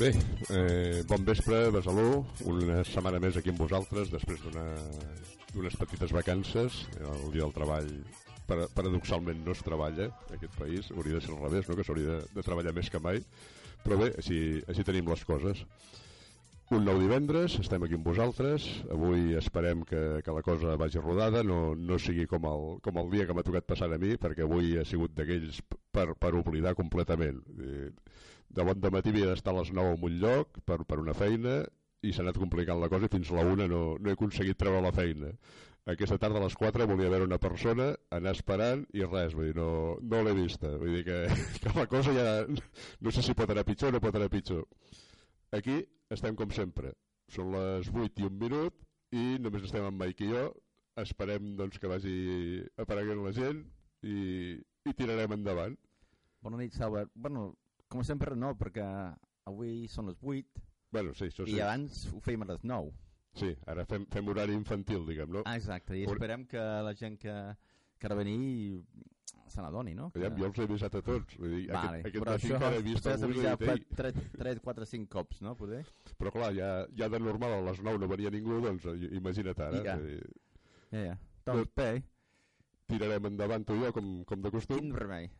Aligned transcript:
Bé, 0.00 0.14
eh, 0.48 1.02
bon 1.04 1.26
vespre, 1.28 1.66
Besalú. 1.68 2.22
Una 2.48 2.78
setmana 2.88 3.18
més 3.20 3.36
aquí 3.36 3.50
amb 3.52 3.58
vosaltres, 3.60 4.08
després 4.08 4.40
d'unes 4.46 5.74
petites 5.76 6.14
vacances. 6.16 6.78
El 6.96 7.26
dia 7.34 7.42
del 7.42 7.52
treball, 7.52 7.90
para, 8.48 8.64
paradoxalment, 8.72 9.42
no 9.44 9.52
es 9.52 9.60
treballa 9.66 10.06
en 10.08 10.38
aquest 10.38 10.56
país. 10.56 10.88
Hauria 10.94 11.18
de 11.18 11.20
ser 11.26 11.34
al 11.34 11.42
revés, 11.42 11.68
no? 11.68 11.76
que 11.76 11.84
s'hauria 11.84 12.14
de, 12.14 12.30
de 12.32 12.46
treballar 12.46 12.72
més 12.78 12.88
que 12.88 13.02
mai. 13.04 13.20
Però 13.84 14.00
bé, 14.00 14.08
així, 14.22 14.40
així 14.72 14.86
tenim 14.88 15.12
les 15.12 15.26
coses. 15.28 15.60
Un 16.72 16.88
nou 16.88 16.96
divendres, 17.02 17.58
estem 17.60 17.84
aquí 17.84 18.00
amb 18.00 18.08
vosaltres. 18.08 18.70
Avui 18.96 19.36
esperem 19.36 19.84
que, 19.84 20.02
que 20.24 20.38
la 20.38 20.46
cosa 20.48 20.80
vagi 20.80 21.04
rodada, 21.04 21.44
no, 21.44 21.74
no 21.76 22.00
sigui 22.00 22.24
com 22.30 22.48
el, 22.48 22.66
com 22.80 23.04
el 23.04 23.12
dia 23.12 23.28
que 23.28 23.36
m'ha 23.36 23.44
tocat 23.44 23.68
passar 23.68 23.92
a 23.92 24.00
mi, 24.00 24.16
perquè 24.16 24.48
avui 24.48 24.78
ha 24.80 24.88
sigut 24.88 25.12
d'aquells 25.12 25.60
per, 25.94 26.14
per 26.18 26.34
oblidar 26.38 26.76
completament. 26.78 27.42
De 28.50 28.66
bon 28.66 28.80
de 28.82 28.90
matí 28.90 29.12
havia 29.12 29.30
d'estar 29.30 29.54
a 29.54 29.60
les 29.60 29.72
9 29.74 29.96
en 29.96 30.06
un 30.08 30.20
lloc 30.22 30.62
per, 30.66 30.82
per 30.84 30.98
una 31.02 31.14
feina 31.14 31.60
i 32.02 32.12
s'ha 32.12 32.22
anat 32.24 32.38
complicant 32.40 32.80
la 32.80 32.88
cosa 32.92 33.06
i 33.06 33.12
fins 33.12 33.30
a 33.30 33.36
la 33.38 33.44
una 33.46 33.66
no, 33.68 33.82
no 34.00 34.10
he 34.10 34.16
aconseguit 34.16 34.58
treure 34.58 34.80
la 34.82 34.94
feina. 34.96 35.34
Aquesta 35.90 36.18
tarda 36.20 36.38
a 36.38 36.44
les 36.44 36.54
4 36.60 36.86
volia 36.86 37.10
veure 37.12 37.26
una 37.26 37.38
persona, 37.40 37.90
anar 38.16 38.34
esperant 38.36 38.82
i 38.96 39.04
res, 39.06 39.34
vull 39.36 39.48
dir, 39.48 39.54
no, 39.56 39.96
no 40.02 40.22
l'he 40.24 40.34
vista. 40.36 40.72
Vull 40.80 40.98
dir 40.98 41.04
que, 41.06 41.20
que 41.62 41.74
la 41.76 41.86
cosa 41.90 42.14
ja 42.16 42.26
no 42.46 43.14
sé 43.14 43.24
si 43.26 43.36
pot 43.36 43.50
anar 43.50 43.64
pitjor 43.68 43.90
o 43.90 43.96
no 43.96 44.02
pot 44.04 44.16
anar 44.18 44.30
pitjor. 44.32 44.66
Aquí 45.56 45.80
estem 46.14 46.36
com 46.38 46.52
sempre. 46.54 46.94
Són 47.32 47.52
les 47.54 47.90
8 47.90 48.22
i 48.22 48.28
un 48.28 48.36
minut 48.38 48.76
i 49.16 49.38
només 49.42 49.66
estem 49.66 49.86
en 49.86 49.96
Mike 49.98 50.26
i 50.26 50.32
jo. 50.34 50.48
Esperem 51.00 51.54
doncs, 51.56 51.78
que 51.80 51.88
vagi 51.90 52.14
apareguent 52.82 53.22
la 53.24 53.32
gent 53.34 53.62
i, 54.02 54.16
i 54.88 54.94
tirarem 54.96 55.36
endavant. 55.36 55.76
Bona 56.40 56.60
nit, 56.60 56.72
Salva. 56.76 57.04
Bueno, 57.14 57.50
com 57.90 58.04
sempre 58.06 58.36
no, 58.38 58.54
perquè 58.56 58.86
avui 59.50 59.86
són 59.92 60.08
les 60.08 60.20
8 60.22 60.68
bueno, 60.90 61.14
sí, 61.14 61.28
això 61.30 61.46
sí. 61.46 61.54
i 61.54 61.60
abans 61.62 62.02
ho 62.10 62.18
fèiem 62.24 62.42
a 62.42 62.50
les 62.50 62.64
9. 62.66 62.90
Sí, 63.38 63.52
ara 63.70 63.84
fem, 63.86 64.08
fem 64.10 64.30
horari 64.32 64.56
infantil, 64.58 65.04
diguem, 65.06 65.30
no? 65.36 65.44
Ah, 65.46 65.54
exacte, 65.58 65.94
i 65.94 66.02
esperem 66.08 66.48
que 66.50 66.62
la 66.86 66.94
gent 66.98 67.18
que, 67.20 67.34
que 67.98 68.08
ha 68.08 68.10
de 68.10 68.16
venir 68.18 68.40
se 69.50 69.62
n'adoni, 69.62 69.94
no? 69.94 70.08
Ja, 70.18 70.30
jo 70.34 70.48
els 70.48 70.58
he 70.58 70.66
avisat 70.66 70.96
a 70.98 71.02
tots. 71.06 71.36
Vull 71.38 71.54
dir, 71.54 71.62
vale, 71.70 72.00
aquest, 72.00 72.08
aquest 72.08 72.24
però 72.24 72.34
això 72.34 72.52
encara 72.56 72.80
he 72.80 72.84
vist 72.86 73.06
i 73.06 73.14
he 73.14 73.56
dit, 73.62 73.94
3, 74.00 74.20
3, 74.34 74.62
4, 74.66 74.88
5 74.94 75.10
cops, 75.14 75.40
no? 75.46 75.54
Poder? 75.58 75.84
Però 76.18 76.34
clar, 76.34 76.50
ja, 76.58 76.70
ja 76.98 77.10
de 77.12 77.22
normal 77.22 77.58
a 77.58 77.64
les 77.70 77.82
9 77.86 78.02
no 78.02 78.10
venia 78.10 78.34
ningú, 78.34 78.58
doncs 78.66 78.86
imagina't 79.10 79.66
ara. 79.68 79.84
Ja. 79.86 79.98
Vull 80.00 80.16
dir, 80.16 80.38
Ja, 80.90 81.04
ja. 81.12 81.18
Doncs 81.46 81.70
bé, 81.78 81.90
tirarem 82.90 83.30
endavant 83.30 83.66
tu 83.66 83.76
i 83.78 83.84
jo, 83.84 83.92
com, 83.96 84.10
com 84.28 84.42
de 84.44 84.52
costum. 84.54 84.80
quin 84.80 84.96
remei. 84.96 85.30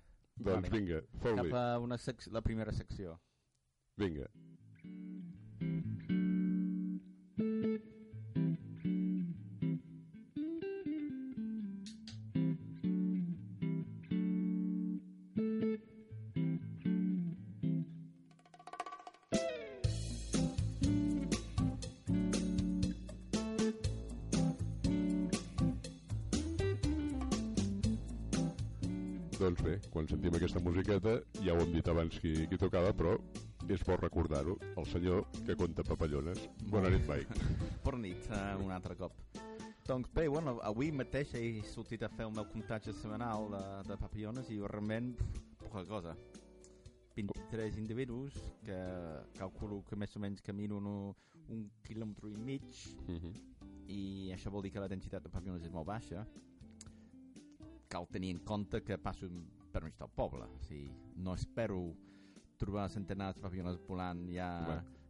Doncs 0.41 0.70
vinga, 0.72 1.02
fot-li. 1.20 1.50
Cap 1.50 1.58
a 1.60 1.64
una 1.84 1.98
sec 2.00 2.25
la 2.32 2.42
primera 2.47 2.72
secció. 2.72 3.19
Vinga. 4.00 4.30
Doncs 4.32 4.50
quan 29.88 30.08
sentim 30.08 30.34
aquesta 30.36 30.60
musiqueta, 30.60 31.16
ja 31.44 31.54
ho 31.54 31.62
hem 31.62 31.72
dit 31.72 31.88
abans 31.88 32.18
qui, 32.20 32.32
qui 32.50 32.58
tocava, 32.60 32.92
però 32.96 33.14
és 33.70 33.82
bo 33.86 33.96
recordar-ho, 33.96 34.56
el 34.76 34.88
senyor 34.91 35.24
que 35.46 35.56
conta 35.56 35.84
papallones. 35.86 36.42
Bona 36.72 36.91
nit, 36.91 37.06
Mike. 37.08 37.38
Bona 37.84 38.02
nit, 38.02 38.26
uh, 38.30 38.58
un 38.64 38.74
altre 38.74 38.96
cop. 38.98 39.16
Doncs 39.86 40.10
bé, 40.14 40.26
bueno, 40.28 40.58
avui 40.62 40.92
mateix 40.94 41.32
he 41.34 41.62
sortit 41.66 42.02
a 42.06 42.10
fer 42.12 42.26
el 42.28 42.34
meu 42.36 42.46
comptatge 42.52 42.92
setmanal 42.94 43.48
de, 43.54 43.62
de 43.88 43.96
papillones 43.98 44.50
i 44.54 44.60
realment 44.60 45.14
poca 45.58 45.86
cosa. 45.88 46.14
23 47.16 47.78
individus 47.78 48.36
que 48.64 48.78
calculo 49.38 49.82
que 49.88 49.98
més 49.98 50.14
o 50.16 50.22
menys 50.22 50.44
camino 50.46 50.78
un, 50.78 51.14
un 51.50 51.66
quilòmetre 51.86 52.30
i 52.30 52.36
mig 52.36 52.69
Uh 53.08 53.16
-huh. 53.19 53.34
i 53.88 54.30
això 54.32 54.50
vol 54.50 54.62
dir 54.62 54.70
que 54.70 54.80
la 54.80 54.88
densitat 54.88 55.22
de 55.22 55.28
papillones 55.28 55.64
és 55.64 55.72
molt 55.72 55.86
baixa 55.86 56.26
cal 57.88 58.06
tenir 58.06 58.30
en 58.30 58.38
compte 58.38 58.82
que 58.82 58.96
passo 58.98 59.28
per 59.72 59.82
mig 59.86 59.97
del 59.98 60.10
poble 60.14 60.47
o 60.47 60.60
sigui, 60.66 60.91
no 61.16 61.34
espero 61.38 61.81
trobar 62.60 62.88
centenars 62.92 63.38
de 63.38 63.44
papillones 63.44 63.78
volant 63.88 64.26
ja 64.34 64.50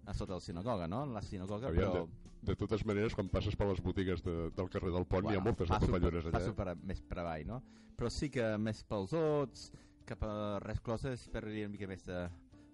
a 0.06 0.14
sota 0.14 0.32
de 0.32 0.38
la 0.38 0.44
sinagoga, 0.44 0.88
no? 0.88 1.04
La 1.06 1.22
sinagoga, 1.22 1.68
Aviam, 1.68 1.92
però... 1.92 2.04
de, 2.06 2.30
de 2.48 2.56
totes 2.56 2.84
maneres, 2.88 3.14
quan 3.14 3.28
passes 3.30 3.56
per 3.56 3.68
les 3.68 3.82
botigues 3.84 4.22
de, 4.24 4.50
del 4.56 4.70
carrer 4.72 4.92
del 4.94 5.06
Pont, 5.06 5.28
hi 5.30 5.36
ha 5.36 5.42
moltes 5.44 5.68
passo 5.68 5.86
papallones 5.90 6.24
per, 6.24 6.30
allà. 6.30 6.38
Passo 6.38 6.54
per, 6.56 6.74
més 6.88 7.02
per 7.04 7.18
avall, 7.22 7.46
no? 7.46 7.60
Però 7.98 8.10
sí 8.10 8.30
que 8.32 8.46
més 8.58 8.80
pels 8.88 9.12
ots, 9.16 9.66
cap 10.08 10.24
a 10.26 10.32
res 10.64 10.80
coses, 10.80 11.20
esperaria 11.20 11.68
una 11.68 11.74
mica 11.74 11.90
més 11.90 12.06
de, 12.06 12.22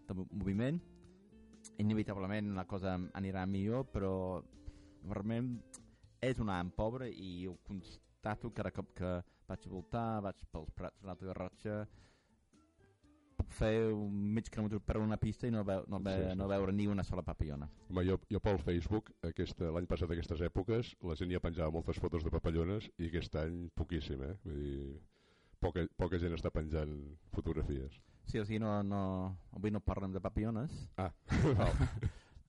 de 0.08 0.16
mo- 0.16 0.28
moviment. 0.30 0.78
Inevitablement 1.82 2.54
la 2.56 2.64
cosa 2.70 2.94
anirà 3.18 3.42
millor, 3.50 3.88
però 3.92 4.12
realment 5.10 5.56
és 6.24 6.38
un 6.40 6.52
any 6.52 6.70
pobre 6.74 7.10
i 7.10 7.46
ho 7.50 7.56
constato 7.66 8.52
cada 8.54 8.72
cop 8.74 8.94
que 8.96 9.16
vaig 9.48 9.66
voltar, 9.70 10.20
vaig 10.24 10.42
pels 10.52 10.70
prats 10.76 11.00
de 11.00 11.08
l'Alta 11.08 11.28
Garrotxa, 11.30 11.78
puc 13.36 13.52
fer 13.52 13.72
un 13.92 14.14
mig 14.34 14.48
quilòmetre 14.52 14.80
per 14.80 14.96
una 15.00 15.18
pista 15.20 15.46
i 15.48 15.52
no, 15.52 15.62
veu, 15.68 15.84
no, 15.92 16.00
ve, 16.02 16.14
Sí, 16.16 16.28
sí, 16.30 16.36
no 16.40 16.48
veure 16.48 16.72
ni 16.72 16.86
una 16.88 17.04
sola 17.04 17.22
papillona. 17.22 17.68
Home, 17.90 18.04
jo, 18.08 18.18
jo 18.32 18.40
pel 18.40 18.58
Facebook, 18.62 19.12
l'any 19.22 19.88
passat 19.90 20.12
aquestes 20.14 20.40
èpoques, 20.48 20.94
la 21.04 21.16
gent 21.20 21.34
ja 21.34 21.42
penjava 21.44 21.74
moltes 21.74 22.00
fotos 22.00 22.24
de 22.24 22.32
papallones 22.32 22.88
i 22.96 23.10
aquest 23.10 23.36
any 23.42 23.66
poquíssim, 23.76 24.22
eh? 24.24 24.34
Vull 24.44 24.60
dir, 24.62 25.00
poca, 25.60 25.84
poca 26.00 26.20
gent 26.22 26.36
està 26.36 26.52
penjant 26.54 26.96
fotografies. 27.36 28.00
Sí, 28.26 28.40
o 28.40 28.46
sigui, 28.46 28.58
no, 28.58 28.80
no, 28.82 29.02
avui 29.54 29.70
no 29.70 29.84
parlem 29.84 30.16
de 30.16 30.22
papillones, 30.24 30.86
Ah, 30.96 31.12
val. 31.56 31.76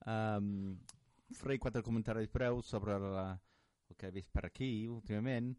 Um, 0.07 0.77
faré 1.35 1.57
quatre 1.59 1.81
comentaris 1.83 2.29
breus 2.31 2.69
sobre 2.71 2.93
la, 2.95 3.25
el 3.91 3.97
que 3.99 4.07
he 4.07 4.13
vist 4.15 4.29
per 4.31 4.45
aquí 4.47 4.87
últimament 4.87 5.49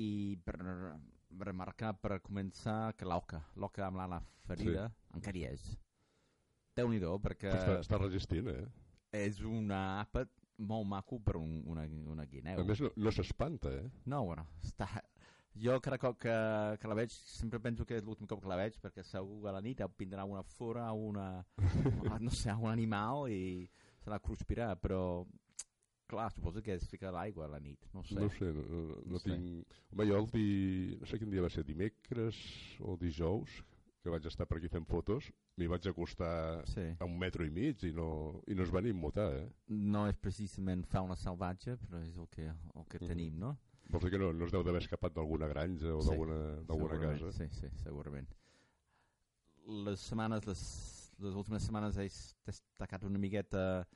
i 0.00 0.36
per 0.44 0.58
remarcar 1.40 1.94
per 2.00 2.20
començar 2.22 2.94
que 2.98 3.08
l'oca, 3.08 3.42
l'oca 3.56 3.86
amb 3.88 4.00
l'ala 4.00 4.20
ferida, 4.46 4.88
sí. 4.90 5.18
encara 5.18 5.40
hi 5.40 5.44
és. 5.50 5.66
Déu-n'hi-do, 6.74 7.16
perquè 7.22 7.52
està, 7.54 7.78
està 7.82 8.00
resistint, 8.00 8.50
eh? 8.50 8.64
és 9.14 9.40
una 9.46 9.80
àpat 10.02 10.30
molt 10.58 10.86
maco 10.86 11.18
per 11.22 11.36
un, 11.38 11.58
una, 11.70 11.84
una 12.10 12.26
guineu. 12.30 12.60
A 12.60 12.66
més, 12.66 12.82
no, 12.82 12.90
no 12.96 13.12
s'espanta, 13.14 13.72
eh? 13.80 13.88
No, 14.10 14.24
bueno, 14.30 14.46
està... 14.64 14.90
Jo 15.54 15.76
cada 15.78 16.00
cop 16.02 16.16
que, 16.18 16.32
que 16.82 16.88
la 16.90 16.96
veig 16.98 17.12
sempre 17.14 17.60
penso 17.62 17.84
que 17.86 17.94
és 17.94 18.02
l'últim 18.02 18.26
cop 18.26 18.40
que 18.42 18.48
la 18.50 18.56
veig 18.58 18.74
perquè 18.82 19.04
segur 19.06 19.44
a 19.46 19.52
la 19.54 19.60
nit 19.62 19.78
vindrà 20.00 20.24
una 20.26 20.42
fora, 20.42 20.88
una, 20.90 21.44
no 22.26 22.32
sé, 22.34 22.50
un 22.50 22.72
animal 22.72 23.28
i 23.30 23.68
se 24.02 24.10
la 24.10 24.18
cruspirà, 24.18 24.72
però 24.74 25.22
clar, 26.06 26.30
suposo 26.32 26.62
que 26.62 26.74
es 26.74 26.86
fica 26.88 27.10
l'aigua 27.10 27.46
a 27.46 27.48
la 27.48 27.60
nit, 27.60 27.86
no 27.94 28.02
sé. 28.04 28.14
No 28.18 28.28
sé, 28.30 28.52
no, 28.52 28.62
no, 28.62 28.96
No 29.06 29.18
sé. 29.18 29.30
tinc... 29.30 29.66
Home, 29.92 30.06
jo 30.06 30.18
el 30.18 30.26
di... 30.32 30.96
no 31.00 31.06
sé 31.06 31.18
quin 31.18 31.30
dia 31.30 31.42
va 31.42 31.50
ser, 31.50 31.64
dimecres 31.64 32.36
o 32.80 32.96
dijous, 33.00 33.62
que 34.04 34.12
vaig 34.12 34.26
estar 34.28 34.44
per 34.46 34.58
aquí 34.58 34.68
fent 34.68 34.84
fotos, 34.86 35.30
m'hi 35.56 35.66
vaig 35.70 35.86
acostar 35.88 36.62
Sí. 36.68 36.84
a 36.98 37.04
un 37.08 37.18
metro 37.18 37.44
i 37.46 37.50
mig 37.50 37.82
i 37.88 37.92
no, 37.96 38.42
i 38.46 38.54
no 38.54 38.62
es 38.66 38.72
va 38.74 38.82
ni 38.84 38.90
immutar, 38.92 39.30
eh? 39.32 39.46
No 39.68 40.06
és 40.08 40.16
precisament 40.20 40.84
fauna 40.86 41.16
salvatge, 41.16 41.78
però 41.86 42.02
és 42.04 42.16
el 42.16 42.28
que, 42.28 42.48
el 42.50 42.84
que 42.90 42.98
Mhm. 43.00 43.08
tenim, 43.08 43.38
no? 43.38 43.56
Vols 43.88 44.04
dir 44.04 44.10
que 44.12 44.18
no, 44.18 44.32
no 44.32 44.44
es 44.46 44.52
deu 44.52 44.62
d'haver 44.62 44.82
escapat 44.82 45.12
d'alguna 45.14 45.46
granja 45.48 45.94
o 45.94 46.00
Sí, 46.02 46.10
d'alguna 46.66 46.98
casa? 47.00 47.32
Sí, 47.32 47.48
sí, 47.50 47.68
segurament. 47.82 48.28
Les 49.66 50.00
setmanes, 50.00 50.44
les, 50.46 50.62
les 51.18 51.34
últimes 51.34 51.62
setmanes 51.64 51.96
he 51.96 52.08
destacat 52.44 53.04
una 53.04 53.18
miqueta 53.18 53.86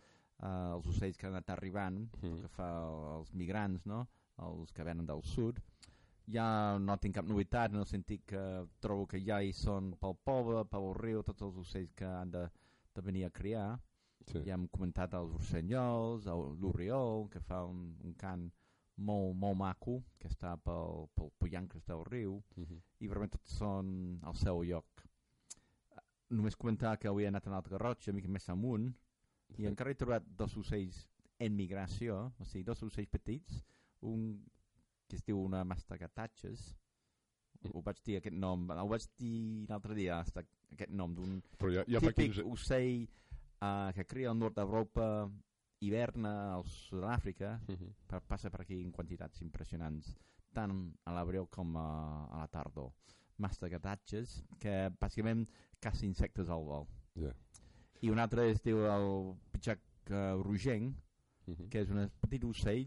uh, 0.43 0.75
els 0.77 0.87
ocells 0.87 1.17
que 1.17 1.27
han 1.27 1.35
anat 1.35 1.51
arribant, 1.51 2.09
Mm. 2.23 2.41
que 2.43 2.49
fa 2.49 2.69
els 3.19 3.33
migrants, 3.35 3.85
no? 3.87 4.07
els 4.39 4.73
que 4.73 4.85
venen 4.85 5.07
del 5.07 5.23
sud. 5.23 5.59
Ja 6.31 6.79
no 6.79 6.97
tinc 6.99 7.15
cap 7.17 7.25
novetat, 7.27 7.73
no 7.73 7.85
sentit 7.85 8.25
que 8.27 8.67
trobo 8.81 9.07
que 9.07 9.19
ja 9.25 9.41
hi 9.43 9.53
són 9.53 9.95
pel 9.99 10.15
poble, 10.25 10.65
pel 10.69 10.93
riu, 10.95 11.23
tots 11.23 11.43
els 11.43 11.57
ocells 11.57 11.93
que 11.97 12.05
han 12.05 12.31
de, 12.31 12.49
de 12.95 13.01
venir 13.03 13.25
a 13.25 13.31
criar. 13.31 13.79
Sí. 14.27 14.43
Ja 14.45 14.55
hem 14.55 14.69
comentat 14.69 15.15
els 15.15 15.33
rossenyols, 15.33 16.27
el- 16.27 16.59
l'oriol, 16.61 17.29
que 17.31 17.41
fa 17.41 17.63
un, 17.65 17.97
un 18.05 18.13
cant 18.15 18.51
molt, 18.99 19.35
molt 19.37 19.57
maco, 19.57 20.03
que 20.19 20.29
està 20.29 20.57
pel, 20.61 21.09
pel 21.15 21.31
Pollancres 21.39 21.85
del 21.87 22.05
riu, 22.05 22.43
Mhm. 22.57 22.81
i 23.01 23.09
realment 23.09 23.31
tots 23.33 23.57
són 23.59 24.21
al 24.23 24.35
seu 24.37 24.63
lloc. 24.63 24.85
Només 26.31 26.57
comentar 26.57 26.99
que 26.99 27.09
avui 27.09 27.25
he 27.25 27.29
anat 27.29 27.47
a 27.47 27.51
l'Alta 27.51 27.71
Garrotxa, 27.71 28.11
una 28.11 28.17
mica 28.21 28.29
més 28.29 28.49
amunt, 28.51 28.91
i 29.57 29.67
encara 29.67 29.91
he 29.91 29.95
trobat 29.95 30.23
dos 30.37 30.57
ocells 30.57 31.07
en 31.41 31.55
migració, 31.57 32.33
o 32.39 32.45
sigui, 32.45 32.65
dos 32.65 32.83
ocells 32.83 33.09
petits, 33.09 33.63
un 34.03 34.45
que 35.09 35.17
es 35.17 35.25
diu 35.25 35.41
una 35.41 35.65
mastegatatxes, 35.65 36.75
ho 37.73 37.81
vaig 37.83 38.03
dir 38.05 38.19
aquest 38.19 38.37
nom, 38.37 38.69
ho 38.71 38.89
vaig 38.89 39.07
dir 39.19 39.67
l'altre 39.69 39.95
dia, 39.95 40.19
hasta 40.21 40.45
aquest 40.73 40.91
nom 40.91 41.15
d'un 41.15 41.41
ja, 41.73 41.85
ja 41.89 42.01
típic 42.01 42.35
15... 42.37 42.45
ocell 42.45 43.07
uh, 43.63 43.91
que 43.95 44.05
cria 44.05 44.31
al 44.31 44.39
nord 44.39 44.55
d'Europa, 44.55 45.31
hiverna 45.81 46.55
al 46.55 46.65
sud 46.67 47.01
d'Àfrica, 47.03 47.61
Uh 47.69 47.75
-huh. 47.77 47.93
pa- 48.07 48.21
passa 48.21 48.51
per 48.51 48.61
aquí 48.61 48.83
en 48.83 48.93
quantitats 48.93 49.41
impressionants, 49.43 50.17
tant 50.53 50.93
a 51.05 51.13
l'abril 51.13 51.47
com 51.49 51.77
a, 51.77 52.27
a 52.27 52.39
la 52.39 52.49
tardor. 52.49 52.93
Mastegatatges, 53.39 54.45
que 54.59 54.91
bàsicament 55.01 55.47
caça 55.81 56.05
insectes 56.05 56.49
al 56.51 56.65
vol. 56.65 56.87
Ja. 57.15 57.33
I 58.03 58.11
un 58.11 58.19
altre 58.23 58.51
es 58.53 58.61
diu 58.63 58.85
el 58.87 59.09
pitxac 59.53 59.81
uh, 60.11 60.41
rogenc, 60.43 60.97
Uh 61.49 61.55
-huh. 61.57 61.69
que 61.71 61.81
és 61.81 61.89
un 61.91 62.11
petit 62.21 62.45
ocell 62.45 62.87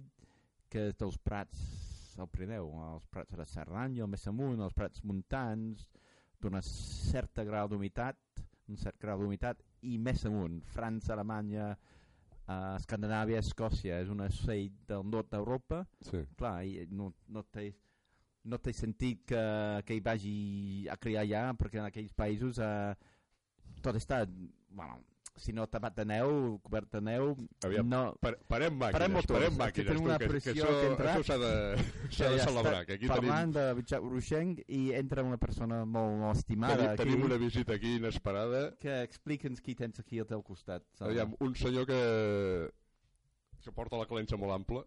que 0.69 0.89
és 0.89 0.95
dels 0.95 1.17
prats 1.17 2.17
al 2.19 2.27
Pirineu, 2.27 2.67
els 2.93 3.07
prats 3.07 3.35
de 3.35 3.45
Cerdanya, 3.45 4.05
més 4.07 4.27
amunt, 4.27 4.59
els 4.61 4.73
prats 4.73 5.03
muntants, 5.03 5.87
d'una 6.39 6.61
certa 6.61 7.43
grau 7.43 7.67
d'humitat, 7.67 8.17
un 8.69 8.77
cert 8.77 8.99
grau 8.99 9.17
d'humitat, 9.19 9.57
i 9.81 9.97
més 9.97 10.23
amunt, 10.25 10.61
França, 10.61 11.13
Alemanya, 11.13 11.71
eh, 12.47 12.75
Escandinàvia, 12.75 13.39
Escòcia, 13.39 13.99
és 13.99 14.09
un 14.09 14.19
ocell 14.19 14.71
del 14.87 15.03
nord 15.09 15.31
d'Europa, 15.31 15.87
Sí. 16.01 16.23
clar, 16.37 16.63
i 16.63 16.85
no, 16.91 17.13
no 17.27 17.43
té 17.43 17.73
no 18.43 18.57
té 18.57 18.73
sentit 18.73 19.23
que, 19.25 19.81
que 19.85 19.93
hi 19.95 19.99
vagi 19.99 20.87
a 20.89 20.97
criar 20.97 21.21
allà 21.21 21.53
perquè 21.53 21.77
en 21.77 21.85
aquells 21.85 22.13
països 22.13 22.57
eh, 22.57 22.95
tot 23.81 23.95
està 23.95 24.27
bueno, 24.71 24.99
si 25.41 25.53
no 25.55 25.65
tapat 25.71 25.95
de 25.95 26.05
neu, 26.05 26.59
cobert 26.61 26.97
neu 27.01 27.31
Aviam, 27.65 27.87
no, 27.87 28.01
Pa 28.21 28.33
parem 28.51 28.75
màquines, 28.75 28.97
Parem 28.97 29.15
motors, 29.15 29.37
parem 29.37 29.53
que 29.55 29.61
màquines. 29.61 29.87
tenim 29.87 30.01
tu, 30.01 30.09
una 30.09 30.17
que, 30.19 30.25
que, 30.25 30.31
pressió 30.33 30.53
això, 30.53 30.97
que 30.99 31.23
s'ha 31.29 31.37
de, 31.41 31.53
s'ha 32.17 32.31
de 32.33 32.41
ja 32.41 32.47
celebrar. 32.49 32.81
Que 32.85 32.97
aquí 32.97 33.07
tenim, 33.07 33.13
parlant 33.15 33.55
de 33.55 33.63
Bitxac 33.79 34.05
Ruixenc 34.05 34.61
i 34.67 34.81
entra 34.99 35.23
una 35.25 35.39
persona 35.41 35.81
molt, 35.85 36.17
molt 36.19 36.41
estimada 36.41 36.75
tenim, 36.75 36.91
aquí 36.91 37.03
tenim 37.03 37.25
una 37.29 37.39
visita 37.41 37.77
aquí 37.79 37.95
inesperada. 38.01 38.63
que 38.81 39.01
explica'ns 39.07 39.63
qui 39.63 39.75
tens 39.79 40.03
aquí 40.03 40.19
al 40.19 40.29
teu 40.29 40.43
costat 40.43 40.85
Salva. 40.99 41.13
Aviam, 41.13 41.35
un 41.39 41.55
senyor 41.55 41.87
que, 41.89 42.01
que 43.63 43.71
porta 43.71 43.97
la 43.97 44.09
clenxa 44.09 44.37
molt 44.37 44.53
ampla, 44.59 44.85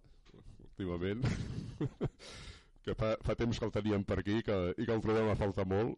últimament, 0.69 1.25
que 2.85 2.95
fa, 2.95 3.15
fa 3.25 3.35
temps 3.39 3.59
que 3.59 3.67
el 3.67 3.75
teníem 3.75 4.05
per 4.05 4.21
aquí 4.21 4.43
que, 4.45 4.63
i 4.77 4.87
que 4.87 4.93
el 4.93 5.03
trobem 5.03 5.31
a 5.33 5.39
faltar 5.41 5.67
molt. 5.67 5.97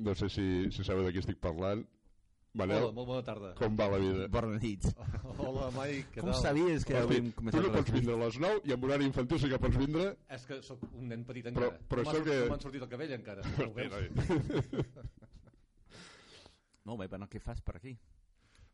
No 0.00 0.14
sé 0.16 0.30
si, 0.32 0.44
si 0.72 0.82
sabeu 0.82 1.04
de 1.04 1.12
qui 1.12 1.20
estic 1.20 1.36
parlant. 1.44 1.84
Manel, 2.52 2.82
Hola, 2.82 2.90
molt 2.92 3.06
bona 3.06 3.22
tarda. 3.22 3.52
com 3.54 3.76
va 3.78 3.86
la 3.92 3.98
vida? 4.02 4.24
Bona 4.34 4.56
nit 4.58 4.82
Hola, 5.38 5.68
Mai, 5.76 6.00
què 6.10 6.18
com 6.24 6.32
tal? 6.32 6.40
sabies 6.42 6.82
que 6.84 6.96
havíem 6.98 7.28
tu 7.30 7.36
començat 7.38 7.62
no 7.62 7.68
a 7.70 7.74
pots 7.76 7.92
vindre 7.94 8.16
a 8.16 8.18
les 8.24 8.38
9 8.42 8.60
i 8.66 8.72
amb 8.74 8.84
horari 8.88 9.06
infantil 9.06 9.38
sí 9.38 9.46
que 9.52 9.60
pots 9.62 9.78
vindre 9.78 10.08
És 10.34 10.42
que 10.48 10.58
sóc 10.66 10.82
un 10.90 11.06
nen 11.12 11.22
petit 11.28 11.46
Però- 11.46 11.68
encara. 11.70 11.78
però 11.92 12.02
no 12.02 12.04
m'ha 12.08 12.10
això 12.10 12.18
sortit- 12.18 12.32
que- 12.32 12.42
no 12.42 12.50
m'han 12.50 12.64
sortit 12.64 12.82
el 12.82 12.90
cabell 12.90 13.12
encara. 13.14 13.42
No 13.54 13.68
ho 13.68 13.74
veus? 13.76 13.94
molt 16.90 16.98
bé, 17.04 17.08
bueno, 17.12 17.28
què 17.30 17.38
fas 17.40 17.60
per 17.62 17.76
aquí? 17.78 17.94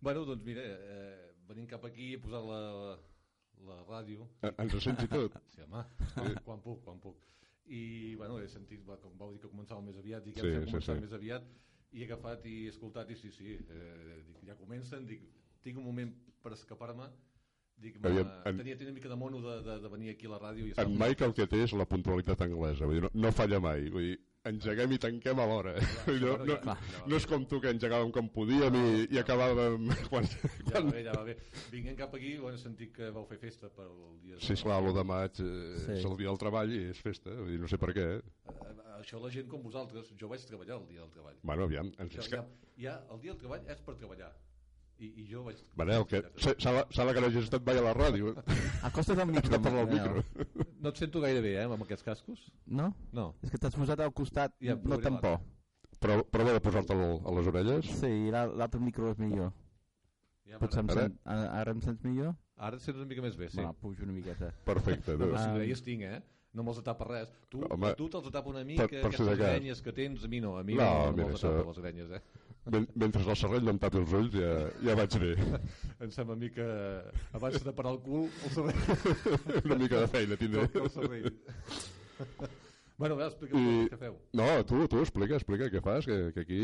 bueno, 0.01 0.25
doncs 0.25 0.45
mira, 0.47 0.63
eh, 0.63 1.33
venint 1.49 1.69
cap 1.69 1.85
aquí 1.89 2.13
he 2.15 2.19
posat 2.23 2.45
la, 2.47 2.61
la 3.67 3.77
ràdio. 3.89 4.27
Eh, 4.45 4.53
ens 4.63 4.77
sents 4.85 5.03
i 5.05 5.09
tot 5.11 5.33
Sí, 5.53 5.61
home, 5.67 5.83
quan 6.47 6.61
puc, 6.65 6.83
quan 6.85 7.01
puc. 7.03 7.17
I, 7.67 8.15
bueno, 8.17 8.39
he 8.41 8.47
sentit, 8.49 8.85
va, 8.89 8.97
com 9.03 9.17
vau 9.19 9.33
dir 9.35 9.41
que 9.43 9.49
començava 9.51 9.81
més 9.83 9.97
aviat, 9.99 10.25
Sí, 10.25 10.33
ja 10.37 10.41
sí, 10.45 10.51
sí, 10.65 10.71
començar 10.71 10.95
sí. 10.97 11.01
més 11.03 11.13
aviat, 11.17 11.43
i 11.97 12.03
he 12.03 12.09
agafat 12.11 12.45
i 12.47 12.55
he 12.67 12.73
escoltat, 12.75 13.11
i 13.11 13.17
sí, 13.17 13.31
sí, 13.33 13.55
eh, 13.57 14.19
dic, 14.27 14.43
ja 14.51 14.57
comencen, 14.61 15.07
dic, 15.09 15.23
tinc 15.65 15.79
un 15.81 15.87
moment 15.89 16.13
per 16.45 16.53
escapar-me, 16.53 17.07
dic, 17.81 17.97
ma, 18.03 18.11
Aviam, 18.13 18.29
en- 18.51 18.61
tenia, 18.61 18.77
tenia 18.77 18.91
una 18.93 18.99
mica 18.99 19.09
de 19.09 19.17
mono 19.17 19.41
de, 19.45 19.57
de, 19.65 19.79
de 19.85 19.89
venir 19.95 20.11
aquí 20.13 20.29
a 20.29 20.35
la 20.35 20.39
ràdio 20.43 20.69
i 20.69 20.75
en 20.77 20.93
Mike 21.01 21.25
el 21.25 21.33
que 21.37 21.47
té 21.49 21.63
és 21.65 21.73
la 21.77 21.87
puntualitat 21.89 22.45
anglesa 22.47 22.85
vull 22.89 22.99
dir, 23.01 23.03
no, 23.09 23.11
no 23.27 23.33
falla 23.33 23.61
mai 23.65 23.89
vull 23.91 24.11
dir, 24.11 24.19
engeguem 24.51 24.93
i 24.95 24.99
tanquem 25.03 25.41
a 25.43 25.47
l'hora 25.51 25.75
dir, 25.81 26.17
no, 26.23 26.37
no, 26.45 26.57
ja, 26.67 26.77
no 27.11 27.19
és 27.19 27.27
com 27.29 27.45
tu 27.51 27.61
que 27.63 27.73
engegàvem 27.75 28.13
com 28.15 28.29
podíem 28.35 28.77
i, 28.79 28.87
i 29.15 29.21
acabàvem 29.23 29.89
quan, 30.13 30.27
Ja 30.27 30.41
va 30.71 30.73
quan... 30.81 30.91
bé, 30.93 31.03
ja 31.07 31.17
va 31.19 31.25
bé. 31.29 31.37
Vinguent 31.73 31.99
cap 31.99 32.15
aquí, 32.19 32.37
bueno, 32.43 32.57
he 32.57 32.63
sentit 32.63 32.93
que 32.97 33.11
vau 33.15 33.27
fer 33.29 33.39
festa 33.43 33.71
pel 33.75 33.93
dia... 34.23 34.39
Sí, 34.41 34.55
esclar, 34.57 34.79
l'1 34.83 34.97
de 35.01 35.05
maig 35.13 35.43
eh, 35.43 35.53
Sí. 35.85 35.99
és 35.99 36.09
el 36.09 36.17
dia 36.21 36.31
del 36.33 36.41
treball 36.43 36.73
i 36.73 36.83
és 36.95 37.03
festa, 37.05 37.35
vull 37.43 37.53
dir, 37.55 37.61
no 37.63 37.69
sé 37.71 37.79
per 37.83 37.93
què. 37.97 38.07
Eh, 38.23 38.75
Això 38.97 39.19
la 39.21 39.29
gent 39.31 39.47
com 39.51 39.61
vosaltres, 39.63 40.09
jo 40.19 40.29
vaig 40.31 40.43
treballar 40.49 40.79
el 40.81 40.87
dia 40.89 41.03
del 41.03 41.11
treball. 41.13 41.37
Bueno, 41.45 41.67
aviam, 41.69 41.91
ens 42.01 42.15
que... 42.17 42.39
ja, 42.39 42.45
ja, 42.81 42.95
el 43.13 43.21
dia 43.23 43.35
del 43.35 43.41
treball 43.43 43.67
és 43.75 43.83
per 43.85 43.95
treballar. 44.01 44.33
I, 44.97 45.11
i 45.21 45.27
jo 45.29 45.43
vaig... 45.45 45.59
Manel, 45.77 46.07
que 46.09 46.23
sala, 46.41 46.87
sala 46.97 47.13
que 47.13 47.21
no 47.21 47.29
hagis 47.29 47.45
estat 47.45 47.67
mai 47.67 47.77
a 47.77 47.85
la 47.85 47.93
ràdio. 47.93 48.33
acosta't 48.89 49.21
al 49.21 49.29
micro 49.29 49.53
de 49.53 49.61
parlar 49.61 49.83
al 49.85 49.93
micro. 49.93 50.25
No 50.81 50.91
et 50.93 50.97
sento 51.01 51.21
gaire 51.23 51.41
bé, 51.41 51.55
eh, 51.57 51.65
amb 51.65 51.83
aquests 51.83 52.05
cascos? 52.05 52.41
no? 52.67 52.91
No. 53.13 53.35
és 53.43 53.51
que 53.51 53.59
t'has 53.59 53.75
posat 53.75 54.01
al 54.01 54.13
costat 54.13 54.53
Ja, 54.61 54.75
no 54.75 54.83
provaré 54.83 55.03
tan 55.03 55.17
por 55.21 55.31
l'altre. 55.31 55.53
Però 56.01 56.17
prova 56.31 56.53
de 56.53 56.61
posar-te'l 56.61 57.05
a 57.25 57.33
les 57.39 57.47
orelles. 57.49 57.87
sí, 58.01 58.31
l'altre 58.31 58.81
micro 58.81 59.11
és 59.11 59.19
millor 59.19 59.53
Ja, 60.47 60.59
Potser 60.59 60.81
em 60.85 60.91
Ara? 60.91 61.01
sent, 61.03 61.17
ara, 61.25 61.47
ara 61.61 61.73
em 61.73 61.81
sents 61.81 62.03
millor? 62.05 62.35
Ara 62.57 62.77
et 62.77 62.83
sents 62.83 62.97
una 63.01 63.07
mica 63.07 63.23
més 63.23 63.37
bé, 63.37 63.49
sí. 63.51 63.59
Va, 63.63 63.73
pujo 63.73 64.05
una 64.05 64.13
miqueta 64.13 64.53
Perfecte. 64.65 65.17
No, 65.19 65.33
si 65.39 65.49
greies 65.57 65.83
tinc, 65.83 66.03
eh? 66.03 66.21
No 66.57 66.63
me'ls 66.63 66.79
tapa 66.85 67.05
res. 67.05 67.33
Tu, 67.51 67.61
Home, 67.69 67.95
tu 67.99 68.07
te'ls 68.09 68.31
tapa 68.33 68.49
una 68.49 68.63
mica, 68.65 68.87
per- 68.87 69.01
per 69.03 69.11
aquestes 69.11 69.39
grenyes 69.39 69.83
que 69.83 69.93
tens, 69.93 70.25
a 70.25 70.29
mi 70.29 70.41
no. 70.41 70.57
A 70.57 70.63
mi 70.63 70.75
No, 70.75 70.85
no, 70.85 71.11
no, 71.11 71.17
me'ls 71.17 71.35
això- 71.43 71.51
tapa 71.57 71.67
les 71.69 71.79
grenyes, 71.79 72.11
eh? 72.11 72.23
Men 72.67 72.87
mentre 72.99 73.23
el 73.23 73.37
serrell 73.39 73.63
no 73.63 73.71
em 73.75 73.79
tapi 73.79 74.01
els 74.01 74.13
ulls 74.19 74.33
ja, 74.35 74.53
ja 74.83 74.95
vaig 74.99 75.17
bé. 75.23 75.35
Em 76.03 76.11
sembla 76.11 76.35
a 76.35 76.41
mi 76.41 76.49
que 76.51 76.67
abans 77.39 77.63
de 77.63 77.73
parar 77.77 77.93
el 77.95 78.01
cul, 78.03 78.27
el 78.43 78.55
cervell... 78.57 78.81
Una 79.69 79.79
mica 79.85 80.01
de 80.03 80.09
feina 80.11 80.39
tindré. 80.41 80.65
el 80.75 80.91
cervell. 80.91 81.29
bueno, 83.01 83.17
va, 83.21 83.29
explica'm 83.31 83.71
I- 83.71 83.87
què 83.93 84.01
feu. 84.01 84.19
No, 84.41 84.49
tu, 84.67 84.83
tu, 84.91 85.05
explica, 85.05 85.39
explica 85.39 85.71
què 85.71 85.85
fas, 85.85 86.09
que, 86.11 86.19
que 86.35 86.43
aquí 86.47 86.61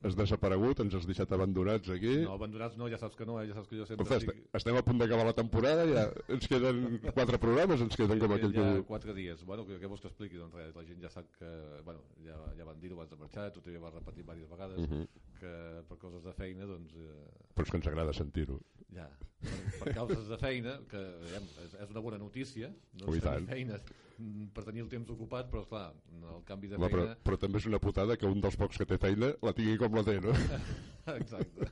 has 0.00 0.16
desaparegut, 0.16 0.80
ens 0.80 0.94
has 0.96 1.04
deixat 1.08 1.32
abandonats 1.36 1.90
aquí. 1.92 2.12
No, 2.24 2.36
abandonats 2.38 2.76
no, 2.80 2.88
ja 2.88 2.96
saps 3.00 3.18
que 3.18 3.26
no, 3.28 3.36
eh? 3.40 3.48
ja 3.50 3.56
saps 3.58 3.68
que 3.68 3.76
jo 3.76 3.86
sempre 3.88 4.06
Ostres, 4.06 4.24
est 4.24 4.60
estem 4.60 4.78
a 4.80 4.82
punt 4.86 5.00
d'acabar 5.02 5.26
la 5.28 5.34
temporada, 5.36 5.84
ja 5.90 6.06
ens 6.32 6.48
queden 6.48 7.00
quatre 7.18 7.40
programes, 7.42 7.84
ens 7.84 7.98
queden 8.00 8.22
com 8.22 8.32
aquell 8.36 8.54
que 8.54 8.64
ja 8.64 8.76
diu. 8.78 8.86
quatre 8.88 9.16
dies. 9.16 9.44
Bueno, 9.44 9.66
què, 9.68 9.76
què 9.82 9.90
vols 9.92 10.00
que 10.00 10.08
expliqui? 10.08 10.40
Doncs 10.40 10.56
res, 10.56 10.72
la 10.76 10.86
gent 10.88 11.04
ja 11.04 11.12
sap 11.12 11.28
que... 11.36 11.50
Bueno, 11.84 12.00
ja, 12.24 12.38
ja 12.56 12.68
van 12.68 12.80
dir-ho 12.80 12.96
abans 12.96 13.12
de 13.12 13.20
marxar, 13.20 13.50
tu 13.52 13.60
també 13.66 13.82
vas 13.82 13.96
repetir 13.98 14.24
diverses 14.24 14.48
vegades, 14.48 14.80
Uh 14.80 14.88
-huh. 14.88 15.29
Que 15.40 15.52
per 15.88 15.98
coses 16.02 16.22
de 16.26 16.34
feina, 16.36 16.68
doncs... 16.68 16.94
Eh, 16.96 17.48
Però 17.56 17.66
és 17.66 17.72
que 17.72 17.80
ens 17.80 17.88
agrada 17.90 18.14
sentir-ho. 18.16 18.58
ja, 18.94 19.06
per, 19.40 19.58
per 19.80 19.94
causes 19.96 20.28
de 20.28 20.38
feina, 20.40 20.76
que 20.90 21.00
diguem, 21.24 21.48
és, 21.64 21.76
és 21.84 21.92
una 21.94 22.02
bona 22.04 22.18
notícia, 22.22 22.70
no 23.00 23.14
i 23.14 23.22
tenir 23.24 23.46
feina 23.50 23.78
mm, 23.80 24.48
per 24.56 24.64
tenir 24.66 24.84
el 24.84 24.90
temps 24.92 25.12
ocupat, 25.14 25.50
però 25.52 25.62
esclar, 25.64 25.84
el 26.20 26.42
canvi 26.48 26.72
de 26.72 26.80
Home, 26.80 26.90
però, 26.90 27.06
feina... 27.06 27.20
però 27.28 27.40
també 27.44 27.62
és 27.62 27.68
una 27.70 27.82
putada 27.82 28.18
que 28.20 28.30
un 28.30 28.42
dels 28.44 28.58
pocs 28.60 28.80
que 28.80 28.88
té 28.90 28.98
feina 29.02 29.32
la 29.46 29.54
tingui 29.56 29.78
com 29.80 29.96
la 29.98 30.04
té, 30.06 30.18
no? 30.24 30.34
Exacte. 31.20 31.70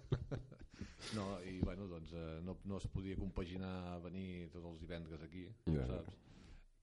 No, 1.17 1.27
i 1.47 1.59
bueno, 1.63 1.87
doncs 1.89 2.13
eh, 2.13 2.39
no, 2.45 2.59
no 2.69 2.79
es 2.79 2.87
podia 2.93 3.17
compaginar 3.17 3.99
venir 4.05 4.49
tots 4.53 4.67
els 4.73 4.81
divendres 4.83 5.23
aquí, 5.25 5.47
ja. 5.71 5.87
saps? 5.89 6.28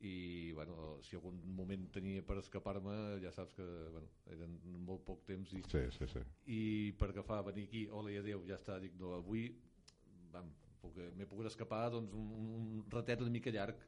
I 0.04 0.52
bueno, 0.54 0.98
si 1.08 1.16
algun 1.16 1.38
moment 1.56 1.86
tenia 1.96 2.22
per 2.26 2.36
escapar-me, 2.42 2.96
ja 3.24 3.32
saps 3.32 3.56
que 3.56 3.66
bueno, 3.94 4.10
eren 4.34 4.58
molt 4.86 5.06
poc 5.08 5.24
temps 5.26 5.54
i, 5.56 5.62
Sí, 5.72 5.86
sí, 5.96 6.08
sí. 6.12 6.24
i 6.52 6.60
per 7.00 7.10
agafar, 7.14 7.40
venir 7.48 7.64
aquí, 7.70 7.86
hola 7.90 8.12
i 8.12 8.20
adeu, 8.20 8.44
ja 8.50 8.60
està, 8.60 8.80
dic, 8.84 8.94
no, 9.00 9.16
avui 9.22 9.48
m'he 11.16 11.26
pogut 11.26 11.48
escapar 11.50 11.90
doncs, 11.94 12.14
un, 12.14 12.32
un, 12.38 12.86
ratet 12.92 13.22
una 13.24 13.34
mica 13.34 13.54
llarg. 13.54 13.80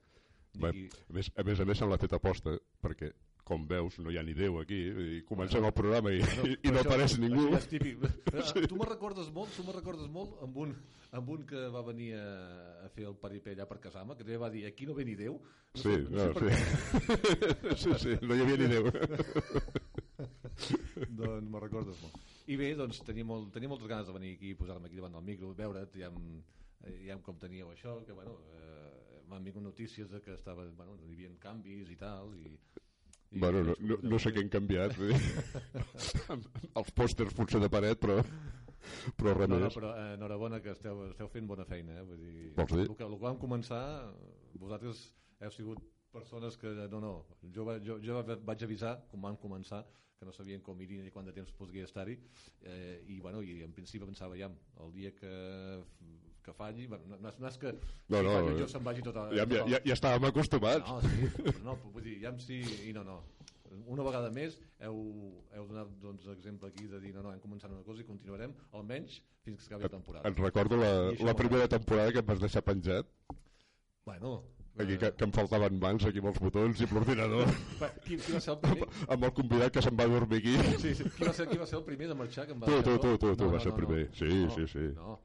Bé, 0.57 0.71
a, 0.71 1.13
més, 1.13 1.29
a 1.35 1.43
més 1.45 1.59
a 1.61 1.65
més 1.69 1.79
se 1.79 1.87
l'ha 1.87 1.99
fet 2.01 2.15
aposta, 2.17 2.55
perquè 2.81 3.11
com 3.47 3.63
veus 3.69 3.95
no 4.03 4.11
hi 4.11 4.17
ha 4.19 4.23
ni 4.27 4.33
Déu 4.35 4.59
aquí, 4.59 4.77
dir, 4.97 5.21
comencem 5.29 5.63
el 5.63 5.71
programa 5.75 6.11
i, 6.11 6.19
i, 6.19 6.21
i 6.21 6.25
però 6.59 6.73
no 6.73 6.79
això- 6.81 6.89
apareix 6.91 7.17
ningú. 7.23 7.45
això 7.47 7.61
és 7.61 7.67
típic. 7.71 8.03
Ah, 8.33 8.43
Tu 8.71 8.75
me 8.81 8.87
recordes 8.89 9.29
molt, 9.33 9.53
tu 9.55 9.63
me 9.63 9.75
recordes 9.75 10.09
molt 10.11 10.41
amb 10.43 10.57
un, 10.65 10.73
amb 11.15 11.29
un 11.37 11.45
que 11.47 11.61
va 11.73 11.81
venir 11.87 12.09
a, 12.19 12.25
a 12.85 12.89
fer 12.95 13.07
el 13.07 13.15
paripé 13.21 13.55
allà 13.55 13.65
per 13.69 13.79
casar-me, 13.87 14.17
que 14.19 14.25
també 14.27 14.37
va 14.43 14.49
dir, 14.51 14.65
aquí 14.67 14.85
no 14.89 14.93
ve 14.97 15.05
ni 15.07 15.15
Déu. 15.15 15.39
No 15.39 15.81
Sí, 15.81 15.93
sé, 15.93 15.97
no 16.09 16.27
no, 16.27 16.33
sé 16.33 16.49
sí. 16.51 16.57
sí, 17.83 17.95
sí, 18.03 18.17
no 18.27 18.35
hi 18.35 18.43
havia 18.43 18.57
ni 18.59 18.67
Déu. 18.75 18.91
doncs 21.19 21.49
me 21.51 21.59
recordes 21.61 21.99
molt. 22.01 22.17
I 22.47 22.55
bé, 22.59 22.69
doncs 22.79 23.01
tenia, 23.05 23.25
molt, 23.27 23.49
tenia 23.53 23.69
moltes 23.71 23.89
ganes 23.91 24.07
de 24.07 24.13
venir 24.15 24.35
aquí, 24.37 24.53
posar-me 24.55 24.87
aquí 24.87 24.99
davant 24.99 25.17
del 25.17 25.25
micro, 25.27 25.51
veure't, 25.57 25.91
ja, 25.99 26.07
amb, 26.11 26.43
ja 27.03 27.15
amb 27.17 27.23
com 27.25 27.35
teníeu 27.41 27.71
això, 27.73 27.97
que 28.07 28.15
bueno, 28.15 28.37
eh, 28.55 29.21
m'han 29.27 29.43
vingut 29.43 29.63
notícies 29.65 30.09
de 30.11 30.21
que 30.23 30.33
estava, 30.37 30.63
bueno, 30.77 30.95
hi 31.07 31.13
havia 31.17 31.33
canvis 31.43 31.91
i 31.91 31.97
tal, 31.99 32.31
i... 32.39 32.55
i 33.31 33.39
Bueno, 33.39 33.63
no, 33.63 33.75
no, 33.79 33.97
no 34.03 34.19
sé 34.23 34.31
què 34.33 34.43
han 34.43 34.51
canviat. 34.53 34.95
Els 36.79 36.93
pòsters 36.95 37.35
potser 37.37 37.61
de 37.63 37.69
paret, 37.71 37.99
però, 37.99 38.21
però 39.19 39.35
res 39.35 39.51
No, 39.51 39.59
no, 39.65 39.69
però 39.73 39.91
eh, 39.99 40.13
enhorabona 40.15 40.61
que 40.63 40.73
esteu, 40.75 41.03
esteu 41.11 41.29
fent 41.33 41.49
bona 41.49 41.67
feina, 41.67 41.99
eh? 41.99 42.07
Vull 42.07 42.23
dir, 42.23 42.49
Vols 42.57 42.73
dir? 42.73 42.87
El 42.87 42.95
que, 42.95 43.05
el 43.07 43.17
que 43.17 43.25
vam 43.27 43.39
començar, 43.41 43.83
vosaltres 44.61 45.03
heu 45.43 45.53
sigut 45.53 45.83
persones 46.13 46.57
que, 46.57 46.71
no, 46.91 47.01
no, 47.03 47.13
jo, 47.53 47.67
jo, 47.83 47.99
jo 48.01 48.23
vaig 48.47 48.63
avisar, 48.65 48.95
com 49.11 49.27
vam 49.27 49.37
començar, 49.41 49.83
que 50.17 50.25
no 50.25 50.33
sabien 50.33 50.63
com 50.65 50.79
iria 50.81 51.03
ni 51.05 51.11
quant 51.13 51.27
de 51.27 51.35
temps 51.35 51.51
podria 51.59 51.85
estar-hi, 51.85 52.15
eh, 52.63 53.03
i, 53.05 53.19
bueno, 53.21 53.43
i 53.45 53.59
en 53.65 53.75
principi 53.75 54.07
pensava, 54.07 54.37
ja, 54.39 54.49
el 54.81 54.95
dia 54.95 55.11
que, 55.13 55.33
que 56.47 56.55
falli, 56.55 56.87
bueno, 56.87 57.03
no, 57.11 57.17
no, 57.19 57.29
és, 57.29 57.39
no 57.43 57.51
que 57.61 57.73
No, 58.07 58.21
no, 58.23 58.33
falli 58.37 58.53
eh, 58.55 58.59
jo 58.63 58.67
se'n 58.71 58.85
vagi 58.87 59.03
tot 59.05 59.17
a... 59.19 59.25
Ja, 59.35 59.43
ja, 59.43 59.63
el- 59.65 59.73
ja, 59.75 59.81
ja 59.91 59.95
estàvem 59.97 60.27
acostumats. 60.31 60.87
No, 60.87 61.01
sí, 61.03 61.57
no, 61.65 61.75
vull 61.91 62.05
dir, 62.07 62.17
ja 62.23 62.31
sí 62.39 62.61
i 62.87 62.93
no, 62.95 63.03
no. 63.07 63.19
Una 63.91 64.03
vegada 64.07 64.29
més 64.31 64.55
heu, 64.79 64.99
heu 65.53 65.65
donat 65.67 65.89
doncs, 66.01 66.27
exemple 66.31 66.69
aquí 66.71 66.85
de 66.87 67.01
dir 67.03 67.11
no, 67.13 67.21
no, 67.25 67.33
hem 67.35 67.41
començat 67.43 67.67
una 67.69 67.83
cosa 67.83 67.99
i 67.99 68.05
continuarem 68.07 68.53
almenys 68.71 69.17
fins 69.43 69.65
que 69.67 69.73
acabi 69.75 69.83
la 69.89 69.91
temporada. 69.97 70.29
Et 70.31 70.39
recordo 70.39 70.77
la, 70.79 70.91
la 71.27 71.33
primera 71.35 71.67
temporada 71.67 72.13
que 72.15 72.23
em 72.23 72.29
vas 72.29 72.39
deixar 72.39 72.63
penjat, 72.63 73.09
Bueno, 74.07 74.31
aquí, 74.79 74.93
eh, 74.93 74.97
que, 75.01 75.11
que 75.19 75.25
em 75.27 75.33
faltaven 75.35 75.79
mans 75.83 76.05
aquí 76.07 76.21
amb 76.23 76.29
els 76.31 76.39
botons 76.39 76.79
i 76.79 76.85
amb 76.87 76.93
l'ordinador, 76.95 77.49
va, 77.81 77.89
qui, 78.05 78.15
qui 78.23 78.35
va 78.37 78.39
ser 78.45 78.53
el 78.55 78.59
primer? 78.63 78.87
amb 79.17 79.27
el 79.27 79.33
convidat 79.41 79.73
que 79.75 79.83
se'n 79.83 79.99
va 79.99 80.07
dormir 80.13 80.39
aquí. 80.39 80.53
Sí, 80.85 80.93
sí. 81.01 81.09
Qui, 81.17 81.27
va 81.27 81.33
ser, 81.35 81.47
qui 81.51 81.59
va 81.59 81.67
ser 81.67 81.77
el 81.81 81.83
primer 81.89 82.07
de 82.13 82.15
marxar? 82.21 82.45
Que 82.47 82.55
em 82.55 82.61
va 82.63 82.71
Tu, 82.71 82.77
tu, 82.87 82.95
tu, 83.03 83.17
tu, 83.17 83.33
sol? 83.33 83.41
tu 83.43 83.49
vas 83.51 83.67
ser 83.67 83.73
el 83.73 83.77
primer. 83.81 84.05
Sí, 84.15 84.31
no, 84.45 84.55
sí, 84.55 84.67
sí. 84.71 84.85
No, 84.95 85.17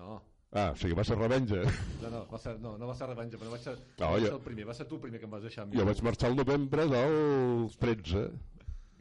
no, 0.00 0.18
Ah, 0.50 0.70
o 0.72 0.76
sigui, 0.80 0.94
va 0.96 1.04
ser 1.04 1.16
revenja. 1.18 1.58
no, 2.02 2.08
no, 2.10 2.20
va 2.30 2.38
ser, 2.40 2.54
no, 2.60 2.78
no 2.80 2.86
va 2.88 2.94
ser 2.96 3.06
revenja, 3.10 3.36
però 3.36 3.50
vaig 3.52 3.60
ser, 3.66 3.74
No, 3.98 4.06
vaig 4.14 4.22
jo- 4.22 4.30
ser 4.30 4.34
el 4.38 4.40
primer, 4.46 4.64
va 4.68 4.74
ser 4.74 4.86
tu 4.88 4.94
el 4.96 5.00
primer 5.02 5.20
que 5.20 5.26
em 5.26 5.30
vas 5.30 5.42
deixar. 5.42 5.64
amb 5.66 5.74
Jo 5.76 5.84
vaig 5.84 6.00
marxar 6.02 6.30
el 6.30 6.36
novembre 6.36 6.86
del 6.88 7.68
13, 7.78 8.22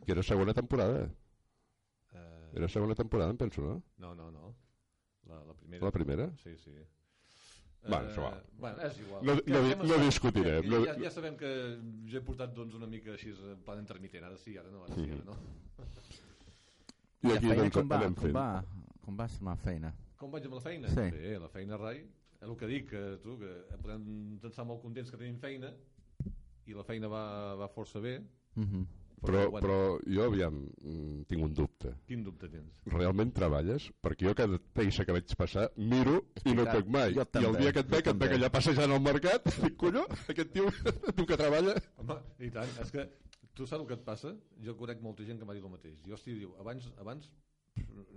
que 0.06 0.12
era 0.12 0.24
segona 0.24 0.54
temporada. 0.54 1.06
Eh, 2.14 2.52
Era 2.56 2.68
segona 2.68 2.96
temporada, 2.96 3.32
em 3.32 3.38
penso, 3.38 3.62
no? 3.62 3.82
no, 3.98 4.14
no, 4.16 4.32
no. 4.32 4.56
La, 5.28 5.44
la 5.46 5.54
primera. 5.54 5.86
La 5.86 5.92
primera? 5.92 6.30
Sí, 6.44 6.56
sí. 6.58 6.72
Bueno, 7.88 8.10
és 8.10 8.18
igual. 8.18 8.44
bueno, 8.58 8.82
és 8.84 9.00
igual. 9.00 9.26
No- 9.26 9.36
Què- 9.38 9.78
no 9.78 9.84
no 9.88 9.98
discutirem, 10.04 10.64
Ja, 10.64 10.70
no- 10.70 10.86
ja, 10.86 10.96
ja 11.00 11.12
sabem 11.12 11.38
que 11.38 11.80
jo 12.12 12.18
he 12.18 12.22
portat 12.22 12.54
doncs, 12.54 12.74
una 12.76 12.88
mica 12.88 13.12
així 13.14 13.30
en 13.32 13.62
plan 13.64 13.80
intermitent, 13.80 14.24
ara 14.26 14.36
sí, 14.38 14.58
ara 14.58 14.70
no, 14.72 14.84
ara 14.84 14.96
sí, 14.96 15.08
ara 15.12 15.24
no. 15.24 15.38
I 17.24 17.28
la 17.28 17.34
aquí 17.36 17.48
feina 17.48 17.64
doncs 17.64 17.74
com 17.78 17.88
va? 17.90 18.02
Com 18.16 18.34
va? 18.34 18.48
Com 19.06 19.18
va 19.18 19.28
la 19.42 19.56
feina? 19.56 19.94
Com 20.18 20.32
vaig 20.34 20.46
amb 20.50 20.58
la 20.58 20.62
feina? 20.66 20.90
Sí. 20.90 21.08
Bé, 21.14 21.36
la 21.40 21.50
feina, 21.54 21.78
Rai, 21.78 22.00
és 22.38 22.48
el 22.48 22.56
que 22.58 22.70
dic, 22.70 22.88
que 22.90 23.02
tu, 23.24 23.38
que 23.42 23.52
podem 23.82 24.40
estar 24.50 24.66
molt 24.66 24.82
contents 24.82 25.12
que 25.14 25.18
tenim 25.22 25.38
feina 25.42 25.74
i 26.68 26.74
la 26.76 26.84
feina 26.84 27.08
va, 27.12 27.26
va 27.60 27.70
força 27.74 28.02
bé, 28.04 28.20
Mhm. 28.58 28.88
Però, 29.18 29.50
bueno, 29.50 29.60
però 29.66 29.78
jo, 30.06 30.24
aviam, 30.30 30.54
mm, 30.82 31.24
tinc 31.26 31.42
un 31.44 31.54
dubte. 31.54 31.92
quin 32.06 32.24
dubte 32.24 32.48
tens? 32.50 32.76
Realment 32.86 33.32
treballes? 33.34 33.88
Perquè 34.00 34.28
jo 34.28 34.34
cada 34.36 34.60
peça 34.74 35.06
que 35.06 35.12
veig 35.12 35.36
passar 35.36 35.72
miro 35.76 36.20
i 36.46 36.54
no 36.54 36.62
et 36.62 36.74
veig 36.76 36.86
mai. 36.88 37.14
jo 37.16 37.22
I 37.22 37.24
el 37.24 37.32
també, 37.32 37.58
dia 37.64 37.72
que 37.74 37.80
et 37.80 37.90
veig, 37.90 38.08
et 38.08 38.16
veig 38.16 38.32
allà 38.36 38.50
passejant 38.52 38.92
al 38.92 39.02
mercat, 39.02 39.44
dic, 39.64 39.76
colló, 39.76 40.06
aquest 40.30 40.52
tio, 40.54 40.70
tu 41.18 41.26
que 41.26 41.36
treballa... 41.36 41.74
Home, 41.98 42.20
i 42.40 42.52
tant, 42.52 42.70
és 42.80 42.92
que 42.94 43.08
tu 43.56 43.66
saps 43.66 43.82
el 43.82 43.88
que 43.88 43.94
et 43.96 44.06
passa? 44.06 44.36
Jo 44.62 44.76
conec 44.78 45.02
molta 45.02 45.26
gent 45.26 45.40
que 45.40 45.46
m'ha 45.46 45.54
dit 45.58 45.64
el 45.66 45.72
mateix. 45.74 45.98
Jo, 46.06 46.14
hosti, 46.14 46.38
diu, 46.38 46.54
abans, 46.62 46.86
abans 47.00 47.32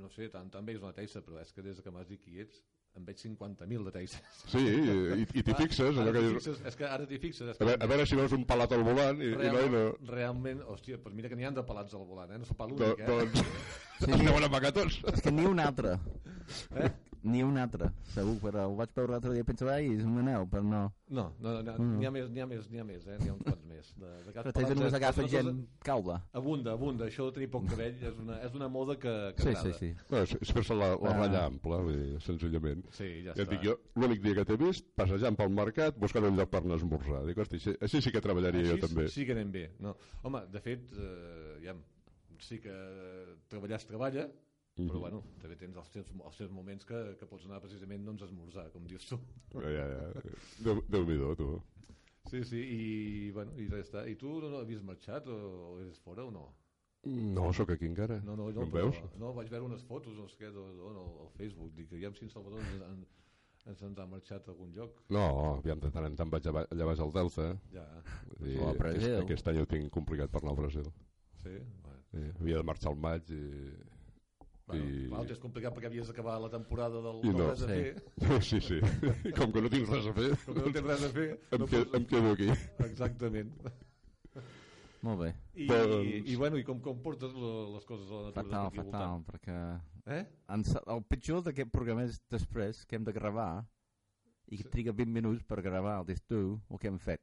no 0.00 0.10
sé, 0.14 0.28
tant, 0.32 0.50
tant 0.52 0.66
veus 0.66 0.82
una 0.82 0.94
teissa, 0.96 1.22
però 1.24 1.40
és 1.42 1.52
que 1.54 1.64
des 1.64 1.80
que 1.84 1.92
m'has 1.94 2.08
dit 2.08 2.20
qui 2.22 2.40
ets, 2.42 2.62
em 2.98 3.04
veig 3.06 3.20
50.000 3.22 3.84
de 3.86 3.92
teisses. 3.94 4.38
Sí, 4.50 4.60
i, 4.60 5.22
i 5.22 5.42
t'hi 5.46 5.54
fixes, 5.54 5.98
allò 6.00 6.14
que 6.14 6.22
fixes, 6.34 6.62
és 6.66 6.78
que 6.78 6.88
ara 6.88 7.06
t'hi 7.06 7.20
fixes. 7.22 7.52
És 7.52 7.54
A 7.54 7.58
que 7.60 7.68
veure, 7.68 7.84
a 7.84 7.90
veure 7.92 8.06
si 8.08 8.18
veus 8.18 8.34
un 8.34 8.46
pelat 8.48 8.74
al 8.74 8.82
volant 8.86 9.20
i, 9.22 9.28
i 9.30 9.36
no, 9.36 9.44
i 9.44 9.52
realment, 9.52 9.76
no... 9.76 10.10
realment, 10.10 10.64
hòstia, 10.74 10.98
però 11.04 11.14
mira 11.14 11.30
que 11.30 11.38
n'hi 11.38 11.46
ha 11.46 11.52
de 11.54 11.66
pelats 11.68 11.94
al 11.94 12.08
volant, 12.08 12.34
eh? 12.34 12.40
no 12.42 12.48
sóc 12.48 12.58
Do, 12.64 12.72
l'únic, 12.72 13.04
eh? 13.04 13.06
doncs 13.06 13.44
Sí, 14.00 14.08
sí. 14.08 14.24
deuen 14.24 14.48
amagar 14.48 14.72
tots. 14.72 14.98
És 15.12 15.22
que 15.22 15.32
ni 15.34 15.44
un 15.46 15.60
altre. 15.62 15.98
Eh? 16.72 16.90
Ni 17.22 17.42
un 17.44 17.58
altre, 17.60 17.90
segur, 18.14 18.38
però 18.40 18.62
ho 18.70 18.76
vaig 18.78 18.94
veure 18.96 19.12
l'altre 19.12 19.32
dia 19.34 19.42
i 19.42 19.44
pensava, 19.44 19.74
ai, 19.76 19.90
és 19.92 20.04
un 20.08 20.16
anel, 20.22 20.46
però 20.48 20.62
no. 20.64 20.78
No, 21.10 21.24
no, 21.38 21.50
no, 21.62 21.72
Mm. 21.76 21.98
n'hi 21.98 22.06
ha 22.06 22.10
més, 22.10 22.30
n'hi 22.30 22.40
ha 22.40 22.46
més, 22.46 22.70
n'hi 22.70 22.78
ha 22.80 22.84
més, 22.84 23.06
eh? 23.06 23.16
N'hi 23.20 23.28
ha 23.28 23.32
uns 23.34 23.42
quants 23.44 23.64
més. 23.68 23.90
De, 23.98 24.06
de 24.24 24.32
Però 24.32 24.52
tens 24.54 24.70
només 24.70 24.94
agafa 24.94 25.26
gent 25.28 25.66
calba. 25.84 26.16
Abunda, 26.32 26.72
abunda. 26.72 27.04
Això 27.10 27.26
de 27.28 27.32
tenir 27.36 27.50
poc 27.50 27.66
cabell 27.68 27.98
és 28.00 28.16
una, 28.22 28.38
és 28.46 28.54
una 28.54 28.68
moda 28.68 28.96
que, 28.96 29.12
que 29.36 29.42
Sí, 29.42 29.48
agrada. 29.50 29.72
sí, 29.74 29.78
sí. 29.78 29.94
No, 30.08 30.22
és, 30.22 30.34
és 30.40 30.52
fer-se 30.52 30.74
la, 30.74 30.94
la 30.96 31.10
Ah. 31.10 31.18
ratlla 31.18 31.44
ampla, 31.50 31.76
vull 31.82 31.98
dir, 31.98 32.20
senzillament. 32.22 32.84
Sí, 32.96 33.10
ja, 33.24 33.34
Ja 33.36 33.42
està. 33.44 33.50
dic 33.50 33.62
jo, 33.68 33.76
l'únic 33.96 34.22
dia 34.22 34.34
que 34.34 34.44
t'he 34.46 34.56
vist, 34.56 34.86
passejant 34.96 35.36
pel 35.36 35.50
mercat, 35.50 35.98
buscant 35.98 36.24
un 36.24 36.36
lloc 36.36 36.48
per 36.48 36.62
anar 36.64 36.74
a 36.74 36.76
esmorzar. 36.80 37.26
Dic, 37.26 37.36
hosti, 37.36 37.56
així, 37.56 37.76
així 37.80 38.00
sí 38.00 38.12
que 38.12 38.20
treballaria 38.20 38.60
Així 38.62 38.80
jo 38.80 38.86
també. 38.86 39.08
Sí 39.08 39.26
que 39.26 39.32
anem 39.32 39.50
bé. 39.52 39.70
No. 39.80 39.94
Home, 40.22 40.46
de 40.50 40.60
fet, 40.60 40.90
eh, 40.96 41.58
ja, 41.64 41.74
sí 42.38 42.58
que 42.60 42.72
treballar 43.48 43.76
es 43.76 43.86
treballa, 43.86 44.28
però 44.76 44.94
Mhm. 44.94 45.00
bueno, 45.00 45.22
també 45.42 45.56
tens 45.56 45.76
els 45.76 45.90
teus, 45.90 46.06
els 46.24 46.36
teus 46.38 46.50
moments 46.50 46.84
que, 46.86 47.16
que 47.18 47.26
pots 47.26 47.44
anar 47.44 47.60
precisament 47.60 48.04
doncs, 48.04 48.22
a 48.22 48.24
esmorzar, 48.26 48.70
com 48.72 48.84
dius 48.86 49.06
tu. 49.06 49.18
Ja, 49.54 49.68
ja, 49.70 49.86
ja. 49.88 50.22
Déu- 50.64 50.84
Déu-n'hi-do, 50.88 51.34
tu. 51.36 51.62
Sí, 52.30 52.44
sí, 52.44 52.56
i, 52.60 53.30
bueno, 53.32 53.52
i 53.58 53.66
ja 53.68 53.76
està. 53.80 54.06
I 54.08 54.14
tu 54.16 54.40
no, 54.40 54.48
no 54.50 54.58
havies 54.58 54.82
marxat 54.82 55.26
o, 55.26 55.36
o 55.72 55.80
eres 55.80 55.98
fora 55.98 56.24
o 56.24 56.30
no? 56.30 56.54
No, 57.04 57.52
sóc 57.52 57.70
aquí 57.70 57.86
encara. 57.86 58.20
No, 58.22 58.36
no, 58.36 58.50
no 58.50 58.60
no, 58.60 58.62
em 58.66 58.70
veus? 58.70 58.96
no, 59.18 59.32
vaig 59.32 59.48
veure 59.48 59.64
unes 59.64 59.82
fotos, 59.88 60.14
no 60.16 60.28
sé 60.28 60.36
què, 60.36 60.52
no, 60.52 60.92
no, 60.92 61.04
al 61.24 61.30
Facebook, 61.38 61.72
dic, 61.74 61.92
aviam 61.92 62.14
si 62.14 62.24
en 62.26 62.30
Salvador 62.30 62.60
ens, 62.60 62.82
en, 62.82 63.06
ens, 63.66 63.82
ens 63.82 63.98
ha 63.98 64.06
marxat 64.06 64.46
a 64.48 64.52
algun 64.52 64.70
lloc. 64.76 65.00
No, 65.08 65.54
aviam, 65.56 65.80
de 65.80 65.90
tant 65.90 66.04
en 66.04 66.14
tant 66.16 66.30
vaig 66.30 66.46
a, 66.46 66.52
allà 66.70 66.84
baix 66.90 67.00
al 67.00 67.12
Delta. 67.12 67.58
Ja, 67.72 67.86
Vull 68.38 68.48
dir, 68.50 68.58
O 68.60 68.74
Brasil. 68.74 69.14
aquest, 69.16 69.24
aquest 69.24 69.48
any 69.48 69.58
ho 69.62 69.66
tinc 69.66 69.90
complicat 69.90 70.30
per 70.30 70.42
anar 70.42 70.50
al 70.52 70.56
Brasil. 70.62 70.84
sí, 71.42 71.56
bueno. 71.82 72.02
Sí, 72.12 72.18
havia 72.40 72.56
de 72.56 72.62
marxar 72.64 72.90
al 72.92 72.98
maig 72.98 73.30
i... 73.30 73.72
Bueno, 74.70 74.90
I- 75.00 75.08
clar, 75.08 75.30
és 75.30 75.38
complicat 75.42 75.74
perquè 75.74 75.86
havies 75.90 76.06
d'acabar 76.08 76.38
la 76.40 76.48
temporada 76.50 77.00
del, 77.02 77.20
I 77.24 77.32
no. 77.34 77.48
res 77.50 77.62
a 77.62 77.66
Sí. 77.66 77.72
fer. 77.72 78.02
Sí, 78.50 78.60
sí. 78.60 78.80
I 79.28 79.32
com 79.32 79.52
que 79.52 79.60
no 79.62 79.68
tinc 79.70 79.88
res 79.88 80.06
a 80.06 80.12
fer, 80.14 80.30
Com 80.46 80.54
que 80.54 80.60
no 80.66 80.72
tens 80.72 80.86
res 80.86 81.04
a 81.04 81.10
fer, 81.10 81.28
em, 81.50 81.58
no 81.60 81.66
quedo, 81.66 81.84
pots... 81.84 81.94
em 82.00 82.04
quedo 82.06 82.32
aquí. 82.32 82.48
Exactament. 82.86 83.52
Molt 85.02 85.20
bé. 85.22 85.30
I, 85.56 85.66
Doncs- 85.66 86.04
i, 86.04 86.32
i, 86.32 86.36
bueno, 86.36 86.58
i 86.60 86.64
com, 86.64 86.80
com 86.84 86.98
portes 87.00 87.32
lo- 87.32 87.70
les 87.74 87.86
coses 87.88 88.10
a 88.10 88.18
la 88.18 88.22
natura 88.28 88.42
Fatal, 88.44 88.70
fatal, 88.74 88.82
voltant? 88.90 89.26
perquè 89.30 89.58
Eh? 90.12 90.24
ens, 90.52 90.74
el 90.86 91.02
pitjor 91.08 91.42
d'aquest 91.46 91.70
programa 91.72 92.04
és 92.04 92.18
després 92.28 92.84
que 92.86 92.96
hem 92.98 93.04
de 93.04 93.12
gravar 93.12 93.64
i 94.50 94.56
que 94.58 94.64
Sí. 94.64 94.68
triga 94.74 94.92
20 94.92 95.12
minuts 95.12 95.42
per 95.44 95.62
gravar 95.62 96.00
el 96.00 96.04
d'estiu 96.06 96.60
o 96.68 96.76
que 96.78 96.88
hem 96.88 96.98
fet. 96.98 97.22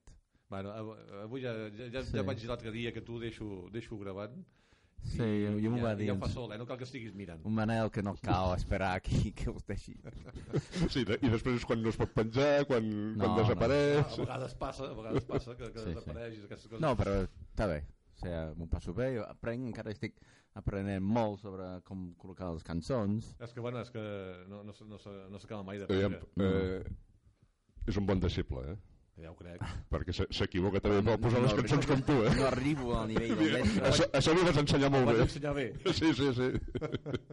Bueno, 0.49 0.71
av- 0.71 0.97
avui 1.23 1.41
ja, 1.43 1.53
ja, 1.69 1.89
ja, 1.91 2.03
Sí. 2.03 2.15
ja 2.17 2.23
vaig 2.23 2.39
dir 2.39 2.47
l'altre 2.47 2.71
dia 2.71 2.91
que 2.93 3.01
tu 3.01 3.19
deixo, 3.19 3.67
deixo 3.69 3.97
gravant. 3.99 4.43
Sí, 5.03 5.23
jo, 5.45 5.51
jo 5.61 5.69
m'ho 5.71 5.77
ja, 5.79 5.83
va 5.85 5.91
dir. 5.95 6.07
Ja 6.09 6.13
ho 6.13 6.19
fa 6.19 6.27
sol, 6.29 6.51
eh? 6.51 6.57
no 6.59 6.65
cal 6.67 6.77
que 6.77 6.83
estiguis 6.83 7.13
mirant. 7.15 7.39
Un 7.47 7.53
Manel 7.55 7.89
que 7.91 8.01
no 8.03 8.15
cal 8.21 8.53
esperar 8.57 8.95
aquí 8.97 9.31
que 9.37 9.49
us 9.49 9.63
deixi. 9.67 9.95
Sí, 10.91 11.03
de, 11.07 11.19
i 11.21 11.29
després 11.31 11.61
és 11.61 11.65
quan 11.65 11.81
no 11.81 11.89
es 11.93 11.99
pot 11.99 12.11
penjar, 12.15 12.65
quan, 12.67 12.87
No, 13.15 13.23
quan 13.23 13.35
no. 13.35 13.37
Desapareix... 13.43 14.01
a 14.17 14.17
vegades 14.25 14.55
passa, 14.59 14.89
a 14.91 14.97
vegades 14.97 15.23
passa 15.29 15.55
que, 15.55 15.69
que 15.71 15.79
Sí, 15.79 15.85
sí. 15.85 15.93
desapareixis 15.95 16.43
aquestes 16.49 16.67
coses. 16.67 16.81
No, 16.83 16.91
però 16.99 17.15
està 17.27 17.69
bé. 17.71 17.79
O 18.17 18.19
sigui, 18.19 18.41
m'ho 18.57 18.67
passo 18.71 18.93
bé, 18.97 19.11
jo 19.15 19.23
aprenc, 19.29 19.67
encara 19.69 19.91
estic 19.93 20.15
aprenent 20.57 21.03
molt 21.05 21.39
sobre 21.43 21.67
com 21.85 22.07
col·locar 22.17 22.49
les 22.55 22.63
cançons. 22.65 23.27
És 23.39 23.53
que, 23.53 23.61
bueno, 23.61 23.79
és 23.85 23.91
que 23.93 24.01
no, 24.49 24.63
no, 24.65 24.73
no, 24.73 24.97
no 25.29 25.39
s'acaba 25.39 25.61
mai 25.63 25.77
d'aprendre. 25.79 26.23
eh, 26.41 26.81
és 27.87 27.95
un 28.01 28.07
bon 28.09 28.19
deixible, 28.19 28.63
eh? 28.73 28.77
Ja 29.17 29.31
ho 29.31 29.35
crec. 29.35 29.61
Perquè 29.93 30.13
se- 30.13 30.27
s'equivoca 30.29 30.79
també 30.83 30.99
per 31.07 31.15
posar 31.23 31.39
les 31.41 31.51
No, 31.55 31.57
cançons 31.63 31.87
com 31.89 32.01
tu, 32.05 32.17
eh? 32.27 32.33
No 32.37 32.45
arribo 32.51 32.91
al 32.99 33.07
nivell 33.09 33.33
del 33.39 33.53
mestre. 33.55 33.87
Això, 33.89 34.05
això 34.19 34.35
li 34.37 34.43
vas 34.45 34.59
ensenyar 34.61 34.91
molt 34.93 35.07
Vaig 35.09 35.17
bé. 35.17 35.23
ensenyar 35.25 35.53
bé. 35.57 35.65
Sí, 35.97 36.11
sí, 36.13 36.27
sí. 36.37 36.49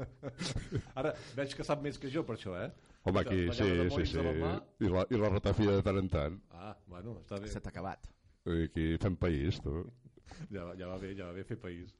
Ara, 1.01 1.13
veig 1.37 1.55
que 1.59 1.67
sap 1.67 1.83
més 1.85 1.99
que 2.01 2.11
jo 2.13 2.23
per 2.27 2.37
això, 2.39 2.55
eh? 2.63 2.71
Home, 3.05 3.21
aquí, 3.21 3.43
Ballava 3.51 3.89
sí, 3.99 4.07
sí, 4.07 4.15
sí. 4.15 4.87
I 4.87 4.91
la, 4.95 5.05
I 5.13 5.21
la 5.21 5.29
ratafia 5.35 5.75
de 5.77 5.83
tant 5.85 5.99
en 6.01 6.09
tant. 6.13 6.39
Ah, 6.57 6.73
bueno, 6.89 7.19
està 7.21 7.37
bé. 7.43 7.51
Se 7.53 7.61
t'ha 7.61 7.73
acabat. 7.75 8.09
Dir, 8.49 8.65
Aquí 8.71 8.87
fem 9.03 9.17
país, 9.21 9.61
tu. 9.65 9.83
Ja, 10.51 10.65
va- 10.65 10.75
ja 10.81 10.89
va 10.89 10.97
bé, 10.99 11.13
ja 11.19 11.29
va 11.29 11.37
bé 11.37 11.45
fer 11.45 11.59
país. 11.61 11.93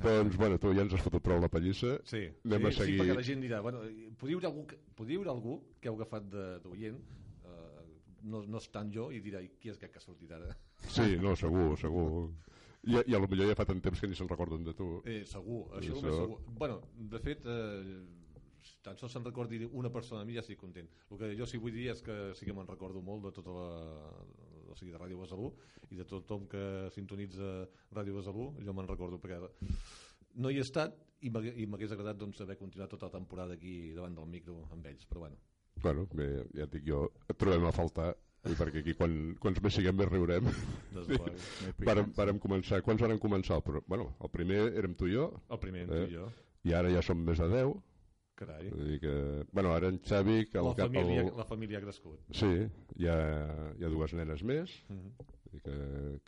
Doncs, 0.00 0.38
bueno, 0.40 0.56
tu 0.62 0.70
ja 0.72 0.80
ens 0.86 0.94
has 0.96 1.02
fotut 1.04 1.20
prou 1.26 1.42
la 1.42 1.50
pallissa. 1.52 1.98
Sí, 2.08 2.22
Anem 2.46 2.70
sí, 2.70 2.70
a 2.70 2.78
seguir. 2.78 2.94
sí, 2.94 3.00
perquè 3.02 3.16
la 3.18 3.26
gent 3.26 3.42
dirà, 3.44 3.58
bueno, 3.66 3.82
podria 4.16 4.38
haver 4.38 4.48
algú 4.48 4.62
que, 4.70 4.78
podria 4.96 5.18
haver 5.20 5.28
algú 5.34 5.58
que 5.82 5.90
heu 5.90 5.98
agafat 5.98 6.30
de- 6.32 6.46
d'oient, 6.64 6.96
eh, 6.96 7.23
no, 8.24 8.42
no 8.48 8.58
és 8.58 8.66
tant 8.72 8.90
jo, 8.92 9.10
i 9.12 9.20
dirà, 9.24 9.40
"I 9.44 9.50
qui 9.60 9.70
és 9.70 9.76
aquest 9.78 9.92
que 9.92 9.98
ha 10.00 10.04
sortit 10.04 10.32
ara? 10.32 10.50
Sí, 10.88 11.16
no, 11.20 11.34
segur, 11.36 11.76
segur. 11.80 12.30
I, 12.84 12.98
I 13.08 13.14
a 13.16 13.18
lo 13.22 13.28
millor 13.30 13.48
ja 13.48 13.54
fa 13.56 13.64
tant 13.64 13.80
temps 13.80 14.00
que 14.00 14.08
ni 14.10 14.14
se'n 14.18 14.28
recorden 14.28 14.64
de 14.64 14.74
tu. 14.76 14.88
Eh, 15.08 15.22
segur, 15.24 15.62
això 15.78 15.94
això- 15.96 16.10
segur. 16.18 16.40
Bueno, 16.58 16.80
de 16.94 17.18
fet, 17.24 17.40
eh, 17.46 18.02
tan 18.84 18.96
sols 19.00 19.12
se'n 19.12 19.24
recordi 19.24 19.62
una 19.72 19.90
persona 19.92 20.20
a 20.20 20.24
mi 20.24 20.34
ja 20.34 20.40
estic 20.40 20.58
content. 20.60 20.88
El 21.10 21.18
que 21.18 21.30
jo 21.38 21.46
sí 21.46 21.56
vull 21.58 21.72
dir 21.72 21.88
és 21.92 22.02
que 22.02 22.34
sí 22.34 22.44
que 22.44 22.52
me'n 22.52 22.66
recordo 22.68 23.00
molt 23.00 23.24
de 23.24 23.32
tota 23.32 23.50
la... 23.50 23.68
o 24.68 24.74
sigui, 24.76 24.90
de 24.92 24.98
Ràdio 24.98 25.20
Besalú 25.20 25.52
i 25.90 25.96
de 25.96 26.04
tothom 26.04 26.46
que 26.48 26.90
sintonitza 26.90 27.68
Ràdio 27.92 28.16
Besalú, 28.16 28.54
jo 28.64 28.72
me'n 28.74 28.88
recordo 28.88 29.18
perquè 29.22 29.38
no 30.34 30.50
hi 30.50 30.56
he 30.58 30.64
estat 30.64 30.96
i 31.22 31.30
m'hagués 31.30 31.92
agradat 31.92 32.18
doncs, 32.18 32.40
haver 32.40 32.56
continuat 32.58 32.90
tota 32.90 33.06
la 33.06 33.12
temporada 33.12 33.54
aquí 33.54 33.92
davant 33.94 34.14
del 34.16 34.26
micro 34.26 34.66
amb 34.72 34.84
ells, 34.86 35.06
però 35.06 35.20
bueno. 35.20 35.36
Bueno, 35.82 36.06
bé, 36.14 36.44
ja 36.54 36.64
et 36.64 36.72
dic 36.72 36.84
jo, 36.88 37.10
et 37.28 37.36
trobem 37.36 37.64
a 37.68 37.72
faltar, 37.72 38.14
i 38.44 38.54
perquè 38.56 38.80
aquí 38.82 38.94
quan, 38.94 39.34
quants 39.40 39.60
més 39.64 39.74
siguem 39.74 39.96
més 39.96 40.08
riurem. 40.08 40.44
Des 40.94 41.06
Sí. 41.06 41.18
de... 41.18 41.72
Vàrem, 41.84 42.12
vàrem 42.16 42.38
començar, 42.38 42.82
quants 42.82 43.00
vàrem 43.02 43.18
començar? 43.18 43.58
Però, 43.64 43.82
bueno, 43.88 44.14
el 44.20 44.30
primer 44.30 44.60
érem 44.78 44.94
tu 44.94 45.06
i 45.08 45.14
jo, 45.14 45.30
El 45.50 45.58
primer, 45.58 45.86
Eh? 45.90 46.04
eh? 46.04 46.08
jo. 46.12 46.28
i 46.64 46.72
ara 46.72 46.90
ja 46.90 47.02
som 47.02 47.18
més 47.24 47.38
de 47.38 47.48
10. 47.48 47.74
Carai. 48.36 48.70
Dir 48.70 48.98
que, 49.00 49.44
bueno, 49.52 49.70
ara 49.74 49.88
en 49.88 49.98
Xavi, 50.02 50.46
que 50.50 50.58
el, 50.58 50.64
La 50.66 50.74
cap- 50.74 50.88
família, 50.92 51.20
el, 51.22 51.36
la 51.36 51.44
família 51.44 51.78
ha 51.78 51.82
crescut. 51.82 52.18
Sí, 52.32 52.48
hi 52.96 53.06
ha, 53.06 53.18
hi 53.78 53.84
ha 53.84 53.88
dues 53.92 54.12
nenes 54.14 54.42
més, 54.42 54.70
-hmm. 54.88 55.12
vull 55.18 55.52
dir 55.52 55.60
que, 55.62 56.20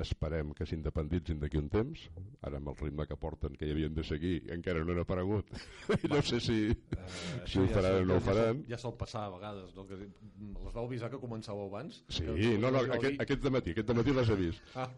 esperem 0.00 0.52
que 0.54 0.66
s'independitzin 0.66 1.38
d'aquí 1.40 1.58
un 1.58 1.68
temps 1.72 2.04
ara 2.46 2.58
amb 2.60 2.68
el 2.72 2.76
ritme 2.80 3.06
que 3.06 3.16
porten 3.16 3.56
que 3.58 3.66
hi 3.66 3.72
havien 3.74 3.94
de 3.94 4.04
seguir 4.06 4.36
encara 4.54 4.84
no 4.84 4.92
han 4.94 5.00
aparegut 5.02 5.48
i 6.04 6.08
no 6.12 6.20
sé 6.22 6.40
si, 6.40 6.58
Eh, 6.68 7.42
si 7.46 7.58
ho 7.58 7.66
faran 7.70 8.02
o 8.02 8.04
no 8.06 8.16
ho 8.16 8.20
faran 8.20 8.62
Ja 8.68 8.78
sol 8.78 8.94
passar 8.98 9.24
a 9.26 9.30
vegades, 9.34 9.74
no? 9.76 9.86
que 9.86 9.96
les 9.96 10.72
vau 10.74 10.84
avisar 10.86 11.10
que 11.10 11.18
començàveu 11.20 11.66
abans? 11.68 12.02
sí, 12.08 12.22
que, 12.24 12.56
no, 12.58 12.70
no, 12.70 12.78
aquest, 12.84 13.04
dir- 13.06 13.20
aquest 13.22 13.42
dematí 13.42 13.70
aquest 13.76 13.88
dematí 13.88 14.12
les 14.16 14.28
he 14.30 14.36
vist 14.36 14.62
Ah, 14.78 14.88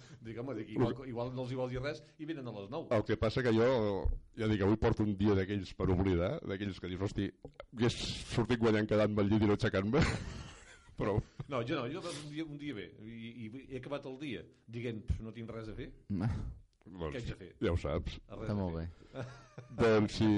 home, 0.40 0.54
dic, 0.58 0.70
igual, 0.76 0.94
igual 1.08 1.34
no 1.34 1.42
els 1.46 1.52
hi 1.52 1.60
vol 1.60 1.70
dir 1.70 1.80
res 1.82 2.02
i 2.18 2.24
venen 2.28 2.46
a 2.48 2.52
les 2.60 2.70
9. 2.70 2.88
el 2.96 3.04
que 3.04 3.16
passa 3.16 3.42
que 3.42 3.52
jo 3.56 3.70
ja 4.36 4.46
dic, 4.48 4.62
avui 4.62 4.76
porto 4.76 5.02
un 5.04 5.16
dia 5.16 5.34
d'aquells 5.34 5.74
per 5.74 5.88
oblidar 5.90 6.38
d'aquells 6.46 6.80
que 6.80 6.88
dius, 6.88 7.00
hosti 7.08 7.30
hagués 7.74 7.96
sortit 8.34 8.58
guanyant 8.60 8.88
quedant-me 8.88 9.22
al 9.22 9.28
llit 9.30 9.42
i 9.42 9.50
no 9.50 9.56
aixecant-me 9.58 10.00
però 11.00 11.16
No, 11.50 11.64
jo 11.66 11.74
no, 11.80 11.88
jo 11.90 11.98
un 12.04 12.30
dia, 12.30 12.44
un 12.46 12.58
dia 12.60 12.76
bé 12.76 12.86
i, 13.02 13.46
i 13.48 13.66
he 13.72 13.80
acabat 13.80 14.04
el 14.06 14.18
dia 14.20 14.44
dient 14.70 15.00
"Pf, 15.08 15.24
no 15.26 15.32
tinc 15.34 15.50
res 15.50 15.68
a 15.72 15.74
fer, 15.74 15.88
doncs, 16.10 17.10
què 17.10 17.20
haig 17.20 17.28
de 17.32 17.38
fer? 17.40 17.50
ja 17.64 17.72
ho 17.74 17.78
saps 17.80 18.18
res 18.28 18.44
Està 18.44 18.56
molt 18.58 18.76
bé. 18.78 18.84
doncs 19.82 20.18
si 20.20 20.30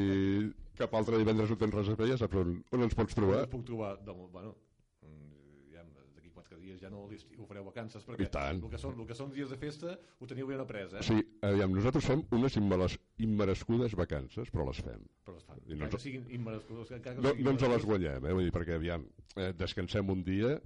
cap 0.78 0.94
altre 0.98 1.18
divendres 1.20 1.50
no 1.52 1.58
tens 1.60 1.74
res 1.76 1.90
a 1.92 1.96
fer 1.98 2.08
ja 2.14 2.16
saps 2.20 2.38
on, 2.40 2.54
on 2.72 2.86
ens 2.88 2.96
pots 2.96 3.12
On 3.16 3.20
trobar 3.20 3.42
us 3.44 3.52
puc 3.52 3.66
trobar? 3.68 3.92
De, 4.06 4.14
bueno, 4.38 4.54
mm, 5.04 5.68
ja 5.74 5.84
d'aquí 6.16 6.30
quatre 6.32 6.56
dies 6.72 6.80
ja 6.82 6.90
no 6.90 7.04
l'estiu 7.10 7.46
fareu 7.48 7.64
vacances 7.68 8.04
perquè 8.08 8.26
el 8.26 8.64
que, 8.72 8.80
són, 8.80 8.98
el 8.98 9.06
que 9.08 9.16
són 9.18 9.30
dies 9.36 9.52
de 9.52 9.60
festa 9.60 9.94
ho 10.18 10.26
teniu 10.30 10.48
ben 10.50 10.60
après 10.64 10.88
eh? 10.98 11.04
Sí, 11.06 11.20
aviam, 11.46 11.72
nosaltres 11.76 12.08
fem 12.08 12.24
unes 12.32 12.56
immeres, 12.58 12.98
immerescudes 13.22 13.94
vacances, 13.98 14.50
però 14.50 14.66
les 14.68 14.80
fem. 14.82 15.02
però 15.24 15.36
es 15.38 15.44
fan, 15.48 15.60
I 15.68 15.78
no 15.78 15.88
que 15.92 16.00
siguin 16.02 16.26
immerescudes 16.32 16.90
encara 16.96 17.16
que 17.16 17.22
No, 17.22 17.30
siguin 17.36 17.44
no 17.46 17.54
ens 17.56 17.68
les 17.76 17.84
guanyem, 17.92 18.26
eh? 18.26 18.32
Vull 18.38 18.48
dir, 18.48 18.54
perquè 18.54 18.78
aviam, 18.80 19.04
eh, 19.36 19.52
descansem 19.56 20.10
un 20.10 20.24
dia 20.26 20.56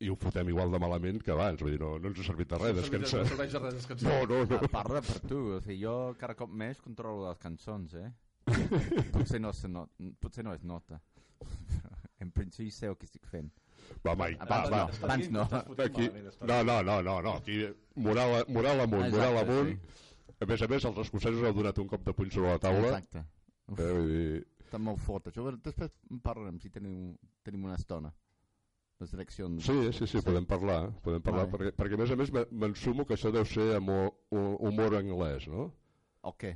i 0.00 0.10
ho 0.12 0.16
fotem 0.20 0.48
igual 0.52 0.68
de 0.72 0.78
malament 0.78 1.22
que 1.24 1.32
abans. 1.32 1.62
Vull 1.64 1.72
dir, 1.72 1.80
no, 1.80 1.94
no 1.98 2.10
ens 2.10 2.18
ha 2.20 2.26
servit 2.26 2.50
de 2.50 2.58
res 2.60 2.74
No 2.74 2.80
descansar. 2.82 3.22
serveix 3.30 3.52
de 3.54 3.62
res 3.62 3.74
descansar 3.78 4.10
No, 4.12 4.26
no, 4.28 4.42
no. 4.50 4.58
Ah, 4.60 4.68
Parla 4.74 5.00
per 5.00 5.20
tu, 5.24 5.38
o 5.56 5.60
sigui, 5.64 5.78
jo 5.86 5.94
cada 6.20 6.34
cop 6.36 6.50
més 6.52 6.82
controlo 6.84 7.28
les 7.28 7.38
cançons, 7.40 7.94
eh? 7.96 8.10
potser, 9.14 9.40
no 9.40 9.52
se 9.56 9.68
not, 9.72 9.90
potser 10.20 10.44
no 10.44 10.52
es 10.54 10.62
nota. 10.68 11.00
en 12.20 12.30
principi 12.32 12.70
sé 12.70 12.86
el 12.90 12.96
que 13.00 13.08
estic 13.08 13.24
fent. 13.28 13.48
Va, 14.06 14.14
Mike, 14.14 14.44
va, 14.48 14.62
Abans 14.62 14.70
va. 14.72 14.78
no. 14.78 15.06
abans 15.06 15.30
no. 15.30 15.42
Aquí, 15.84 16.08
no, 16.40 16.58
no, 16.64 16.82
no, 16.82 17.02
no, 17.02 17.16
no. 17.22 17.32
Aquí, 17.40 17.60
moral, 17.96 18.44
moral 18.48 18.80
amunt, 18.80 19.06
Exacte, 19.06 19.16
moral 19.16 19.38
amunt. 19.42 19.72
sí. 19.74 20.02
A 20.40 20.44
més 20.46 20.62
a 20.62 20.68
més, 20.68 20.84
els 20.84 20.98
escocesos 21.06 21.42
heu 21.48 21.54
donat 21.56 21.78
un 21.80 21.88
cop 21.88 22.02
de 22.04 22.12
puny 22.12 22.30
sobre 22.30 22.50
la 22.52 22.58
taula. 22.60 22.88
Exacte. 22.98 23.24
Uf, 23.66 23.80
Eh, 23.80 23.92
vull 23.92 24.10
dir, 24.12 24.46
està 24.66 24.78
molt 24.78 25.00
fort, 25.00 25.26
això. 25.32 25.46
Després 25.64 25.90
en 26.10 26.20
parlarem 26.20 26.58
si 26.60 26.70
tenim, 26.70 27.16
tenim 27.42 27.64
una 27.64 27.74
estona. 27.80 28.12
Les 29.00 29.12
eleccions... 29.12 29.64
sí, 29.64 29.92
sí, 29.92 30.06
sí, 30.06 30.20
podem 30.24 30.46
parlar. 30.48 30.90
Podem 31.04 31.20
parlar 31.24 31.46
Vale. 31.46 31.52
perquè, 31.56 31.72
perquè, 31.76 31.94
a 31.98 32.02
més 32.02 32.10
a 32.12 32.16
més, 32.16 32.30
me- 32.32 32.46
m'ensumo 32.50 33.04
que 33.04 33.14
això 33.16 33.32
deu 33.32 33.44
ser 33.44 33.76
humor, 33.78 34.12
humor 34.30 34.94
anglès, 34.96 35.48
no? 35.52 35.66
O 36.22 36.32
què? 36.32 36.54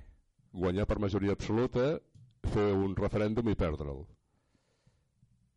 Guanyar 0.53 0.87
per 0.89 0.99
majoria 0.99 1.33
absoluta, 1.37 1.99
fer 2.53 2.71
un 2.73 2.95
referèndum 2.97 3.49
i 3.53 3.55
perdre'l. 3.55 4.07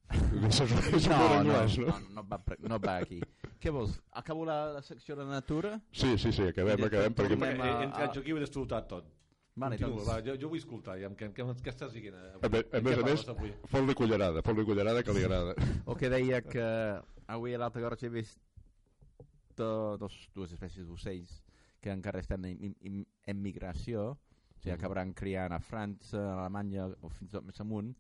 Això 0.10 0.65
és, 0.67 0.74
és 0.98 1.07
no, 1.10 1.15
anglès, 1.39 1.77
no, 1.79 1.88
no? 1.88 1.93
no, 2.00 2.10
no, 2.22 2.24
va, 2.29 2.39
no 2.69 2.79
va 2.83 2.98
aquí. 3.01 3.19
Què 3.63 3.72
vols? 3.72 3.95
Acabo 4.19 4.45
la, 4.45 4.58
la 4.75 4.82
secció 4.84 5.15
de 5.15 5.25
natura? 5.25 5.77
Sí, 5.91 6.17
sí, 6.19 6.32
sí, 6.36 6.43
acabem, 6.51 6.80
I 6.84 6.88
acabem, 6.89 7.13
perquè... 7.17 7.38
Perquè 7.39 7.62
a- 7.63 7.80
he 7.82 7.86
entrat 7.88 8.15
jo 8.17 8.21
aquí 8.21 8.30
i 8.30 8.34
ho 8.36 8.38
he 8.38 8.43
destrotat 8.43 8.88
tot 8.91 9.12
Vale, 9.56 9.77
Continua, 9.77 9.99
doncs, 9.99 10.08
va, 10.10 10.15
jo, 10.25 10.34
jo 10.41 10.47
vull 10.49 10.58
escoltar 10.58 10.95
ja, 10.97 11.10
què, 11.13 11.27
què, 11.38 11.43
què 11.62 11.69
estàs 11.69 11.91
dient 11.93 12.15
avui? 12.17 12.41
A, 12.41 12.49
més, 12.49 12.63
a 12.73 12.80
més, 12.82 12.97
a 12.97 13.36
més, 13.38 13.58
fot-li 13.69 13.93
cullerada, 13.99 14.41
fot-li 14.41 14.63
cullerada 14.65 15.04
que 15.06 15.13
li 15.13 15.23
agrada. 15.27 15.54
el 15.86 15.97
que 15.99 16.10
deia 16.10 16.39
que 16.41 16.65
avui 17.30 17.54
a 17.54 17.60
l'Alta 17.62 17.80
Garrotxa 17.84 18.08
he 18.10 18.13
vist 18.15 18.39
do, 19.56 19.67
dos, 20.01 20.15
dues 20.34 20.56
espècies 20.58 20.88
d'ocells 20.89 21.36
que 21.86 21.93
encara 21.93 22.23
estan 22.23 22.45
en, 22.49 22.73
en, 22.82 23.04
en, 23.30 23.41
migració, 23.45 24.08
o 24.15 24.58
sigui, 24.58 24.71
Mhm. 24.73 24.80
acabaran 24.80 25.13
criant 25.13 25.54
a 25.54 25.60
França, 25.62 26.17
a 26.17 26.39
Alemanya 26.41 26.88
o 27.01 27.10
fins 27.13 27.30
i 27.30 27.34
tot 27.38 27.45
més 27.45 27.60
amunt. 27.62 27.93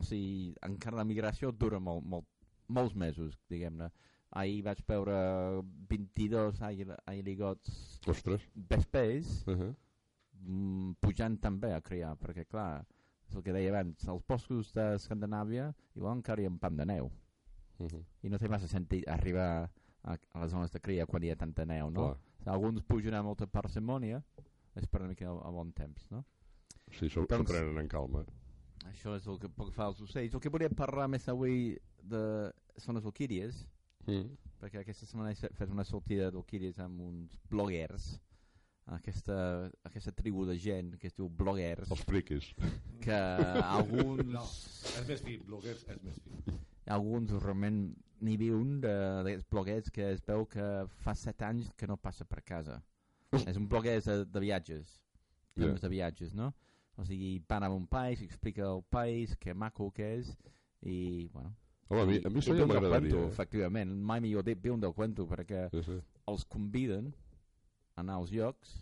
O 0.00 0.04
sigui, 0.04 0.54
encara 0.66 0.96
la 0.96 1.04
migració 1.04 1.52
dura 1.52 1.78
molt, 1.78 2.04
molt, 2.04 2.26
molts 2.68 2.94
mesos, 2.94 3.36
diguem-ne. 3.50 3.90
Ahir 4.32 4.62
vaig 4.64 4.78
veure 4.86 5.60
22 5.90 6.60
ail- 6.62 6.96
ailigots 7.06 8.00
Ostres. 8.06 8.42
vespers 8.54 9.44
Uh 9.46 9.54
-huh. 9.56 9.74
mm, 10.40 10.92
pujant 11.00 11.38
també 11.40 11.72
a 11.74 11.80
criar, 11.80 12.16
perquè 12.16 12.46
clar, 12.46 12.86
és 13.28 13.34
el 13.36 13.42
que 13.42 13.52
deia 13.52 13.70
abans, 13.70 14.06
els 14.08 14.24
boscos 14.26 14.72
d'Escandinàvia 14.72 15.74
igual 15.96 16.16
encara 16.16 16.42
hi 16.42 16.46
ha 16.46 16.50
un 16.50 16.58
pam 16.58 16.76
de 16.76 16.84
neu 16.86 17.10
Uh 17.78 17.86
-huh. 17.88 18.04
i 18.22 18.28
no 18.28 18.38
té 18.38 18.48
massa 18.48 18.68
sentit 18.68 19.08
arribar 19.08 19.70
a, 20.02 20.12
a 20.32 20.40
les 20.42 20.50
zones 20.50 20.70
de 20.70 20.80
cria 20.80 21.06
quan 21.06 21.22
hi 21.24 21.30
ha 21.30 21.36
tanta 21.36 21.64
neu, 21.64 21.90
no? 21.90 22.00
Alguns 22.46 22.82
pugen 22.82 23.14
amb 23.14 23.26
molta 23.26 23.46
parsimònia, 23.46 24.22
esperen 24.74 25.04
una 25.06 25.10
mica 25.10 25.26
a, 25.28 25.48
a 25.48 25.50
bon 25.50 25.72
temps, 25.72 26.10
no? 26.10 26.24
Sí, 26.90 27.08
s'ho 27.08 27.26
Doncs- 27.26 27.50
prenen 27.50 27.78
en 27.78 27.88
calma. 27.88 28.24
Això 28.88 29.14
és 29.16 29.26
el 29.26 29.38
que 29.38 29.48
puc 29.48 29.72
fer 29.74 29.84
als 29.84 30.00
ocells. 30.00 30.34
El 30.34 30.40
que 30.40 30.48
volia 30.50 30.70
parlar 30.70 31.08
més 31.08 31.28
avui 31.28 31.76
de, 32.02 32.22
són 32.76 32.94
les 32.96 33.04
orquídies, 33.06 33.66
Mm. 34.08 34.30
perquè 34.58 34.80
aquesta 34.80 35.04
setmana 35.06 35.30
he 35.30 35.34
fe- 35.36 35.50
fet 35.52 35.68
una 35.70 35.84
sortida 35.84 36.30
d'orquídies 36.32 36.78
amb 36.80 37.00
uns 37.04 37.34
bloguers, 37.50 38.18
aquesta, 38.86 39.70
aquesta 39.84 40.10
tribu 40.16 40.46
de 40.48 40.56
gent 40.58 40.94
que 40.98 41.06
es 41.10 41.14
diu 41.14 41.28
bloguers, 41.28 41.90
Els 41.90 42.02
friquis. 42.08 42.48
que 43.04 43.12
alguns... 43.60 44.24
No, 44.26 44.42
és 44.42 45.06
més 45.06 45.20
fi, 45.22 45.36
bloguers 45.46 45.84
és 45.86 46.00
més 46.02 46.16
fi 46.24 46.56
alguns 46.90 47.30
realment 47.30 47.94
n'hi 48.24 48.36
viu 48.40 48.56
un 48.58 48.80
d'aquests 48.80 49.46
bloguers 49.52 49.90
que 49.94 50.08
es 50.16 50.24
veu 50.26 50.46
que 50.50 50.64
fa 51.04 51.14
set 51.14 51.42
anys 51.46 51.68
que 51.76 51.86
no 51.86 51.96
passa 52.00 52.24
per 52.24 52.40
casa. 52.42 52.80
és 53.46 53.56
un 53.56 53.68
bloguer 53.68 54.00
de, 54.02 54.24
de 54.24 54.40
viatges, 54.42 54.96
temes 55.54 55.80
de 55.84 55.88
viatges, 55.92 56.34
no? 56.34 56.52
O 57.00 57.04
sigui, 57.04 57.38
van 57.48 57.64
a 57.64 57.70
un 57.72 57.86
país, 57.86 58.20
explica 58.22 58.62
el 58.68 58.82
país, 58.90 59.34
que 59.36 59.54
maco 59.54 59.90
que 59.90 60.18
és, 60.18 60.34
i, 60.82 61.28
bueno... 61.32 61.54
Home, 61.88 62.02
a 62.02 62.06
mi, 62.06 62.16
a 62.22 62.30
mi 62.30 62.38
això 62.38 62.54
ja 62.54 62.66
m'agradaria. 62.68 63.16
eh? 63.18 63.26
efectivament, 63.32 63.90
mai 64.06 64.20
millor 64.20 64.44
dit, 64.46 64.60
viu 64.62 64.76
del 64.78 64.92
cuento, 64.94 65.24
perquè 65.26 65.64
Sí, 65.72 65.82
sí. 65.82 65.96
els 66.30 66.44
conviden 66.44 67.08
a 67.96 68.00
anar 68.04 68.20
als 68.20 68.30
llocs, 68.30 68.76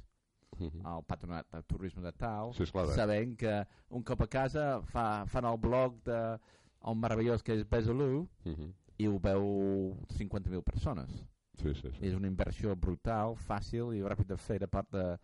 Mhm. 0.59 0.83
al 0.85 1.05
patronat 1.07 1.47
de 1.53 1.63
turisme 1.63 2.03
de 2.03 2.11
tal, 2.13 2.53
Sí, 2.55 2.65
esclar, 2.65 2.89
eh? 2.91 2.95
sabent 2.95 3.37
que 3.39 3.67
un 3.91 4.03
cop 4.03 4.21
a 4.23 4.27
casa 4.27 4.83
fa, 4.83 5.25
fan 5.27 5.45
el 5.45 5.57
blog 5.57 6.03
de 6.05 6.39
el 6.85 6.97
meravellós 6.97 7.43
que 7.43 7.53
és 7.55 7.65
Besalú 7.69 8.27
Mhm. 8.45 8.73
i 8.99 9.07
ho 9.07 9.19
veu 9.21 9.97
50.000 10.09 10.63
persones. 10.63 11.09
Sí, 11.55 11.73
sí, 11.75 11.91
sí. 11.93 11.99
És 12.07 12.15
una 12.15 12.27
inversió 12.29 12.75
brutal, 12.77 13.37
fàcil 13.37 13.95
i 13.97 14.03
ràpid 14.03 14.27
de 14.27 14.37
fer 14.37 14.59
de 14.61 14.67
part 14.69 14.91
de, 14.93 15.19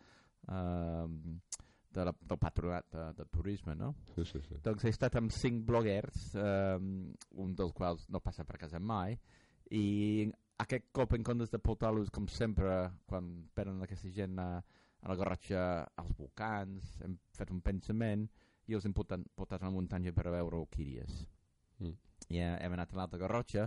uh, 0.48 1.09
de 1.94 2.04
la, 2.09 2.14
del 2.20 2.38
patronat 2.40 2.88
de, 2.92 3.04
de 3.18 3.26
turisme, 3.30 3.74
no? 3.78 3.92
sí, 4.14 4.24
sí, 4.26 4.40
sí. 4.48 4.59
Doncs 4.64 4.85
he 4.85 4.92
estat 4.94 5.16
amb 5.20 5.33
cinc 5.35 5.64
bloguers, 5.68 6.30
um, 6.40 6.88
un 7.44 7.54
dels 7.59 7.74
quals 7.76 8.09
no 8.11 8.22
passa 8.24 8.46
per 8.48 8.59
casa 8.61 8.80
mai, 8.83 9.16
i 9.70 10.26
aquest 10.62 10.90
cop 10.94 11.14
en 11.16 11.24
comptes 11.26 11.52
de 11.52 11.61
portar-los, 11.62 12.11
com 12.14 12.26
sempre, 12.30 12.74
quan 13.11 13.30
venen 13.57 13.83
aquesta 13.85 14.11
gent 14.14 14.38
a, 14.42 14.48
a 14.61 15.11
la 15.11 15.18
Garrotxa 15.20 15.62
als 16.00 16.16
volcans, 16.18 16.98
hem 17.04 17.16
fet 17.37 17.54
un 17.54 17.62
pensament 17.64 18.26
i 18.70 18.76
els 18.76 18.87
hem 18.87 18.94
portat, 18.96 19.24
portat 19.37 19.62
a 19.62 19.68
la 19.68 19.74
muntanya 19.74 20.14
per 20.16 20.28
a 20.28 20.35
veure 20.35 20.62
orquídies. 20.62 21.24
Mm. 21.80 21.96
I 22.33 22.40
eh, 22.40 22.52
hem 22.64 22.76
anat 22.76 22.94
a 22.94 23.00
l'Alta 23.00 23.20
Garrotxa 23.20 23.66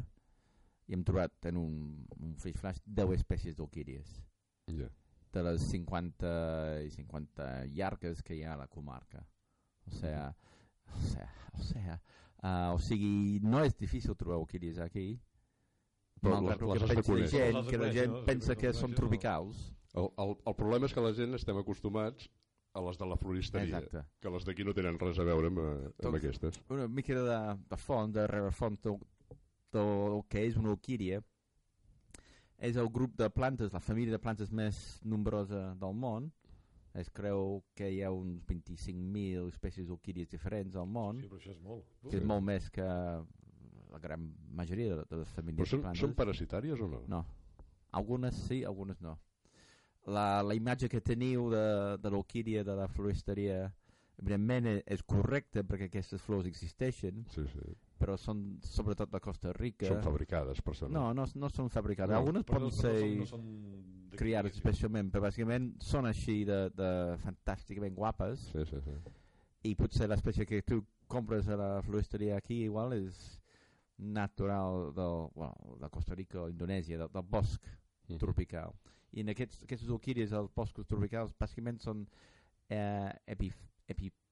i 0.88 0.96
hem 0.96 1.04
trobat 1.06 1.50
en 1.52 1.60
un, 1.60 1.76
un 2.24 2.34
fish 2.42 2.58
flash 2.58 2.80
10 2.86 3.20
espècies 3.20 3.58
d'orquídies 3.58 4.16
Ja. 4.68 4.88
De 5.34 5.44
les 5.44 5.62
50 5.70 6.30
i 6.86 6.90
50 6.92 7.66
llargues 7.76 8.22
que 8.24 8.36
hi 8.36 8.44
ha 8.44 8.54
a 8.54 8.58
la 8.64 8.68
comarca. 8.68 9.26
O 9.88 9.92
sea, 9.92 10.36
o 10.96 11.02
sea, 11.08 11.30
o 11.54 11.64
sea, 11.64 12.02
uh, 12.44 12.74
o 12.76 12.80
sigui, 12.80 13.40
no 13.44 13.64
és 13.64 13.76
difícil 13.78 14.16
trobar 14.16 14.38
orquídies 14.44 14.80
aquí, 14.80 15.20
Però 16.18 16.40
malgrat 16.42 16.62
les- 16.62 16.82
les 17.08 17.32
gent, 17.32 17.54
Les 17.54 17.56
has 17.56 17.66
de 17.66 17.72
que 17.72 17.78
la 17.78 17.92
gent? 17.94 18.12
Les 18.16 18.24
pensa 18.26 18.56
que 18.58 18.72
són 18.74 18.96
tropicals. 18.98 19.60
El, 19.94 20.08
el, 20.18 20.32
el 20.50 20.56
problema 20.58 20.88
és 20.88 20.94
que 20.94 21.02
la 21.02 21.12
gent 21.14 21.36
estem 21.38 21.58
acostumats 21.62 22.26
a 22.74 22.82
les 22.82 22.98
de 22.98 23.06
la 23.06 23.18
floristeria, 23.18 23.78
Exacte. 23.78 24.02
que 24.22 24.30
les 24.34 24.44
d'aquí 24.46 24.64
no 24.66 24.74
tenen 24.74 24.98
res 25.00 25.20
a 25.20 25.24
veure 25.28 25.48
amb, 25.52 25.60
eh, 25.60 25.86
amb 25.86 26.02
Doncs- 26.08 26.18
aquestes. 26.18 26.60
Una 26.74 26.88
mica 26.88 27.14
de, 27.22 27.38
de 27.70 27.78
font, 27.78 28.12
de 28.14 28.26
rerefont 28.28 28.80
del, 28.84 28.98
del 29.74 30.24
que 30.30 30.44
és 30.48 30.58
una 30.58 30.72
orquídia, 30.74 31.22
és 32.60 32.76
el 32.78 32.90
grup 32.90 33.16
de 33.18 33.30
plantes, 33.30 33.74
la 33.74 33.80
família 33.84 34.12
de 34.16 34.20
plantes 34.20 34.52
més 34.52 35.00
nombrosa 35.06 35.76
del 35.80 35.94
món. 35.94 36.32
Es 36.98 37.10
creu 37.14 37.60
que 37.78 37.92
hi 37.94 38.00
ha 38.02 38.10
uns 38.12 38.42
25.000 38.50 39.48
espècies 39.52 39.86
d'orquídies 39.88 40.30
diferents 40.32 40.76
al 40.76 40.88
món, 40.90 41.20
Sí, 41.22 41.28
però 41.30 41.38
això 41.38 41.52
és 41.54 41.60
molt. 41.62 41.84
que 42.10 42.18
és 42.18 42.24
molt 42.26 42.44
més 42.44 42.70
que 42.74 42.88
la 43.92 44.00
gran 44.02 44.24
majoria 44.50 44.96
de, 44.96 45.04
de 45.10 45.18
les 45.22 45.28
Però 45.30 45.36
famílies 45.42 45.68
de 45.68 45.70
són, 45.76 45.82
plantes. 45.86 46.02
són 46.02 46.16
parasitàries 46.18 46.82
o 46.82 46.88
no? 46.90 47.04
No. 47.08 47.24
Algunes 47.92 48.36
sí, 48.48 48.64
algunes 48.64 49.00
no. 49.02 49.18
La, 50.08 50.42
la 50.42 50.56
imatge 50.56 50.90
que 50.90 51.02
teniu 51.02 51.50
de, 51.52 51.98
de 52.02 52.10
l'orquídia 52.10 52.64
de 52.64 52.76
la 52.76 52.88
floristeria 52.88 53.68
evidentment 54.18 54.66
és, 54.72 54.82
és 54.98 55.04
correcta 55.04 55.62
perquè 55.68 55.92
aquestes 55.92 56.22
flors 56.24 56.48
existeixen, 56.50 57.26
Sí, 57.36 57.44
sí. 57.54 57.76
Però 57.98 58.16
són 58.18 58.60
sobretot 58.64 59.12
de 59.12 59.20
Costa 59.24 59.52
Rica. 59.58 59.88
Són 59.90 60.04
fabricades 60.06 60.62
per 60.62 60.76
ser 60.78 60.90
no, 60.94 61.10
no, 61.18 61.26
no 61.36 61.50
són 61.50 61.70
fabricades. 61.74 62.14
No, 62.14 62.20
Algunes 62.22 62.46
poden 62.48 62.70
no, 62.70 62.76
ser... 62.76 62.94
no 63.18 63.26
són, 63.26 63.48
no 63.48 63.80
són 64.12 64.18
criades 64.18 64.56
especialment, 64.58 65.10
però 65.14 65.26
bàsicament 65.28 65.72
són 65.84 66.08
així 66.10 66.44
de, 66.48 66.70
de 66.74 66.92
fantàsticament 67.24 67.96
guapes 67.98 68.48
Sí, 68.54 68.64
sí, 68.70 68.80
sí. 68.86 68.96
i 69.70 69.76
potser 69.76 70.08
l'espècie 70.10 70.46
que 70.50 70.62
tu 70.66 70.80
compres 71.08 71.48
a 71.50 71.58
la 71.60 71.70
floristeria 71.82 72.38
aquí 72.38 72.64
igual 72.66 72.94
és 72.98 73.18
natural 73.98 74.94
del, 74.94 75.28
bueno, 75.36 75.78
de 75.82 75.90
Costa 75.90 76.16
Rica 76.16 76.42
o 76.44 76.50
Indonèsia, 76.50 76.98
del, 76.98 77.10
del 77.14 77.24
bosc 77.24 77.62
Mhm. 78.08 78.20
tropical. 78.20 78.72
I 79.12 79.20
en 79.22 79.30
aquests, 79.34 79.64
aquestes 79.64 79.90
orquídees 79.90 80.32
als 80.32 80.48
boscos 80.56 80.88
tropicals 80.88 81.34
bàsicament 81.40 81.80
són 81.84 82.06
eh, 82.70 83.12
epi, 83.28 83.52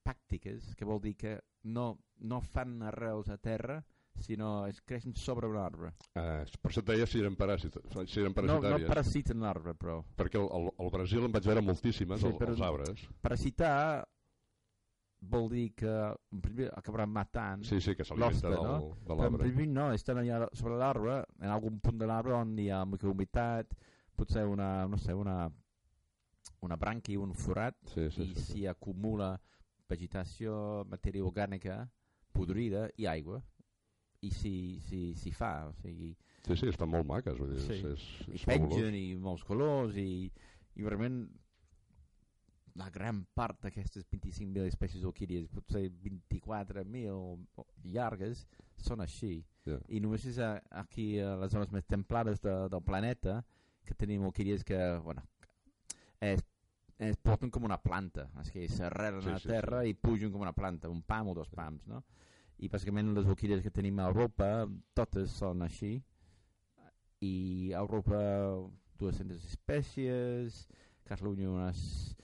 epipàctiques, 0.06 0.76
que 0.78 0.86
vol 0.86 1.00
dir 1.02 1.16
que 1.18 1.40
no, 1.66 1.98
no 2.22 2.40
fan 2.42 2.82
arrels 2.86 3.30
a 3.30 3.38
terra, 3.38 3.80
sinó 4.22 4.66
es 4.70 4.80
creixen 4.82 5.16
sobre 5.16 5.48
un 5.50 5.58
arbre. 5.58 5.92
Ah, 6.16 6.46
per 6.62 6.72
això 6.72 6.80
et 6.84 6.88
deia 6.88 7.08
si 7.10 7.20
eren, 7.20 7.36
paràsit, 7.36 7.76
si 8.08 8.22
eren 8.22 8.32
No, 8.32 8.38
no 8.38 8.60
parasitàries. 8.62 8.88
parasiten 8.88 9.42
l'arbre, 9.44 9.74
però 9.76 9.98
Perquè 10.16 10.40
al, 10.40 10.70
Brasil 10.94 11.26
en 11.26 11.32
vaig 11.34 11.44
veure 11.50 11.62
moltíssimes, 11.66 12.22
Sí, 12.22 12.28
sí, 12.32 12.38
però- 12.38 12.52
als 12.54 12.62
arbres. 12.62 13.08
parasitar 13.22 14.06
vol 15.26 15.50
dir 15.50 15.74
que 15.74 15.90
en 15.90 16.42
principi 16.42 16.70
acabaran 16.72 17.10
matant 17.10 17.64
Sí, 17.66 17.82
sí, 17.82 17.96
que 17.96 18.04
L'hoste, 18.16 18.48
no? 18.50 18.96
de 19.02 19.08
Però 19.08 19.16
en 19.16 19.18
l'arbre. 19.18 19.38
principi 19.50 19.68
no, 19.68 19.92
estan 19.92 20.18
allà 20.22 20.48
sobre 20.54 20.78
l'arbre, 20.78 21.24
en 21.42 21.50
algun 21.50 21.80
punt 21.82 21.98
de 21.98 22.06
l'arbre 22.06 22.34
on 22.34 22.58
hi 22.60 22.70
ha 22.70 22.86
mica 22.86 23.08
humitat, 23.10 23.74
potser 24.16 24.46
una, 24.46 24.86
no 24.88 24.98
sé, 24.98 25.14
una, 25.14 25.50
una 26.62 26.76
branqui, 26.78 27.18
un 27.18 27.34
forat, 27.34 27.76
Sí, 27.88 28.10
sí, 28.12 28.22
i 28.22 28.34
sí, 28.36 28.36
sí. 28.36 28.42
s'hi 28.54 28.68
acumula 28.68 29.34
vegetació, 29.90 30.84
matèria 30.90 31.26
orgànica, 31.26 31.84
podrida 32.36 32.88
i 32.98 33.08
aigua, 33.08 33.42
i 34.26 34.32
s'hi 34.34 34.56
si, 34.88 35.02
si 35.20 35.32
fa, 35.32 35.68
o 35.70 35.74
sigui, 35.82 36.16
Sí, 36.46 36.54
sí, 36.60 36.68
estan 36.70 36.92
molt 36.94 37.08
maques, 37.10 37.40
vull 37.42 37.56
dir, 37.56 37.62
Sí. 37.64 37.74
és, 37.74 37.86
és, 37.90 38.04
i 38.28 38.36
és 38.38 38.44
pengen 38.46 38.94
i 38.94 39.16
molts 39.18 39.42
colors 39.44 39.96
i, 39.98 40.30
i 40.78 40.84
realment 40.86 41.24
la 42.78 42.90
gran 42.92 43.24
part 43.34 43.62
d'aquestes 43.64 44.06
25.000 44.12 44.68
espècies 44.68 45.02
d'orquídees, 45.02 45.48
potser 45.48 45.88
24.000 46.04 47.66
llargues, 47.96 48.46
són 48.78 49.02
així. 49.02 49.40
Ja. 49.66 49.80
I 49.90 50.02
només 50.04 50.26
és 50.30 50.38
a, 50.44 50.60
aquí 50.84 51.16
a 51.24 51.36
les 51.42 51.54
zones 51.56 51.72
més 51.74 51.88
templades 51.88 52.42
de, 52.44 52.54
del 52.70 52.84
planeta 52.84 53.40
que 53.88 53.96
tenim 53.96 54.26
orquídees 54.28 54.64
que, 54.68 54.78
bueno, 55.06 55.24
es, 56.20 56.44
es 56.98 57.18
porten 57.18 57.50
com 57.52 57.64
una 57.68 57.78
planta, 57.82 58.30
és 58.40 58.52
que 58.52 58.68
s'arrelen 58.72 59.22
Sí, 59.22 59.30
a 59.30 59.40
sí, 59.40 59.48
terra 59.50 59.82
sí. 59.84 59.90
i 59.90 59.94
pugen 60.00 60.32
com 60.32 60.42
una 60.42 60.54
planta, 60.54 60.90
un 60.90 61.02
pam 61.04 61.28
o 61.28 61.34
dos 61.36 61.50
pams, 61.50 61.86
no? 61.88 62.04
I 62.60 62.70
bàsicament 62.72 63.14
les 63.18 63.26
orquídees 63.28 63.62
que 63.62 63.70
tenim 63.72 64.00
a 64.00 64.08
Europa, 64.08 64.66
totes 64.96 65.30
són 65.32 65.62
així, 65.62 65.98
i 67.22 67.74
a 67.74 67.80
Europa 67.84 68.18
200 69.00 69.44
espècies, 69.52 70.68
Catalunya 71.06 71.50
unes 71.52 72.16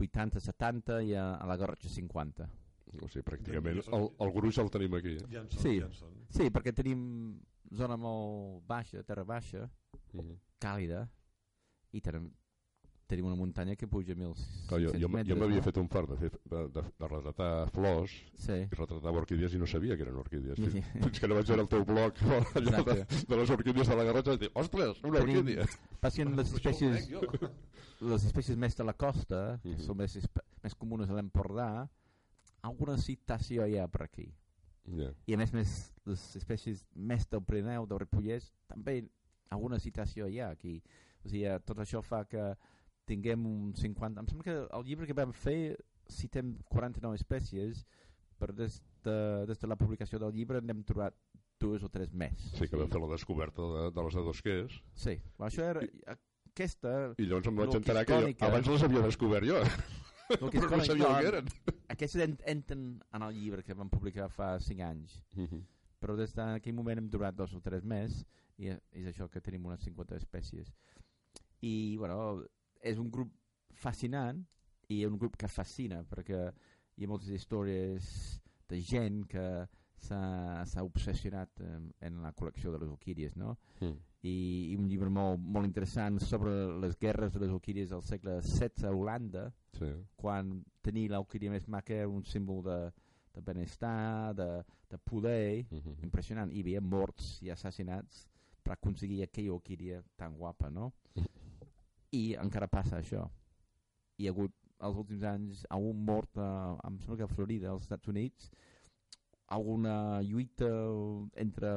80-70 0.00 1.02
i 1.04 1.14
a, 1.14 1.34
a 1.36 1.46
la 1.46 1.56
Garrotxa 1.60 1.88
50. 1.92 2.46
O 3.02 3.08
sigui, 3.08 3.22
pràcticament 3.26 3.82
el, 3.92 4.06
el 4.24 4.32
gruix 4.34 4.58
el 4.60 4.70
tenim 4.72 4.94
aquí. 4.98 5.16
Eh? 5.18 5.26
Ja 5.32 5.42
en 5.42 5.50
són, 5.50 5.60
Sí. 5.62 5.74
ja 5.80 5.86
en 5.88 5.92
són. 5.96 6.14
Sí, 6.32 6.48
perquè 6.52 6.72
tenim 6.76 7.02
zona 7.72 7.96
molt 8.00 8.64
baixa, 8.68 9.02
terra 9.04 9.24
baixa, 9.24 9.68
Mhm. 10.12 10.36
càlida, 10.60 11.06
i 11.92 12.00
tenim, 12.00 12.30
tenim 13.12 13.26
una 13.28 13.36
muntanya 13.36 13.76
que 13.76 13.86
puja 13.86 14.14
1.600 14.16 14.66
Clar, 14.70 14.80
jo, 14.80 15.08
metres. 15.12 15.28
jo 15.28 15.36
m'havia 15.40 15.60
no? 15.60 15.64
fet 15.66 15.78
un 15.82 15.88
fart 15.92 16.08
de, 16.14 16.16
fer, 16.22 16.30
de, 16.48 16.62
de, 16.72 16.82
de 17.04 17.08
retratar 17.12 17.50
flors 17.74 18.14
Sí. 18.40 18.56
i 18.64 18.74
retratava 18.78 19.20
orquídees 19.20 19.52
i 19.54 19.60
no 19.60 19.66
sabia 19.68 19.96
que 19.96 20.06
eren 20.06 20.16
orquídees. 20.22 20.56
Sí. 20.56 20.70
Fins, 20.72 20.86
fins 21.04 21.20
que 21.20 21.28
no 21.28 21.36
vaig 21.38 21.46
veure 21.52 21.62
el 21.66 21.70
teu 21.76 21.84
blog 21.84 22.22
allò 22.56 22.82
de, 22.88 22.96
de 23.28 23.36
les 23.42 23.50
orquídees 23.58 23.88
de 23.92 23.96
la 24.00 24.04
Garrotxa 24.08 24.32
vaig 24.34 24.40
dir, 24.46 24.50
ostres, 24.64 25.02
una 25.04 25.20
Tenim- 25.20 25.42
orquídea. 25.44 25.66
Bàsicament 26.02 26.36
les 26.40 26.52
espècies, 26.56 27.08
les 28.12 28.24
espècies 28.30 28.56
més 28.58 28.74
de 28.80 28.84
la 28.88 28.94
costa, 28.98 29.42
que 29.62 29.76
Mhm. 29.76 29.84
són 29.86 29.96
més, 30.00 30.16
més 30.64 30.74
comunes 30.74 31.10
a 31.10 31.14
l'Empordà, 31.20 31.68
alguna 32.62 32.96
citació 32.98 33.66
hi 33.66 33.76
ha 33.78 33.88
per 33.88 34.04
aquí. 34.08 34.28
Ja. 34.96 35.12
I 35.26 35.34
a 35.34 35.38
més, 35.38 35.52
més 35.54 35.72
les 36.06 36.22
espècies 36.40 36.86
més 36.94 37.28
del 37.30 37.42
Pirineu, 37.46 37.84
del 37.86 38.00
Ripollès, 38.02 38.48
també 38.66 39.04
alguna 39.50 39.78
citació 39.78 40.26
hi 40.26 40.40
ha 40.40 40.48
aquí. 40.50 40.80
O 41.24 41.28
sigui, 41.30 41.46
tot 41.66 41.78
això 41.84 42.00
fa 42.02 42.24
que 42.26 42.42
tinguem 43.12 43.44
un 43.48 43.72
50... 43.78 44.22
Em 44.22 44.30
sembla 44.30 44.48
que 44.48 44.58
el 44.64 44.86
llibre 44.88 45.08
que 45.08 45.16
vam 45.16 45.34
fer 45.36 45.76
citem 46.12 46.56
49 46.72 47.20
espècies, 47.20 47.84
però 48.40 48.54
des 48.56 48.80
de, 49.06 49.16
des 49.48 49.60
de 49.60 49.70
la 49.70 49.78
publicació 49.78 50.20
del 50.22 50.34
llibre 50.34 50.60
n'hem 50.64 50.82
trobat 50.88 51.16
dues 51.62 51.84
o 51.86 51.90
tres 51.92 52.12
més. 52.12 52.50
Sí, 52.58 52.66
que 52.66 52.78
vam 52.78 52.90
fer 52.90 53.00
la 53.02 53.10
descoberta 53.12 53.66
de, 53.74 53.82
de 53.94 54.04
les 54.08 54.16
adosquers 54.18 54.78
Sí, 54.98 55.16
però 55.36 55.48
això 55.48 55.66
era... 55.74 55.84
Aquesta... 56.52 56.90
i 57.16 57.24
llavors 57.28 57.48
em 57.48 57.60
vaig 57.60 57.70
No, 57.70 57.72
que 57.72 57.80
enterar 57.80 58.02
és 58.02 58.08
que 58.10 58.16
jo, 58.24 58.48
abans 58.48 58.66
les 58.68 58.82
havia 58.84 59.04
descobert 59.06 59.48
jo. 59.48 59.60
El 60.32 60.50
que 60.52 60.60
és 60.60 60.66
no 60.68 60.80
sabia 60.84 61.08
el 61.08 61.14
que 61.14 61.30
eren. 61.30 61.48
Aquestes 61.94 62.24
en, 62.24 62.34
entren 62.48 62.82
en 63.16 63.24
el 63.24 63.38
llibre 63.38 63.64
que 63.64 63.76
vam 63.78 63.88
publicar 63.92 64.28
fa 64.32 64.56
5 64.60 64.84
anys. 64.88 65.20
Mhm. 65.36 65.62
però 66.02 66.16
des 66.18 66.32
d'aquell 66.34 66.74
moment 66.74 66.98
hem 66.98 67.08
durat 67.08 67.36
dos 67.38 67.52
o 67.54 67.60
tres 67.62 67.84
més 67.86 68.24
i 68.58 68.72
és 68.72 69.04
això 69.06 69.28
que 69.30 69.40
tenim 69.40 69.68
unes 69.68 69.84
50 69.86 70.16
espècies 70.18 70.72
i 71.62 71.96
bueno, 71.96 72.42
és 72.82 72.98
un 72.98 73.10
grup 73.10 73.30
fascinant 73.74 74.42
i 74.92 75.04
un 75.06 75.16
grup 75.18 75.36
que 75.40 75.48
fascina 75.48 76.02
perquè 76.04 76.40
hi 76.98 77.04
ha 77.04 77.08
moltes 77.08 77.30
històries 77.32 78.40
de 78.68 78.80
gent 78.80 79.22
que 79.30 79.46
s'ha 80.02 80.82
obsessionat 80.82 81.60
en, 81.62 81.92
en 82.02 82.16
la 82.24 82.32
col·lecció 82.34 82.72
de 82.74 82.80
les 82.82 82.90
orquídees 82.90 83.36
no? 83.38 83.56
Mm. 83.80 83.94
I, 84.22 84.34
i 84.72 84.76
un 84.78 84.88
llibre 84.90 85.08
molt, 85.10 85.38
molt 85.40 85.66
interessant 85.66 86.18
sobre 86.22 86.52
les 86.82 86.96
guerres 86.98 87.32
de 87.34 87.40
les 87.42 87.50
orquídees 87.54 87.90
del 87.90 88.02
segle 88.06 88.40
XVI 88.42 88.86
a 88.88 88.92
Holanda 88.94 89.48
Sí. 89.72 89.88
quan 90.20 90.58
tenir 90.84 91.08
l'orquídea 91.10 91.50
més 91.50 91.64
maca 91.66 91.94
era 91.94 92.08
un 92.08 92.22
símbol 92.28 92.60
de, 92.66 92.76
de 93.34 93.40
benestar, 93.40 94.34
de, 94.36 94.62
de 94.90 94.98
poder 94.98 95.64
Mhm. 95.70 95.96
impressionant. 96.04 96.52
Hi 96.52 96.60
havia 96.60 96.80
morts 96.80 97.38
i 97.42 97.48
assassinats 97.50 98.26
per 98.62 98.74
aconseguir 98.74 99.22
aquella 99.24 99.54
orquídea 99.54 100.02
tan 100.16 100.36
guapa, 100.36 100.68
no? 100.70 100.92
I 102.12 102.22
encara 102.40 102.68
passa 102.68 102.98
això. 102.98 103.26
Hi 104.20 104.28
ha 104.28 104.34
hagut, 104.34 104.54
els 104.82 104.98
últims 104.98 105.22
anys, 105.28 105.62
algun 105.70 106.02
mort, 106.06 106.36
a, 106.36 106.74
em 106.88 106.98
sembla 107.00 107.20
que 107.20 107.28
a 107.28 107.34
Florida, 107.34 107.70
als 107.70 107.86
Estats 107.86 108.10
Units, 108.12 108.50
alguna 109.52 109.94
lluita 110.26 110.68
entre, 111.44 111.72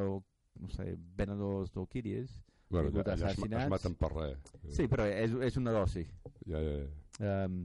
no 0.60 0.72
sé, 0.74 0.96
venedors 1.20 1.72
d'orquídees. 1.76 2.36
Bueno, 2.70 2.92
Hi 2.92 3.02
ha 3.04 3.14
allà 3.14 3.32
es, 3.32 3.40
es 3.46 3.72
maten 3.72 3.96
per 4.00 4.12
res. 4.16 4.52
Sí, 4.74 4.88
però 4.92 5.06
és, 5.08 5.36
és 5.48 5.60
un 5.60 5.68
negoci. 5.70 6.06
Ja, 6.50 6.60
ja, 6.60 6.76
ja. 6.82 7.34
um, 7.46 7.64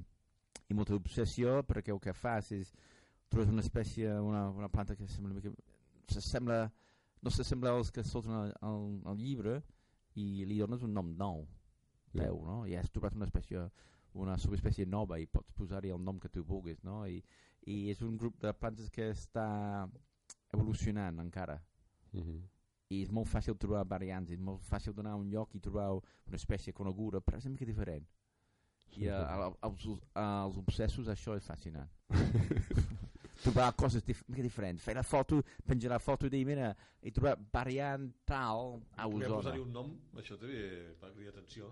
i 0.70 0.76
molta 0.76 0.94
obsessió 0.94 1.60
perquè 1.66 1.94
el 1.94 2.00
que 2.02 2.14
fas 2.14 2.52
és 2.54 2.70
trobes 3.30 3.50
una 3.50 3.64
espècie, 3.64 4.12
una, 4.22 4.48
una 4.54 4.68
planta 4.70 4.96
que 4.98 5.08
sembla 5.08 5.32
una 5.32 5.40
mica, 5.40 5.50
s'assembla 6.10 6.60
no 7.22 7.30
s'assembla 7.30 7.72
als 7.74 7.90
que 7.94 8.04
surten 8.06 8.34
al, 8.34 8.52
al, 8.66 8.84
al 9.12 9.18
llibre 9.18 9.60
i 10.18 10.44
li 10.48 10.58
dones 10.58 10.84
un 10.86 10.94
nom 10.96 11.10
nou 11.18 11.42
Ja. 12.12 12.24
teu, 12.26 12.40
no? 12.46 12.64
i 12.66 12.74
has 12.76 12.90
trobat 12.90 13.14
una 13.14 13.24
espècie 13.28 13.70
una 14.14 14.36
subespècie 14.38 14.86
nova 14.86 15.18
i 15.22 15.26
pots 15.26 15.52
posar-hi 15.54 15.90
el 15.94 16.00
nom 16.02 16.18
que 16.18 16.28
tu 16.28 16.42
vulguis 16.42 16.80
no? 16.82 17.04
I, 17.06 17.20
i 17.70 17.90
és 17.90 18.00
un 18.02 18.16
grup 18.18 18.40
de 18.42 18.52
plantes 18.52 18.90
que 18.90 19.10
està 19.14 19.88
evolucionant 20.52 21.20
encara 21.22 21.60
Mhm. 22.12 22.40
i 22.90 23.02
és 23.04 23.10
molt 23.14 23.28
fàcil 23.30 23.54
trobar 23.56 23.84
variants, 23.86 24.32
és 24.34 24.40
molt 24.42 24.64
fàcil 24.66 24.92
donar 24.92 25.14
un 25.14 25.28
lloc 25.30 25.54
i 25.54 25.60
trobar 25.60 25.92
una 25.94 26.34
espècie 26.36 26.72
coneguda, 26.74 27.20
però 27.20 27.38
és 27.38 27.44
una 27.46 27.52
mica 27.52 27.64
diferent. 27.64 28.04
I 28.96 29.06
a, 29.06 29.20
sí. 29.20 29.30
a, 29.30 29.52
als, 29.68 29.84
als 30.18 30.56
obsessos 30.58 31.06
això 31.06 31.36
és 31.36 31.46
fascinant. 31.46 31.88
trobar 33.44 33.70
coses 33.78 34.02
dif 34.04 34.24
mica 34.26 34.42
diferents, 34.42 34.82
fer 34.82 34.96
la 34.98 35.04
foto, 35.06 35.38
penjar 35.64 35.92
la 35.94 36.00
foto 36.02 36.26
i 36.26 36.30
dir, 36.30 36.42
mira, 36.44 36.72
he 37.00 37.12
trobat 37.14 37.38
variant 37.52 38.10
tal 38.26 38.80
a 38.96 39.06
Podria 39.06 39.28
Osona. 39.28 39.36
posar-hi 39.36 39.62
un 39.62 39.72
nom, 39.72 39.94
això 40.16 40.36
també 40.36 40.64
va 41.00 41.12
cridar 41.14 41.32
atenció. 41.36 41.70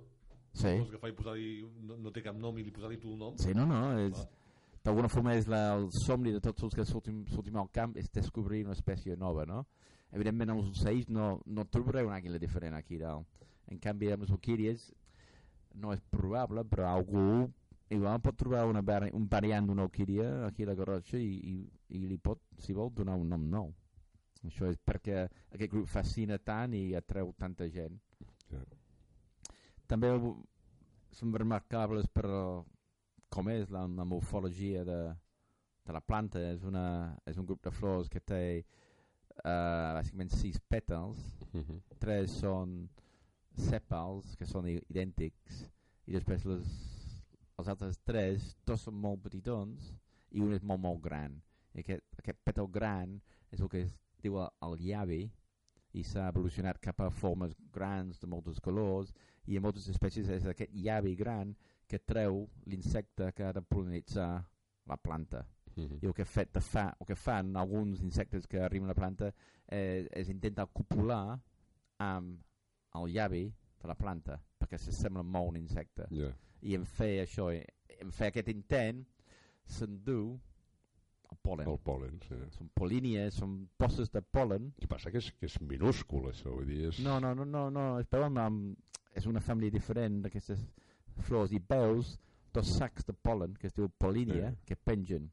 Sí. 0.52 0.72
Vols 0.74 0.90
agafar 0.90 1.10
i 1.12 1.16
posar-hi, 1.18 1.48
no, 1.86 1.98
no 2.02 2.12
té 2.14 2.22
cap 2.24 2.36
nom 2.38 2.56
i 2.58 2.64
li 2.66 2.74
posar-hi 2.74 2.98
tu 3.02 3.12
el 3.12 3.18
nom. 3.20 3.36
sí, 3.38 3.54
no, 3.54 3.66
no, 3.68 3.82
és, 4.02 4.22
d'alguna 4.84 5.10
forma 5.12 5.34
és 5.38 5.48
la, 5.50 5.60
el 5.76 5.88
somni 6.04 6.32
de 6.34 6.40
tots 6.44 6.64
els 6.66 6.74
que 6.74 6.86
sortim, 6.88 7.24
sortim 7.34 7.58
al 7.60 7.68
camp 7.74 7.96
és 8.00 8.10
descobrir 8.14 8.64
una 8.64 8.76
espècie 8.78 9.16
nova, 9.16 9.44
no? 9.46 9.64
Evidentment 10.16 10.54
amb 10.54 10.62
els 10.62 10.72
ocells 10.72 11.10
no, 11.12 11.34
no 11.46 11.66
trobaré 11.68 12.04
una 12.06 12.16
àguila 12.16 12.40
diferent 12.40 12.74
aquí 12.78 12.98
dalt. 13.00 13.26
En 13.68 13.78
canvi 13.78 14.08
amb 14.12 14.24
les 14.24 14.32
orquídees 14.32 14.88
no 15.76 15.92
és 15.92 16.00
probable, 16.10 16.64
però 16.64 16.88
algú 16.88 17.50
igual 17.92 18.20
pot 18.20 18.36
trobar 18.36 18.66
una 18.68 18.82
vari 18.84 19.10
un 19.16 19.28
variant 19.28 19.68
d'una 19.68 19.84
orquídea 19.88 20.46
aquí 20.46 20.64
a 20.64 20.70
la 20.70 20.76
Garrotxa 20.76 21.20
i, 21.20 21.36
i, 21.52 21.54
i 21.96 22.02
li 22.08 22.18
pot, 22.18 22.40
si 22.60 22.76
vol, 22.76 22.90
donar 22.94 23.16
un 23.20 23.28
nom 23.28 23.44
nou. 23.52 23.70
Això 24.46 24.68
és 24.70 24.78
perquè 24.84 25.24
aquest 25.26 25.72
grup 25.72 25.88
fascina 25.90 26.38
tant 26.38 26.74
i 26.76 26.94
atreu 26.96 27.32
tanta 27.38 27.68
gent. 27.72 27.96
Ja. 28.52 28.62
També 29.88 30.10
són 31.16 31.32
remarcables 31.34 32.06
per 32.12 32.28
com 33.32 33.48
és 33.52 33.70
la, 33.72 33.86
la 33.88 34.04
morfologia 34.08 34.84
de, 34.84 34.98
de 35.84 35.96
la 35.96 36.02
planta. 36.04 36.40
És, 36.52 36.64
una, 36.68 37.14
és 37.26 37.38
un 37.40 37.46
grup 37.48 37.62
de 37.64 37.72
flors 37.72 38.10
que 38.12 38.20
té 38.20 38.42
uh, 38.60 39.96
bàsicament 39.98 40.32
sis 40.34 40.60
pètals, 40.70 41.24
Mhm. 41.48 41.78
tres 41.98 42.34
són 42.42 42.88
sèpals, 43.56 44.36
que 44.36 44.46
són 44.46 44.68
idèntics, 44.68 45.62
i 46.06 46.12
després 46.12 46.44
les, 46.44 46.66
els 47.58 47.68
altres 47.72 47.98
tres, 48.04 48.52
dos 48.66 48.84
són 48.84 48.94
molt 48.94 49.22
petitons 49.24 49.92
i 50.30 50.40
un 50.44 50.52
és 50.52 50.62
molt, 50.62 50.80
molt 50.80 51.00
gran. 51.02 51.40
I 51.74 51.80
aquest, 51.80 52.04
aquest 52.20 52.38
petó 52.44 52.66
gran 52.68 53.20
és 53.50 53.60
el 53.60 53.68
que 53.72 53.82
es 53.86 53.94
diu 54.22 54.38
el, 54.44 54.76
llavi 54.84 55.22
i 55.96 56.04
s'ha 56.04 56.28
evolucionat 56.28 56.78
cap 56.84 57.00
a 57.00 57.10
formes 57.10 57.54
grans 57.72 58.20
de 58.20 58.28
molts 58.28 58.60
colors 58.60 59.12
i 59.48 59.56
en 59.56 59.64
moltes 59.64 59.88
espècies 59.88 60.28
és 60.28 60.46
aquest 60.46 60.74
llavi 60.76 61.14
gran 61.16 61.54
que 61.88 62.00
treu 62.04 62.42
l'insecte 62.68 63.30
que 63.32 63.46
ha 63.46 63.52
de 63.56 63.62
polinitzar 63.64 64.30
la 64.88 64.96
planta. 64.96 65.44
Mhm. 65.74 66.00
I 66.02 66.06
el 66.06 66.14
que, 66.14 66.24
fet 66.24 66.52
de 66.52 66.60
fa, 66.60 66.88
el 67.00 67.06
que 67.06 67.16
fan 67.16 67.56
alguns 67.56 68.02
insectes 68.02 68.46
que 68.46 68.60
arriben 68.60 68.88
a 68.88 68.92
la 68.92 68.98
planta 68.98 69.32
eh, 69.66 70.08
és 70.12 70.28
intentar 70.28 70.66
copular 70.72 71.38
amb 71.98 72.42
el 72.98 73.12
llavi 73.12 73.44
de 73.78 73.88
la 73.88 73.94
planta 73.94 74.38
perquè 74.58 74.78
s'assembla 74.80 75.22
molt 75.22 75.54
un 75.54 75.60
insecte 75.60 76.08
Ja. 76.10 76.32
i 76.62 76.74
en 76.74 76.84
fer 76.84 77.22
això 77.22 77.48
en 77.54 78.10
fer 78.10 78.32
aquest 78.32 78.48
intent 78.48 79.04
s'endú 79.64 80.38
el 81.28 81.38
pol·len 81.44 81.68
El 81.68 81.78
pol·len, 81.84 82.18
sí. 82.24 82.36
són 82.56 82.70
polínies, 82.74 83.34
són 83.34 83.68
posses 83.76 84.10
de 84.10 84.22
pol·len 84.22 84.72
que 84.80 84.88
passa 84.88 85.12
que 85.12 85.20
és, 85.20 85.30
que 85.36 85.46
és 85.46 85.58
minúscul, 85.60 86.30
això, 86.30 86.54
vull 86.54 86.66
dir, 86.66 86.86
és... 86.88 87.00
no, 87.04 87.18
no, 87.20 87.34
no, 87.36 87.44
no, 87.44 87.68
no 87.70 87.88
es 88.00 88.08
veuen 88.10 88.38
amb, 88.40 88.78
és 89.18 89.26
una 89.26 89.40
família 89.42 89.74
diferent 89.74 90.20
d'aquestes 90.24 90.60
flors 91.26 91.52
i 91.52 91.60
veus 91.68 92.16
dos 92.54 92.68
sacs 92.78 93.04
de 93.08 93.12
pol·len 93.26 93.56
que 93.58 93.66
es 93.68 93.74
diu 93.76 93.88
polínia 93.98 94.52
Sí. 94.52 94.58
que 94.70 94.76
pengen 94.76 95.30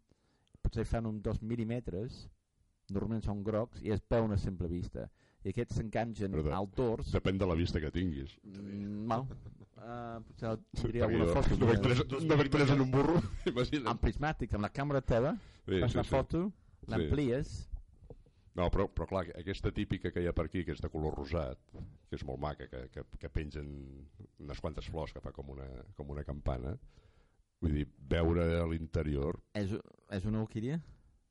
potser 0.66 0.86
fan 0.90 1.06
uns 1.06 1.22
dos 1.24 1.40
mil·límetres 1.42 2.26
normalment 2.92 3.24
són 3.26 3.44
grocs 3.46 3.82
i 3.86 3.92
es 3.94 4.02
veuen 4.10 4.34
a 4.34 4.38
simple 4.42 4.68
vista 4.68 5.08
i 5.46 5.52
aquests 5.54 5.78
s'enganxen 5.78 6.34
al 6.52 6.68
dors 6.76 7.12
Depèn 7.14 7.38
de 7.38 7.46
la 7.46 7.54
vista 7.56 7.80
que 7.80 7.92
tinguis. 7.94 8.32
Mm, 8.44 9.06
no. 9.08 9.20
Uh, 9.76 10.22
potser 10.26 10.56
Sí, 10.74 10.88
diria 10.88 11.06
alguna 11.06 11.28
foto 11.36 11.58
no 11.60 11.68
vaig 11.70 11.78
de- 11.78 11.84
pres, 11.84 12.24
no 12.26 12.38
vaig 12.40 12.50
pres 12.50 12.70
en 12.74 12.82
un 12.82 12.90
burro, 12.92 13.20
imagina't. 13.54 13.88
amb 13.92 14.02
prismàtic, 14.02 14.54
amb 14.56 14.64
la 14.66 14.72
càmera 14.74 15.02
teva 15.06 15.36
Sí, 15.68 15.80
fas 15.82 15.92
sí, 15.92 15.98
la 15.98 16.04
sí. 16.04 16.10
foto, 16.10 16.52
l'amplies 16.88 17.70
No, 18.56 18.70
però, 18.72 18.88
però 18.88 19.08
clar, 19.10 19.26
aquesta 19.36 19.72
típica 19.76 20.14
que 20.16 20.24
hi 20.24 20.30
ha 20.30 20.34
per 20.36 20.46
aquí, 20.48 20.64
que 20.64 20.72
és 20.76 20.82
de 20.84 20.90
color 20.92 21.18
rosat, 21.18 21.60
que 22.08 22.16
és 22.16 22.24
molt 22.28 22.40
maca, 22.40 22.70
que, 22.72 22.86
que, 22.94 23.04
que 23.20 23.32
pengen 23.32 23.68
unes 24.40 24.62
quantes 24.64 24.88
flors 24.88 25.12
que 25.12 25.24
fa 25.24 25.34
com 25.36 25.52
una, 25.58 25.68
com 25.98 26.14
una 26.14 26.24
campana, 26.24 26.72
vull 27.60 27.76
dir, 27.76 27.88
veure 28.16 28.46
a 28.62 28.68
l'interior, 28.72 29.42
és, 29.60 29.76
és 30.16 30.28
una 30.32 30.46
orquídea? 30.46 30.80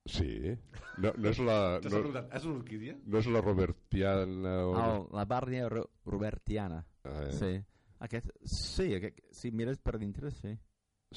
sí, 0.05 0.53
no, 1.01 1.15
no 1.17 1.31
és 1.31 1.41
la... 1.41 1.57
No, 1.81 1.89
és 1.89 2.45
una 2.45 2.59
orquídia? 2.59 2.99
no 3.09 3.23
és 3.23 3.31
la 3.33 3.41
Robertiana 3.41 4.59
o... 4.69 4.75
Oh, 4.77 4.99
la 5.17 5.25
bàrnia 5.25 5.71
ro 5.73 5.87
robertiana 6.05 6.83
eh, 7.09 7.31
sí. 7.39 7.55
Aquest, 8.05 8.29
sí, 8.45 8.91
aquest, 8.99 9.23
si 9.33 9.49
mires 9.55 9.81
per 9.81 9.97
dintre, 9.97 10.29
sí. 10.43 10.53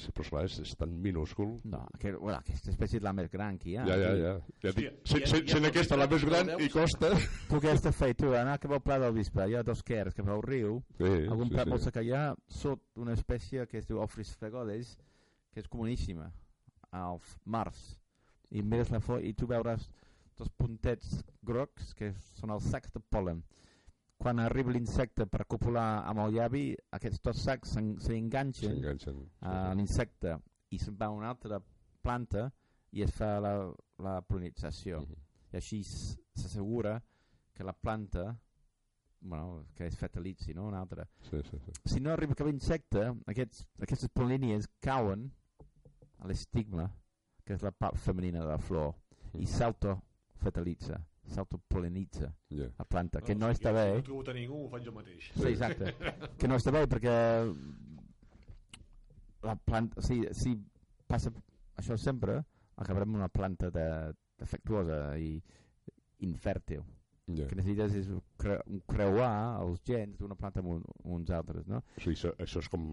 Sí, 0.00 0.12
però 0.14 0.24
esclar, 0.24 0.42
és, 0.48 0.54
és 0.64 0.72
tan 0.78 0.92
minúscul. 1.02 1.56
No, 1.68 1.80
aquest, 1.94 2.16
bueno, 2.20 2.38
aquesta 2.38 2.70
espècie 2.72 2.98
és 3.00 3.04
la 3.04 3.12
més 3.16 3.28
gran 3.32 3.58
que 3.58 3.70
hi 3.70 3.76
ha. 3.78 3.84
Ja, 3.88 3.96
ja, 4.00 4.12
ja. 4.18 4.32
ja 4.64 4.72
dic, 4.76 4.98
sent, 5.04 5.24
ja- 5.24 5.30
sent, 5.34 5.46
ja 5.48 5.56
sent 5.58 5.68
aquesta 5.70 5.98
la 6.00 6.06
més 6.10 6.24
gran 6.28 6.52
i 6.62 6.68
costa... 6.72 7.10
Tu 7.50 7.60
què 7.64 7.72
has 7.74 7.82
de 7.84 7.92
fer, 7.92 8.12
tu? 8.18 8.32
Anar 8.38 8.58
cap 8.62 8.72
al 8.76 8.82
Pla 8.84 8.98
del 9.02 9.14
Bisbe, 9.18 9.46
hi 9.50 9.56
ha 9.58 9.62
dos 9.66 9.82
quers 9.86 10.14
cap 10.16 10.28
al 10.32 10.42
riu, 10.46 10.78
Sí, 10.98 11.12
algun 11.28 11.48
sí, 11.50 11.54
plat 11.54 11.68
molt 11.70 11.84
sí. 11.86 11.92
que 11.94 12.02
hi 12.06 12.12
ha 12.16 12.24
sot 12.48 12.82
una 12.96 13.14
espècie 13.18 13.66
que 13.66 13.78
es 13.82 13.86
diu 13.88 14.00
Ofris 14.04 14.34
fegodes, 14.40 14.96
que 15.52 15.60
és 15.64 15.68
comuníssima, 15.68 16.30
al 16.94 17.20
març. 17.44 17.80
I 18.50 18.62
mires 18.62 18.90
la 18.94 19.00
flor 19.04 19.20
i 19.24 19.34
tu 19.36 19.46
veuràs 19.50 19.90
dos 20.38 20.48
puntets 20.56 21.18
grocs 21.42 21.92
que 21.98 22.12
són 22.38 22.52
els 22.54 22.68
sacs 22.70 22.92
de 22.94 23.00
pol·len. 23.12 23.42
Quan 24.18 24.40
arriba 24.42 24.72
l'insecte 24.74 25.26
per 25.30 25.44
copular 25.46 26.02
amb 26.10 26.18
el 26.24 26.32
llavi, 26.34 26.62
aquests 26.96 27.20
dos 27.22 27.38
sacs 27.44 27.76
s'en- 27.76 27.98
s'enganxen 28.02 28.72
S'enganxen. 28.74 29.20
a 29.40 29.72
l'insecte 29.74 30.40
i 30.70 30.78
se'n 30.78 30.96
va 30.98 31.06
a 31.06 31.10
una 31.14 31.28
altra 31.30 31.60
planta 32.02 32.48
i 32.90 33.02
es 33.02 33.12
fa 33.14 33.38
la, 33.40 33.52
la 33.98 34.20
polinització. 34.22 35.00
Mhm. 35.00 35.14
I 35.52 35.56
així 35.56 35.82
s'assegura 35.84 37.00
que 37.54 37.64
la 37.64 37.72
planta 37.72 38.36
bueno, 39.20 39.64
que 39.74 39.86
es 39.86 39.96
fertilitzi, 39.98 40.52
no? 40.54 40.66
Una 40.68 40.80
altra. 40.80 41.04
Sí, 41.28 41.40
sí, 41.42 41.58
sí. 41.58 41.72
Si 41.84 42.00
no 42.00 42.12
arriba 42.12 42.34
cap 42.36 42.46
insecte, 42.46 43.00
aquests, 43.26 43.64
aquestes 43.82 44.08
polínies 44.14 44.68
cauen 44.80 45.32
a 46.18 46.26
l'estigma, 46.28 46.88
que 47.44 47.54
és 47.54 47.62
la 47.62 47.72
part 47.72 47.96
femenina 47.96 48.40
de 48.40 48.46
la 48.46 48.58
flor, 48.58 48.94
i 49.34 49.38
Mhm. 49.42 49.46
s'autofertilitza, 49.46 51.00
s'autopolinitza 51.34 52.32
Ja. 52.50 52.68
la 52.78 52.84
planta, 52.84 53.20
que 53.20 53.34
no 53.34 53.48
si 53.52 53.58
està 53.60 53.70
jo- 53.70 53.76
bé. 53.76 53.84
Si 53.86 53.92
no 53.92 53.98
he 53.98 54.02
trobat 54.08 54.28
a 54.28 54.34
ningú, 54.38 54.64
ho 54.64 54.68
faig 54.72 54.84
jo 54.84 54.92
mateix. 54.92 55.30
Sí, 55.34 55.48
exacte. 55.48 55.94
que 56.38 56.48
no 56.48 56.56
està 56.56 56.72
bé 56.72 56.86
perquè 56.88 57.14
la 59.42 59.54
planta, 59.56 60.02
si, 60.02 60.20
si 60.34 60.56
passa 61.06 61.30
això 61.78 61.96
sempre, 61.98 62.40
acabarem 62.76 63.14
una 63.14 63.28
planta 63.28 63.70
de, 63.70 63.84
defectuosa 64.38 65.16
i 65.18 65.36
infèrtil. 66.26 66.82
Ja. 67.28 67.44
El 67.44 67.48
que 67.50 67.58
necessites 67.58 67.94
és 68.00 68.08
cre 68.40 68.56
un 68.72 68.80
creuar 68.88 69.60
els 69.62 69.82
gens 69.86 70.16
d'una 70.18 70.34
planta 70.38 70.62
amb, 70.62 70.70
un, 70.78 70.84
uns 71.18 71.30
altres, 71.30 71.66
no? 71.68 71.82
O 71.98 72.00
sigui, 72.00 72.16
això, 72.16 72.32
això 72.40 72.62
és 72.64 72.68
com, 72.72 72.86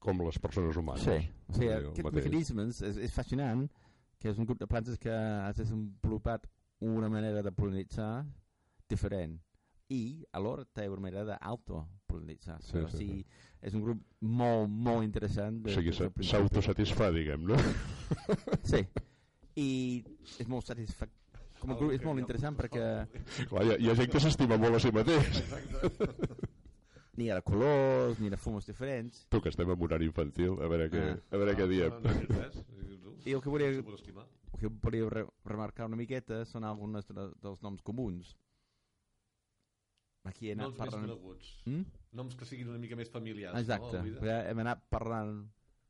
com 0.00 0.22
les 0.24 0.38
persones 0.40 0.76
humanes. 0.80 1.04
Sí, 1.04 1.18
o 1.52 1.58
sigui, 1.58 2.02
mateix. 2.06 2.24
mecanismes 2.24 2.80
és, 2.88 2.96
és 3.08 3.12
fascinant 3.14 3.66
que 4.18 4.30
és 4.32 4.38
un 4.40 4.46
grup 4.48 4.58
de 4.62 4.66
plantes 4.70 4.96
que 4.98 5.12
ha 5.12 5.52
desenvolupat 5.52 6.46
una 6.84 7.08
manera 7.08 7.42
de 7.42 7.52
polinitzar 7.52 8.24
diferent 8.88 9.38
i 9.94 10.24
alhora 10.32 10.64
té 10.74 10.86
una 10.88 11.00
manera 11.06 11.24
d'autopolinitzar 11.28 12.58
Sí, 12.64 12.78
o 12.78 12.88
sí, 12.88 12.96
sigui, 12.98 13.24
és 13.62 13.74
un 13.76 13.82
grup 13.84 14.00
molt, 14.20 14.68
molt 14.70 15.04
interessant 15.04 15.60
O 15.60 15.68
de, 15.68 15.74
sigui, 15.74 15.92
s'a- 15.92 16.10
principi. 16.10 16.30
s'autosatisfà, 16.30 17.10
diguem, 17.12 17.44
no? 17.48 17.56
sí, 18.70 18.80
i 19.56 19.68
és 20.40 20.48
molt 20.48 20.66
satisfactori 20.66 21.20
com 21.60 21.70
a 21.72 21.76
grup 21.78 21.92
és 21.96 22.02
molt 22.04 22.20
interessant 22.20 22.56
perquè 22.58 22.82
Clar, 23.48 23.62
hi, 23.64 23.70
ha, 23.72 23.76
hi 23.80 23.88
ha 23.88 23.94
gent 24.00 24.10
que 24.12 24.20
s'estima 24.20 24.58
molt 24.60 24.76
a 24.76 24.80
si 24.84 24.90
mateix. 24.92 25.38
n'hi 25.40 26.53
ha 27.30 27.34
de 27.36 27.42
colors, 27.42 28.18
ha 28.20 28.30
de 28.30 28.36
formes 28.36 28.66
diferents 28.66 29.26
Tu, 29.28 29.40
que 29.40 29.48
estem 29.48 29.70
en 29.70 29.82
horari 29.82 30.06
infantil, 30.06 30.56
a 30.60 30.66
veure 30.68 30.88
què, 30.90 31.02
Ah. 31.14 31.18
a 31.30 31.36
veure 31.36 31.54
què 31.56 31.68
diem. 31.68 31.90
No, 31.90 32.00
no, 32.00 32.10
no, 32.10 33.12
i 33.24 33.32
el 33.32 33.40
que 33.40 33.48
volia 33.48 33.68
el 33.68 33.84
que 34.60 34.68
volia 34.68 35.08
re 35.10 35.26
remarcar 35.44 35.86
una 35.86 35.96
miqueta 35.96 36.44
són 36.44 36.64
alguns 36.64 37.06
de, 37.06 37.28
dels 37.42 37.62
noms 37.62 37.82
comuns 37.82 38.34
aquí 40.24 40.48
he 40.48 40.52
anat 40.56 40.66
Noms 40.70 40.78
més 40.78 40.88
parlant 40.88 41.06
coneguts. 41.10 41.48
mm? 41.66 41.84
Noms 42.12 42.36
que 42.38 42.44
siguin 42.48 42.68
una 42.68 42.78
mica 42.78 42.96
més 42.96 43.10
familiars. 43.10 43.58
exacte, 43.60 44.00
No, 44.02 44.30
hem 44.50 44.58
anat 44.62 44.84
parlant 44.90 45.42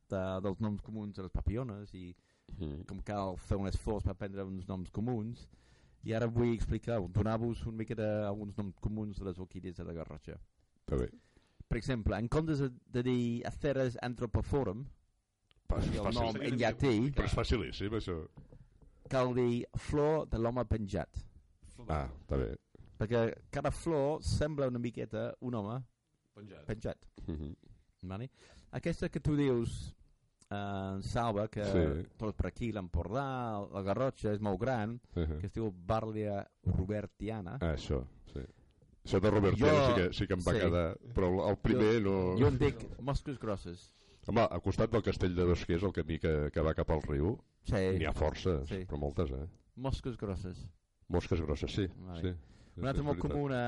de, 0.09 0.23
dels 0.43 0.59
noms 0.61 0.81
comuns 0.81 1.15
de 1.15 1.23
les 1.23 1.31
papillones 1.31 1.93
i 1.93 2.15
Mm. 2.59 2.83
com 2.85 2.99
cal 3.01 3.37
fer 3.37 3.57
un 3.57 3.65
esforç 3.67 4.03
per 4.03 4.11
aprendre 4.11 4.43
uns 4.45 4.67
noms 4.67 4.91
comuns 4.91 5.47
i 6.03 6.13
ara 6.13 6.27
vull 6.27 6.53
explicar, 6.53 6.99
donar-vos 7.09 7.65
una 7.65 7.77
mica 7.77 7.95
d'alguns 7.95 8.55
noms 8.57 8.75
comuns 8.79 9.17
de 9.17 9.25
les 9.25 9.39
orquídees 9.39 9.75
de 9.77 9.83
la 9.83 9.93
Garrotxa 9.93 10.37
Està 10.85 10.97
bé. 11.01 11.07
per 11.67 11.77
exemple, 11.79 12.17
en 12.21 12.27
comptes 12.29 12.59
de, 12.61 12.69
de 12.93 13.01
dir 13.03 13.41
Aceres 13.49 13.95
anthropoforum 14.05 14.83
i 14.85 15.97
el 15.97 16.11
nom 16.13 16.35
en 16.37 16.57
llatí 16.61 16.91
Però 17.15 17.25
és 17.25 17.33
facilíssim, 17.33 17.89
això. 17.97 18.19
cal 19.09 19.33
dir 19.33 19.65
flor 19.81 20.27
de 20.29 20.37
l'home 20.37 20.63
penjat 20.69 21.09
Ah, 21.89 22.05
està 22.21 22.37
bé. 22.37 22.51
perquè 22.99 23.23
cada 23.51 23.71
flor 23.71 24.21
sembla 24.23 24.67
una 24.69 24.79
miqueta 24.79 25.33
un 25.41 25.55
home 25.55 25.81
Penjat. 26.35 26.65
penjat 26.67 26.97
Mhm. 27.27 27.55
vale? 28.03 28.29
aquesta 28.71 29.09
que 29.09 29.19
tu 29.19 29.35
dius 29.35 29.91
eh, 30.51 30.99
Salva 31.01 31.47
que 31.49 31.65
Sí. 31.65 32.07
tot 32.17 32.35
per 32.37 32.45
aquí 32.47 32.71
l'Empordà 32.71 33.67
la 33.73 33.81
Garrotxa 33.81 34.31
és 34.33 34.39
molt 34.39 34.59
gran 34.61 34.99
Mhm. 35.15 35.39
que 35.39 35.47
es 35.47 35.53
diu 35.53 35.71
Barlia 35.75 36.45
Robertiana 36.63 37.57
Ah, 37.59 37.73
això, 37.73 38.05
sí. 38.31 38.39
Això 39.05 39.19
de 39.21 39.29
Robertiana 39.31 39.73
Jo- 39.77 39.85
sí, 39.87 39.93
que, 40.01 40.05
sí 40.17 40.27
que 40.27 40.33
em 40.33 40.41
va 40.45 40.53
sí. 40.55 40.59
quedar, 40.65 40.85
però 41.13 41.29
el, 41.49 41.57
primer 41.61 42.01
no... 42.01 42.15
jo 42.39 42.47
en 42.49 42.57
dic 42.57 42.81
mosques 43.09 43.37
grosses 43.39 43.91
Home, 44.27 44.41
al 44.41 44.61
costat 44.65 44.89
del 44.89 45.03
castell 45.05 45.35
de 45.37 45.43
Dosquers, 45.45 45.83
el 45.85 45.91
camí 45.93 46.17
que, 46.17 46.49
que 46.51 46.61
va 46.65 46.71
cap 46.73 46.89
al 46.89 47.03
riu, 47.05 47.35
sí, 47.69 47.77
n'hi 47.99 48.07
ha 48.09 48.13
forces, 48.17 48.63
Sí. 48.71 48.79
però 48.89 48.97
moltes, 48.97 49.29
eh? 49.37 49.45
mosques 49.77 50.17
grosses 50.17 50.63
Mosques 51.13 51.39
grosses, 51.45 51.69
sí. 51.71 51.85
Vale. 52.07 52.21
sí. 52.23 52.31
una 52.81 52.89
altra 52.89 53.03
És 53.03 53.05
molt 53.05 53.19
veritat. 53.21 53.31
comuna 53.31 53.59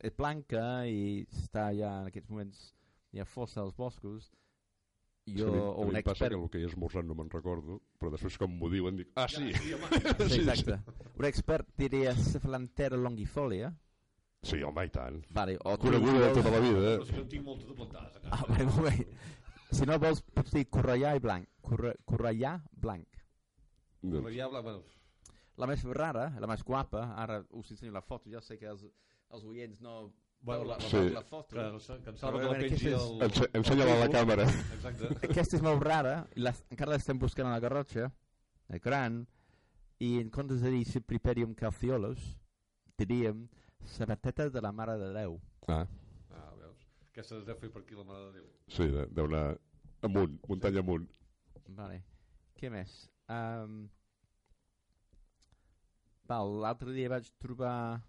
és 0.00 0.14
blanca 0.16 0.62
i 0.88 1.26
està 1.28 1.66
ja 1.76 1.90
en 2.00 2.08
aquests 2.08 2.30
moments 2.32 2.62
hi 3.12 3.20
ha 3.20 3.26
força 3.28 3.60
als 3.60 3.76
boscos 3.76 4.30
Sí, 5.28 5.34
jo, 5.36 5.50
a 5.50 5.52
mi, 5.52 5.58
o 5.60 5.66
a 5.74 5.84
un 5.84 5.90
mi 5.92 5.98
em 5.98 6.04
passa 6.06 6.24
expert 6.24 6.32
que 6.32 6.40
el 6.40 6.48
que 6.54 6.58
he 6.62 6.64
esmorzat 6.70 7.04
no 7.04 7.14
me'n 7.18 7.28
recordo, 7.28 7.82
però 8.00 8.08
després 8.14 8.38
com 8.40 8.48
m'ho 8.56 8.70
diuen 8.72 8.96
dic, 8.96 9.10
ah, 9.20 9.26
sí, 9.28 9.52
Sí, 9.52 9.74
home. 9.76 10.00
sí, 10.32 10.40
exacte. 10.40 10.78
un 11.18 11.26
expert 11.28 11.68
diria 11.76 12.14
Cephalantera 12.16 12.96
longifolia 12.96 13.74
sí, 14.42 14.62
home, 14.62 14.84
i 14.86 14.90
tant. 14.90 15.24
vale, 15.34 15.56
o 15.64 15.76
tu 15.78 15.86
Coneguda 15.88 16.12
de 16.12 16.18
vols- 16.28 16.34
tota 16.42 16.50
la 16.50 16.60
vida. 16.60 16.92
Però 16.98 17.04
si 17.06 17.12
no 17.12 17.22
en 17.22 17.28
tinc 17.28 17.44
moltes 17.44 17.66
de 17.68 17.74
plantades 17.74 18.16
a 18.16 18.20
casa. 18.20 18.34
Ah, 18.36 18.44
vale, 18.48 18.64
molt 18.70 18.82
bé. 18.88 19.08
Si 19.70 19.84
no 19.86 19.98
vols, 19.98 20.22
pots 20.22 20.52
dir 20.52 20.66
correllà 20.70 21.16
i 21.16 21.20
blanc. 21.20 21.48
Corre, 21.60 21.96
correllà 22.04 22.54
blanc. 22.72 23.06
Doncs, 24.02 24.30
ja, 24.36 24.46
bueno, 24.48 24.82
La 25.58 25.66
més 25.66 25.82
rara, 25.82 26.28
la 26.38 26.46
més 26.46 26.62
guapa, 26.62 27.14
ara 27.18 27.40
us 27.50 27.70
ensenyo 27.72 27.90
la 27.92 28.00
foto, 28.00 28.30
ja 28.30 28.40
sé 28.40 28.56
que 28.56 28.66
els, 28.70 28.84
els 29.34 29.44
oients 29.44 29.80
no 29.80 30.12
Bueno, 30.40 30.62
la, 30.64 30.76
la, 30.78 30.86
Sí. 30.88 31.10
la 31.10 31.22
foto. 31.22 31.48
que, 31.56 31.96
que 32.04 32.10
em 32.10 32.16
salva 32.16 32.38
que 32.38 32.46
la 32.46 32.52
pengi 32.60 32.74
és- 32.92 33.22
Ense 33.26 33.48
Ensenya-la 33.52 33.94
a 33.96 33.98
la 34.04 34.08
càmera. 34.08 34.44
Exacte. 34.76 35.08
Aquesta 35.28 35.56
és 35.56 35.62
molt 35.62 35.82
rara, 35.82 36.28
i 36.36 36.40
la, 36.40 36.52
encara 36.70 36.92
l'estem 36.92 37.18
buscant 37.18 37.48
a 37.48 37.50
la 37.50 37.58
Garrotxa, 37.58 38.12
gran, 38.84 39.26
i 39.98 40.20
en 40.20 40.30
comptes 40.30 40.60
de 40.62 40.70
dir 40.70 40.84
Cipriperium 40.86 41.54
calciolos, 41.58 42.20
diríem 42.96 43.48
sabateta 43.84 44.48
de 44.50 44.60
la 44.60 44.72
Mare 44.72 44.96
de 44.98 45.12
Déu. 45.12 45.40
Ah, 45.68 45.86
Ah, 46.30 46.52
veus? 46.58 46.86
Aquesta 47.10 47.36
es 47.38 47.44
deu 47.46 47.56
fer 47.56 47.70
per 47.72 47.82
aquí 47.82 47.94
la 47.94 48.04
Mare 48.04 48.26
de 48.32 48.32
Déu. 48.40 48.46
sí, 48.68 48.86
de- 48.88 49.06
deu 49.06 49.24
anar 49.26 49.58
amunt, 50.02 50.38
muntanya 50.48 50.80
amunt. 50.80 51.08
Vale. 51.68 52.02
Què 52.56 52.70
més? 52.70 53.08
Um, 53.28 53.88
val, 56.28 56.60
l'altre 56.62 56.92
dia 56.92 57.08
vaig 57.08 57.28
trobar 57.38 58.02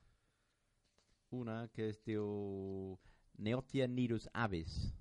una 1.32 1.68
que 1.74 1.90
es 1.90 2.00
diu 2.06 2.98
Neotia 3.38 3.88
nidus 3.88 4.28
avis. 4.34 4.94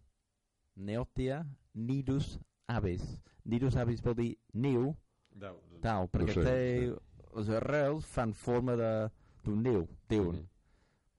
Neotia 0.76 1.44
nidus 1.74 2.38
avis. 2.68 3.02
Nidus 3.44 3.76
avis 3.76 4.00
vol 4.02 4.14
dir 4.14 4.37
niu, 4.52 4.94
Déu. 5.33 5.57
tal, 5.81 6.09
perquè 6.09 6.35
sé, 6.35 6.42
té, 6.44 6.98
les 7.37 7.48
arrels 7.48 8.04
fan 8.07 8.33
forma 8.35 8.76
de- 8.76 9.11
d'un 9.44 9.62
niu, 9.62 9.88
diuen. 10.09 10.37
Mhm. 10.37 10.48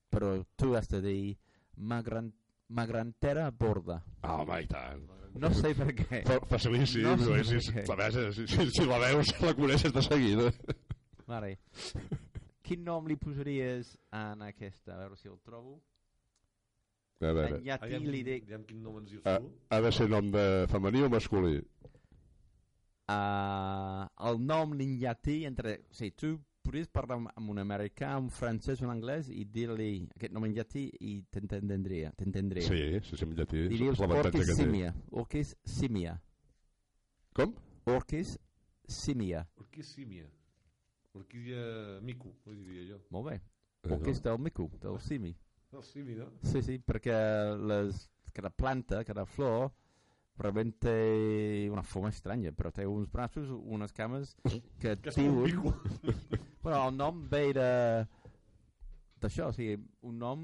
Però 0.10 0.34
tu 0.58 0.74
has 0.76 0.88
de 0.90 1.02
dir 1.04 1.38
magran, 1.78 2.32
magrantera 2.70 3.50
borda. 3.52 4.00
Ah, 4.22 4.40
home, 4.42 4.62
i 4.64 4.68
tant. 4.68 5.06
No 5.40 5.52
sé 5.54 5.76
per 5.78 5.92
què. 5.94 6.24
Fa- 6.26 6.40
Facilíssim, 6.50 7.04
No 7.06 7.16
no, 7.16 7.28
sé 7.46 7.60
si, 7.62 7.72
per 7.72 7.84
què. 7.86 7.98
la 7.98 8.10
veus, 8.10 8.36
si, 8.36 8.48
si, 8.50 8.70
si 8.74 8.86
la 8.90 8.98
veus, 9.04 9.30
la 9.46 9.54
coneixes 9.54 9.94
de 9.94 10.02
seguida. 10.02 10.50
Vale. 11.30 11.52
Quin 12.66 12.84
nom 12.86 13.06
li 13.10 13.16
posaries 13.18 13.94
en 14.14 14.42
aquesta? 14.48 14.96
A 14.96 15.00
veure 15.04 15.16
si 15.18 15.30
el 15.30 15.38
trobo. 15.46 15.78
A 17.22 17.34
veure, 17.36 17.58
En 17.60 17.64
llatí 17.66 17.86
Aviam, 17.94 18.04
li 18.10 18.24
dic... 18.24 18.44
aviam 18.48 18.64
quin 18.66 18.82
nom 18.82 18.98
ens 19.02 19.10
dius 19.12 19.26
Ah. 19.28 19.38
tu. 19.44 19.50
ha 19.70 19.80
de 19.86 19.92
ser 19.92 20.08
nom 20.10 20.30
de 20.32 20.44
femení 20.72 21.02
o 21.06 21.10
masculí? 21.14 21.60
Uh, 23.10 24.06
el 24.30 24.38
nom 24.46 24.74
en 24.78 24.92
llatí 25.02 25.44
entre... 25.50 25.80
O 25.90 25.94
sigui, 25.98 26.12
tu 26.16 26.30
podries 26.70 26.90
parlar 26.94 27.18
amb, 27.18 27.30
amb 27.34 27.50
un 27.50 27.58
americà, 27.64 28.12
un 28.22 28.30
francès 28.30 28.84
o 28.84 28.86
un 28.86 28.94
anglès 28.94 29.32
i 29.34 29.42
dir-li 29.50 30.04
aquest 30.14 30.34
nom 30.36 30.46
en 30.46 30.54
llatí 30.54 30.86
i 31.02 31.16
t'entendria. 31.34 32.12
t'entendria. 32.18 32.68
Sí, 32.68 33.00
sí, 33.08 33.18
sí, 33.18 33.26
en 33.26 33.34
llatí. 33.40 33.64
Diries 33.72 33.98
és 33.98 34.20
orquis 34.20 34.52
simia. 34.60 34.94
Orquis 35.10 35.56
simia. 35.66 36.14
Com? 37.34 37.56
Orquis 37.90 38.36
simia. 38.90 39.48
Orquísímia. 39.58 40.28
Orquídia 41.14 41.64
mico, 42.06 42.36
ho 42.46 42.54
diria 42.54 42.86
jo. 42.92 43.00
Molt 43.10 43.32
bé. 43.32 43.40
Eh, 43.84 43.94
Orquis 43.96 44.22
del 44.22 44.38
mico, 44.38 44.70
del 44.82 45.00
simi. 45.02 45.34
El 45.74 45.84
simi, 45.84 46.16
no? 46.18 46.30
Sí, 46.44 46.62
sí, 46.66 46.78
perquè 46.86 47.18
les, 47.70 48.06
cada 48.34 48.50
planta, 48.50 49.02
cada 49.08 49.26
flor, 49.26 49.72
realment 50.38 50.76
té 50.86 50.94
una 51.72 51.84
forma 51.84 52.14
estranya, 52.14 52.54
però 52.54 52.72
té 52.74 52.86
uns 52.90 53.10
braços, 53.12 53.50
unes 53.50 53.94
cames 53.94 54.36
que 54.82 54.96
Que 55.02 55.18
diuen... 55.18 55.74
Bueno, 56.62 56.88
el 56.90 56.98
nom 56.98 57.22
ve 57.32 57.54
de... 57.56 57.70
d'això, 59.24 59.50
o 59.50 59.56
sigui, 59.56 59.78
un 60.08 60.20
nom, 60.20 60.44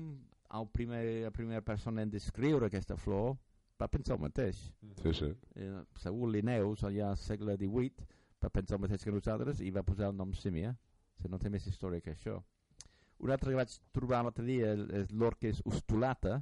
el 0.55 0.67
primer, 0.71 1.01
la 1.25 1.31
primera 1.31 1.61
persona 1.61 2.03
en 2.03 2.11
descriure 2.11 2.67
aquesta 2.67 2.95
flor 2.99 3.35
va 3.81 3.89
pensar 3.91 4.15
el 4.15 4.23
mateix. 4.23 4.61
Sí, 5.01 5.13
sí. 5.13 5.29
Eh, 5.59 5.83
segur 5.99 6.29
Linnaeus, 6.31 6.83
allà 6.87 7.11
al 7.11 7.19
segle 7.19 7.57
XVIII, 7.59 8.07
va 8.43 8.51
pensar 8.51 8.77
el 8.77 8.85
mateix 8.85 9.03
que 9.03 9.15
nosaltres 9.15 9.59
i 9.59 9.71
va 9.75 9.83
posar 9.83 10.11
el 10.11 10.17
nom 10.17 10.31
Símia. 10.33 10.71
O 10.71 11.21
sigui, 11.21 11.31
no 11.33 11.39
té 11.39 11.51
més 11.51 11.67
història 11.67 12.03
que 12.03 12.15
això. 12.15 12.39
Un 13.23 13.31
altre 13.31 13.51
que 13.51 13.59
vaig 13.59 13.75
trobar 13.95 14.23
l'altre 14.23 14.43
dia 14.47 14.73
és 15.01 15.11
l'orquis 15.11 15.61
ustulata. 15.67 16.41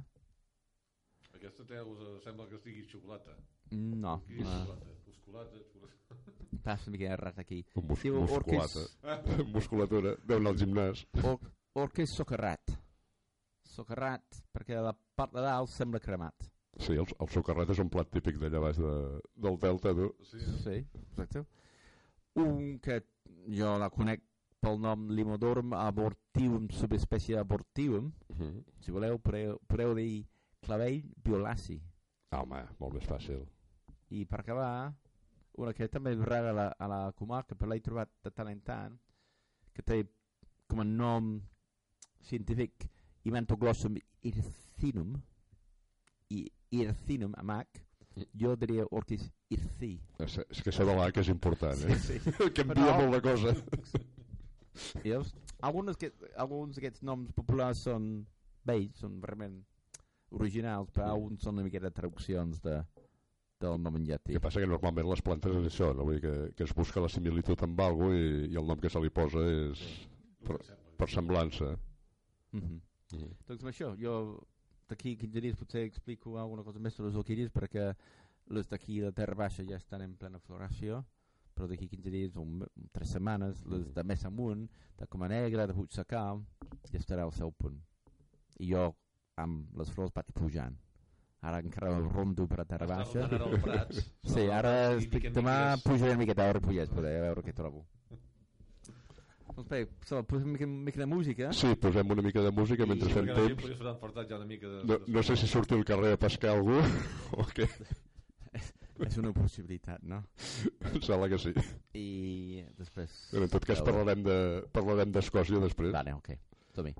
Aquesta 1.34 1.66
té, 1.66 1.82
us 1.82 2.22
sembla 2.24 2.46
que 2.50 2.58
estigui 2.58 2.86
xocolata. 2.90 3.34
No, 3.74 4.20
Qui 4.26 4.42
és 4.42 4.46
no 4.46 4.58
xocolata? 4.60 4.94
Osculata, 5.14 5.58
xocolata. 5.58 6.60
passa 6.64 6.88
una 6.90 6.96
mica 6.98 7.12
errat 7.12 7.38
aquí. 7.38 7.64
Un 7.74 7.86
mus 7.86 8.02
Diu 8.02 8.20
musculata. 8.20 8.80
orquis, 9.02 9.46
Musculatura. 9.56 10.16
Deu 10.24 10.38
anar 10.38 10.50
al 10.54 10.58
gimnàs. 10.58 11.04
or, 11.24 11.38
orquis 11.74 12.10
socarrat. 12.14 12.74
Socarrat, 13.64 14.42
perquè 14.54 14.76
la 14.80 14.92
part 15.16 15.32
de 15.34 15.42
dalt 15.42 15.70
sembla 15.72 16.00
cremat. 16.00 16.46
Sí, 16.78 16.92
el, 16.98 17.06
el 17.20 17.28
socarrat 17.30 17.70
és 17.70 17.78
un 17.82 17.88
plat 17.90 18.08
típic 18.10 18.36
d'allà 18.40 18.60
baix 18.62 18.78
de, 18.82 18.92
del 19.46 19.58
Delta, 19.62 19.92
tu. 19.94 20.08
Sí, 20.26 20.38
eh? 20.42 20.54
Sí, 20.62 21.02
exacte. 21.04 21.44
Un 22.42 22.78
que 22.82 23.00
jo 23.54 23.76
la 23.78 23.90
conec 23.94 24.22
pel 24.64 24.80
nom 24.82 25.08
Limodorum 25.12 25.74
abortivum, 25.78 26.68
subespècie 26.70 27.38
abortivum, 27.38 28.12
Uh 28.28 28.36
-huh. 28.40 28.64
si 28.80 28.90
voleu, 28.90 29.18
podeu, 29.18 29.58
podeu 29.68 29.94
dir 29.94 30.26
clavell 30.60 31.02
violaci. 31.24 31.80
Ah, 32.30 32.40
home, 32.42 32.64
molt 32.80 32.94
més 32.94 33.04
fàcil. 33.06 33.44
I 34.10 34.24
per 34.26 34.40
acabar, 34.40 34.92
una 35.60 35.72
que 35.76 35.88
també 35.88 36.14
és 36.14 36.22
rara 36.26 36.50
a 36.50 36.56
la, 36.56 36.66
a 36.78 36.88
la 36.90 37.00
comarca, 37.18 37.54
però 37.54 37.70
l'he 37.70 37.82
trobat 37.84 38.10
de 38.24 38.32
tant 38.34 38.50
en 38.50 38.60
tant, 38.66 38.96
que 39.74 39.82
té 39.82 40.02
com 40.70 40.80
a 40.82 40.86
nom 40.88 41.36
científic 42.24 42.88
Imantoglossum 43.24 43.96
ircinum, 44.28 45.14
i 46.34 46.44
ircinum, 46.76 47.32
amb 47.40 47.54
H, 47.54 47.84
jo 48.40 48.54
diria 48.60 48.84
orquis 48.92 49.24
irci. 49.54 49.94
És, 50.22 50.36
és 50.44 50.60
que 50.62 50.72
això 50.72 50.86
de 50.86 50.96
l'H 50.96 51.20
és 51.22 51.30
important, 51.32 51.84
eh? 51.88 51.98
sí. 52.02 52.18
Canvia 52.54 52.74
Però- 52.82 52.96
molt 53.00 53.16
la 53.16 53.22
cosa. 53.24 53.54
I 55.02 55.08
llavors, 55.10 55.32
alguns, 55.62 55.96
que, 56.00 56.10
alguns 56.44 56.76
d'aquests 56.76 57.04
noms 57.06 57.32
populars 57.36 57.84
són 57.88 58.10
vells, 58.66 59.00
són 59.00 59.20
realment 59.22 59.60
originals, 60.34 60.90
però 60.92 61.12
alguns 61.14 61.44
són 61.46 61.58
una 61.58 61.66
miqueta 61.66 61.92
traduccions 61.94 62.60
de, 62.64 62.80
del 63.64 63.82
nom 63.82 63.96
en 63.98 64.06
llatí. 64.08 64.32
El 64.32 64.38
que 64.38 64.44
passa 64.46 64.62
que 64.62 64.70
normalment 64.70 65.10
les 65.10 65.22
plantes 65.26 65.58
és 65.60 65.68
això, 65.72 65.92
no? 65.96 66.06
Vull 66.08 66.20
dir 66.20 66.24
que, 66.24 66.34
que 66.56 66.64
es 66.68 66.74
busca 66.76 67.02
la 67.02 67.10
similitud 67.12 67.62
amb 67.66 67.80
algo 67.80 68.12
i, 68.14 68.24
i 68.52 68.58
el 68.60 68.66
nom 68.68 68.80
que 68.80 68.92
se 68.92 69.02
li 69.02 69.10
posa 69.10 69.44
és 69.50 69.84
per, 70.46 70.60
per 70.98 71.08
semblança. 71.10 71.74
Mm 72.52 72.60
-hmm. 72.60 72.80
Mm. 73.14 73.32
Doncs 73.46 73.62
amb 73.62 73.70
això, 73.72 73.94
jo 74.00 74.14
d'aquí 74.88 75.16
15 75.16 75.40
dies 75.40 75.56
potser 75.56 75.84
explico 75.88 76.38
alguna 76.38 76.62
cosa 76.62 76.78
més 76.78 76.94
sobre 76.94 77.10
les 77.10 77.18
orquídees 77.18 77.52
perquè 77.52 77.94
les 78.54 78.68
d'aquí 78.68 79.00
de 79.00 79.12
Terra 79.12 79.34
Baixa 79.34 79.64
ja 79.64 79.76
estan 79.76 80.02
en 80.02 80.16
plena 80.16 80.38
floració 80.38 81.04
però 81.54 81.68
d'aquí 81.70 81.88
15 81.88 82.10
dies 82.10 82.36
o 82.36 82.42
un- 82.42 82.66
3 82.92 83.14
setmanes 83.16 83.64
les 83.70 83.92
de 83.94 84.04
més 84.04 84.24
amunt, 84.24 84.68
de 84.98 85.06
Coma 85.06 85.28
Negra, 85.28 85.66
de 85.66 85.74
Puig 85.74 85.92
Secal 85.94 86.42
ja 86.90 86.98
estarà 86.98 87.22
al 87.22 87.32
seu 87.32 87.52
punt 87.52 87.78
i 88.58 88.72
jo 88.72 88.94
amb 89.36 89.70
les 89.78 89.90
flors 89.90 90.12
vaig 90.14 90.32
pujant 90.34 90.76
ara 91.44 91.60
encara 91.64 91.92
el 91.96 92.06
rondo 92.08 92.46
per 92.50 92.62
a 92.62 92.68
Terra 92.68 92.88
Baixa 92.88 93.26
sí, 94.34 94.46
ara 94.48 94.74
estic, 94.96 95.28
demà 95.34 95.76
pujaré 95.84 96.14
una 96.14 96.22
miqueta 96.24 96.48
a 96.48 96.56
Ripollès 96.56 96.92
per 96.92 97.04
a 97.04 97.12
veure 97.28 97.44
què 97.44 97.56
trobo 97.56 97.84
doncs 99.54 99.68
bé, 99.70 99.84
so, 100.08 100.22
posem 100.26 100.48
una 100.48 100.56
mica, 100.56 100.66
una 100.66 100.86
mica 100.88 101.00
de 101.04 101.06
música 101.06 101.50
Sí, 101.54 101.74
posem 101.80 102.10
una 102.10 102.24
mica 102.26 102.42
de 102.42 102.50
música 102.50 102.88
mentre 102.90 103.12
fem 103.12 103.28
temps. 103.30 103.68
ja 103.78 104.36
una 104.40 104.48
mica 104.48 104.66
de... 104.72 104.80
No, 104.88 104.98
no 105.06 105.22
sé 105.22 105.36
si 105.36 105.46
surti 105.46 105.76
al 105.76 105.84
carrer 105.84 106.14
a 106.16 106.18
pescar 106.18 106.56
algú 106.56 106.80
o 107.38 107.46
què. 107.54 107.68
és 109.04 109.16
una 109.18 109.32
possibilitat, 109.34 110.02
no? 110.06 110.22
Em 110.90 111.00
sembla 111.02 111.28
que 111.30 111.38
sí. 111.42 111.54
i 111.98 112.64
després... 112.78 113.14
Però 113.32 113.46
en 113.46 113.54
tot 113.54 113.66
cas 113.66 113.82
parlarem 113.86 114.22
de 114.26 114.36
parlarem 114.74 115.14
d'Escòcia 115.14 115.62
després. 115.62 115.94
Vale, 115.94 116.14
ok. 116.18 116.34
Som-hi. 116.74 116.94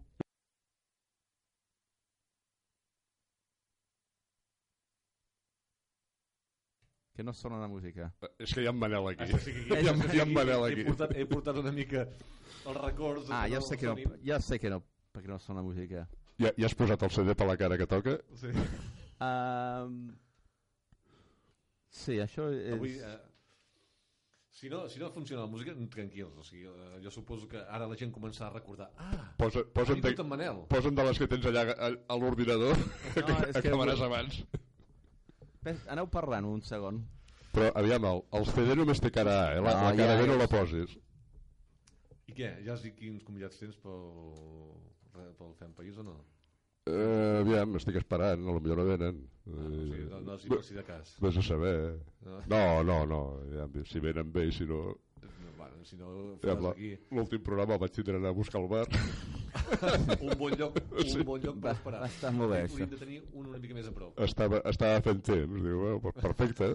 Que 7.15 7.23
no 7.23 7.33
sona 7.33 7.61
la 7.61 7.69
música. 7.71 8.09
És 8.43 8.51
que 8.55 8.63
hi 8.65 8.67
ha 8.67 8.73
en 8.75 8.79
Manel 8.81 9.07
aquí. 9.13 9.23
Això 9.29 9.39
sí 9.39 9.53
que 9.55 9.61
Hi 9.83 9.87
ha, 9.87 9.93
hi 9.95 10.19
ha 10.19 10.25
en 10.27 10.33
Manel 10.35 10.65
He 10.67 10.73
aquí. 10.73 10.85
portat, 10.89 11.13
he 11.15 11.27
portat 11.31 11.61
una 11.61 11.71
mica 11.73 12.03
els 12.09 12.81
records. 12.81 13.29
Ah, 13.31 13.45
ja 13.49 13.61
sé 13.63 13.77
que 13.79 13.87
no, 13.87 13.95
ja 14.27 14.41
sé 14.43 14.59
que 14.59 14.73
no, 14.73 14.81
perquè 15.15 15.31
no 15.31 15.39
sona 15.39 15.63
música. 15.63 16.09
Ja, 16.43 16.51
ja 16.59 16.67
has 16.67 16.75
posat 16.75 17.05
el 17.07 17.13
CD 17.15 17.37
per 17.39 17.47
la 17.47 17.55
cara 17.61 17.79
que 17.79 17.87
toca? 17.87 18.17
Sí. 18.41 18.51
Um, 19.23 20.01
sí, 21.89 22.19
això 22.25 22.49
és... 22.51 22.73
Avui, 22.75 22.97
eh, 22.99 23.15
si, 24.51 24.69
no, 24.73 24.89
si 24.91 24.99
no 24.99 25.13
funciona 25.15 25.45
la 25.47 25.51
música, 25.55 25.77
tranquils. 25.95 26.35
O 26.35 26.43
sigui, 26.43 26.67
eh, 26.67 26.99
jo 27.05 27.13
suposo 27.15 27.47
que 27.51 27.63
ara 27.63 27.87
la 27.87 27.95
gent 28.01 28.11
començarà 28.15 28.51
a 28.51 28.57
recordar 28.59 28.91
ah, 28.99 29.31
Posa, 29.39 29.63
ha 29.63 29.71
posa'n, 29.79 30.01
de, 30.03 30.11
vingut 30.11 30.25
en 30.27 30.31
Manel. 30.35 30.61
posa'n 30.75 30.99
de 30.99 31.07
les 31.07 31.23
que 31.23 31.31
tens 31.31 31.47
allà 31.53 31.65
a, 31.79 31.93
a 31.95 32.19
l'ordinador 32.19 32.75
No, 32.75 32.87
que 33.15 33.23
és 33.23 33.55
que 33.61 33.69
acabaràs 33.69 34.03
avui- 34.03 34.11
abans. 34.11 34.43
Aneu 35.93 36.07
parlant 36.13 36.45
un 36.49 36.63
segon. 36.63 37.03
Però, 37.55 37.71
aviam, 37.79 38.05
el, 38.11 38.23
el 38.35 38.47
CD 38.51 38.75
només 38.77 39.01
té 39.01 39.11
cara 39.15 39.35
A, 39.45 39.51
eh? 39.55 39.61
La, 39.63 39.75
No, 39.79 39.89
la 39.89 39.97
cara 39.97 40.17
ja, 40.17 40.23
B 40.23 40.27
no 40.31 40.37
la 40.41 40.49
posis. 40.51 40.97
I 42.27 42.35
què? 42.35 42.49
Ja 42.67 42.75
has 42.75 42.83
dit 42.83 42.97
quins 42.99 43.23
convidats 43.23 43.61
tens 43.61 43.77
pel, 43.83 44.01
pel 45.39 45.53
Fem 45.61 45.73
País 45.77 45.99
o 46.01 46.07
no? 46.07 46.17
Uh, 46.85 47.39
aviam, 47.41 47.79
estic 47.79 47.97
esperant, 47.97 48.43
a 48.45 48.53
lo 48.57 48.61
millor 48.61 48.83
no 48.83 48.85
venen. 48.91 49.23
Ah, 49.47 49.55
o 49.55 49.71
sigui, 49.71 50.03
no, 50.11 50.19
no, 50.27 50.35
si, 50.41 50.51
si 50.67 50.75
de 50.77 50.83
cas. 50.85 51.15
Vés 51.23 51.39
a 51.41 51.45
saber. 51.47 51.75
eh? 51.95 51.97
No? 52.27 52.41
No, 52.51 52.83
no, 52.91 52.99
no. 53.09 53.21
Aviam, 53.47 53.79
si 53.89 54.03
venen 54.05 54.33
bé, 54.33 54.51
si 54.53 54.67
no... 54.69 54.83
No, 55.23 55.55
bueno, 55.57 55.85
si 55.85 55.97
no, 55.97 56.11
Ja. 56.45 56.59
L'últim 57.15 57.41
programa 57.47 57.79
el 57.79 57.81
vaig 57.87 57.95
tindre 57.97 58.19
anar 58.19 58.35
a 58.35 58.37
buscar 58.37 58.61
al 58.61 58.69
bar 58.69 58.85
un 60.21 60.35
bon 60.39 60.53
lloc, 60.59 60.77
un 60.93 61.05
Sí. 61.09 61.23
bon 61.23 61.41
lloc 61.41 61.55
per 61.61 61.71
Va, 61.71 61.73
esperar. 61.73 62.01
va 62.03 62.07
estar 62.07 62.33
molt 62.33 62.51
bé, 62.53 62.61
Hauríem 62.65 62.89
això. 62.89 62.91
de 62.91 62.97
tenir 63.05 63.23
un 63.33 63.47
una 63.47 63.59
mica 63.59 63.75
més 63.75 63.87
a 63.87 63.93
prop. 63.93 64.19
Estava, 64.21 64.61
estava 64.65 65.01
fent 65.01 65.23
temps, 65.23 65.63
diu, 65.63 65.79
bueno, 65.81 66.13
perfecte. 66.13 66.75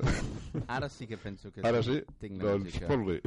Ara 0.67 0.89
sí 0.89 1.07
que 1.07 1.17
penso 1.17 1.51
que 1.51 1.61
Ara 1.61 1.81
sí, 1.83 2.01
tinc 2.19 2.37
més 2.37 2.41
doncs 2.47 2.65
música. 2.65 2.87
fot-li. 2.87 3.21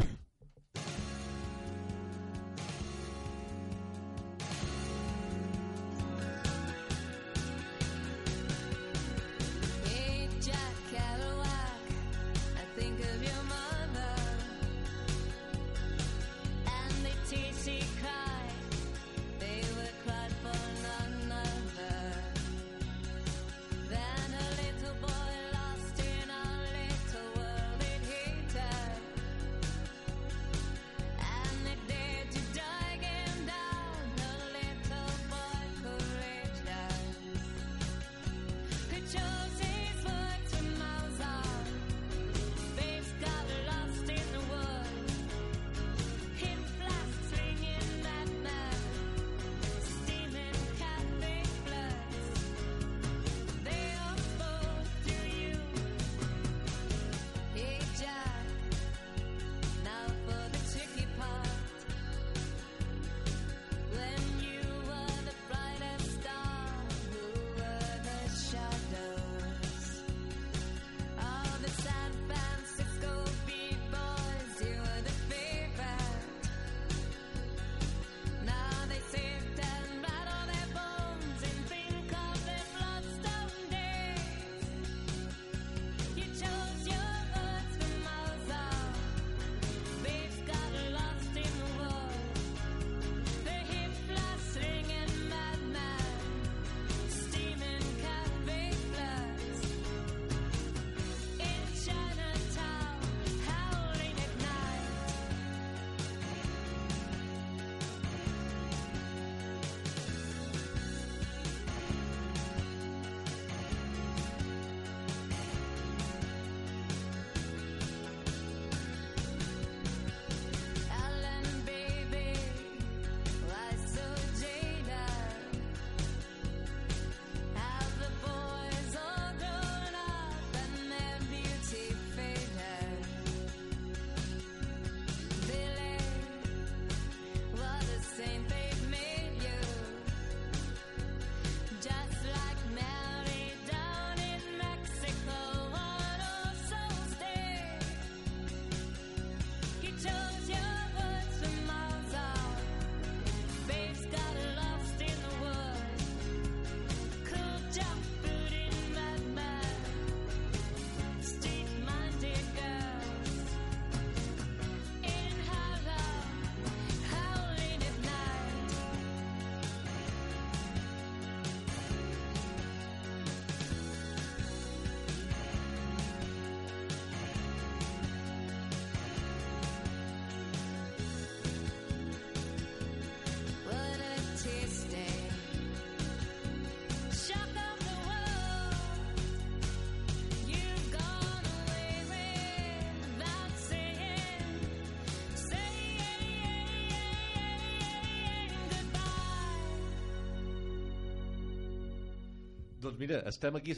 Doncs 202.93 203.01
mira, 203.01 203.22
estem 203.28 203.57
aquí... 203.57 203.72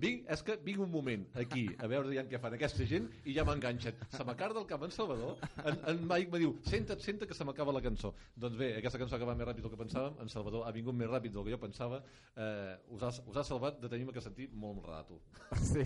Vinc, 0.00 0.22
és 0.32 0.42
que 0.44 0.54
vinc 0.64 0.80
un 0.80 0.88
moment 0.92 1.22
aquí 1.40 1.66
a 1.80 1.88
veure 1.88 2.12
ja 2.12 2.22
què 2.28 2.38
fan 2.40 2.54
aquesta 2.56 2.84
gent 2.88 3.06
i 3.28 3.34
ja 3.36 3.44
m'enganxen. 3.48 3.96
Se 4.12 4.24
m'acaba 4.28 4.56
del 4.56 4.66
cap 4.68 4.82
en 4.84 4.92
Salvador, 4.92 5.36
en, 5.62 5.76
en 5.92 6.00
Mike 6.08 6.32
me 6.32 6.40
diu, 6.40 6.54
senta't, 6.68 7.00
senta 7.04 7.28
que 7.28 7.36
se 7.36 7.44
m'acaba 7.48 7.74
la 7.76 7.82
cançó. 7.84 8.14
Doncs 8.36 8.56
bé, 8.60 8.70
aquesta 8.78 9.00
cançó 9.00 9.20
que 9.20 9.28
va 9.28 9.36
més 9.36 9.48
ràpid 9.48 9.64
del 9.64 9.72
que 9.74 9.80
pensàvem, 9.80 10.16
en 10.24 10.32
Salvador 10.32 10.64
ha 10.64 10.72
vingut 10.72 10.96
més 10.96 11.08
ràpid 11.12 11.36
del 11.36 11.44
que 11.44 11.52
jo 11.52 11.60
pensava, 11.60 12.00
eh, 12.32 12.74
us, 12.96 13.04
ha, 13.04 13.12
us 13.28 13.40
ha 13.40 13.44
salvat 13.44 13.80
de 13.82 13.92
tenir-me 13.92 14.16
que 14.16 14.24
sentir 14.24 14.48
molt 14.52 14.84
rato. 14.88 15.20
Sí. 15.60 15.84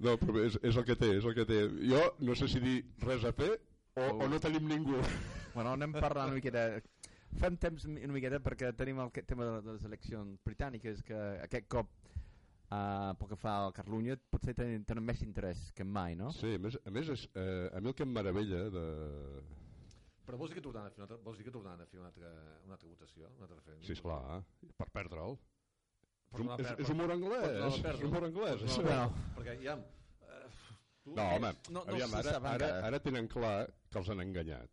No, 0.00 0.16
però 0.20 0.44
és, 0.44 0.56
és 0.64 0.76
el 0.76 0.84
que 0.88 0.96
té, 0.96 1.14
és 1.18 1.28
el 1.28 1.36
que 1.36 1.48
té. 1.48 1.60
Jo 1.88 2.04
no 2.24 2.36
sé 2.36 2.48
si 2.48 2.60
dir 2.64 2.78
res 3.04 3.24
a 3.28 3.32
fer 3.36 3.52
o, 3.96 4.06
o 4.24 4.28
no 4.28 4.40
tenim 4.40 4.68
ningú. 4.68 4.96
Bueno, 5.52 5.74
anem 5.74 5.92
parlant 5.96 6.30
una 6.30 6.40
miqueta... 6.40 6.80
Fem 7.38 7.56
temps 7.62 7.84
una 7.86 8.12
miqueta 8.12 8.40
perquè 8.42 8.72
tenim 8.76 8.98
el 9.04 9.10
tema 9.22 9.46
de 9.46 9.72
les 9.72 9.84
eleccions 9.86 10.40
britàniques 10.44 11.02
que 11.06 11.18
aquest 11.44 11.68
cop, 11.70 11.90
uh, 12.70 13.12
pel 13.20 13.30
que 13.30 13.38
fa 13.38 13.52
a 13.68 13.72
Catalunya, 13.76 14.16
potser 14.32 14.54
tenen, 14.58 14.82
tenen 14.88 15.04
més 15.06 15.22
interès 15.22 15.68
que 15.76 15.84
mai, 15.86 16.16
no? 16.18 16.32
Sí, 16.36 16.56
a 16.56 16.58
més, 16.58 16.76
a, 16.84 16.90
més 16.90 17.08
és, 17.14 17.28
eh, 17.38 17.70
a 17.76 17.80
mi 17.80 17.92
el 17.92 17.94
que 17.94 18.02
em 18.06 18.12
meravella 18.16 18.64
de... 18.74 18.84
Però 20.26 20.38
vols 20.38 20.50
dir 20.52 20.58
que 20.60 20.64
tornaran 20.66 20.90
a 20.90 20.94
fer 20.94 21.00
una 21.02 21.06
altra, 21.08 21.20
vols 21.24 21.38
dir 21.38 21.46
que 21.46 21.54
tornaran 21.54 21.80
a 21.82 21.86
fer 21.90 21.98
una 22.02 22.10
altra, 22.10 22.28
una 22.66 22.76
altra 22.76 22.90
votació? 22.90 23.30
Un 23.38 23.46
altre 23.46 23.56
referèndum? 23.60 23.86
Sí, 23.86 23.94
esclar, 23.96 24.42
per 24.78 24.90
perdre'l. 24.94 25.38
És, 26.30 26.36
Per 26.38 26.58
és, 26.62 26.68
és 26.84 26.90
humor 26.92 27.10
anglès, 27.10 27.46
és 27.90 28.04
humor 28.06 28.26
anglès. 28.28 28.60
Per 28.62 28.84
Bueno. 28.84 29.08
perdre. 29.08 29.32
Perquè, 29.38 29.56
ja... 29.64 29.78
Eh, 30.26 30.44
tu, 31.02 31.14
No, 31.16 31.24
home, 31.34 31.50
No- 31.70 31.82
no 31.82 31.96
aviam, 31.96 32.14
ara, 32.20 32.36
ara, 32.52 32.68
ara 32.90 33.00
tenen 33.02 33.26
clar 33.32 33.56
que 33.90 33.98
els 33.98 34.10
han 34.14 34.22
enganyat. 34.22 34.70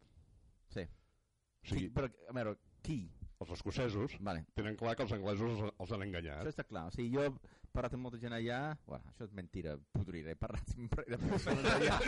O 1.68 1.74
sigui, 1.76 1.88
Qui, 1.90 1.94
però, 1.94 2.08
a 2.30 2.34
veure, 2.40 2.58
qui? 2.82 3.02
els 3.38 3.52
escocesos 3.54 4.16
Vale. 4.26 4.48
tenen 4.58 4.74
clar 4.76 4.96
que 4.98 5.04
els 5.06 5.12
anglesos 5.14 5.60
els, 5.62 5.74
els 5.84 5.92
han 5.94 6.02
enganyat. 6.08 6.40
Això 6.42 6.50
està 6.56 6.64
clar. 6.66 6.88
O 6.90 6.94
sigui, 6.96 7.12
jo 7.14 7.22
he 7.22 7.30
parlat 7.76 7.94
amb 7.94 8.02
molta 8.08 8.18
gent 8.18 8.34
allà... 8.34 8.62
Bueno, 8.88 9.04
això 9.12 9.28
és 9.28 9.34
mentira, 9.38 9.76
podrida. 9.94 10.32
He 10.34 10.40
parlat 10.42 10.72
sempre 10.74 11.04
de 11.06 11.20
persones 11.22 11.68
allà. 11.70 12.00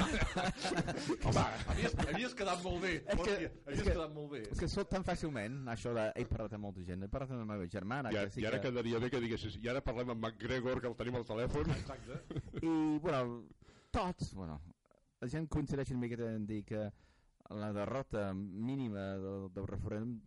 Home, 1.30 1.43
havies, 1.70 1.93
havies 2.07 2.34
quedat 2.39 2.64
molt 2.64 2.82
bé. 2.82 2.93
És 2.95 3.03
que- 3.05 3.18
Hòstia, 3.20 3.51
havies 3.68 3.84
que- 3.84 3.91
quedat 3.91 4.16
molt 4.16 4.32
bé. 4.32 4.41
és 4.49 4.60
que 4.64 4.70
sóc 4.74 4.89
tan 4.89 5.05
fàcilment, 5.05 5.60
això 5.76 5.93
de... 5.93 6.07
He 6.18 6.26
parlat 6.32 6.55
amb 6.57 6.66
molta 6.66 6.82
gent. 6.88 7.03
He 7.05 7.12
parlat 7.14 7.36
amb 7.36 7.43
la 7.43 7.49
meva 7.53 7.68
germana, 7.76 8.10
I, 8.10 8.16
que 8.18 8.30
sí 8.34 8.41
I 8.41 8.47
ara 8.49 8.57
que... 8.60 8.70
quedaria 8.72 8.99
bé 9.05 9.12
que 9.14 9.22
diguessis 9.22 9.60
i 9.62 9.70
ara 9.70 9.82
parlem 9.86 10.16
amb 10.16 10.26
McGregor, 10.26 10.82
que 10.82 10.89
el 10.89 10.95
tenim 10.97 11.20
al 11.22 11.28
telèfon. 11.30 11.70
Exacte. 11.78 12.24
I, 12.64 12.74
bueno, 13.05 13.43
tots, 13.93 14.34
bueno, 14.34 14.57
la 15.22 15.30
gent 15.30 15.45
coincideix 15.47 15.91
una 15.93 16.01
miqueta 16.07 16.34
en 16.34 16.47
dir 16.49 16.64
que 16.66 16.88
la 17.49 17.71
derrota 17.73 18.33
mínima 18.33 19.15
del, 19.17 19.47
del 19.53 19.67
referèndum 19.67 20.19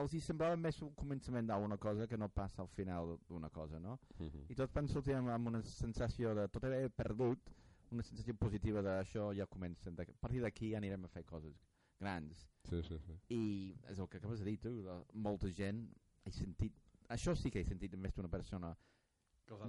els 0.00 0.14
hi 0.14 0.20
semblava 0.26 0.56
més 0.58 0.80
un 0.82 0.90
començament 0.98 1.46
d'una 1.46 1.76
cosa 1.78 2.06
que 2.10 2.18
no 2.18 2.28
passa 2.28 2.62
al 2.62 2.70
final 2.76 3.16
d'una 3.28 3.50
cosa, 3.50 3.78
no? 3.78 3.98
Mhm. 4.18 4.46
I 4.50 4.54
tots 4.58 4.74
van 4.74 4.88
sortir 4.88 5.14
amb, 5.14 5.30
amb 5.30 5.52
una 5.52 5.62
sensació 5.62 6.34
de 6.34 6.48
tot 6.48 6.64
era 6.64 6.88
perdut, 6.88 7.52
una 7.92 8.02
sensació 8.02 8.34
positiva 8.34 8.82
d'això 8.82 9.32
ja 9.36 9.46
comencen. 9.46 9.94
De, 9.94 10.02
a 10.02 10.20
partir 10.20 10.42
d'aquí 10.42 10.74
anirem 10.74 11.04
a 11.04 11.08
fer 11.08 11.24
coses 11.24 11.54
grans. 12.00 12.48
Sí, 12.64 12.82
sí, 12.82 12.98
sí. 12.98 13.18
I 13.28 13.76
és 13.90 13.98
el 13.98 14.08
que 14.08 14.18
acabes 14.18 14.40
de 14.40 14.46
dir 14.50 14.58
tu, 14.58 14.82
la, 14.82 14.98
molta 15.12 15.50
gent 15.50 15.86
he 16.24 16.32
sentit, 16.32 16.74
això 17.08 17.36
sí 17.36 17.50
que 17.50 17.60
he 17.60 17.68
sentit 17.68 17.94
més 17.96 18.14
d'una 18.14 18.32
persona. 18.32 18.74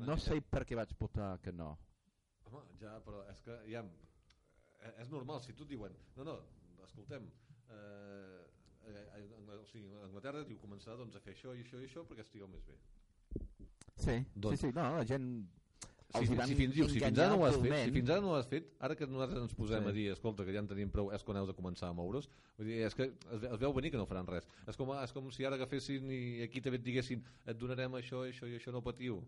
No 0.08 0.18
sé 0.18 0.40
per 0.42 0.64
què 0.66 0.76
vaig 0.76 0.96
votar 0.98 1.36
que 1.44 1.52
no. 1.52 1.76
Home, 2.46 2.64
ja, 2.80 2.96
però 3.06 3.26
és 3.30 3.42
que 3.44 3.58
ja, 3.70 3.84
és 5.02 5.10
normal, 5.12 5.42
si 5.44 5.54
tu 5.54 5.64
et 5.66 5.70
diuen 5.74 5.94
no, 6.18 6.24
no, 6.28 6.38
escoltem 6.86 7.28
eh, 7.70 8.42
eh, 8.88 9.04
eh, 9.20 9.60
o 9.60 9.66
sigui, 9.72 9.90
Anglaterra 10.06 10.44
diu 10.48 10.60
començar 10.62 10.98
doncs, 11.00 11.16
a 11.18 11.22
fer 11.24 11.34
això 11.36 11.54
i 11.56 11.64
això 11.66 11.82
i 11.82 11.88
això 11.90 12.06
perquè 12.06 12.26
estigueu 12.26 12.48
més 12.52 12.66
bé. 12.68 12.76
Sí, 13.96 14.18
Doncs- 14.36 14.60
sí, 14.60 14.68
sí, 14.68 14.74
no, 14.76 14.90
la 14.98 15.06
gent... 15.08 15.30
si, 16.16 16.36
van 16.36 16.48
si, 16.48 16.56
fins, 16.56 16.76
diu, 16.76 16.88
si 16.88 17.00
fins 17.02 17.20
ara 17.20 17.34
no 17.34 17.42
ho 17.42 17.46
has 17.48 17.58
fet 17.60 17.74
si 17.88 17.92
fins 17.96 18.10
ara 18.14 18.24
no 18.24 18.30
ho 18.32 18.36
has 18.38 18.48
fet, 18.52 18.68
ara 18.88 18.96
que 18.96 19.08
nosaltres 19.08 19.42
ens 19.44 19.56
posem 19.58 19.84
Sí. 19.84 19.90
a 19.90 19.94
dir, 19.96 20.06
escolta, 20.14 20.46
que 20.48 20.54
ja 20.56 20.62
en 20.64 20.68
tenim 20.70 20.92
prou 20.94 21.10
és 21.16 21.24
quan 21.28 21.40
heu 21.40 21.48
de 21.50 21.56
començar 21.58 21.90
a 21.90 21.96
moure's. 21.98 22.30
Vull 22.58 22.70
dir, 22.70 22.78
és 22.88 22.96
que 22.96 23.10
es, 23.10 23.44
es 23.50 23.60
veu 23.60 23.74
venir 23.76 23.92
que 23.92 24.00
no 24.00 24.06
faran 24.08 24.28
res. 24.30 24.48
És 24.68 24.78
com, 24.80 24.94
és 25.02 25.12
com 25.16 25.32
si 25.32 25.48
ara 25.48 25.58
agafessin 25.60 26.12
i 26.12 26.22
aquí 26.46 26.62
també 26.64 26.80
et 26.80 26.86
diguessin 26.86 27.24
et 27.46 27.58
donarem 27.60 27.98
això, 28.00 28.24
això 28.30 28.48
i 28.48 28.56
això 28.60 28.72
no 28.72 28.84
patiu. 28.86 29.20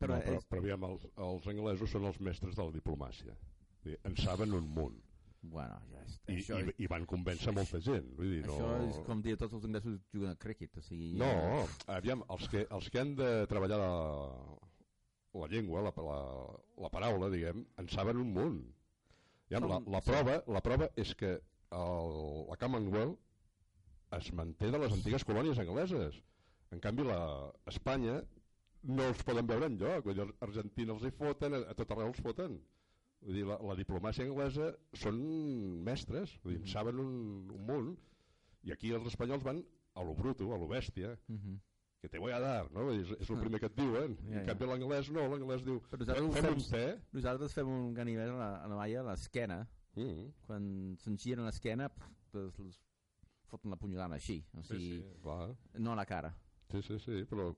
Però, 0.00 0.14
no, 0.14 0.22
però, 0.24 0.38
és, 0.38 0.46
però 0.48 0.62
aviam, 0.64 0.84
els, 0.88 1.08
els 1.28 1.48
anglesos 1.52 1.90
són 1.92 2.06
els 2.08 2.20
mestres 2.24 2.56
de 2.56 2.64
la 2.64 2.72
diplomàcia. 2.72 3.36
Dir, 3.84 3.98
En 4.04 4.16
saben 4.16 4.52
un 4.52 4.66
munt. 4.74 4.98
bueno, 5.42 5.78
ja 5.88 6.02
és, 6.04 6.16
I, 6.28 6.34
això, 6.36 6.58
i, 6.60 6.72
i 6.84 6.86
van 6.90 7.06
convèncer 7.08 7.52
molta 7.56 7.78
gent. 7.80 8.10
Vull 8.18 8.28
dir, 8.34 8.40
no... 8.44 8.56
això 8.58 8.72
és 8.90 8.98
com 9.06 9.22
dir 9.24 9.36
tots 9.40 9.54
els 9.56 9.64
inglesos 9.64 9.94
juguen 10.12 10.34
a 10.34 10.36
cricket, 10.36 10.76
o 10.76 10.82
sigui... 10.84 11.14
No, 11.16 11.30
eh, 11.62 11.68
aviam, 11.94 12.24
els 12.34 12.48
que, 12.52 12.66
els 12.76 12.90
que 12.92 13.00
han 13.00 13.14
de 13.16 13.28
treballar 13.48 13.78
la, 13.80 13.94
la 15.40 15.48
llengua, 15.48 15.80
la, 15.86 15.92
la, 15.96 16.18
la 16.84 16.90
paraula, 16.92 17.30
diguem, 17.32 17.62
en 17.80 17.88
saben 17.88 18.20
un 18.20 18.34
munt. 18.36 18.58
Aviam, 19.48 19.68
la, 19.70 19.78
Som- 19.80 19.88
la, 19.96 20.00
sí. 20.04 20.10
prova, 20.10 20.34
la 20.58 20.62
prova 20.66 20.90
és 21.00 21.14
que 21.16 21.32
el, 21.72 22.12
la 22.50 22.58
Commonwealth 22.60 23.16
es 24.20 24.28
manté 24.36 24.68
de 24.74 24.78
les 24.82 24.92
antigues 24.92 25.24
colònies 25.24 25.58
angleses. 25.62 26.20
En 26.74 26.84
canvi, 26.84 27.06
la, 27.08 27.20
Espanya 27.72 28.18
no 28.82 29.08
els 29.08 29.24
poden 29.24 29.48
veure 29.48 29.66
en 29.72 29.80
lloc. 29.80 30.04
Vull 30.04 30.20
dir, 30.20 30.28
Argentina 30.44 30.92
els 30.98 31.08
hi 31.08 31.14
foten, 31.16 31.56
a, 31.56 31.62
a 31.72 31.78
tot 31.78 31.90
arreu 31.96 32.12
els 32.12 32.20
foten. 32.20 32.60
Vull 33.20 33.34
dir, 33.36 33.44
la, 33.44 33.58
la 33.60 33.74
diplomàcia 33.76 34.24
anglesa 34.24 34.70
són 34.96 35.18
mestres, 35.84 36.32
vull 36.44 36.54
dir, 36.56 36.62
en 36.62 36.70
saben 36.72 36.98
un, 37.02 37.10
un 37.52 37.66
munt, 37.68 37.90
i 38.64 38.72
aquí 38.72 38.92
els 38.96 39.06
espanyols 39.10 39.44
van 39.44 39.60
a 39.94 40.04
lo 40.06 40.14
bruto, 40.16 40.48
a 40.54 40.58
lo 40.58 40.68
bèstia, 40.70 41.10
mhm. 41.28 41.58
que 42.00 42.08
te 42.08 42.18
voy 42.18 42.32
a 42.32 42.38
dar, 42.40 42.70
no? 42.72 42.86
És, 42.94 43.10
és 43.20 43.28
el 43.28 43.36
Ah. 43.36 43.40
primer 43.42 43.60
que 43.60 43.66
et 43.68 43.76
diuen. 43.76 44.14
Ja, 44.24 44.40
en 44.40 44.46
ja. 44.46 44.54
canvi 44.54 44.66
l'anglès 44.70 45.10
no, 45.12 45.26
l'anglès 45.28 45.64
diu 45.66 45.82
Però 45.90 45.98
nosaltres 46.00 46.32
fem 46.34 46.44
fem- 46.46 46.54
un 46.56 46.70
te. 46.70 46.84
Nosaltres 47.12 47.52
fem 47.58 47.68
un 47.68 47.92
ganivet 47.94 48.28
a 48.30 48.38
la, 48.38 48.50
a 48.64 48.68
la 48.72 48.76
malla 48.76 49.00
a 49.04 49.08
l'esquena, 49.10 49.66
Mm, 49.96 50.28
quan 50.46 50.66
se'n 51.02 51.16
giren 51.18 51.44
l'esquena, 51.44 51.88
pf, 51.90 52.06
doncs 52.32 52.60
els 52.62 52.76
foten 53.50 53.72
la 53.72 53.76
punyalada 53.76 54.14
així, 54.14 54.36
o 54.54 54.62
Sí, 54.62 54.68
sigui, 54.78 55.00
sí. 55.02 55.16
clar, 55.20 55.48
no 55.82 55.92
a 55.92 55.96
la 55.96 56.04
cara. 56.06 56.30
sí, 56.70 56.80
sí, 56.80 56.96
sí, 57.02 57.24
però 57.28 57.48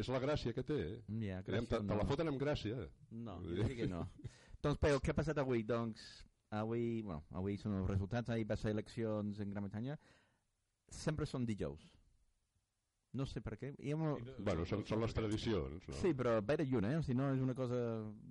és 0.00 0.08
la 0.08 0.18
gràcia 0.18 0.54
que 0.56 0.62
té. 0.64 0.78
Ja, 1.20 1.42
Diguem, 1.42 1.44
te, 1.44 1.76
gràcies, 1.76 1.86
te 1.86 1.94
la 1.94 2.02
no. 2.02 2.08
foten 2.08 2.28
amb 2.32 2.40
gràcia. 2.40 2.88
No, 3.10 3.36
jo 3.44 3.68
que 3.76 3.86
no. 3.86 4.06
doncs, 4.62 4.78
però, 4.82 5.00
què 5.02 5.10
ha 5.12 5.18
passat 5.18 5.38
avui? 5.42 5.62
Doncs, 5.66 6.02
avui, 6.52 7.00
bueno, 7.02 7.22
avui 7.38 7.56
són 7.60 7.78
els 7.80 7.88
resultats, 7.90 8.30
ahir 8.30 8.46
va 8.48 8.56
ser 8.60 8.74
eleccions 8.76 9.40
en 9.40 9.50
Gran 9.50 9.66
Bretanya, 9.68 9.98
sempre 10.92 11.26
són 11.26 11.46
dijous. 11.48 11.82
No 13.12 13.26
sé 13.28 13.42
per 13.44 13.58
què. 13.60 13.74
Jo 13.76 13.96
no... 14.00 14.14
Bueno, 14.40 14.64
són, 14.64 14.86
són 14.88 15.02
les 15.02 15.12
tradicions, 15.12 15.82
no? 15.88 15.96
Sí, 16.00 16.14
però 16.16 16.38
ve 16.48 16.54
de 16.62 16.64
lluny, 16.64 16.86
eh? 16.94 16.96
O 16.96 17.02
sigui, 17.04 17.18
no 17.18 17.26
és 17.34 17.42
una 17.44 17.52
cosa 17.58 17.76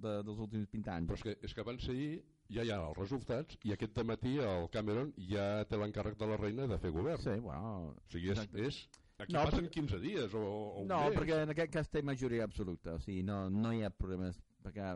de, 0.02 0.14
dels 0.26 0.40
últims 0.42 0.72
20 0.72 0.90
anys. 0.96 1.12
Però 1.12 1.20
és 1.20 1.26
que, 1.28 1.36
és 1.46 1.54
que 1.54 1.66
van 1.68 1.78
ser 1.84 1.94
ahir, 1.94 2.16
ja 2.56 2.66
hi 2.66 2.72
ha 2.74 2.80
els 2.88 2.98
resultats, 2.98 3.60
i 3.70 3.76
aquest 3.76 4.02
matí 4.10 4.40
el 4.42 4.66
Cameron 4.74 5.12
ja 5.30 5.46
té 5.70 5.78
l'encàrrec 5.78 6.18
de 6.18 6.32
la 6.32 6.40
reina 6.42 6.66
de 6.72 6.80
fer 6.82 6.90
govern. 6.96 7.22
Sí, 7.22 7.36
bueno... 7.46 7.92
O 7.94 8.10
sigui, 8.16 8.34
és, 8.34 8.42
és, 8.66 8.82
aquí 9.22 9.38
No, 9.38 9.44
passen 9.46 9.68
perquè- 9.68 9.76
15 9.84 10.02
dies 10.02 10.34
o, 10.34 10.42
o 10.42 10.82
un 10.82 10.90
No, 10.90 11.04
mes. 11.06 11.20
perquè 11.20 11.44
en 11.46 11.54
aquest 11.54 11.76
cas 11.78 11.94
té 11.94 12.02
majoria 12.02 12.50
absoluta, 12.50 12.98
o 12.98 13.06
sigui, 13.06 13.22
no, 13.28 13.44
no 13.54 13.76
hi 13.78 13.84
ha 13.86 13.94
problemes, 13.94 14.42
perquè 14.66 14.96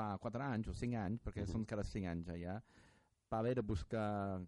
fa 0.00 0.16
4 0.18 0.42
anys 0.48 0.68
o 0.72 0.74
5 0.74 0.96
anys, 0.96 1.20
perquè 1.24 1.44
Mhm. 1.44 1.52
són 1.52 1.66
cada 1.66 1.84
5 1.84 2.08
anys 2.08 2.30
ja, 2.40 2.56
va 3.32 3.38
haver 3.38 3.54
de 3.56 3.62
buscar 3.62 4.40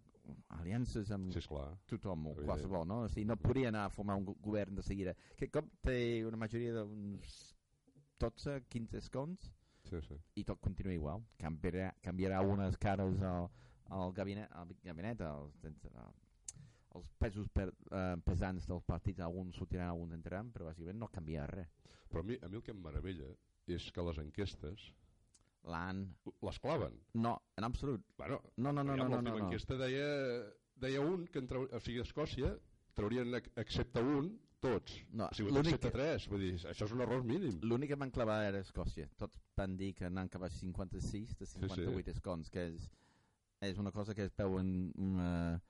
aliances 0.49 1.11
amb 1.11 1.31
Sí, 1.31 1.39
esclar. 1.39 1.77
tothom, 1.85 2.27
o 2.27 2.35
qualsevol, 2.35 2.87
no? 2.87 3.01
O 3.03 3.09
sigui, 3.09 3.25
no 3.25 3.35
podia 3.37 3.67
anar 3.69 3.85
a 3.85 3.89
formar 3.89 4.15
un 4.15 4.25
go- 4.25 4.35
govern 4.41 4.75
de 4.75 4.81
seguida. 4.81 5.13
Que 5.37 5.49
cop 5.51 5.65
té 5.81 6.25
una 6.25 6.37
majoria 6.37 6.73
d'uns 6.73 7.55
12, 8.19 8.61
15 8.69 8.97
escons 8.97 9.51
Sí, 9.83 9.99
sí. 10.01 10.15
i 10.35 10.43
tot 10.45 10.59
continua 10.61 10.93
igual. 10.93 11.21
Canviarà, 11.37 11.93
canviarà 12.01 12.41
unes 12.41 12.77
cares 12.77 13.21
al, 13.21 13.49
al 13.89 14.13
gabinet, 14.13 14.49
al 14.53 14.67
gabinet 14.81 15.21
als, 15.21 15.53
els 16.95 17.09
pesos 17.19 17.47
per, 17.49 17.73
eh, 17.91 18.15
pesants 18.23 18.65
dels 18.67 18.83
partits, 18.85 19.19
alguns 19.19 19.55
sortiran, 19.57 19.89
alguns 19.89 20.13
entraran, 20.13 20.51
però 20.53 20.65
bàsicament 20.69 20.95
no 20.99 21.07
canvia 21.09 21.45
res. 21.47 21.67
Però 22.09 22.19
a 22.21 22.23
mi, 22.23 22.37
a 22.41 22.47
mi 22.47 22.55
el 22.55 22.61
que 22.63 22.71
em 22.71 22.81
meravella 22.81 23.27
és 23.67 23.91
que 23.91 24.01
les 24.03 24.17
enquestes 24.19 24.93
L'han... 25.63 26.03
les 26.41 26.59
claven. 26.59 26.95
No, 27.13 27.37
en 27.57 27.63
absolut. 27.63 28.01
Bueno, 28.17 28.41
No, 28.57 28.71
no, 28.73 28.83
no, 28.83 28.95
no, 28.97 29.07
no, 29.07 29.21
no, 29.21 29.31
no. 29.31 29.45
enquesta 29.45 29.77
deia, 29.79 30.07
deia 30.75 31.01
un, 31.01 31.27
que 31.27 31.39
en 31.39 31.47
o 31.55 31.79
sigui, 31.79 31.99
a 31.99 32.03
Escòcia 32.03 32.57
traurien 32.93 33.33
ex- 33.35 33.51
excepte 33.55 34.01
un, 34.03 34.33
tots. 34.59 34.97
No, 35.11 35.25
ha 35.25 35.33
sigut 35.35 35.55
excepte 35.59 35.87
que- 35.89 35.91
tres, 35.97 36.27
vull 36.31 36.39
dir, 36.43 36.53
això 36.67 36.85
és 36.85 36.91
un 36.91 37.01
error 37.01 37.23
mínim. 37.23 37.59
L'únic 37.63 37.89
que 37.93 37.95
van 37.99 38.11
clavar 38.11 38.41
era 38.47 38.59
Escòcia. 38.59 39.07
Tots 39.17 39.39
van 39.57 39.77
dir 39.77 39.93
que 39.95 40.09
n'han 40.09 40.27
acabat 40.31 40.51
56 40.51 41.37
de 41.39 41.45
58 41.45 42.11
escons, 42.11 42.49
que 42.49 42.67
és, 42.73 42.89
és 43.61 43.77
una 43.79 43.91
cosa 43.91 44.13
que 44.15 44.23
es 44.27 44.35
veu 44.37 44.59
en 44.59 44.91
una, 44.97 45.61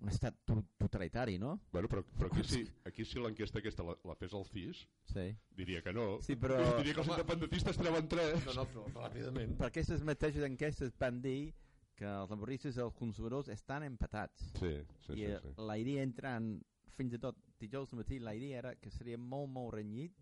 un 0.00 0.08
estat 0.12 0.36
to- 0.44 0.62
totalitari, 0.78 1.38
no? 1.38 1.60
Bueno, 1.72 1.88
però, 1.88 2.02
però 2.04 2.28
aquí 2.30 2.44
si, 2.44 2.64
aquí 2.84 3.04
si 3.04 3.18
l'enquesta 3.18 3.58
aquesta 3.58 3.82
la, 3.82 3.94
la 4.04 4.14
fes 4.14 4.34
el 4.36 4.44
CIS, 4.44 4.82
Sí. 5.12 5.26
diria 5.56 5.80
que 5.82 5.92
no. 5.92 6.20
Sí, 6.22 6.36
però- 6.36 6.58
Diria 6.78 6.94
que 6.94 7.00
els 7.00 7.08
independentistes 7.08 7.76
treuen 7.78 8.08
tres. 8.08 8.44
no, 8.46 8.54
no, 8.54 8.66
però 8.68 8.84
ràpidament 9.08 9.56
Per 9.56 9.66
aquestes 9.70 10.02
mateixes 10.04 10.44
enquestes 10.44 10.92
van 10.98 11.20
dir 11.22 11.54
que 11.96 12.04
els 12.04 12.28
laboristes 12.30 12.76
i 12.76 12.80
els 12.80 12.94
conservadors 12.94 13.48
estan 13.48 13.82
empatats. 13.84 14.50
Sí, 14.60 14.74
sí, 15.06 15.12
I 15.12 15.16
sí. 15.16 15.22
eh, 15.24 15.38
sí. 15.42 15.54
la 15.56 15.78
idea 15.78 16.02
entrant, 16.02 16.60
fins 16.92 17.14
i 17.14 17.18
tot 17.18 17.36
dijous 17.58 17.92
al 17.92 17.98
matí, 18.02 18.18
la 18.20 18.34
idea 18.36 18.58
era 18.58 18.74
que 18.76 18.90
seria 18.90 19.16
molt, 19.16 19.48
molt 19.50 19.72
renyit 19.74 20.12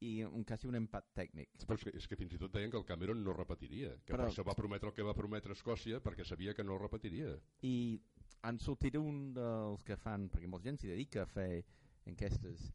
i 0.00 0.24
un, 0.24 0.42
quasi 0.44 0.66
un 0.66 0.74
empat 0.78 1.10
tècnic. 1.14 1.50
Però 1.66 1.76
és 1.76 1.84
que, 1.84 1.90
és 1.96 2.06
que 2.08 2.16
fins 2.16 2.32
i 2.34 2.38
tot 2.40 2.50
deien 2.54 2.70
que 2.72 2.78
el 2.78 2.86
Cameron 2.88 3.22
no 3.22 3.34
repetiria, 3.36 3.90
que 4.04 4.14
Però- 4.14 4.24
per 4.24 4.30
això 4.32 4.42
va 4.46 4.54
prometre 4.56 4.88
el 4.88 4.94
que 4.96 5.02
va 5.06 5.14
prometre 5.14 5.52
Escòcia 5.52 6.00
perquè 6.02 6.24
sabia 6.24 6.54
que 6.54 6.64
no 6.64 6.78
repetiria. 6.78 7.36
I 7.62 8.00
han 8.42 8.58
sortit 8.58 8.96
un 8.96 9.32
dels 9.36 9.82
que 9.84 9.96
fan, 9.96 10.28
perquè 10.32 10.48
molta 10.48 10.70
gent 10.70 10.80
s'hi 10.80 10.92
dedica 10.92 11.22
a 11.22 11.30
fer 11.30 11.64
enquestes, 12.08 12.70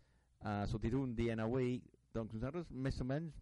ha 0.46 0.66
sortit 0.70 0.94
un 0.94 1.16
dient 1.18 1.42
avui, 1.42 1.80
doncs 2.14 2.36
nosaltres 2.38 2.70
més 2.72 3.02
o 3.02 3.08
menys 3.08 3.42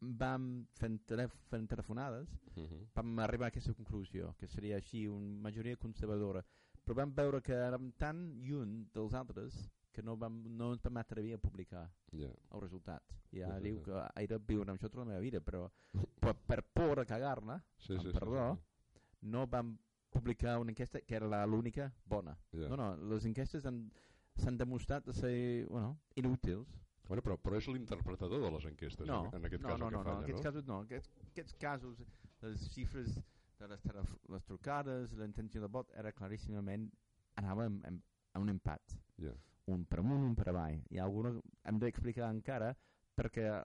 vam 0.00 0.66
fent, 0.78 1.00
telef 1.10 1.34
fent 1.50 1.66
telefonades 1.68 2.28
Uh 2.58 2.64
-huh. 2.64 2.86
vam 2.94 3.18
arribar 3.20 3.46
a 3.46 3.48
aquesta 3.48 3.72
conclusió, 3.72 4.34
que 4.36 4.48
seria 4.48 4.76
així 4.76 5.06
una 5.06 5.42
majoria 5.42 5.76
conservadora, 5.76 6.44
però 6.84 6.94
vam 6.94 7.14
veure 7.14 7.40
que 7.40 7.52
érem 7.52 7.92
tan 7.92 8.40
lluny 8.42 8.88
dels 8.92 9.14
altres 9.14 9.70
que 9.92 10.02
no, 10.02 10.16
vam, 10.16 10.42
no 10.56 10.72
ens 10.72 10.82
vam 10.82 10.96
atrevir 10.96 11.34
a 11.34 11.38
publicar 11.38 11.90
yeah. 12.12 12.32
el 12.52 12.60
resultat. 12.60 13.02
I 13.32 13.36
Sí, 13.36 13.42
ara 13.42 13.58
sí, 13.58 13.64
diu 13.64 13.78
sí. 13.78 13.84
que 13.84 14.04
he 14.16 14.26
de 14.26 14.38
viure 14.38 14.70
amb 14.70 14.78
això 14.78 14.88
tota 14.88 15.00
la 15.00 15.10
meva 15.10 15.20
vida, 15.20 15.40
però 15.40 15.70
per, 16.20 16.34
per 16.34 16.62
por 16.62 17.00
a 17.00 17.04
cagar-la, 17.04 17.58
sí, 17.76 17.98
sí, 17.98 18.12
perdó, 18.12 18.54
sí, 18.54 19.28
no 19.28 19.46
vam 19.46 19.78
publicar 20.10 20.58
una 20.58 20.70
enquesta 20.70 21.00
que 21.00 21.14
era 21.16 21.26
la- 21.26 21.46
l'única 21.46 21.92
bona. 22.06 22.36
Yeah. 22.52 22.68
No, 22.68 22.76
no, 22.76 22.96
les 22.96 23.24
enquestes 23.24 23.64
han- 23.66 23.90
s'han 24.36 24.56
demostrat 24.56 25.04
de 25.04 25.12
ser 25.12 25.66
bueno, 25.68 25.98
inútils. 26.14 26.68
Bueno, 27.08 27.22
però, 27.22 27.38
però 27.40 27.56
és 27.56 27.66
l'interpretador 27.68 28.40
de 28.42 28.50
les 28.50 28.64
enquestes, 28.66 29.06
No, 29.06 29.26
en, 29.26 29.34
en 29.36 29.44
aquest 29.46 29.62
no, 29.62 29.68
cas 29.68 29.78
no, 29.78 29.86
el 29.86 29.90
que 29.90 29.96
no, 29.96 30.04
no, 30.04 30.10
falla, 30.10 30.18
en 30.18 30.24
aquests 30.24 30.40
no? 30.40 30.50
casos 30.50 30.66
no. 30.66 30.78
En 30.80 30.84
aquests, 30.86 31.10
aquests 31.32 31.54
casos, 31.54 32.02
les 32.42 32.68
xifres 32.74 33.14
de 33.58 33.68
les, 33.68 33.80
les 34.28 34.44
trucades, 34.44 35.12
la 35.14 35.24
intenció 35.24 35.60
de 35.60 35.66
vot, 35.68 35.90
era 35.96 36.12
claríssimament, 36.12 36.90
anava 37.36 37.64
amb, 37.64 37.84
amb, 37.86 38.02
a 38.34 38.38
un 38.38 38.48
empat. 38.50 38.92
Yeah. 39.16 39.34
Un 39.66 39.84
per 39.84 39.98
amunt, 40.00 40.22
un 40.22 40.34
per 40.36 40.48
avall. 40.50 40.82
I 40.90 40.98
alguna 40.98 41.32
hem 41.64 41.78
d'explicar 41.78 42.30
encara 42.30 42.74
perquè 43.16 43.48
a 43.50 43.64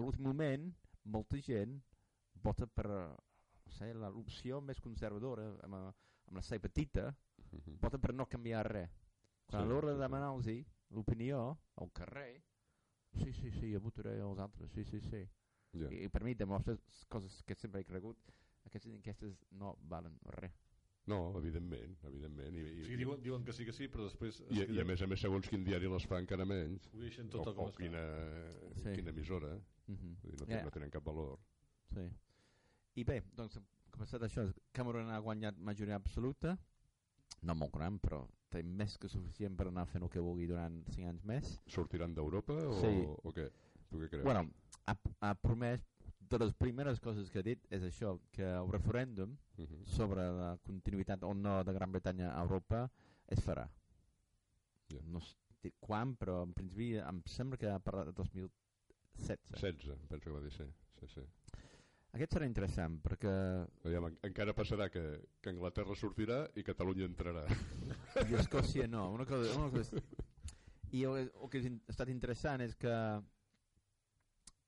l'últim 0.00 0.24
moment 0.24 0.72
molta 1.04 1.38
gent 1.40 1.80
vota 2.42 2.66
per 2.66 2.86
la- 3.94 4.10
l'opció 4.10 4.60
més 4.60 4.80
conservadora 4.80 5.48
amb, 5.62 5.74
amb 5.74 6.36
la 6.36 6.42
C 6.42 6.58
petita 6.60 7.14
Uh 7.52 7.58
-huh. 7.60 7.78
vota 7.80 7.96
per 7.98 8.12
no 8.12 8.26
canviar 8.28 8.66
res 8.70 8.90
quan 9.46 9.62
Sí, 9.62 9.66
a 9.66 9.70
l'hora 9.70 9.88
sí, 9.88 9.94
de 9.94 9.94
sí. 9.94 10.00
demanar-los 10.02 10.46
l'opinió 10.90 11.58
al 11.76 11.92
carrer 11.92 12.42
sí, 13.14 13.32
sí, 13.32 13.50
sí, 13.52 13.72
jo 13.72 13.80
votaré 13.80 14.20
als 14.20 14.38
altres 14.38 14.70
sí, 14.72 14.84
sí, 14.84 15.00
sí 15.00 15.28
Yeah. 15.72 15.92
i 16.04 16.08
per 16.08 16.24
mi 16.24 16.34
demostra 16.34 16.76
coses 17.08 17.42
que 17.44 17.54
sempre 17.54 17.80
he 17.80 17.84
cregut 17.84 18.16
aquestes 18.64 18.92
enquestes 18.92 19.44
no 19.50 19.76
valen 19.82 20.18
res 20.24 20.52
No, 21.06 21.38
evidentment, 21.38 21.96
evidentment. 22.04 22.54
I, 22.54 22.60
i, 22.60 22.80
O 22.82 22.84
sigui, 22.84 22.96
diuen, 22.96 23.22
diuen 23.22 23.42
que 23.44 23.52
sí 23.54 23.64
que 23.64 23.72
sí, 23.72 23.88
però 23.88 24.04
després... 24.04 24.40
i, 24.50 24.60
i 24.74 24.80
a 24.80 24.84
més 24.84 25.00
a 25.00 25.06
més, 25.06 25.18
segons 25.20 25.48
quin 25.48 25.64
diari 25.64 25.88
les 25.88 26.04
fa 26.06 26.18
encara 26.18 26.44
menys, 26.44 26.86
Ho 26.92 26.98
deixen 26.98 27.26
o, 27.28 27.30
tot 27.30 27.56
com 27.56 27.64
o 27.64 27.68
està. 27.70 27.76
quina, 27.78 28.02
Sí. 28.74 28.92
quina 28.94 29.08
emissora, 29.10 29.58
Mhm. 29.86 30.16
vull 30.22 30.32
dir, 30.36 30.40
no, 30.40 30.46
yeah. 30.54 30.64
no 30.64 30.70
tenen 30.70 30.90
cap 30.90 31.02
valor. 31.04 31.38
Sí. 31.94 32.10
I 32.98 33.04
bé, 33.06 33.20
doncs, 33.38 33.58
com 33.92 34.00
ha 34.02 34.04
passat 34.04 34.24
això, 34.26 34.44
Cameron 34.74 35.10
ha 35.14 35.20
guanyat 35.22 35.58
majoria 35.62 35.98
absoluta, 35.98 36.56
no 37.46 37.54
molt 37.54 37.72
gran, 37.76 37.98
però 38.02 38.24
té 38.50 38.62
més 38.64 38.96
que 38.98 39.10
suficient 39.12 39.54
per 39.58 39.68
anar 39.68 39.84
fent 39.86 40.02
el 40.06 40.10
que 40.10 40.22
vulgui 40.24 40.48
durant 40.50 40.80
5 40.94 41.08
anys 41.12 41.24
més. 41.28 41.52
Sortiran 41.70 42.14
d'Europa 42.16 42.56
o, 42.66 42.78
Sí. 42.80 42.90
o 43.22 43.32
què? 43.36 43.46
Tu 43.90 44.00
què 44.02 44.08
creus? 44.10 44.24
Bueno, 44.24 44.48
ha, 44.86 44.96
ha 45.20 45.34
promès, 45.38 45.84
de 46.28 46.38
les 46.42 46.52
primeres 46.60 46.98
coses 47.00 47.30
que 47.32 47.38
ha 47.40 47.42
dit 47.46 47.62
és 47.72 47.82
això, 47.86 48.18
que 48.32 48.44
el 48.44 48.66
referèndum 48.72 49.36
Uh 49.58 49.64
-huh. 49.64 49.84
sobre 49.86 50.22
la 50.30 50.56
continuïtat 50.62 51.22
o 51.22 51.32
no 51.34 51.64
de 51.64 51.72
Gran 51.72 51.90
Bretanya 51.92 52.32
a 52.34 52.42
Europa 52.42 52.90
es 53.26 53.40
farà. 53.40 53.68
Ja. 54.90 55.00
No 55.04 55.20
sé 55.20 55.72
quan, 55.80 56.16
però 56.16 56.42
en 56.42 56.52
principi 56.52 56.96
em 56.96 57.22
sembla 57.26 57.56
que 57.56 57.68
ha 57.68 57.78
parlat 57.78 58.06
de 58.06 58.12
2016. 58.12 59.38
16, 59.60 60.06
penso 60.08 60.24
que 60.24 60.30
va 60.30 60.40
dir 60.40 60.52
sí. 60.52 60.64
sí, 61.00 61.06
sí. 61.06 61.20
Aquest 62.18 62.32
serà 62.34 62.46
interessant 62.48 62.96
perquè 63.04 63.30
Aviam, 63.86 64.08
en- 64.10 64.16
encara 64.26 64.54
passarà 64.56 64.88
que, 64.90 65.02
que 65.40 65.52
Anglaterra 65.52 65.94
sortirà 65.94 66.40
i 66.58 66.64
Catalunya 66.66 67.06
entrarà. 67.06 67.44
i 68.26 68.34
Escòcia 68.40 68.88
no. 68.90 69.04
Una 69.14 69.24
cosa, 69.28 69.52
una 69.58 69.70
cosa. 69.70 70.00
I 70.90 71.04
el, 71.06 71.28
el 71.30 71.50
que 71.52 71.60
ha 71.62 71.70
estat 71.92 72.08
interessant 72.10 72.64
és 72.64 72.74
que 72.80 72.90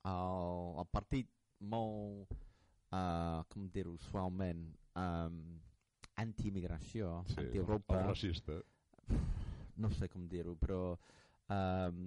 el, 0.05 0.79
el 0.81 0.87
partit 0.93 1.29
molt, 1.73 2.31
uh, 2.95 3.43
com 3.53 3.67
dir-ho 3.75 3.97
suaument, 4.07 4.63
um, 5.01 5.41
anti-immigració, 6.23 7.23
Sí, 7.33 7.41
anti-Europa, 7.43 7.99
racista. 8.07 8.61
no 9.81 9.91
sé 9.97 10.09
com 10.13 10.29
dir-ho, 10.29 10.55
però 10.61 10.81
um, 10.95 12.01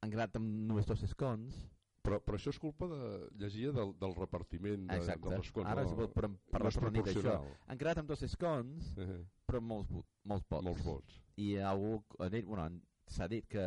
han 0.00 0.12
quedat 0.12 0.36
amb 0.38 0.48
només 0.70 0.86
dos 0.88 1.02
escons. 1.08 1.58
Però, 2.02 2.16
però 2.24 2.38
això 2.38 2.48
és 2.48 2.58
culpa 2.58 2.86
de, 2.88 3.28
llegia 3.36 3.72
del, 3.76 3.90
del 4.00 4.14
repartiment 4.16 4.86
de, 4.88 4.96
Exacte. 4.96 5.28
dels 5.28 5.46
escons. 5.46 5.66
Ara 5.68 5.82
es 5.84 5.90
no, 5.90 5.96
pot 5.98 6.14
per- 6.14 6.30
per 6.50 6.60
no 6.62 6.70
repartir 6.70 7.02
proporcional. 7.02 7.50
Han 7.66 7.78
quedat 7.78 7.98
amb 7.98 8.08
dos 8.08 8.22
escons, 8.22 8.92
Eh, 8.96 9.18
però 9.46 9.60
molts, 9.60 9.90
molts 10.24 10.46
vots. 10.48 10.64
molts 10.64 10.82
vots. 10.84 11.18
I 11.36 11.56
algú 11.56 12.02
ha 12.18 12.28
dit, 12.32 12.44
bueno, 12.46 12.80
s'ha 13.06 13.28
dit 13.28 13.46
que 13.46 13.66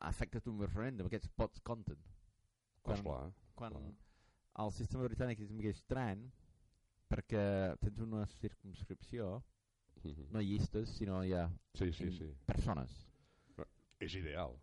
afecta 0.00 0.40
un 0.48 0.58
referèndum, 0.60 1.06
aquests 1.06 1.28
vots 1.36 1.60
compten. 1.60 1.98
Quan, 2.82 2.96
Esclar, 2.96 3.32
quan 3.54 3.72
clar. 3.72 3.92
el 4.64 4.72
sistema 4.72 5.04
britànic 5.04 5.40
és 5.44 5.50
més 5.52 5.66
estrany 5.76 6.30
perquè 7.10 7.76
tens 7.80 7.98
una 8.00 8.24
circumscripció, 8.40 9.42
Mhm. 10.02 10.30
no 10.32 10.40
llistes, 10.40 10.88
sinó 10.96 11.20
ha 11.20 11.50
Sí, 11.74 11.92
sí, 11.92 12.10
sí. 12.10 12.32
persones. 12.46 13.06
És 14.00 14.14
ideal. 14.14 14.56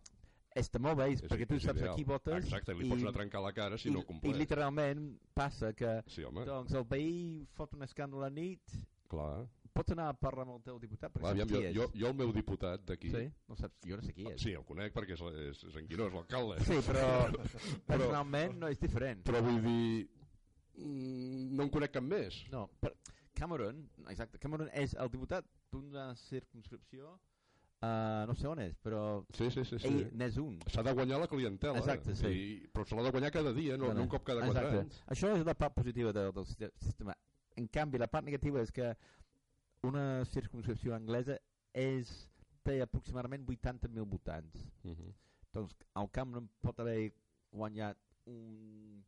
Està 0.58 0.80
molt 0.82 0.98
bé, 0.98 1.10
és 1.14 1.22
És, 1.22 1.30
perquè 1.30 1.46
tu 1.48 1.54
és 1.58 1.62
saps 1.68 1.78
ideal. 1.80 1.92
a 1.94 1.96
qui 1.96 2.04
votes 2.08 2.42
Exacte, 2.44 2.74
li 2.74 2.86
i, 2.86 2.90
pots 2.90 3.02
anar 3.04 3.12
a 3.14 3.18
trencar 3.18 3.42
la 3.44 3.52
cara 3.56 3.78
si 3.78 3.88
i, 3.88 3.92
no 3.94 4.00
i 4.02 4.08
compleix. 4.08 4.36
literalment 4.40 5.06
passa 5.34 5.72
que 5.72 6.02
Sí, 6.06 6.24
home, 6.24 6.44
doncs 6.48 6.74
el 6.74 6.84
veí 6.90 7.46
fot 7.54 7.74
un 7.78 7.86
escàndol 7.86 8.24
a 8.26 8.30
nit, 8.30 8.74
clar. 9.08 9.46
pots 9.78 9.92
anar 9.94 10.08
a 10.10 10.14
parlar 10.18 10.42
amb 10.48 10.56
el 10.56 10.62
teu 10.66 10.78
diputat 10.82 11.12
perquè 11.14 11.22
clar 11.22 11.32
aviam, 11.36 11.48
jo, 11.48 11.60
jo, 11.76 11.84
és. 11.88 12.00
jo 12.00 12.08
el 12.08 12.14
meu 12.18 12.32
diputat 12.34 12.82
d'aquí... 12.88 13.10
Sí? 13.14 13.24
No 13.48 13.54
saps, 13.56 13.76
jo 13.86 13.96
no 13.96 14.02
sé 14.02 14.12
qui 14.12 14.26
és. 14.26 14.40
Sí, 14.42 14.52
el 14.58 14.64
conec 14.66 14.92
perquè 14.96 15.14
és, 15.14 15.22
és, 15.48 15.60
és 15.70 15.76
en 15.78 15.86
Quirós, 15.86 16.12
l'alcalde. 16.12 16.58
Sí, 16.66 16.80
però 16.88 17.28
personalment 17.86 18.58
no 18.58 18.68
és 18.72 18.80
diferent. 18.82 19.22
Però 19.28 19.42
vull 19.44 19.60
dir... 19.62 20.08
mm, 20.78 21.54
No 21.54 21.62
en 21.68 21.70
conec 21.70 21.94
cap 21.94 22.02
més. 22.04 22.40
No, 22.52 22.66
per 22.82 22.92
Cameron, 23.38 23.84
exacte, 24.10 24.38
Cameron 24.42 24.68
és 24.74 24.96
el 24.98 25.10
diputat 25.14 25.46
d'una 25.70 26.08
circumscripció, 26.18 27.12
uh, 27.82 28.26
no 28.26 28.34
sé 28.34 28.46
on 28.48 28.58
és, 28.60 28.76
però 28.82 29.24
Sí, 29.34 29.50
sí, 29.50 29.64
sí. 29.64 29.78
sí. 29.78 29.86
ell 29.88 30.10
n'és 30.18 30.36
un. 30.42 30.58
S'ha 30.72 30.82
de 30.82 30.92
guanyar 30.92 31.20
la 31.20 31.28
clientela. 31.28 31.78
Exacte, 31.78 32.14
sí. 32.14 32.26
I, 32.28 32.68
però 32.72 32.84
se 32.86 32.96
l'ha 32.96 33.02
de 33.06 33.10
guanyar 33.14 33.30
cada 33.34 33.52
dia, 33.52 33.76
no, 33.76 33.86
Bueno, 33.86 34.00
no 34.00 34.06
un 34.08 34.08
cop 34.08 34.24
cada 34.24 34.40
quatre 34.46 34.64
exacte. 34.64 34.80
anys. 34.86 35.02
Això 35.14 35.34
és 35.36 35.44
la 35.46 35.54
part 35.54 35.74
positiva 35.74 36.12
del, 36.12 36.32
del 36.32 36.46
siste- 36.46 36.72
sistema. 36.80 37.16
En 37.56 37.66
canvi, 37.68 37.98
la 37.98 38.06
part 38.08 38.24
negativa 38.24 38.60
és 38.62 38.70
que 38.72 38.92
una 39.82 40.24
circumscripció 40.26 40.94
anglesa 40.94 41.38
és, 41.72 42.10
té 42.62 42.80
aproximadament 42.82 43.46
80.000 43.46 44.04
votants. 44.06 44.66
Uh 44.84 44.90
-huh. 44.92 45.12
Doncs 45.52 45.74
el 45.96 46.10
Cameron 46.10 46.48
pot 46.60 46.78
haver 46.80 47.12
guanyat 47.50 47.96
un, 48.26 49.02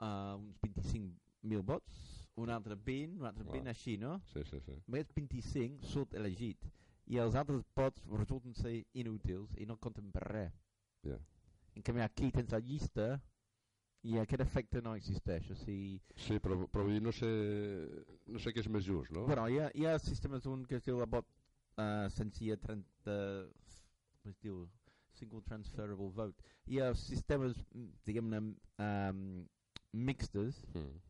uh, 0.00 0.36
uns 0.36 0.56
25.000 0.62 1.62
vots, 1.62 2.26
un 2.36 2.48
altre 2.50 2.74
20, 2.74 3.18
un 3.20 3.26
altre 3.26 3.44
Clar. 3.44 3.52
20, 3.54 3.68
així, 3.68 3.96
no? 3.98 4.20
Sí, 4.32 4.42
sí, 4.44 4.60
sí. 4.60 4.72
Aquests 4.88 5.14
25 5.14 5.84
surt 5.84 6.14
elegit 6.14 6.64
i 7.06 7.18
els 7.18 7.34
altres 7.34 7.62
vots 7.76 8.02
resulten 8.12 8.54
ser 8.54 8.84
inútils 8.94 9.54
i 9.58 9.66
no 9.66 9.76
compten 9.78 10.10
per 10.12 10.22
res. 10.28 10.54
Ja. 11.06 11.16
En 11.76 11.82
canvi 11.82 12.02
aquí 12.04 12.30
tens 12.32 12.52
la 12.52 12.58
llista 12.60 13.20
i 14.02 14.16
aquest 14.18 14.40
efecte 14.42 14.80
no 14.82 14.94
existeix. 14.96 15.50
O 15.50 15.56
sigui, 15.60 16.00
Sí, 16.16 16.38
però, 16.40 16.56
però 16.68 16.84
vull 16.84 16.94
dir, 16.98 17.02
no 17.02 17.12
sé, 17.12 17.28
no 18.26 18.38
sé 18.38 18.52
què 18.52 18.60
és 18.64 18.68
més 18.68 18.84
just, 18.84 19.10
no? 19.12 19.26
bueno, 19.26 19.46
hi 19.48 19.58
ha, 19.60 19.70
hi 19.74 19.86
ha 19.86 19.98
sistemes 19.98 20.46
un 20.46 20.64
que 20.66 20.76
es 20.80 20.84
diu 20.84 20.98
la 20.98 21.06
vot 21.06 21.26
uh, 21.78 22.08
senzilla 22.10 22.56
30... 22.56 23.16
Com 24.20 24.30
es 24.34 24.38
diu? 24.44 24.66
Single 25.16 25.42
transferable 25.44 26.10
vote. 26.16 26.44
Hi 26.70 26.78
ha 26.80 26.90
sistemes, 26.96 27.56
diguem-ne, 28.06 28.40
um, 28.80 29.22
mixtes 29.92 30.60
Mm. 30.74 31.00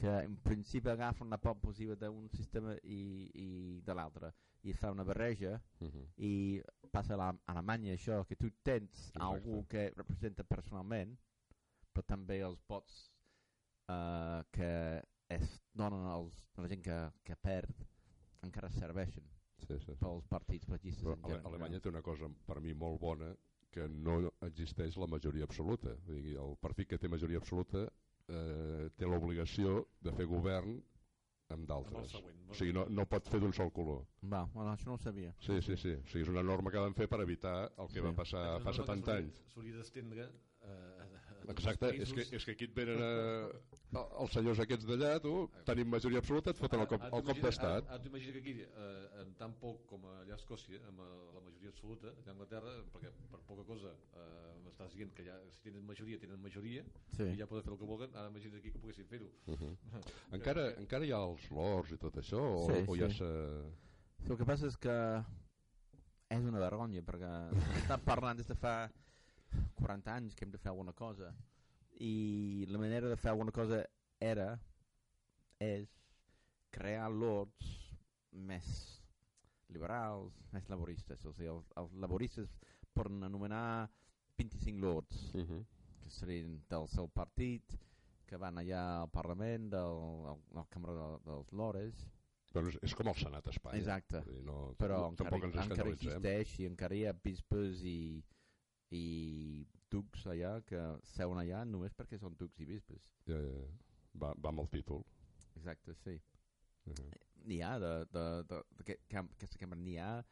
que 0.00 0.12
en 0.24 0.36
principi 0.40 0.88
agafen 0.88 1.28
la 1.28 1.36
part 1.36 1.58
positiva 1.60 1.96
d'un 1.96 2.28
sistema 2.32 2.72
i, 2.84 3.00
i 3.34 3.48
de 3.84 3.92
l'altre 3.94 4.30
i 4.62 4.72
fa 4.74 4.90
una 4.90 5.04
barreja 5.04 5.60
Uh 5.80 5.88
-huh. 5.88 6.06
i 6.16 6.62
passa 6.90 7.14
a, 7.14 7.16
la, 7.16 7.28
a 7.28 7.52
Alemanya 7.52 7.92
això, 7.94 8.24
que 8.26 8.36
tu 8.36 8.50
tens 8.62 8.90
Exacte. 8.90 9.22
algú 9.22 9.66
que 9.68 9.90
representa 9.96 10.44
personalment, 10.44 11.16
però 11.92 12.02
també 12.06 12.40
els 12.40 12.60
vots 12.68 13.10
uh, 13.88 14.42
que 14.50 15.02
es 15.28 15.60
donen 15.72 16.06
als, 16.06 16.44
a 16.56 16.62
la 16.62 16.68
gent 16.68 16.82
que, 16.82 17.10
que 17.24 17.36
perd 17.36 17.74
encara 18.42 18.70
serveixen 18.70 19.24
Sí, 19.60 19.66
sí, 19.66 19.78
sí. 19.84 19.92
pels 20.00 20.26
partits 20.26 20.66
pagistes 20.66 21.04
Però 21.04 21.14
en 21.14 21.22
general. 21.22 21.46
Alemanya 21.46 21.80
té 21.80 21.88
una 21.88 22.02
cosa 22.02 22.28
per 22.46 22.60
mi 22.60 22.72
molt 22.74 23.00
bona 23.00 23.36
que 23.70 23.88
no 23.88 24.32
existeix 24.40 24.96
la 24.96 25.06
majoria 25.06 25.44
absoluta. 25.44 25.94
Vull 26.06 26.22
dir, 26.22 26.36
el 26.38 26.56
partit 26.56 26.88
que 26.88 26.98
té 26.98 27.08
majoria 27.08 27.38
absoluta 27.38 27.84
eh, 28.28 28.88
té 28.96 29.04
l'obligació 29.06 29.86
de 30.00 30.12
fer 30.12 30.26
govern 30.26 30.82
amb 31.52 31.66
d'altres. 31.68 32.14
O 32.50 32.54
sigui, 32.54 32.72
no, 32.72 32.86
no 32.88 33.06
pot 33.06 33.28
fer 33.30 33.40
d'un 33.40 33.52
sol 33.52 33.70
color. 33.72 34.04
Va, 34.24 34.44
bueno, 34.54 34.72
això 34.72 34.86
no 34.86 34.94
ho 34.94 34.98
sabia. 34.98 35.34
Sí, 35.40 35.60
sí, 35.62 35.76
sí. 35.76 35.92
O 35.94 36.06
sigui, 36.08 36.22
és 36.22 36.28
una 36.32 36.42
norma 36.42 36.70
que 36.70 36.78
van 36.82 36.94
fer 36.94 37.08
per 37.08 37.20
evitar 37.22 37.72
el 37.78 37.88
que 37.88 38.00
Sí. 38.00 38.00
va 38.00 38.12
passar 38.12 38.44
fa 38.44 38.54
una 38.56 38.64
norma 38.64 38.72
70 38.84 39.12
que 39.12 39.18
anys. 39.18 39.40
s'hauria- 39.54 39.76
d'estendre 39.76 40.28
eh, 40.62 40.99
Exacte, 41.50 41.88
els 41.90 42.02
és 42.08 42.12
que, 42.14 42.36
és 42.36 42.44
que 42.44 42.52
aquí 42.56 42.64
et 42.68 42.74
venen 42.76 43.00
a, 43.02 43.10
a, 43.98 44.02
els 44.22 44.32
senyors 44.36 44.60
aquests 44.62 44.86
d'allà, 44.86 45.12
tu, 45.24 45.32
tenim 45.66 45.88
majoria 45.90 46.18
absoluta, 46.22 46.50
et 46.54 46.60
foten 46.60 46.80
el 46.84 46.86
cop, 46.86 47.00
el 47.00 47.06
ara 47.06 47.10
cop 47.10 47.24
t'imagina- 47.26 47.46
d'estat. 47.48 47.84
Ara, 47.84 47.94
ara 47.96 48.02
t'ho 48.04 48.08
imagina 48.12 48.32
que 48.32 48.38
aquí, 48.44 48.54
eh, 48.62 49.22
en 49.22 49.34
tan 49.40 49.54
poc 49.60 49.84
com 49.90 50.04
allà 50.12 50.34
a 50.36 50.38
Escòcia, 50.40 50.80
amb 50.88 51.00
eh, 51.00 51.08
la 51.34 51.40
majoria 51.48 51.70
absoluta, 51.74 52.08
allà 52.14 52.28
a 52.30 52.34
Anglaterra, 52.36 52.74
perquè 52.94 53.10
per 53.32 53.40
poca 53.48 53.64
cosa 53.72 53.90
eh, 54.14 54.54
m'estàs 54.64 54.94
dient 54.94 55.12
que 55.16 55.24
ja, 55.26 55.36
si 55.56 55.62
tenen 55.66 55.84
majoria, 55.86 56.18
tenen 56.22 56.40
majoria, 56.40 56.84
Sí. 57.16 57.24
i 57.34 57.36
ja 57.40 57.46
poden 57.50 57.64
fer 57.66 57.72
el 57.74 57.78
que 57.82 57.90
vulguin, 57.90 58.14
ara 58.14 58.28
imagina't 58.30 58.58
aquí 58.62 58.70
que 58.72 58.78
poguessin 58.78 59.06
fer-ho. 59.10 59.28
Uh 59.46 59.56
-huh. 59.60 59.74
encara, 60.32 60.68
encara 60.78 61.04
hi 61.04 61.12
ha 61.12 61.18
els 61.26 61.50
lords 61.50 61.90
i 61.92 61.98
tot 61.98 62.14
això? 62.16 62.38
O, 62.40 62.66
Sí, 62.70 62.84
o 62.86 62.96
ja 62.96 63.08
sí. 63.10 63.16
s'ha... 63.18 63.32
Sí, 64.22 64.30
el 64.30 64.36
que 64.36 64.44
passa 64.44 64.66
és 64.66 64.76
que 64.76 65.24
és 66.30 66.44
una 66.46 66.60
vergonya 66.62 67.02
perquè 67.02 67.30
està 67.90 67.98
parlant 68.04 68.36
des 68.38 68.46
de 68.46 68.54
fa 68.54 68.90
40 69.78 70.14
anys 70.14 70.34
que 70.34 70.44
hem 70.44 70.52
de 70.52 70.58
fer 70.58 70.70
alguna 70.72 70.92
cosa 70.92 71.32
i 72.00 72.66
la 72.70 72.78
manera 72.78 73.08
de 73.08 73.16
fer 73.16 73.30
alguna 73.30 73.52
cosa 73.52 73.82
era 74.20 74.54
és 75.60 75.90
crear 76.70 77.10
lords 77.12 77.70
més 78.32 78.68
liberals, 79.70 80.34
més 80.52 80.68
laboristes 80.70 81.24
o 81.26 81.32
sigui, 81.34 81.50
els, 81.52 81.68
els 81.80 81.92
laboristes 82.02 82.54
poden 82.94 83.22
anomenar 83.26 83.88
25 84.38 84.80
lords 84.80 85.34
Uh 85.34 85.44
-huh. 85.44 85.64
que 86.02 86.10
serien 86.10 86.62
del 86.68 86.88
seu 86.88 87.08
partit 87.08 87.76
que 88.26 88.36
van 88.36 88.56
allà 88.58 89.02
al 89.02 89.10
Parlament 89.10 89.70
del, 89.70 89.98
al, 90.30 90.38
a 90.54 90.58
la 90.60 90.66
Càmera 90.70 90.94
de, 90.94 91.18
dels 91.26 91.52
Lores 91.52 92.06
Però 92.50 92.66
és, 92.66 92.78
és 92.82 92.94
com 92.98 93.06
el 93.06 93.14
Senat 93.14 93.46
a 93.46 93.50
Espanya. 93.50 93.78
Exacte. 93.78 94.20
Dir, 94.26 94.40
no, 94.42 94.74
però 94.78 94.96
encara, 95.08 95.30
tampoc 95.30 95.44
ens 95.44 95.54
encara 95.54 95.62
escandalitzem. 95.62 96.08
existeix 96.16 96.58
i 96.58 96.66
encara 96.66 96.94
hi 96.96 97.04
ha 97.06 97.12
bispes 97.12 97.84
i, 97.86 98.24
i 98.90 99.66
ducs 99.90 100.26
allà 100.26 100.60
que 100.66 100.80
seuen 101.14 101.38
allà 101.38 101.64
només 101.66 101.94
perquè 101.98 102.18
són 102.18 102.36
ducs 102.38 102.60
i 102.60 102.66
bispes 102.66 103.10
Ja, 103.26 103.38
ja, 103.38 103.54
ja. 103.60 103.70
Va, 104.20 104.32
va 104.34 104.50
amb 104.50 104.60
el 104.64 104.68
títol. 104.68 105.04
exacte, 105.56 105.94
sí 106.04 106.20
Uh 106.88 106.94
-huh. 106.94 107.10
n'hi 107.44 107.60
ha 107.62 107.78
de, 107.78 108.04
de, 108.12 108.42
de, 108.48 108.62
de, 108.76 108.84
que, 108.84 108.94
que, 109.06 109.18
aquesta 109.18 109.58
cambra 109.58 109.78
n'hi 109.78 109.98
ha 109.98 110.24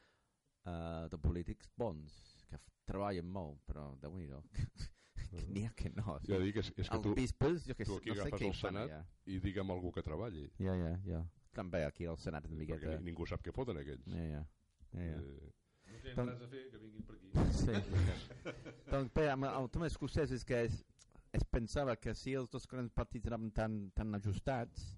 uh, 0.67 1.09
de 1.11 1.19
polítics 1.19 1.69
bons 1.77 2.15
que 2.49 2.59
treballen 2.87 3.27
molt 3.27 3.61
però 3.67 3.85
déu 4.01 4.17
nhi 4.17 4.27
n'hi 5.53 5.67
ha 5.67 5.73
que 5.77 5.91
no 5.91 6.15
o 6.15 6.19
Ja 6.27 6.39
dic, 6.39 6.57
és, 6.57 6.73
és 6.77 6.89
que 6.89 6.99
tu, 7.03 7.15
bispes 7.15 7.67
jo 7.67 7.75
que 7.75 7.85
tu 7.85 7.97
aquí 7.97 8.09
no 8.09 8.15
sé 8.15 8.21
agafes 8.23 8.41
què 8.41 8.47
el 8.47 8.55
Senat 8.55 9.07
i 9.27 9.39
digue'm 9.41 9.71
algú 9.71 9.93
que 9.93 10.03
treballi. 10.03 10.51
ja, 10.59 10.75
ja, 10.75 10.99
ja 11.05 11.23
també 11.53 11.85
aquí 11.85 12.07
al 12.07 12.17
Senat 12.17 12.47
una 12.47 12.57
perquè 12.57 12.67
miqueta... 12.79 12.97
ni- 12.99 13.05
ningú 13.11 13.27
sap 13.27 13.43
què 13.43 13.53
foten 13.53 13.77
aquells. 13.77 14.07
Ja, 14.07 14.25
ja. 14.25 14.43
ja, 14.93 15.03
ja. 15.03 15.21
Eh, 15.21 15.53
Doncs- 16.17 16.33
res 16.33 16.43
a 16.43 16.49
fer, 16.49 16.71
que 16.71 16.79
vinguin 16.79 17.03
per 17.03 17.15
aquí. 17.17 17.29
Sí. 17.53 17.73
doncs 18.91 19.13
bé, 19.15 19.29
amb 19.31 19.45
el 19.45 19.69
tema 19.71 19.87
escocès 19.87 20.31
és 20.33 20.45
que 20.45 20.63
es, 20.65 20.85
es 21.33 21.45
pensava 21.45 21.97
que 21.97 22.15
si 22.15 22.35
els 22.35 22.51
dos 22.51 22.67
grans 22.67 22.91
partits 22.95 23.27
anaven 23.27 23.51
tan, 23.53 23.91
tan 23.95 24.15
ajustats 24.15 24.95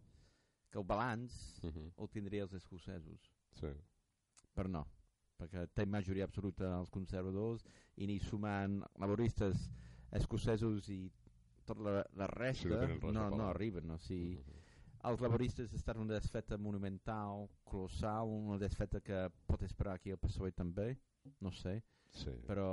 que 0.70 0.78
el 0.78 0.84
balanç 0.84 1.32
uh 1.64 1.70
-huh. 1.70 1.92
el 1.98 2.08
tindria 2.08 2.42
els 2.42 2.52
escocesos. 2.54 3.30
sí. 3.50 3.66
però 4.54 4.68
no, 4.68 4.86
perquè 5.38 5.66
té 5.74 5.86
majoria 5.86 6.24
absoluta 6.24 6.78
els 6.78 6.90
conservadors 6.90 7.64
i 7.96 8.06
ni 8.06 8.18
sumant 8.20 8.82
laboristes 8.98 9.70
escocesos 10.12 10.88
i 10.88 11.10
tota 11.64 11.80
la, 11.82 12.04
la 12.16 12.26
resta 12.26 12.86
Sí, 12.86 12.98
no 13.12 13.30
no, 13.30 13.48
arriben 13.48 13.90
o 13.90 13.98
sigui, 13.98 14.36
Uh 14.36 14.44
-huh. 14.44 14.59
Els 15.04 15.20
laboristes 15.24 15.72
estan 15.72 15.98
una 16.02 16.14
desfeta 16.18 16.58
monumental 16.58 17.46
colossal, 17.64 18.28
una 18.28 18.58
desfeta 18.58 19.00
que 19.00 19.28
pot 19.46 19.62
esperar 19.62 19.94
aquí 19.96 20.10
el 20.10 20.18
PSOE 20.18 20.52
també 20.52 20.90
no 21.40 21.52
sé, 21.52 21.82
sí. 22.10 22.32
però 22.46 22.66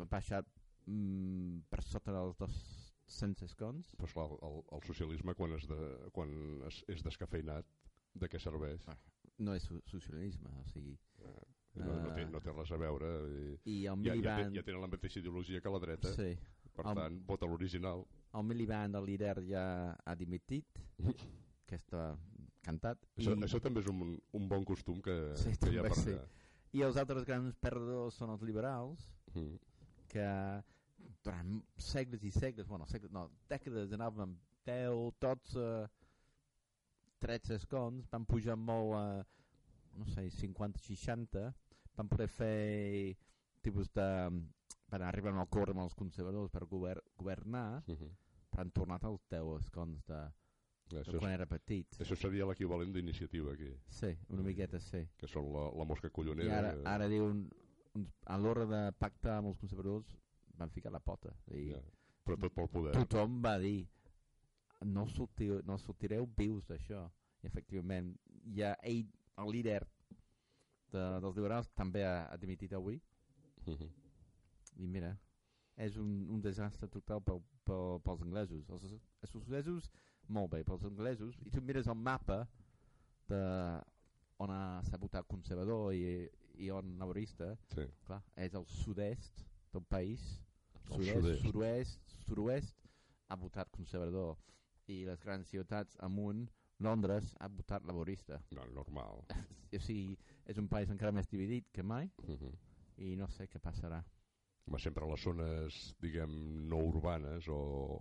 ha 0.00 0.04
baixat 0.10 0.46
mm, 0.86 1.64
per 1.70 1.82
sota 1.82 2.12
dels 2.12 2.36
200 2.40 3.42
escons 3.48 3.94
Però 3.96 4.08
esclar, 4.08 4.28
el, 4.42 4.60
el 4.76 4.82
socialisme 4.88 5.34
quan, 5.34 5.52
es 5.56 5.66
de, 5.68 5.80
quan 6.12 6.30
es, 6.68 6.82
és 6.88 7.02
descafeinat 7.04 7.66
de 8.14 8.28
què 8.28 8.38
serveix? 8.40 8.84
Ah. 8.88 8.96
no 9.38 9.54
és 9.56 9.64
so- 9.66 9.80
socialisme 9.90 10.50
o 10.60 10.64
sigui, 10.72 10.98
No, 11.74 11.90
no, 11.98 12.12
té, 12.14 12.22
no 12.30 12.38
té 12.38 12.52
res 12.54 12.70
a 12.70 12.76
veure. 12.78 13.08
I, 13.66 13.80
i 13.80 13.86
el 13.90 14.04
ja, 14.06 14.12
ja, 14.22 14.34
ja 14.54 14.62
tenen 14.62 14.80
la 14.84 14.86
mateixa 14.86 15.18
ideologia 15.18 15.58
que 15.60 15.72
la 15.74 15.80
dreta, 15.82 16.12
sí, 16.14 16.28
per 16.70 16.84
el- 16.86 16.94
tant, 17.00 17.16
vota 17.26 17.48
l'original. 17.50 18.04
el 18.32 18.44
Miliband, 18.46 18.94
el 18.94 19.04
líder, 19.08 19.40
ja 19.48 19.64
ha 20.04 20.14
dimitit, 20.14 20.78
que 21.66 21.76
està 21.76 22.16
cantat. 22.64 22.98
Això, 23.18 23.34
I, 23.36 23.42
això 23.44 23.60
també 23.60 23.80
és 23.80 23.88
un, 23.92 24.18
un 24.32 24.48
bon 24.48 24.64
costum 24.64 25.00
que, 25.04 25.34
Sí, 25.36 25.52
que 25.60 25.70
hi 25.72 25.78
ha 25.78 25.82
per 25.82 25.94
sí. 25.96 26.10
allà. 26.14 26.26
I 26.74 26.82
els 26.82 26.96
altres 26.96 27.24
grans 27.24 27.54
perdedors 27.60 28.14
són 28.20 28.30
els 28.30 28.42
liberals, 28.42 29.10
Mm. 29.34 29.56
que 30.08 30.24
durant 31.24 31.56
segles 31.76 32.22
i 32.22 32.30
segles, 32.30 32.68
bueno, 32.68 32.86
segles, 32.86 33.10
no, 33.10 33.28
dècades 33.50 33.90
anaven 33.92 34.20
amb 34.22 34.36
10, 34.64 35.14
12, 35.20 35.64
13 37.18 37.54
escons, 37.58 38.06
van 38.12 38.24
pujar 38.28 38.56
molt 38.56 38.94
a, 38.94 39.04
no 39.98 40.06
sé, 40.12 40.28
50, 40.30 40.78
60, 40.84 41.44
van 41.96 42.08
poder 42.08 42.28
fer 42.28 43.16
tipus 43.64 43.90
de... 43.94 44.06
van 44.92 45.02
arribar 45.02 45.32
a 45.32 45.34
un 45.34 45.40
acord 45.42 45.72
amb 45.72 45.80
els 45.82 45.94
conservadors 45.98 46.50
per 46.52 46.66
gover 46.70 46.98
governar, 47.18 47.82
Mhm. 47.88 48.10
però 48.50 48.60
han 48.62 48.70
tornat 48.70 49.04
als 49.04 49.24
10 49.30 49.56
escons 49.58 50.04
de, 50.06 50.20
Això, 50.92 51.18
quan 51.18 51.30
és, 51.32 51.34
era 51.38 51.46
petit. 51.46 51.96
això 52.00 52.16
seria 52.16 52.46
l'equivalent 52.46 52.92
d'iniciativa 52.92 53.52
aquí, 53.52 53.70
Sí, 53.88 54.12
una 54.28 54.42
miqueta 54.42 54.78
sí. 54.80 55.00
que 55.16 55.26
són 55.26 55.48
la, 55.52 55.70
la 55.74 55.84
mosca 55.84 56.08
I 56.08 56.10
collonera. 56.10 56.58
ara, 56.58 56.74
que- 56.74 56.86
ara 56.88 57.08
diuen, 57.08 57.48
uns, 57.94 58.12
a 58.26 58.36
l'hora 58.38 58.66
de 58.66 58.92
pactar 58.98 59.38
amb 59.38 59.48
els 59.48 59.58
conservadors 59.58 60.06
van 60.58 60.70
ficar 60.70 60.92
la 60.92 61.00
pota. 61.00 61.32
I 61.50 61.70
ja. 61.70 61.80
Però 62.24 62.36
tot 62.40 62.54
pel 62.54 62.68
poder. 62.68 62.92
tothom 62.92 63.40
va 63.42 63.58
dir 63.58 63.88
no, 64.84 65.06
sortiu, 65.08 65.60
no 65.64 65.78
sortireu 65.78 66.26
vius 66.36 66.66
d'això. 66.68 67.10
I 67.42 67.46
efectivament, 67.46 68.14
ja 68.54 68.74
ell, 68.82 69.06
el 69.38 69.50
líder 69.52 69.82
de, 70.92 71.02
dels 71.20 71.36
liberals 71.36 71.68
també 71.74 72.04
ha, 72.04 72.26
ha 72.32 72.36
dimitit 72.36 72.72
avui. 72.72 73.00
Mhm. 73.66 73.88
I 74.76 74.86
mira, 74.86 75.18
és 75.76 75.96
un, 75.96 76.28
un 76.30 76.40
desastre 76.40 76.88
total 76.88 77.20
pel, 77.22 77.42
pel, 77.64 78.00
pels 78.04 78.22
anglesos. 78.22 78.68
Els, 78.68 78.84
els 78.84 79.00
escocesos, 79.22 79.90
molt 80.28 80.50
bé, 80.52 80.62
pels 80.64 80.84
anglesos. 80.84 81.36
I 81.46 81.50
tu 81.50 81.60
mires 81.62 81.86
el 81.86 81.94
mapa 81.96 82.48
de 83.28 83.40
on 84.38 84.50
ha- 84.50 84.82
votat 85.00 85.26
conservador 85.26 85.92
i, 85.94 86.28
i 86.58 86.70
on 86.70 86.96
laborista, 86.98 87.56
Sí. 87.74 87.86
clar, 88.06 88.22
és 88.36 88.54
el 88.54 88.64
sud-est 88.66 89.44
del 89.72 89.82
país, 89.82 90.40
sud-est, 90.88 91.42
sud-oest, 91.42 92.00
sud-oest 92.26 92.76
ha 93.28 93.36
votat 93.36 93.70
conservador 93.70 94.36
i 94.86 95.04
les 95.04 95.20
grans 95.22 95.48
ciutats 95.48 95.96
amunt, 96.00 96.48
Londres 96.80 97.34
ha 97.40 97.48
votat 97.48 97.84
laborista. 97.86 98.40
No, 98.50 98.64
normal. 98.66 99.24
O 99.74 99.78
sigui, 99.80 100.16
és 100.46 100.58
un 100.58 100.68
país 100.68 100.90
encara 100.90 101.10
més 101.12 101.26
dividit 101.26 101.66
que 101.72 101.82
mai 101.82 102.10
Mhm. 102.28 102.52
i 102.98 103.16
no 103.16 103.26
sé 103.28 103.48
què 103.48 103.58
passarà. 103.58 104.04
Home, 104.66 104.78
sempre 104.80 105.04
les 105.06 105.20
zones, 105.20 105.78
diguem, 106.00 106.30
no 106.70 106.78
urbanes 106.88 107.46
o, 107.52 107.56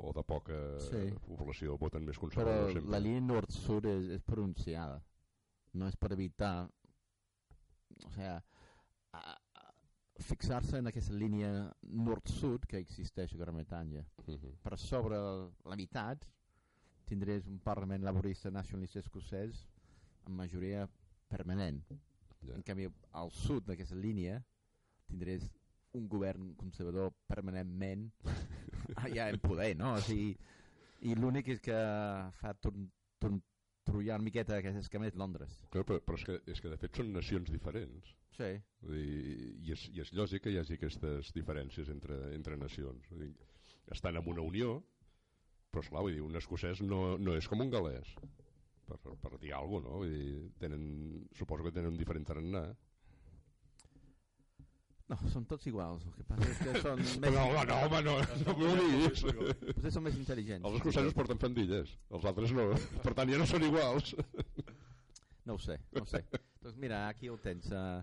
o 0.08 0.14
de 0.16 0.24
poca 0.24 0.56
Sí. 0.86 1.02
població 1.28 1.76
voten 1.78 2.06
més 2.08 2.16
Però 2.16 2.22
conservadors 2.30 2.74
sempre. 2.78 2.92
la 2.94 3.00
línia 3.04 3.22
nord-sud 3.22 3.86
és, 3.92 4.06
és 4.16 4.22
pronunciada. 4.24 5.02
No 5.74 5.88
és 5.90 5.98
per 6.00 6.14
evitar... 6.16 6.70
O 8.06 8.10
sigui, 8.14 8.28
a- 8.30 8.44
a- 9.20 9.40
fixar-se 10.24 10.78
en 10.80 10.88
aquesta 10.88 11.14
línia 11.14 11.50
nord-sud 11.84 12.66
que 12.70 12.78
existeix 12.80 13.34
a 13.34 13.38
Gran 13.42 13.56
Bretanya. 13.60 14.06
Mhm. 14.26 14.54
Per 14.64 14.78
sobre 14.80 15.18
la 15.20 15.76
meitat 15.76 16.24
tindries 17.06 17.46
un 17.48 17.60
Parlament 17.60 18.04
laborista 18.06 18.50
nacionalista 18.52 19.00
escocès 19.04 19.66
amb 20.24 20.38
majoria 20.40 20.88
permanent. 21.28 21.84
Ja. 22.42 22.56
En 22.56 22.64
canvi, 22.64 22.88
al 23.12 23.32
sud 23.32 23.66
d'aquesta 23.68 23.96
línia 24.00 24.40
tindries 25.08 25.50
un 25.98 26.10
govern 26.10 26.54
conservador 26.60 27.14
permanentment 27.30 28.10
allà 29.06 29.30
en 29.32 29.40
poder, 29.44 29.74
no? 29.80 29.94
O 29.98 30.04
sigui, 30.04 30.34
I 31.04 31.16
l'únic 31.20 31.50
és 31.52 31.60
que 31.64 31.80
fa 32.40 32.54
torn, 32.64 32.88
torn, 33.20 33.42
trollar 33.84 34.18
una 34.20 34.28
miqueta 34.30 34.58
aquestes 34.58 34.90
que 34.90 35.02
és 35.08 35.18
Londres. 35.20 35.56
Però, 35.72 35.84
però, 35.84 36.00
però 36.00 36.20
és, 36.20 36.26
que, 36.28 36.38
és 36.54 36.62
que 36.64 36.72
de 36.72 36.80
fet 36.80 37.00
són 37.00 37.12
nacions 37.14 37.52
diferents. 37.52 38.14
Sí. 38.38 38.54
Vull 38.82 38.96
dir, 38.98 39.26
i, 39.60 39.74
és, 39.76 39.88
I 39.94 40.04
és 40.06 40.14
lògic 40.18 40.46
que 40.46 40.54
hi 40.54 40.60
hagi 40.62 40.78
aquestes 40.80 41.34
diferències 41.36 41.92
entre, 41.94 42.20
entre 42.38 42.58
nacions. 42.58 43.10
Vull 43.12 43.28
dir, 43.28 43.34
estan 43.94 44.18
en 44.20 44.32
una 44.32 44.46
unió, 44.48 44.78
però 45.72 45.84
esclar, 45.84 46.06
vull 46.06 46.16
dir, 46.16 46.24
un 46.24 46.40
escocès 46.40 46.82
no, 46.86 47.04
no 47.20 47.36
és 47.38 47.50
com 47.52 47.62
un 47.66 47.72
galès, 47.74 48.16
per, 48.88 48.98
per 49.22 49.36
dir 49.42 49.54
alguna 49.58 49.90
cosa, 49.90 49.92
no? 49.92 50.02
Vull 50.04 50.16
dir, 50.16 50.50
tenen, 50.64 50.88
suposo 51.38 51.68
que 51.68 51.76
tenen 51.76 51.94
un 51.94 52.00
diferent 52.00 52.28
tarannà. 52.30 52.66
No, 55.14 55.30
són 55.30 55.44
tots 55.46 55.68
iguals. 55.70 56.06
El 56.10 56.14
que 56.18 56.24
passa 56.26 56.48
és 56.50 56.62
que 56.64 56.74
són 56.86 57.02
No, 57.04 57.18
més, 57.22 57.36
home, 57.44 57.66
no, 57.70 57.76
home, 57.86 58.00
no, 58.08 58.16
no 58.48 58.56
m'ho 58.58 58.72
diguis. 58.80 59.24
potser 59.76 59.92
són 59.94 60.06
més 60.08 60.18
intel·ligents. 60.18 60.66
Els 60.66 60.80
escocesos 60.80 61.14
porten 61.18 61.42
fandilles, 61.42 61.92
els 62.18 62.26
altres 62.32 62.54
no. 62.58 62.66
Per 63.06 63.14
tant, 63.14 63.30
ja 63.30 63.42
no 63.42 63.50
són 63.50 63.68
iguals. 63.70 64.16
No 65.44 65.58
ho 65.58 65.60
sé, 65.60 65.76
no 65.92 66.06
ho 66.06 66.08
sé. 66.08 66.22
doncs 66.64 66.78
mira, 66.80 67.02
aquí 67.10 67.28
ho 67.28 67.34
tens. 67.44 67.66
Uh, 67.68 67.98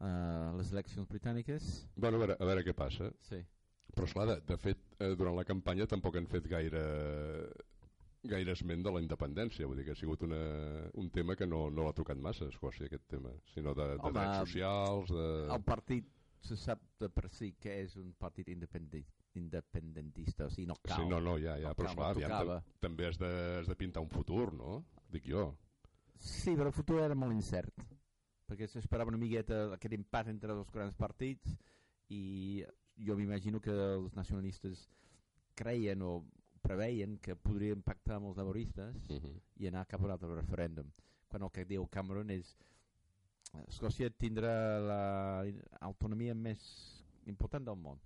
uh, 0.00 0.54
les 0.56 0.70
eleccions 0.72 1.04
britàniques. 1.10 1.66
Bueno, 1.92 2.16
a 2.16 2.22
veure, 2.22 2.36
a 2.40 2.46
veure 2.48 2.62
què 2.64 2.72
passa. 2.72 3.10
Sí. 3.28 3.36
Però 3.92 4.06
esclar, 4.08 4.24
de, 4.30 4.36
de 4.48 4.56
fet, 4.62 4.80
eh, 4.96 5.10
durant 5.12 5.36
la 5.36 5.44
campanya 5.44 5.84
tampoc 5.90 6.16
han 6.16 6.28
fet 6.30 6.48
gaire 6.48 6.80
gaire 8.32 8.52
esment 8.52 8.82
de 8.84 8.92
la 8.92 9.00
independència, 9.00 9.68
vull 9.68 9.78
dir 9.80 9.86
que 9.86 9.92
ha 9.92 9.98
sigut 10.00 10.24
una, 10.26 10.40
un 11.00 11.12
tema 11.12 11.36
que 11.36 11.46
no, 11.48 11.66
no 11.72 11.86
l'ha 11.86 11.94
tocat 11.96 12.18
massa 12.20 12.44
a 12.46 12.52
Escòcia, 12.52 12.88
aquest 12.88 13.06
tema, 13.12 13.32
sinó 13.54 13.72
de, 13.76 13.86
de 13.96 14.00
Home, 14.00 14.12
drets 14.18 14.42
socials, 14.44 15.12
de... 15.12 15.28
El 15.56 15.62
partit 15.64 16.08
se 16.40 16.56
sap 16.56 16.80
de 17.00 17.08
per 17.12 17.28
si 17.28 17.52
que 17.60 17.82
és 17.82 17.96
un 18.00 18.12
partit 18.18 18.48
independi 18.48 19.04
independentista, 19.38 20.46
o 20.46 20.50
sigui, 20.50 20.66
no 20.66 20.74
cal. 20.82 20.96
Sí, 20.98 21.08
no, 21.08 21.20
no, 21.20 21.36
ja, 21.38 21.56
ja, 21.60 21.68
No 21.70 21.74
però 21.78 21.92
cal, 21.94 22.16
esclar, 22.18 22.40
aviam, 22.40 22.64
també 22.82 23.06
has 23.06 23.18
de, 23.20 23.28
has 23.60 23.68
de 23.70 23.76
pintar 23.78 24.02
un 24.02 24.08
futur, 24.10 24.52
no? 24.54 24.80
Dic 25.12 25.28
jo. 25.30 25.44
Sí, 26.18 26.56
però 26.56 26.66
el 26.72 26.76
futur 26.76 26.98
era 27.04 27.14
molt 27.14 27.32
incert, 27.32 27.84
perquè 28.50 28.66
s'esperava 28.68 29.12
una 29.12 29.20
miqueta 29.22 29.68
aquest 29.76 29.94
empat 29.94 30.32
entre 30.32 30.52
els 30.56 30.70
grans 30.74 30.96
partits 30.98 31.54
i 32.10 32.64
jo 32.98 33.16
m'imagino 33.16 33.60
que 33.62 33.70
els 33.72 34.16
nacionalistes 34.18 34.88
creien 35.54 36.02
o 36.02 36.24
preveien 36.60 37.16
que 37.22 37.36
podrien 37.38 37.80
pactar 37.82 38.18
amb 38.18 38.28
els 38.32 38.36
laboristes 38.36 38.96
Uh 39.08 39.16
-huh. 39.20 39.36
i 39.56 39.66
anar 39.68 39.86
cap 39.86 40.00
a 40.00 40.04
un 40.04 40.10
altre 40.10 40.34
referèndum. 40.34 40.90
Quan 41.28 41.42
el 41.42 41.50
que 41.50 41.64
diu 41.64 41.86
Cameron 41.86 42.30
és 42.30 42.56
Escòcia 43.66 44.10
tindrà 44.14 44.52
l'autonomia 44.84 46.34
més 46.34 46.62
important 47.30 47.64
del 47.66 47.78
món. 47.78 47.98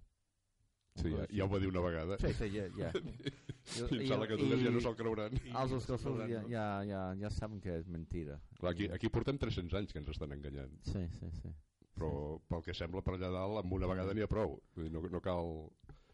Sí, 0.95 1.11
ja, 1.11 1.24
ja 1.26 1.47
ho 1.47 1.51
va 1.51 1.59
dir 1.59 1.68
una 1.68 1.82
vegada. 1.82 2.16
Sí, 2.22 2.30
sí, 2.38 2.49
ja. 2.55 2.68
ja. 2.78 2.90
I 3.74 3.82
em 3.82 4.07
sembla 4.07 4.28
que 4.30 4.38
totes 4.38 4.61
ja 4.62 4.70
no 4.70 4.82
se'l 4.84 4.97
creuran. 4.99 5.34
Els 5.51 5.74
escoccesos 5.80 6.20
ja, 6.30 6.42
ja, 6.51 6.66
ja, 6.86 7.01
ja 7.18 7.30
saben 7.34 7.59
que 7.64 7.80
és 7.80 7.88
mentida. 7.90 8.38
Clar, 8.61 8.74
aquí, 8.76 8.86
aquí 8.95 9.11
portem 9.11 9.40
300 9.40 9.80
anys 9.80 9.95
que 9.95 10.03
ens 10.03 10.12
estan 10.14 10.36
enganyant, 10.36 10.76
Sí, 10.86 11.03
sí, 11.18 11.30
sí. 11.40 11.51
però 11.97 12.12
pel 12.51 12.62
que 12.66 12.76
sembla 12.76 13.03
per 13.03 13.16
allà 13.16 13.32
dalt, 13.34 13.59
amb 13.64 13.74
una 13.74 13.90
vegada 13.90 14.14
n'hi 14.14 14.22
ha 14.22 14.30
prou. 14.30 14.59
No, 14.95 15.03
no 15.11 15.22
cal... 15.24 15.51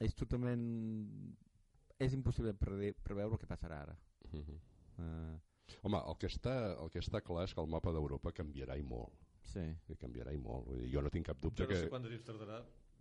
És 0.00 0.16
totalment... 0.16 0.64
És 2.00 2.16
impossible 2.16 2.54
preve 2.56 2.94
preveure 3.04 3.36
el 3.36 3.42
que 3.42 3.50
passarà 3.50 3.82
ara. 3.84 3.96
Uh 4.30 4.40
-huh. 4.40 4.58
Uh, 4.96 5.36
Home, 5.82 6.00
el 6.10 6.16
que, 6.20 6.26
està, 6.30 6.54
el 6.82 6.90
que 6.90 7.00
està 7.02 7.20
clar 7.24 7.44
és 7.48 7.54
que 7.54 7.60
el 7.62 7.68
mapa 7.70 7.92
d'Europa 7.92 8.32
canviarà 8.32 8.76
i 8.78 8.82
molt. 8.82 9.12
sí. 9.50 9.64
I 9.88 9.96
canviarà 9.98 10.32
i 10.32 10.38
molt. 10.38 10.66
Vull 10.68 10.78
dir, 10.84 10.90
jo 10.92 11.02
no 11.02 11.10
tinc 11.10 11.26
cap 11.26 11.40
dubte 11.42 11.62
Jo 11.64 11.68
no 11.68 11.74
que... 11.74 11.80
sé 11.84 11.88
quant 11.90 12.02
de 12.04 12.10
temps 12.12 12.24
tardarà. 12.28 12.60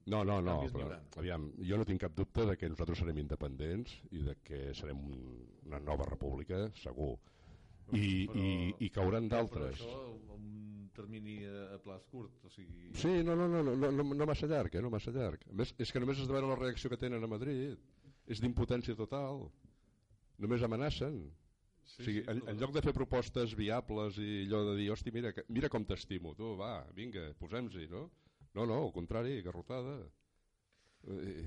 No, 0.10 0.24
no, 0.26 0.40
no, 0.42 0.54
però, 0.74 0.96
aviam, 1.22 1.52
jo 1.62 1.78
no 1.78 1.86
tinc 1.86 2.00
cap 2.02 2.16
dubte 2.18 2.46
de 2.48 2.56
que 2.58 2.70
nosaltres 2.72 2.98
serem 3.04 3.18
independents 3.22 3.92
i 4.16 4.24
de 4.26 4.34
que 4.42 4.62
serem 4.74 4.98
un, 5.06 5.20
una 5.68 5.80
nova 5.80 6.06
república, 6.08 6.64
segur. 6.82 7.12
i, 7.94 8.26
Però- 8.26 8.40
i, 8.40 8.74
i 8.86 8.90
cauran 8.90 9.28
Però 9.30 9.36
d'altres. 9.44 9.76
això 9.84 10.00
amb 10.16 10.32
un 10.34 10.90
termini 10.96 11.36
a, 11.46 11.76
a 11.76 11.78
plaç 11.84 12.08
curt, 12.10 12.40
o 12.46 12.50
sigui... 12.50 12.90
Sí, 12.98 13.12
no, 13.28 13.36
no, 13.36 13.48
no, 13.48 13.62
no, 13.62 13.76
no, 13.76 13.92
no, 13.92 14.04
no 14.16 14.26
massa 14.26 14.48
llarg, 14.50 14.74
eh, 14.76 14.82
no 14.82 14.90
massa 14.90 15.12
llarg. 15.14 15.44
A 15.50 15.54
més, 15.62 15.76
és 15.78 15.92
que 15.92 16.00
només 16.02 16.18
has 16.20 16.28
de 16.28 16.34
veure 16.34 16.50
la 16.50 16.58
reacció 16.58 16.90
que 16.90 16.98
tenen 16.98 17.24
a 17.24 17.30
Madrid. 17.30 17.78
És 18.30 18.42
d'impotència 18.42 18.96
total. 18.98 19.46
Només 20.40 20.64
amenacen. 20.64 21.22
Sí, 21.90 22.02
o 22.02 22.06
sigui, 22.06 22.22
sí, 22.22 22.30
en, 22.32 22.42
en 22.52 22.60
lloc 22.62 22.74
de 22.76 22.84
fer 22.86 22.94
propostes 22.94 23.56
viables 23.58 24.18
i 24.22 24.44
allò 24.46 24.62
de 24.72 24.76
dir, 24.78 24.92
hosti, 24.94 25.12
mira, 25.16 25.32
que- 25.34 25.46
mira 25.50 25.70
com 25.74 25.86
t'estimo, 25.90 26.36
tu, 26.38 26.54
va, 26.60 26.84
vinga, 26.94 27.32
posem-s'hi, 27.40 27.88
no? 27.90 28.04
No, 28.54 28.66
no, 28.70 28.78
al 28.86 28.94
contrari, 28.94 29.42
garrotada. 29.46 30.00
Eh, 31.08 31.44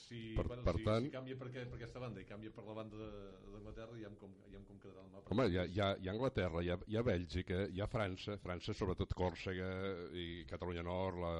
Si, 0.00 0.34
Per- 0.36 0.46
bueno, 0.46 0.62
per 0.62 0.76
si, 0.78 0.84
tant- 0.86 1.04
si 1.04 1.10
canvia 1.10 1.36
per, 1.36 1.48
per 1.50 1.74
aquesta 1.74 1.98
banda 1.98 2.20
i 2.22 2.24
canvia 2.24 2.50
per 2.54 2.62
la 2.64 2.74
banda 2.76 2.96
de- 2.96 3.50
d'Anglaterra, 3.50 3.96
ja 3.98 4.08
com, 4.20 4.30
ja 4.52 4.60
com 4.68 4.78
quedarà 4.78 5.02
el 5.02 5.08
mapa. 5.10 5.32
Home, 5.34 5.46
hi 5.50 5.56
ha, 5.58 5.64
hi, 5.66 5.80
ha, 5.82 5.88
hi 5.98 6.08
ha 6.08 6.12
Anglaterra, 6.12 6.62
hi 6.62 6.70
ha, 6.70 6.76
hi 6.86 6.96
ha 6.96 7.02
Bèlgica, 7.02 7.58
hi 7.74 7.80
ha 7.82 7.88
França, 7.90 8.36
França 8.38 8.72
sobretot 8.72 9.12
Còrsega 9.18 9.68
i 10.14 10.44
Catalunya 10.48 10.84
Nord, 10.86 11.18
la, 11.24 11.32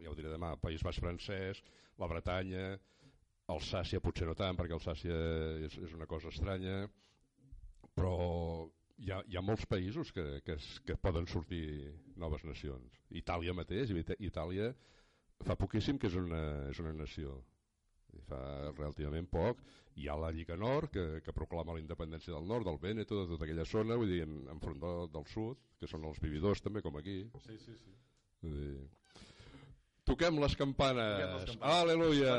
ja 0.00 0.10
ho 0.10 0.14
diré 0.16 0.32
demà, 0.32 0.54
País 0.56 0.82
Basc 0.82 0.98
francès, 1.04 1.60
la 2.00 2.08
Bretanya, 2.08 2.64
Alsàcia 3.52 4.00
potser 4.00 4.26
no 4.26 4.34
tant, 4.34 4.56
perquè 4.58 4.74
Alsàcia 4.74 5.20
és, 5.68 5.76
és 5.76 5.92
una 5.94 6.08
cosa 6.10 6.32
estranya, 6.32 6.86
però 7.96 8.14
hi 9.02 9.10
ha, 9.12 9.22
hi 9.26 9.36
ha 9.36 9.44
molts 9.44 9.66
països 9.68 10.12
que, 10.12 10.24
que, 10.44 10.56
es, 10.60 10.68
que 10.86 10.96
poden 11.00 11.26
sortir 11.30 11.64
noves 12.20 12.44
nacions. 12.48 13.00
Itàlia 13.22 13.56
mateix, 13.56 13.92
Itàlia 14.20 14.70
fa 15.44 15.56
poquíssim 15.58 15.98
que 16.00 16.08
és 16.10 16.16
una, 16.20 16.42
és 16.70 16.80
una 16.84 16.94
nació. 16.96 17.40
I 18.16 18.22
fa 18.24 18.38
relativament 18.76 19.26
poc 19.28 19.60
hi 19.96 20.08
ha 20.08 20.16
la 20.20 20.30
Lliga 20.32 20.56
Nord 20.60 20.92
que, 20.92 21.04
que 21.24 21.32
proclama 21.36 21.76
la 21.76 21.80
independència 21.80 22.34
del 22.34 22.46
nord, 22.48 22.68
del 22.68 22.78
Vèneto, 22.80 23.22
de 23.22 23.32
tota 23.32 23.46
aquella 23.46 23.64
zona, 23.68 23.96
vull 23.96 24.12
dir, 24.12 24.22
en, 24.26 24.42
enfront 24.52 24.80
del, 24.82 25.08
del 25.12 25.26
sud, 25.32 25.60
que 25.80 25.88
són 25.88 26.04
els 26.08 26.20
vividors 26.22 26.60
també, 26.64 26.82
com 26.84 26.98
aquí. 27.00 27.22
Sí, 27.46 27.56
sí, 27.64 27.76
sí. 27.80 27.96
Vull 28.44 28.56
dir... 28.60 28.74
Toquem 30.06 30.36
les 30.38 30.52
campanes. 30.54 31.14
Toquem 31.18 31.32
les 31.34 31.48
campanes. 31.50 31.78
Aleluia! 31.80 32.34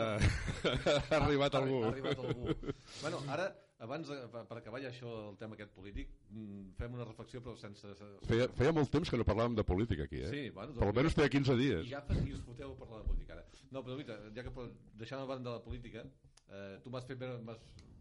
ha 1.09 1.17
arribat 1.17 1.57
algú. 1.59 1.81
Ha 1.83 1.89
arribat 1.89 2.21
algú. 2.23 2.53
bueno, 3.01 3.23
ara, 3.33 3.49
abans, 3.79 4.07
de, 4.09 4.17
per 4.33 4.43
per 4.49 4.57
acabar 4.59 4.81
ja 4.81 4.89
això, 4.89 5.09
el 5.31 5.37
tema 5.37 5.57
aquest 5.57 5.73
polític, 5.75 6.09
mm, 6.31 6.73
fem 6.79 6.93
una 6.97 7.05
reflexió 7.05 7.41
però 7.45 7.55
sense... 7.59 7.91
Feia, 8.29 8.47
feia 8.57 8.73
molt 8.73 8.91
temps 8.93 9.09
que 9.09 9.19
no 9.19 9.25
parlàvem 9.27 9.55
de 9.57 9.65
política 9.67 10.07
aquí, 10.07 10.21
eh? 10.25 10.29
Sí, 10.33 10.43
bueno, 10.55 10.73
Per 10.73 10.81
doncs 10.81 10.93
almenys 10.93 11.17
feia 11.19 11.29
15 11.35 11.57
dies. 11.61 11.85
I 11.85 11.93
ja 11.93 12.01
fa 12.07 12.17
i 12.17 12.33
us 12.33 12.41
foteu 12.45 12.73
a 12.73 12.79
parlar 12.79 13.03
de 13.03 13.09
política 13.11 13.37
ara. 13.37 13.43
No, 13.71 13.83
però 13.83 13.97
Lluita, 13.97 14.17
ja 14.35 14.43
que 14.47 14.53
per- 14.55 14.69
deixant 15.01 15.21
a 15.21 15.29
banda 15.29 15.57
la 15.57 15.63
política, 15.63 16.05
eh, 16.49 16.79
tu 16.83 16.89
m'has 16.93 17.05
fet 17.05 17.19
veure, 17.19 17.37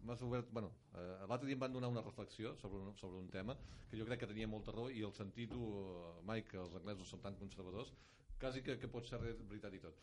m'has 0.07 0.23
obert, 0.23 0.49
bueno, 0.55 0.71
eh, 0.95 1.27
l'altre 1.29 1.47
dia 1.49 1.59
em 1.59 1.61
van 1.61 1.73
donar 1.73 1.89
una 1.91 2.03
reflexió 2.03 2.55
sobre 2.57 2.79
un, 2.79 2.97
sobre 2.97 3.19
un 3.19 3.29
tema 3.29 3.57
que 3.91 3.99
jo 3.99 4.07
crec 4.07 4.21
que 4.21 4.31
tenia 4.31 4.47
molta 4.49 4.73
raó 4.73 4.89
i 4.91 5.03
el 5.03 5.13
sentit, 5.13 5.53
uh, 5.55 6.21
Mike, 6.27 6.49
que 6.53 6.59
els 6.63 6.75
anglesos 6.79 7.09
són 7.11 7.21
tan 7.23 7.35
conservadors, 7.37 7.93
quasi 8.41 8.63
que, 8.63 8.79
que 8.79 8.89
pot 8.89 9.07
ser 9.07 9.19
veritat 9.21 9.75
i 9.75 9.81
tot. 9.83 9.99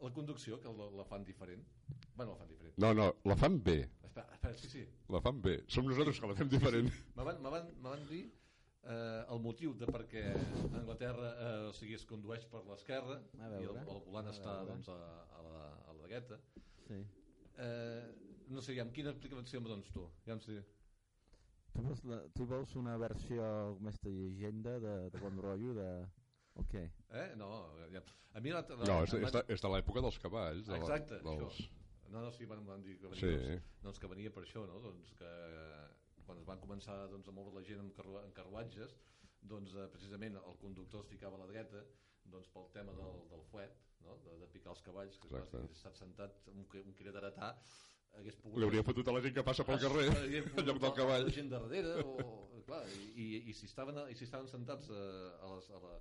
La 0.00 0.12
conducció, 0.14 0.60
que 0.62 0.70
la, 0.70 0.90
la 0.94 1.04
fan 1.04 1.24
diferent, 1.26 1.64
bueno, 2.14 2.32
la 2.32 2.38
fan 2.38 2.48
diferent. 2.52 2.74
No, 2.78 2.92
no, 2.94 3.08
la 3.24 3.36
fan 3.36 3.56
bé. 3.62 3.78
Espera, 4.04 4.28
espera, 4.34 4.56
sí, 4.58 4.68
sí. 4.70 4.84
La 5.10 5.20
fan 5.20 5.40
bé. 5.42 5.56
Som 5.66 5.88
nosaltres 5.90 6.20
que 6.20 6.30
la 6.30 6.36
fem 6.38 6.48
diferent. 6.52 6.90
Me 7.16 7.24
van, 7.26 7.40
me 7.42 7.50
van, 7.50 7.66
me 7.82 7.88
van 7.88 8.04
dir 8.08 8.22
eh, 8.84 9.24
el 9.34 9.42
motiu 9.42 9.74
de 9.74 9.88
per 9.90 10.04
què 10.10 10.22
Anglaterra 10.78 11.32
eh, 11.34 11.68
o 11.68 11.74
sigui, 11.76 11.96
es 11.98 12.06
condueix 12.08 12.46
per 12.52 12.62
l'esquerra 12.68 13.18
i 13.34 13.66
el, 13.66 13.76
el 13.82 14.00
volant 14.06 14.30
A 14.30 14.34
està 14.34 14.54
doncs, 14.68 14.88
a, 14.94 14.96
a, 15.38 15.42
la, 15.48 15.64
a 15.90 15.96
la 15.98 16.06
dreta 16.06 16.38
Sí. 16.88 17.02
eh, 17.58 18.04
no 18.48 18.62
sé, 18.64 18.78
amb 18.80 18.94
quina 18.96 19.10
explicació 19.12 19.60
em 19.60 19.66
dones 19.68 19.90
tu? 19.92 20.06
Ja 20.24 20.32
em 20.38 20.40
sé. 20.40 20.62
Tu 21.74 21.82
vols, 21.84 22.00
la, 22.08 22.22
tu 22.34 22.46
vols 22.48 22.72
una 22.80 22.94
versió 22.98 23.44
més 23.84 23.98
de 24.00 24.10
llegenda, 24.14 24.78
de, 24.80 24.94
de 25.12 25.20
bon 25.20 25.36
rotllo, 25.42 25.74
de... 25.76 25.90
Ok. 26.62 26.74
Eh? 26.74 27.26
No, 27.40 27.50
ja. 27.92 28.02
a 28.34 28.40
mi 28.44 28.54
la, 28.54 28.62
la, 28.68 28.84
No, 28.84 29.02
és, 29.06 29.14
és, 29.14 29.34
de, 29.34 29.44
és 29.54 29.64
de 29.64 29.72
l'època 29.74 30.02
dels 30.04 30.18
cavalls. 30.22 30.66
De 30.66 30.74
la, 30.74 30.80
Exacte, 30.82 31.20
dels... 31.24 31.60
això. 31.60 31.74
No, 32.08 32.22
no, 32.24 32.32
sí, 32.32 32.46
van, 32.48 32.64
van 32.64 32.82
dir 32.82 32.96
que 33.00 33.10
venia, 33.12 33.20
Sí. 33.20 33.32
doncs, 33.36 33.72
doncs 33.84 33.98
que 34.00 34.08
venia 34.08 34.32
per 34.32 34.42
això, 34.46 34.64
no? 34.68 34.78
Doncs 34.80 35.12
que 35.18 35.32
quan 36.28 36.40
es 36.40 36.46
van 36.48 36.60
començar 36.60 36.96
doncs, 37.12 37.28
a 37.28 37.34
moure 37.36 37.54
la 37.56 37.64
gent 37.64 37.82
amb, 37.82 37.92
carru 37.96 38.18
amb 38.20 38.34
carruatges, 38.36 38.94
doncs 39.52 39.74
eh, 39.76 39.88
precisament 39.92 40.38
el 40.40 40.56
conductor 40.62 41.04
es 41.04 41.10
ficava 41.12 41.38
a 41.38 41.42
la 41.44 41.48
dreta 41.50 41.84
doncs 42.32 42.48
pel 42.52 42.66
tema 42.74 42.92
del, 42.96 43.20
del 43.30 43.44
fuet, 43.50 43.76
no? 44.04 44.16
de, 44.24 44.36
de 44.42 44.48
picar 44.52 44.74
els 44.74 44.82
cavalls, 44.84 45.16
que 45.22 45.30
Exacte. 45.30 45.62
estat 45.72 46.00
sentat 46.00 46.50
un, 46.52 46.66
un 46.82 46.96
quiret 46.98 47.16
d'heretar, 47.16 47.54
hagués 48.18 48.36
pogut... 48.42 48.60
Li 48.60 48.68
hauria 48.68 48.84
fotut 48.84 49.08
a 49.08 49.14
la 49.16 49.22
gent 49.24 49.36
que 49.38 49.44
passa 49.46 49.64
pel 49.68 49.80
carrer 49.80 50.06
en 50.12 50.68
lloc 50.68 50.82
del 50.84 50.94
cavall. 50.98 51.24
La 51.28 51.34
gent 51.38 51.48
darrere, 51.52 51.94
o, 52.04 52.62
clar, 52.68 52.82
i, 52.98 53.08
i, 53.24 53.28
i, 53.48 53.56
si 53.56 53.68
estaven, 53.70 54.02
i 54.12 54.18
si 54.18 54.28
estaven 54.28 54.50
sentats 54.52 54.92
a, 54.92 55.02
a, 55.40 55.52
les, 55.54 55.70
a, 55.72 55.80
la, 55.86 55.94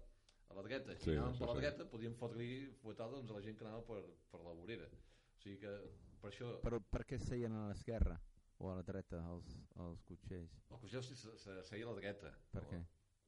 a 0.50 0.54
la 0.58 0.64
dreta, 0.64 0.96
Sí, 0.96 1.04
si 1.04 1.16
anaven 1.18 1.34
sí, 1.36 1.40
per 1.40 1.48
la 1.50 1.56
sí. 1.56 1.62
dreta, 1.62 1.86
podien 1.92 2.16
fotre-li 2.16 2.50
fuetada 2.82 3.12
doncs, 3.18 3.32
a 3.32 3.38
la 3.38 3.42
gent 3.46 3.58
que 3.60 3.66
anava 3.68 3.84
per, 3.86 4.02
per 4.32 4.42
la 4.46 4.54
vorera. 4.56 4.88
O 4.88 5.42
sigui 5.44 5.58
que 5.62 5.74
per 6.22 6.32
això... 6.32 6.52
Però 6.64 6.80
per 6.92 7.04
què 7.06 7.20
seien 7.20 7.54
a 7.54 7.68
l'esquerra 7.70 8.18
o 8.58 8.70
a 8.72 8.76
la 8.80 8.84
dreta 8.88 9.20
els, 9.34 9.52
els 9.84 10.04
cotxers? 10.08 10.56
El 10.72 10.80
cotxer 10.82 11.04
se, 11.04 11.16
se, 11.16 11.36
se 11.38 11.58
seia 11.68 11.86
a 11.86 11.92
la 11.92 11.98
dreta. 12.00 12.32
Per 12.56 12.64
què? 12.72 12.80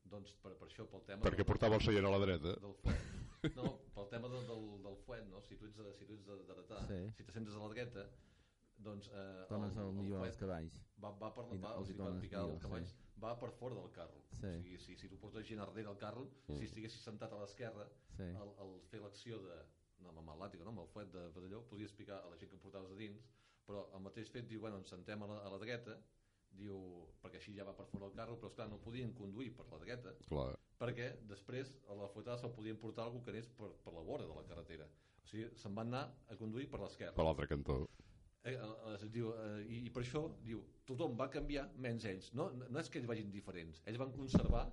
Doncs 0.10 0.32
per, 0.42 0.56
per 0.58 0.68
això, 0.70 0.88
pel 0.90 1.04
tema... 1.06 1.22
Perquè 1.28 1.44
del- 1.44 1.50
portava 1.52 1.76
el 1.78 1.84
seient 1.86 2.08
a 2.08 2.14
la 2.16 2.22
dreta. 2.24 2.56
Del 2.64 2.74
fuet. 2.82 3.52
No, 3.56 3.68
pel 3.96 4.08
tema 4.12 4.28
del, 4.32 4.48
del, 4.48 4.64
del 4.84 4.98
fuet, 5.06 5.28
no? 5.30 5.40
Si 5.48 5.56
tu 5.60 5.68
ets, 5.68 5.76
de- 5.78 5.94
si 6.00 6.08
tu 6.08 6.16
ets 6.18 6.26
de- 6.26 6.40
d'heretar, 6.48 6.82
Sí. 6.88 7.02
si 7.20 7.24
te 7.28 7.36
sentes 7.36 7.54
a 7.56 7.62
la 7.62 7.70
dreta, 7.76 8.08
doncs... 8.80 9.12
Eh, 9.14 9.46
Dones 9.52 9.78
el, 9.78 9.92
millor 10.00 10.24
fuet 10.24 10.32
als 10.34 10.42
cavalls. 10.42 10.80
va, 11.04 11.12
va 11.22 11.30
per, 11.36 11.46
I 11.54 11.60
va, 11.62 11.76
els 11.78 11.92
o 11.92 11.94
hi 11.94 12.00
va 12.00 12.10
picar 12.24 12.42
millor, 12.48 12.56
els 12.56 12.64
cavalls, 12.66 12.90
sí. 12.96 13.09
Va 13.24 13.36
per 13.40 13.52
fora 13.52 13.76
del 13.76 13.92
carro. 13.92 14.22
Sí. 14.40 14.48
O 14.48 14.62
sigui, 14.64 14.78
si, 14.80 14.96
si 14.96 15.10
tu 15.10 15.18
portes 15.20 15.46
gent 15.48 15.60
darrere 15.60 15.88
del 15.88 15.98
carro, 15.98 16.28
Mm. 16.48 16.58
si 16.58 16.66
estiguessis 16.66 17.02
sentat 17.04 17.32
a 17.34 17.40
l'esquerra, 17.42 17.88
Sí. 18.18 18.24
al, 18.36 18.54
al 18.60 18.80
fer 18.90 19.00
l'acció 19.02 19.38
de 19.44 19.58
no, 20.00 20.10
amb 20.18 20.30
el 20.30 20.40
làtigo, 20.40 20.64
no, 20.64 20.70
amb 20.72 20.80
el 20.86 20.88
fuet 20.88 21.12
de 21.12 21.26
pedalló, 21.36 21.62
podies 21.68 21.92
picar 21.94 22.22
a 22.24 22.30
la 22.30 22.38
gent 22.38 22.50
que 22.52 22.58
portaves 22.58 22.92
a 22.92 22.96
dins, 22.96 23.26
però 23.68 23.90
el 23.94 24.02
mateix 24.02 24.30
fet 24.32 24.48
diu, 24.48 24.62
bueno, 24.62 24.78
ens 24.78 24.88
sentem 24.90 25.22
a 25.24 25.28
la, 25.28 25.40
a 25.46 25.50
la 25.52 25.58
dreta, 25.60 25.98
diu, 26.52 26.78
perquè 27.22 27.36
així 27.38 27.54
ja 27.56 27.64
va 27.68 27.74
per 27.78 27.86
fora 27.92 28.08
del 28.08 28.16
carro, 28.16 28.38
però 28.40 28.48
esclar, 28.50 28.70
no 28.72 28.80
podien 28.82 29.12
conduir 29.14 29.52
per 29.56 29.66
la 29.70 29.78
dreta, 29.84 30.14
Clar. 30.30 30.56
perquè 30.80 31.12
després 31.28 31.74
a 31.90 31.94
la 32.00 32.08
fuetada 32.10 32.38
se'l 32.40 32.54
podien 32.56 32.78
portar 32.80 33.04
algú 33.06 33.22
que 33.24 33.30
anés 33.36 33.50
per, 33.50 33.70
per 33.84 33.94
la 33.94 34.02
vora 34.02 34.26
de 34.26 34.34
la 34.34 34.46
carretera. 34.48 34.88
O 35.24 35.28
sigui, 35.28 35.50
se'n 35.60 35.76
van 35.76 35.88
anar 35.94 36.06
a 36.30 36.36
conduir 36.40 36.70
per 36.72 36.80
l'esquerra. 36.80 37.14
Per 37.14 37.24
l'altre 37.26 37.48
cantó. 37.48 37.86
Eh, 38.44 38.54
eh, 38.56 38.94
es 38.96 39.08
diu, 39.12 39.34
eh, 39.36 39.66
i, 39.68 39.82
I 39.88 39.90
per 39.94 40.04
això, 40.06 40.22
diu, 40.46 40.62
tothom 40.88 41.18
va 41.20 41.28
canviar, 41.32 41.66
menys 41.84 42.06
ells. 42.08 42.30
No, 42.38 42.50
no 42.62 42.80
és 42.80 42.90
que 42.92 43.02
ells 43.02 43.10
vagin 43.10 43.32
diferents, 43.34 43.82
ells 43.86 44.00
van 44.00 44.14
conservar 44.16 44.64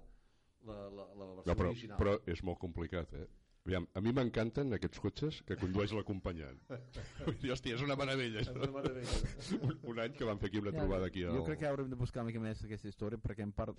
la, 0.66 0.76
la, 0.90 1.06
la 1.06 1.26
versió 1.32 1.50
No, 1.50 1.56
però, 1.58 1.72
original. 1.72 1.98
però 1.98 2.14
és 2.30 2.42
molt 2.46 2.60
complicat, 2.62 3.12
eh? 3.18 3.26
Aviam, 3.66 3.86
a 3.98 4.00
mi 4.00 4.12
m'encanten 4.14 4.76
aquests 4.76 5.00
cotxes 5.02 5.40
que 5.46 5.56
condueix 5.58 5.90
l'acompanyant. 5.96 6.60
Vull 7.26 7.38
dir, 7.42 7.50
hòstia, 7.50 7.74
és 7.74 7.82
una 7.82 7.96
meravella. 7.98 8.44
És 8.44 8.52
una 8.52 8.70
meravella. 8.70 9.20
Un, 9.66 9.72
un 9.90 10.02
any 10.04 10.14
que 10.14 10.28
van 10.28 10.38
fer 10.38 10.52
aquí 10.52 10.60
una 10.62 10.72
trobada 10.74 11.08
aquí. 11.10 11.24
Jo 11.26 11.40
Al... 11.40 11.46
crec 11.48 11.64
que 11.64 11.70
haurem 11.72 11.90
de 11.90 11.98
buscar 11.98 12.22
una 12.22 12.30
mica 12.30 12.42
més 12.44 12.62
aquesta 12.62 12.86
història 12.86 13.18
perquè 13.18 13.42
en 13.42 13.50
part 13.56 13.78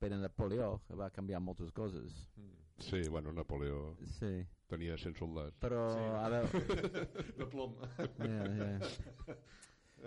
per 0.00 0.12
Napoleó 0.14 0.76
que 0.86 0.96
va 0.96 1.10
canviar 1.10 1.42
moltes 1.42 1.74
coses. 1.74 2.22
Mm. 2.38 2.69
Sí, 2.80 3.02
bueno, 3.08 3.32
Napoleó 3.32 3.96
Sí, 4.18 4.44
tenia 4.68 4.96
100 4.96 5.16
soldats. 5.18 5.56
però 5.60 5.82
Sí. 5.92 6.00
a 6.00 6.28
veure... 6.28 6.48
De 7.38 7.46
plom. 7.46 7.74
Ja, 8.18 8.44
ja. 8.56 9.36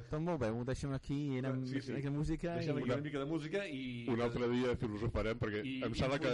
Doncs 0.09 0.23
molt 0.25 0.39
bé, 0.41 0.47
ho 0.49 0.63
deixem 0.65 0.91
aquí 0.95 1.17
i 1.35 1.37
anem 1.37 1.59
Sí, 1.69 1.79
sí. 1.85 1.91
una 1.93 2.01
de 2.01 2.09
música 2.09 2.55
Deixem 2.57 2.77
i... 2.77 2.81
aquí 2.81 2.89
una 2.91 3.01
mica 3.05 3.19
de 3.19 3.25
música 3.29 3.65
i... 3.67 3.83
Un 4.09 4.21
altre 4.25 4.47
dia 4.49 4.75
filosofarem, 4.81 5.37
perquè 5.37 5.61
I 5.69 5.75
em 5.85 5.93
sembla 5.93 6.17
que, 6.23 6.31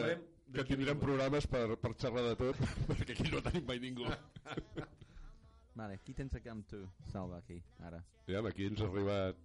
que 0.53 0.63
tindrem 0.63 0.95
vingut. 0.95 1.03
programes 1.03 1.47
per, 1.47 1.65
per 1.75 1.91
xerrar 1.99 2.23
de 2.29 2.35
tot, 2.39 2.55
perquè 2.93 3.17
aquí 3.17 3.27
no 3.33 3.41
tenim 3.43 3.65
mai 3.67 3.79
ningú. 3.83 4.07
Vale, 5.79 5.99
qui 6.03 6.13
tens 6.15 6.33
a 6.35 6.41
camp 6.43 6.63
tu, 6.67 6.79
Salva, 7.11 7.37
aquí, 7.43 7.59
ara? 7.87 7.99
Aviam, 8.25 8.47
aquí 8.49 8.65
ens 8.71 8.79
ha 8.81 8.87
arribat 8.87 9.37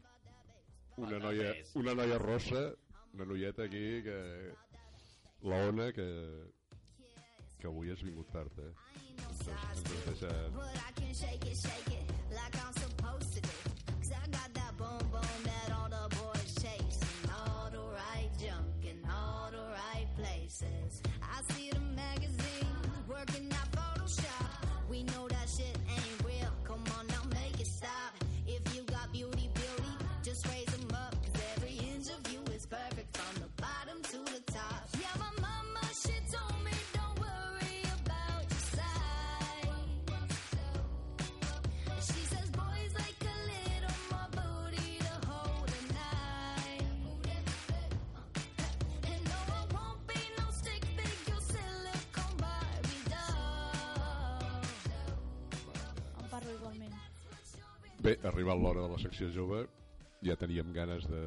una 0.97 1.18
noia, 1.18 1.51
una 1.78 1.95
noia 1.99 2.18
rossa, 2.22 2.62
una 3.14 3.26
noieta 3.26 3.66
aquí, 3.66 3.84
que... 4.07 4.16
la 5.45 5.59
Ona, 5.68 5.90
que, 5.92 6.07
que 7.64 7.68
avui 7.68 7.90
has 7.90 8.02
vingut 8.02 8.30
tard, 8.30 8.52
eh? 8.58 8.72
Ens 9.24 9.38
has, 9.48 9.78
ens 9.78 9.88
has 9.88 10.04
deixat... 10.04 10.52
But 10.52 10.76
I 10.76 10.92
can 11.00 11.14
shake 11.14 11.46
it, 11.46 11.56
shake 11.56 11.84
Bé, 58.05 58.18
ha 58.22 58.28
arribat 58.28 58.59
l'hora 58.61 58.82
de 58.84 58.90
la 58.92 58.98
secció 59.00 59.30
jove, 59.32 59.62
ja 60.24 60.34
teníem 60.36 60.72
ganes 60.76 61.07
de, 61.09 61.22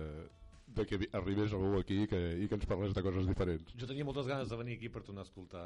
de 0.78 0.86
que 0.86 1.00
arribés 1.18 1.54
algú 1.58 1.80
aquí 1.80 2.04
i 2.04 2.10
que, 2.12 2.20
i 2.44 2.48
que 2.50 2.58
ens 2.60 2.68
parlés 2.70 2.94
de 2.94 3.02
coses 3.06 3.26
diferents. 3.30 3.74
Jo 3.78 3.90
tenia 3.90 4.06
moltes 4.06 4.28
ganes 4.30 4.52
de 4.52 4.60
venir 4.60 4.78
aquí 4.78 4.92
per 4.94 5.02
tornar 5.08 5.24
a 5.26 5.30
escoltar 5.30 5.66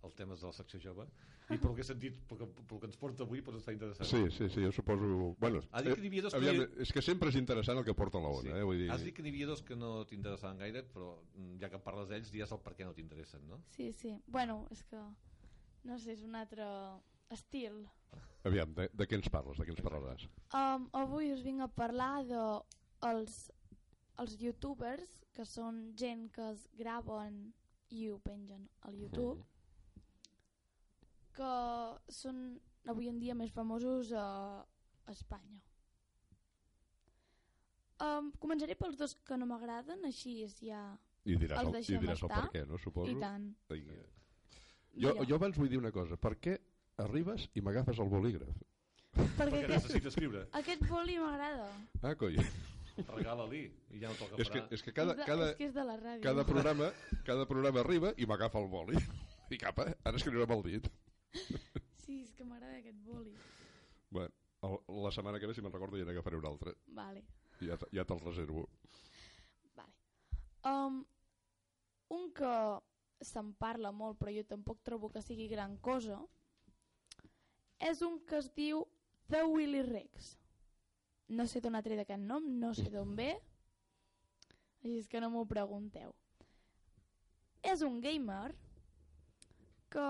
els 0.00 0.14
temes 0.16 0.40
de 0.40 0.48
la 0.48 0.56
secció 0.56 0.80
jove 0.80 1.04
i 1.52 1.58
pel 1.60 1.74
que 1.76 1.82
he 1.82 1.84
sentit, 1.84 2.16
pel 2.30 2.38
que, 2.40 2.46
pel 2.70 2.78
que 2.80 2.88
ens 2.88 2.96
porta 2.96 3.24
avui, 3.26 3.42
pot 3.44 3.56
estar 3.58 3.74
interessant. 3.74 4.06
Sí, 4.08 4.20
sí, 4.32 4.46
sí, 4.54 4.62
jo 4.64 4.70
suposo... 4.72 5.34
Bueno, 5.42 5.60
Ha 5.74 5.82
dit 5.82 5.92
que 5.98 6.00
n'hi 6.04 6.08
havia 6.12 6.22
dos 6.28 6.32
que- 6.36 6.38
aviam, 6.40 6.62
és 6.86 6.92
que 6.94 7.02
sempre 7.02 7.28
és 7.28 7.36
interessant 7.40 7.76
el 7.80 7.84
que 7.84 7.92
porta 7.98 8.22
la 8.22 8.30
Sí. 8.38 8.46
ona, 8.48 8.60
eh? 8.60 8.64
Vull 8.68 8.78
dir, 8.84 8.88
Has 8.94 9.02
dit 9.04 9.12
que 9.16 9.20
n'hi 9.26 9.32
havia 9.34 9.48
dos 9.50 9.60
que 9.66 9.76
no 9.76 10.06
t'interessaven 10.06 10.62
gaire, 10.62 10.84
però 10.94 11.10
mm, 11.34 11.58
ja 11.60 11.68
que 11.68 11.82
parles 11.82 12.08
d'ells, 12.08 12.30
dies 12.32 12.54
el 12.54 12.62
per 12.64 12.76
què 12.78 12.86
no 12.86 12.94
t'interessen, 12.96 13.42
no? 13.50 13.58
Sí, 13.74 13.90
sí. 13.92 14.14
Bueno, 14.28 14.62
és 14.70 14.84
que... 14.88 15.02
No 15.84 15.98
sé, 15.98 16.12
és 16.14 16.22
un 16.22 16.34
altre 16.38 16.64
estil. 17.30 17.84
aviam 18.44 18.72
de, 18.74 18.88
de 18.96 19.06
què 19.06 19.18
ens 19.18 19.28
parles, 19.32 19.58
de 19.58 19.66
què 19.66 19.74
ens 19.74 19.84
parlaràs? 19.84 20.26
Um, 20.56 20.88
avui 20.96 21.32
us 21.34 21.42
vinc 21.44 21.64
a 21.64 21.68
parlar 21.68 22.24
de 22.28 22.42
els, 23.10 23.38
els 24.22 24.36
youtubers, 24.40 25.16
que 25.36 25.44
són 25.46 25.90
gent 25.96 26.28
que 26.34 26.50
es 26.54 26.66
graven 26.76 27.50
i 27.90 28.08
ho 28.10 28.18
pengen 28.24 28.68
al 28.88 28.96
YouTube, 28.96 29.44
que 31.36 31.52
són 32.12 32.60
avui 32.88 33.10
en 33.10 33.18
dia 33.20 33.36
més 33.36 33.52
famosos 33.52 34.12
a, 34.16 34.26
a 34.64 35.12
Espanya. 35.12 35.60
Um, 38.00 38.30
començaré 38.40 38.74
pels 38.80 38.96
dos 38.96 39.12
que 39.28 39.36
no 39.36 39.46
m'agraden, 39.50 40.06
així 40.08 40.40
és 40.46 40.56
ja... 40.64 40.80
I 41.28 41.36
diràs, 41.36 41.60
el, 41.60 41.68
i 41.68 41.76
deixem 41.76 42.00
diràs 42.00 42.22
el 42.22 42.30
estar. 42.30 42.40
per 42.46 42.52
què, 42.54 42.64
no? 42.64 42.78
Suposo. 42.80 43.12
I 43.12 43.20
tant. 43.20 43.50
Vinga. 43.68 43.98
Jo, 45.04 45.12
jo 45.28 45.36
abans 45.36 45.58
vull 45.60 45.68
dir 45.68 45.78
una 45.78 45.92
cosa. 45.92 46.16
Per 46.16 46.32
què 46.40 46.56
arribes 47.04 47.48
i 47.54 47.60
m'agafes 47.64 47.98
el 47.98 48.08
bolígraf? 48.12 48.56
perquè 49.10 49.36
Perquè 49.36 49.58
aquest, 49.64 49.72
necessita 49.74 50.08
escriure. 50.12 50.44
aquest 50.52 50.84
boli 50.88 51.16
m'agrada. 51.18 51.66
Ah, 52.02 52.14
coi. 52.14 52.36
Regala-li 53.08 53.62
i 53.96 54.00
ja 54.02 54.10
no 54.10 54.14
toca 54.18 54.36
és, 54.42 54.50
que, 54.52 54.60
és 54.76 54.82
que 54.84 54.92
cada, 54.92 55.14
cada, 55.24 55.50
és 55.52 55.56
que 55.56 55.66
és 55.70 55.74
de 55.74 55.84
la 55.88 55.96
ràdio. 55.96 56.22
cada, 56.22 56.44
programa, 56.44 56.90
cada 57.24 57.46
programa 57.48 57.80
arriba 57.80 58.12
i 58.18 58.26
m'agafa 58.28 58.60
el 58.60 58.68
boli. 58.68 58.98
I 59.50 59.58
capa, 59.58 59.86
ara 60.04 60.16
escriuré 60.20 60.44
amb 60.44 60.52
el 60.58 60.62
dit. 60.66 60.88
Sí, 62.04 62.20
és 62.22 62.34
que 62.36 62.44
m'agrada 62.44 62.76
aquest 62.78 62.98
boli. 63.06 63.32
Bueno, 64.10 64.30
el, 64.62 64.76
la 65.02 65.10
setmana 65.14 65.40
que 65.40 65.46
ve, 65.48 65.54
si 65.54 65.62
me'n 65.64 65.72
recordo, 65.72 65.96
ja 65.98 66.04
n'agafaré 66.06 66.36
un 66.38 66.46
altre. 66.46 66.74
Vale. 66.94 67.24
Ja, 67.60 67.76
te- 67.80 67.88
ja 67.96 68.04
te'l 68.04 68.20
reservo. 68.24 68.66
Vale. 69.74 69.94
Um, 70.70 71.00
un 72.14 72.30
que 72.36 72.52
se'n 73.24 73.54
parla 73.58 73.90
molt, 73.92 74.18
però 74.20 74.32
jo 74.34 74.44
tampoc 74.48 74.82
trobo 74.86 75.10
que 75.10 75.22
sigui 75.22 75.48
gran 75.48 75.78
cosa, 75.78 76.20
és 77.80 78.02
un 78.06 78.18
que 78.28 78.38
es 78.40 78.50
diu 78.56 78.84
The 79.30 79.44
Willy 79.48 79.82
Rex. 79.86 80.34
No 81.30 81.46
sé 81.46 81.60
d'on 81.62 81.76
ha 81.78 81.82
tret 81.82 82.00
aquest 82.02 82.22
nom, 82.26 82.46
no 82.60 82.72
sé 82.74 82.88
d'on 82.90 83.14
ve, 83.16 83.30
així 84.82 84.96
és 84.98 85.08
que 85.08 85.20
no 85.22 85.30
m'ho 85.30 85.44
pregunteu. 85.48 86.12
És 87.62 87.82
un 87.86 88.00
gamer 88.00 88.54
que 89.92 90.06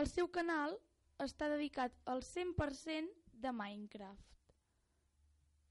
el 0.00 0.08
seu 0.10 0.28
canal 0.34 0.76
està 1.22 1.48
dedicat 1.50 1.94
al 2.06 2.22
100% 2.22 3.14
de 3.42 3.52
Minecraft. 3.54 4.24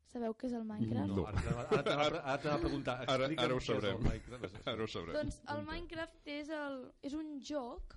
Sabeu 0.07 0.33
què 0.39 0.47
és 0.47 0.53
el 0.55 0.63
Minecraft? 0.63 1.11
No. 1.11 1.25
Ara 1.27 1.41
ara 1.67 1.83
t'anava 1.83 2.05
ara 2.07 2.37
t'anava 2.39 2.55
a 2.57 2.63
preguntar. 2.63 2.95
Ara- 3.11 3.29
ara 3.43 3.55
ho 3.55 3.59
sabrem. 3.59 4.07
Ara 4.71 4.83
ho 4.83 4.87
sabrem. 4.87 5.15
Doncs 5.19 5.41
el 5.53 5.63
Minecraft 5.67 6.31
és, 6.31 6.49
el, 6.55 6.77
és 7.03 7.13
un 7.19 7.33
joc 7.43 7.96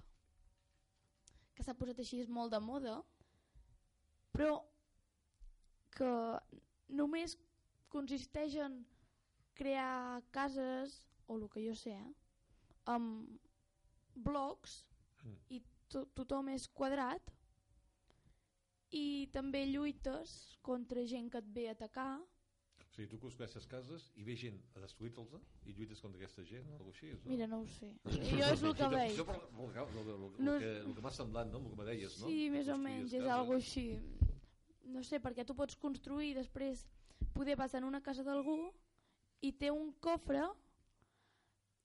que 1.60 1.66
s'ha 1.68 1.76
posat 1.76 1.98
així 2.00 2.22
molt 2.32 2.54
de 2.54 2.60
moda, 2.64 2.96
però 4.32 4.54
que 5.92 6.12
només 6.88 7.36
consisteix 7.92 8.56
en 8.64 8.78
crear 9.58 10.22
cases, 10.32 11.02
o 11.28 11.36
el 11.36 11.44
que 11.52 11.66
jo 11.66 11.74
sé, 11.76 11.92
eh, 11.92 12.14
amb 12.88 13.36
blocs 14.16 14.80
Mm. 15.20 15.36
i 15.52 15.60
to 15.92 16.06
tothom 16.16 16.48
és 16.48 16.66
quadrat 16.72 17.32
i 18.96 19.28
també 19.34 19.66
lluites 19.68 20.56
contra 20.64 21.04
gent 21.04 21.28
que 21.30 21.42
et 21.42 21.50
ve 21.56 21.66
a 21.68 21.74
atacar 21.76 22.12
sigui, 23.00 23.08
tu 23.10 23.18
construeixes 23.22 23.66
cases 23.66 24.06
i 24.20 24.24
ve 24.26 24.34
gent 24.36 24.58
a 24.76 24.80
destruir-te'ls 24.84 25.34
i 25.66 25.72
lluites 25.76 26.00
contra 26.04 26.20
aquesta 26.20 26.44
gent 26.44 26.68
o 26.70 26.76
alguna 26.76 26.92
així. 26.94 27.10
No? 27.24 27.30
Mira, 27.32 27.46
no 27.50 27.60
ho 27.62 27.66
sé. 27.78 27.90
Jo 28.30 28.48
és 28.52 28.62
el 28.62 28.74
que 28.76 28.88
veig. 28.94 29.16
Però, 29.20 29.36
el, 29.40 29.72
que- 29.74 29.84
el, 29.84 30.00
el, 30.00 30.24
el, 30.28 30.44
No 30.48 30.56
que, 30.60 30.70
és- 30.70 30.86
el 30.86 30.94
que 30.98 31.04
m'ha 31.06 31.12
semblat, 31.16 31.50
no? 31.52 31.62
El 31.64 31.70
que 31.72 31.78
me 31.80 31.86
deies, 31.88 32.18
no? 32.20 32.28
Sí, 32.28 32.48
més 32.52 32.68
o 32.68 32.76
menys, 32.78 33.12
és 33.16 33.24
algo 33.26 33.56
així. 33.58 33.86
No 34.90 35.02
sé, 35.06 35.20
perquè 35.22 35.44
tu 35.46 35.54
pots 35.54 35.76
construir 35.78 36.32
i 36.32 36.38
després 36.40 36.86
poder 37.36 37.54
vas 37.56 37.74
en 37.78 37.84
una 37.86 38.00
casa 38.02 38.24
d'algú 38.26 38.72
i 39.46 39.52
té 39.52 39.70
un 39.70 39.92
cofre 40.02 40.42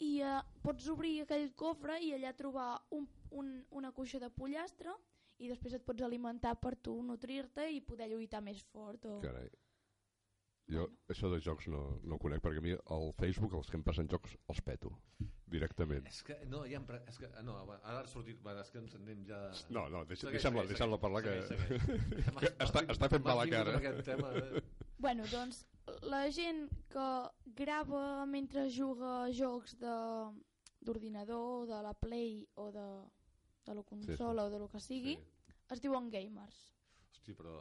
i 0.03 0.19
eh, 0.25 0.39
pots 0.63 0.87
obrir 0.91 1.21
aquell 1.23 1.51
cofre 1.55 1.99
i 2.03 2.11
allà 2.15 2.33
trobar 2.35 2.71
un, 2.91 3.05
un, 3.31 3.51
una 3.71 3.91
cuixa 3.95 4.19
de 4.19 4.29
pollastre 4.33 4.91
i 5.39 5.47
després 5.51 5.75
et 5.77 5.83
pots 5.85 6.01
alimentar 6.03 6.55
per 6.59 6.73
tu, 6.79 6.97
nutrir-te 7.03 7.69
i 7.75 7.81
poder 7.83 8.07
lluitar 8.09 8.41
més 8.43 8.61
fort. 8.71 9.05
O... 9.05 9.19
Carai. 9.23 9.49
Jo 10.67 10.87
això 11.13 11.29
de 11.29 11.37
jocs 11.45 11.67
no, 11.69 11.99
no 12.03 12.15
ho 12.15 12.19
conec, 12.21 12.41
perquè 12.41 12.57
a 12.57 12.63
mi 12.65 12.71
al 12.73 13.11
Facebook 13.19 13.53
els 13.53 13.67
que 13.69 13.77
em 13.77 13.83
passen 13.85 14.07
jocs 14.09 14.31
els 14.49 14.61
peto, 14.65 14.89
directament. 15.45 16.07
És 16.09 16.23
que, 16.25 16.39
no, 16.49 16.63
ja 16.65 16.79
em... 16.79 16.85
pre- 16.89 17.03
És 17.11 17.19
que, 17.21 17.29
no, 17.45 17.59
ara 17.75 17.99
ha 17.99 18.07
sortit... 18.09 18.39
Va, 18.41 18.55
és 18.63 18.71
que 18.73 18.81
ens 18.81 18.95
anem 18.97 19.21
ja... 19.27 19.43
No, 19.69 19.83
no, 19.93 20.01
deixa- 20.09 20.25
Segueix, 20.25 20.39
deixa'm-la 20.41 20.63
segueix, 20.63 20.71
deixa'm-la 20.73 20.97
parlar, 21.03 21.21
que- 21.21 21.35
segueix, 21.51 21.85
segueix. 21.85 22.39
que 22.41 22.51
està- 22.65 22.83
està 22.95 23.11
fent 23.13 23.27
mala 23.27 23.45
vingut 23.45 23.59
cara. 23.59 23.75
amb 23.77 23.83
Aquest 23.83 24.09
tema, 24.09 24.33
eh? 24.41 24.63
Bueno, 25.05 25.27
doncs 25.29 25.61
la 26.09 26.23
gent 26.33 26.65
que 26.89 27.07
grava 27.61 28.25
mentre 28.25 28.65
juga 28.73 29.13
jocs 29.37 29.77
de 29.77 29.95
d'ordinador, 30.85 31.67
de 31.69 31.77
la 31.81 31.93
Play 31.97 32.41
o 32.61 32.71
de, 32.71 32.87
de 33.65 33.73
la 33.77 33.83
consola 33.83 34.45
o 34.45 34.49
de 34.49 34.59
lo 34.59 34.67
que 34.69 34.79
sigui, 34.81 35.15
Sí. 35.17 35.53
es 35.73 35.81
diuen 35.81 36.09
gamers. 36.13 36.57
Hosti, 37.11 37.33
però 37.33 37.55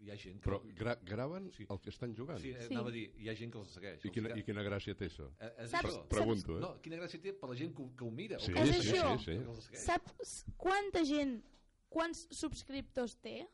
hi 0.00 0.10
ha 0.10 0.16
gent 0.16 0.38
que... 0.40 0.48
Però 0.50 0.60
gra 0.78 0.94
graven 1.02 1.50
Sí. 1.52 1.66
el 1.68 1.80
que 1.80 1.90
estan 1.90 2.14
jugant. 2.16 2.38
Sí, 2.40 2.50
eh, 2.50 2.62
Sí. 2.68 2.74
anava 2.74 2.88
a 2.88 2.92
dir, 2.92 3.10
hi 3.18 3.28
ha 3.28 3.34
gent 3.34 3.52
que 3.52 3.58
els 3.58 3.68
segueix. 3.74 4.04
I, 4.04 4.10
quina, 4.10 4.36
I 4.38 4.42
quina 4.46 4.62
gràcia 4.62 4.94
té 4.96 5.06
això? 5.10 5.26
Eh, 5.40 5.52
és 5.64 5.70
Saps- 5.70 5.90
això. 5.90 6.06
Pregunto, 6.08 6.56
eh? 6.56 6.60
No, 6.60 6.80
quina 6.80 6.96
gràcia 6.96 7.20
té 7.20 7.32
per 7.32 7.48
la 7.50 7.56
gent 7.56 7.74
que, 7.74 7.82
ho- 7.82 7.92
que 7.96 8.04
ho 8.04 8.10
mira. 8.10 8.36
o 8.36 8.40
Sí, 8.40 8.52
que 8.52 8.60
És 8.60 8.68
sí, 8.68 8.72
segueix, 8.82 9.02
això. 9.02 9.18
sí, 9.18 9.24
sí. 9.24 9.62
segueix. 9.66 9.84
Saps 9.84 10.44
quanta 10.56 11.04
gent, 11.04 11.42
quants 11.88 12.26
subscriptors 12.30 13.16
té? 13.20 13.48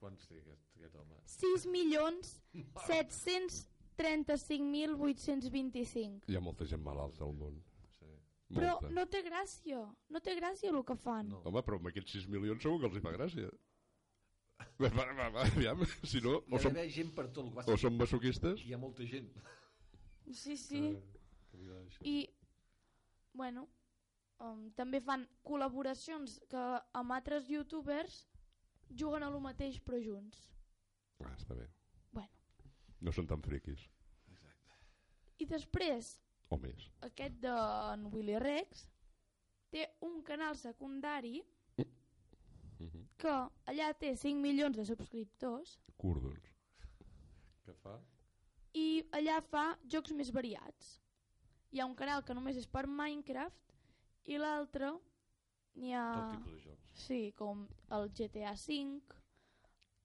Quants 0.00 0.26
té 0.28 0.38
aquest, 0.40 0.62
aquest 0.76 0.94
home? 0.96 1.16
6 1.26 1.66
milions 1.66 2.40
735.825. 4.90 6.24
Hi 6.28 6.36
ha 6.36 6.40
molta 6.40 6.64
gent 6.68 6.82
malalta 6.82 7.24
al 7.26 7.34
món. 7.36 7.58
Sí. 7.98 8.06
Però 8.54 8.72
Molta. 8.80 8.90
no 8.96 9.04
té 9.06 9.22
gràcia, 9.22 9.82
no 10.10 10.20
té 10.20 10.34
gràcia 10.38 10.70
el 10.72 10.82
que 10.84 10.96
fan. 10.96 11.28
No. 11.30 11.42
Home, 11.44 11.62
però 11.62 11.76
amb 11.78 11.86
aquests 11.92 12.12
6 12.16 12.26
milions 12.32 12.62
segur 12.62 12.80
que 12.80 12.86
els 12.90 12.96
hi 12.96 13.00
fa 13.04 13.12
gràcia. 13.14 13.50
Va, 14.80 14.88
va, 14.96 15.04
va, 15.12 15.28
va, 15.34 15.42
aviam, 15.44 15.82
si 16.08 16.22
no, 16.24 16.38
Hi 16.46 16.54
o 16.54 16.56
ha 16.56 16.62
som, 16.64 16.72
d'haver 16.72 16.90
gent 16.94 17.10
per 17.16 17.26
tot. 17.36 17.50
El 17.52 17.66
que 17.66 17.74
o 17.74 17.80
som 17.80 17.98
masoquistes, 18.00 18.62
hi 18.64 18.72
ha 18.72 18.78
molta 18.80 19.04
gent. 19.08 19.28
Sí, 20.32 20.56
sí. 20.56 20.80
I, 22.06 22.16
bueno, 23.36 23.66
um, 24.40 24.66
també 24.78 25.00
fan 25.04 25.26
col·laboracions 25.46 26.38
que 26.50 26.64
amb 26.96 27.16
altres 27.16 27.50
youtubers 27.52 28.22
juguen 28.90 29.26
a 29.26 29.30
lo 29.30 29.40
mateix 29.44 29.80
però 29.84 30.00
junts. 30.00 30.46
ah, 31.24 31.34
està 31.36 31.54
bé. 31.58 31.66
Bueno. 32.12 32.32
No 33.00 33.12
són 33.12 33.28
tan 33.28 33.42
friquis, 33.44 33.84
I 35.40 35.46
després, 35.48 36.18
o 36.52 36.56
més. 36.60 36.88
aquest 37.06 37.38
de 37.40 37.52
en 37.94 38.06
Willy 38.12 38.38
Rex 38.38 38.86
té 39.72 39.86
un 40.04 40.22
canal 40.22 40.56
secundari. 40.56 41.40
Que 43.20 43.34
allà 43.72 43.90
té 44.00 44.14
5 44.16 44.40
milions 44.40 44.76
de 44.80 44.86
subscriptors 44.88 45.76
Curdons. 46.00 46.48
Què 47.66 47.74
fa? 47.82 47.98
i 48.74 49.02
allà 49.18 49.40
fa 49.42 49.64
jocs 49.92 50.12
més 50.14 50.30
variats. 50.34 50.90
Hi 51.74 51.80
ha 51.80 51.86
un 51.86 51.94
canal 51.98 52.22
que 52.26 52.34
només 52.34 52.58
és 52.60 52.66
per 52.70 52.84
Minecraft 52.86 53.74
i 54.30 54.38
l'altre 54.38 54.92
n'hi 55.80 55.94
ha... 55.94 56.04
Tot 56.14 56.36
tipus 56.36 56.52
de 56.54 56.60
jocs. 56.68 57.02
Sí, 57.06 57.20
com 57.38 57.64
el 57.96 58.08
GTA 58.14 58.52
V, 58.54 59.18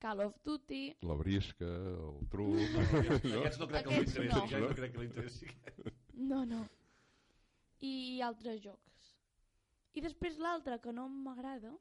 Call 0.01 0.22
of 0.26 0.36
Duty... 0.45 0.82
La 1.09 1.18
brisca, 1.18 1.66
el 1.66 2.28
truc... 2.30 2.57
No? 3.26 3.41
Aquests 3.41 3.61
no 3.61 3.70
crec 3.72 3.88
que 3.88 3.95
Aquests 3.99 4.20
l'interessi. 4.20 4.26
no. 4.26 4.43
Aquests 4.43 4.61
no 4.66 4.76
crec 4.82 4.93
que 4.95 5.03
l'interessi. 5.03 5.51
No, 6.32 6.43
no. 6.49 6.61
I 7.86 8.22
altres 8.26 8.61
jocs. 8.63 9.11
I 9.95 10.03
després 10.05 10.41
l'altre 10.41 10.80
que 10.84 10.93
no 10.95 11.07
m'agrada... 11.09 11.74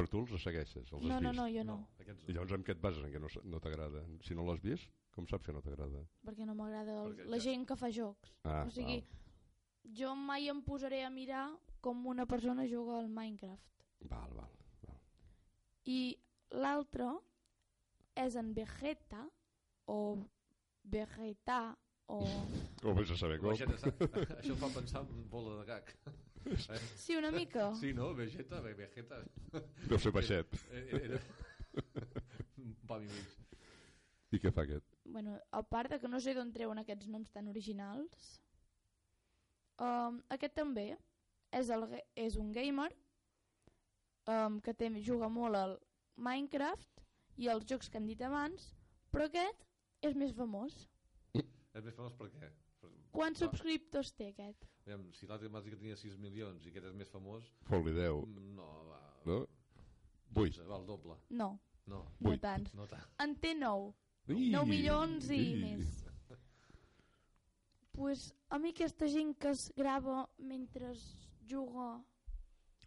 Però 0.00 0.08
tu 0.08 0.20
els 0.24 0.42
segueixes, 0.42 0.76
els 0.80 0.92
has 0.94 1.02
No, 1.04 1.20
no, 1.20 1.30
vist. 1.30 1.40
no, 1.40 1.46
jo 1.52 1.64
no, 1.68 1.74
Aquests 2.00 2.28
I 2.28 2.32
llavors 2.32 2.52
en 2.56 2.64
què 2.64 2.72
et 2.72 2.80
bases, 2.80 3.04
en 3.04 3.12
què 3.12 3.20
no, 3.20 3.28
no 3.52 3.60
t'agrada? 3.60 4.04
Si 4.24 4.34
no 4.34 4.44
l'has 4.46 4.60
vist, 4.64 4.88
com 5.12 5.26
saps 5.28 5.44
que 5.44 5.52
no 5.52 5.60
t'agrada? 5.60 6.00
perquè 6.24 6.46
no 6.46 6.54
m'agrada 6.54 7.02
el- 7.04 7.16
la 7.28 7.36
ja- 7.36 7.50
gent 7.50 7.66
que 7.68 7.76
fa 7.76 7.90
jocs. 7.90 8.32
Ah, 8.44 8.64
o 8.66 8.70
sigui, 8.70 9.02
jo 10.00 10.14
mai 10.16 10.48
em 10.48 10.62
posaré 10.62 11.02
a 11.04 11.10
mirar 11.10 11.50
com 11.80 12.06
una 12.06 12.24
persona 12.26 12.66
juga 12.66 12.98
al 12.98 13.08
Minecraft. 13.08 13.84
Val, 14.08 14.32
val. 14.34 14.50
val. 14.86 14.96
I 15.84 16.18
l'altre 16.52 17.10
és 18.16 18.36
en 18.36 18.54
Vegeta 18.54 19.28
o 19.86 20.16
Vegeta 20.84 21.76
o... 22.08 22.20
Com 22.82 22.94
vés 22.96 23.10
a 23.10 23.16
saber 23.16 23.38
com? 23.38 23.50
Vegeta? 23.52 23.76
Això 24.40 24.52
em 24.54 24.56
fa 24.56 24.68
pensar 24.80 25.02
en 25.04 25.28
bola 25.28 25.60
de 25.60 25.66
gag. 25.66 25.94
Eh? 26.46 26.78
Sí, 26.96 27.16
una 27.16 27.30
mica. 27.30 27.68
Sí, 27.76 27.92
no? 27.94 28.12
Vegeta, 28.14 28.60
Ve- 28.64 28.74
Vegeta. 28.74 29.18
Deu 29.88 29.98
ser 29.98 30.12
baixet. 30.12 30.54
Era, 30.72 31.00
era... 31.04 31.20
un 32.58 32.74
pam 32.88 33.04
i 33.04 33.10
mig. 33.10 33.36
I 34.32 34.38
què 34.42 34.52
fa 34.54 34.62
aquest? 34.64 34.86
Bueno, 35.10 35.36
a 35.50 35.60
part 35.66 35.90
de 35.90 35.98
que 36.00 36.08
no 36.08 36.20
sé 36.22 36.34
d'on 36.36 36.52
treuen 36.54 36.78
aquests 36.78 37.08
noms 37.10 37.30
tan 37.34 37.48
originals, 37.50 38.40
um, 39.82 40.20
aquest 40.30 40.54
també 40.54 40.88
és, 41.52 41.70
el, 41.74 41.86
ga- 41.90 42.02
és 42.14 42.36
un 42.38 42.52
gamer 42.54 42.88
um, 44.30 44.60
que 44.62 44.74
té, 44.74 44.90
juga 45.02 45.28
molt 45.32 45.58
al 45.58 45.76
Minecraft 46.20 47.02
i 47.42 47.48
els 47.50 47.66
jocs 47.66 47.88
que 47.90 47.98
hem 47.98 48.06
dit 48.06 48.22
abans, 48.22 48.70
però 49.10 49.26
aquest 49.26 49.66
és 50.06 50.14
més 50.16 50.32
famós. 50.36 50.76
És 51.34 51.84
més 51.84 51.94
famós 51.96 52.14
per 52.18 52.30
què? 52.34 52.50
Quants 53.12 53.40
subscriptors 53.42 54.12
té 54.16 54.28
aquest? 54.30 54.66
aviam, 54.86 55.04
si 55.14 55.26
l'altre 55.26 55.48
m'has 55.52 55.62
dit 55.64 55.74
que 55.74 55.78
tenia 55.78 55.96
6 55.98 56.16
milions 56.18 56.64
i 56.66 56.70
aquest 56.72 56.86
és 56.88 56.94
més 56.98 57.10
famós, 57.12 57.46
Fot-li 57.68 57.92
10, 57.94 58.24
mm, 58.26 58.54
no, 58.56 58.68
va... 58.88 59.00
no? 59.26 59.40
8. 60.34 60.64
Va, 60.66 60.78
el 60.80 60.86
doble. 60.86 61.16
No, 61.30 61.50
No, 61.90 62.04
no 62.20 62.30
Vuit. 62.30 62.40
tants. 62.42 62.74
no 62.78 62.86
tant. 62.86 63.02
En 63.22 63.34
té 63.42 63.54
9. 63.58 63.92
Ih, 64.30 64.50
9 64.54 64.66
milions 64.68 65.30
i 65.30 65.38
ih. 65.40 65.56
més. 65.64 65.96
pues 67.92 68.32
a 68.48 68.58
mi 68.58 68.70
aquesta 68.70 69.08
gent 69.10 69.34
que 69.38 69.50
es 69.50 69.70
grava 69.76 70.28
mentre 70.38 70.92
es 70.92 71.02
juga... 71.50 71.88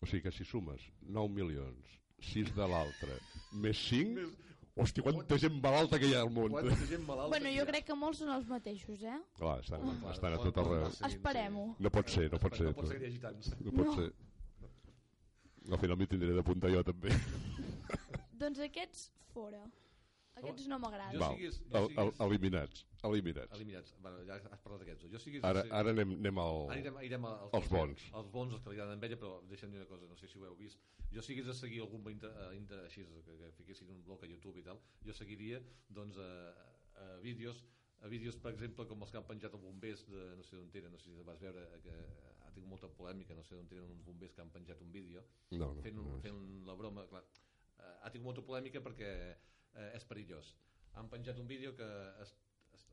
O 0.02 0.06
sigui 0.08 0.24
que 0.24 0.32
si 0.32 0.44
sumes 0.48 0.82
9 1.02 1.30
milions, 1.36 2.00
6 2.20 2.54
de 2.56 2.68
l'altre, 2.68 3.20
més 3.52 3.78
5... 3.90 4.24
Hòstia, 4.74 5.04
quanta 5.06 5.38
gent 5.38 5.60
malalta 5.62 6.00
que 6.02 6.08
hi 6.10 6.16
ha 6.18 6.22
al 6.26 6.32
món. 6.34 6.50
Quanta 6.56 6.86
gent 6.90 7.04
malalta 7.06 7.30
Bueno, 7.36 7.50
jo 7.54 7.66
crec 7.70 7.86
que 7.86 7.94
molts 8.04 8.24
són 8.24 8.32
els 8.34 8.48
mateixos, 8.50 9.04
eh? 9.06 9.18
Clar, 9.38 9.60
estan, 9.62 9.84
Clar, 10.02 10.14
estan 10.16 10.34
a 10.34 10.40
tot 10.42 10.58
arreu. 10.64 10.88
Esperem-ho. 11.10 11.66
No 11.80 11.92
pot 11.94 12.10
ser, 12.10 12.26
no 12.34 12.40
pot 12.42 12.58
ser. 12.58 12.72
No 12.72 12.74
pot 12.80 12.90
ser 12.90 12.98
que 12.98 13.06
hi 13.06 13.12
hagi 13.12 13.22
tants. 13.22 13.52
No 13.60 13.72
pot 13.76 13.86
No. 13.86 13.94
ser. 14.00 14.10
Al 15.72 15.80
final 15.80 15.96
m'hi 16.00 16.08
tindré 16.10 16.34
d'apuntar 16.36 16.72
jo 16.74 16.82
també. 16.84 17.14
Doncs 18.42 18.60
aquests 18.66 19.12
fora. 19.36 19.62
Aquests 20.40 20.68
no 20.72 20.80
m'agraden. 20.82 21.20
Val, 21.22 21.36
siguis- 21.38 21.60
jo 21.70 21.78
el, 21.78 21.84
el, 21.84 21.90
siguis- 21.94 22.22
eliminats. 22.26 22.86
Eliminats. 23.04 23.54
Eliminats. 23.58 23.94
Bueno, 24.02 24.24
ja 24.28 24.38
has 24.40 24.62
parlat 24.64 24.82
d'aquests. 24.84 25.10
Jo 25.12 25.20
siguis... 25.20 25.44
Ara, 25.46 25.64
ara 25.80 25.92
anem, 25.94 26.16
anem 26.20 26.40
al... 26.44 26.62
Ara 26.66 26.78
anirem, 26.78 26.98
anirem 27.04 27.28
als, 27.30 27.54
als 27.60 27.70
bons. 27.70 28.06
Els 28.22 28.32
bons, 28.34 28.54
els 28.58 28.64
que 28.64 28.72
li 28.74 28.80
agraden 28.80 28.98
amb 28.98 29.06
ella, 29.10 29.20
però 29.22 29.34
deixa'm 29.52 29.72
dir 29.76 29.82
una 29.84 29.90
cosa, 29.92 30.08
no 30.10 30.18
sé 30.18 30.28
si 30.32 30.40
ho 30.40 30.46
heu 30.48 30.56
vist. 30.60 30.82
Jo 31.14 31.22
si 31.22 31.36
hagués 31.36 31.50
de 31.52 31.56
seguir 31.60 31.82
algun 31.86 32.08
inter, 32.12 32.32
eh, 32.32 32.50
inter, 32.58 32.80
així, 32.88 33.06
que, 33.28 33.38
que 33.44 33.52
fiquessin 33.60 33.92
un 33.94 34.02
blog 34.08 34.24
a 34.24 34.30
YouTube 34.32 34.58
i 34.60 34.66
tal, 34.66 34.82
jo 35.06 35.14
seguiria 35.14 35.62
doncs, 35.90 36.18
a, 36.18 36.30
a 37.04 37.08
vídeos 37.22 37.64
a 38.04 38.10
vídeos, 38.12 38.36
per 38.36 38.52
exemple, 38.52 38.84
com 38.90 39.00
els 39.06 39.12
que 39.14 39.16
han 39.16 39.24
penjat 39.24 39.54
els 39.56 39.62
bombers 39.64 40.02
de 40.12 40.24
no 40.36 40.44
sé 40.44 40.58
d'on 40.58 40.68
tenen, 40.74 40.92
no 40.92 40.98
sé 41.00 41.08
si 41.14 41.22
vas 41.24 41.40
veure 41.40 41.62
que 41.86 41.94
ha 42.44 42.50
tingut 42.52 42.68
molta 42.74 42.90
polèmica, 42.98 43.32
no 43.38 43.46
sé 43.48 43.56
d'on 43.56 43.70
tenen 43.72 43.86
uns 43.94 44.02
bombers 44.04 44.34
que 44.36 44.42
han 44.44 44.50
penjat 44.52 44.82
un 44.84 44.92
vídeo 44.92 45.22
No, 45.54 45.70
no, 45.72 45.82
fent, 45.86 46.02
un, 46.02 46.10
no 46.10 46.18
fent 46.20 46.42
la 46.68 46.76
broma 46.76 47.06
clar, 47.08 47.22
eh, 47.80 47.94
ha 48.04 48.12
tingut 48.12 48.28
molta 48.34 48.44
polèmica 48.44 48.82
perquè 48.84 49.14
eh, 49.76 49.92
és 49.98 50.06
perillós 50.06 50.56
han 50.94 51.10
penjat 51.10 51.40
un 51.40 51.48
vídeo 51.48 51.76
que 51.76 51.86
es, 52.22 52.36
es, 52.74 52.88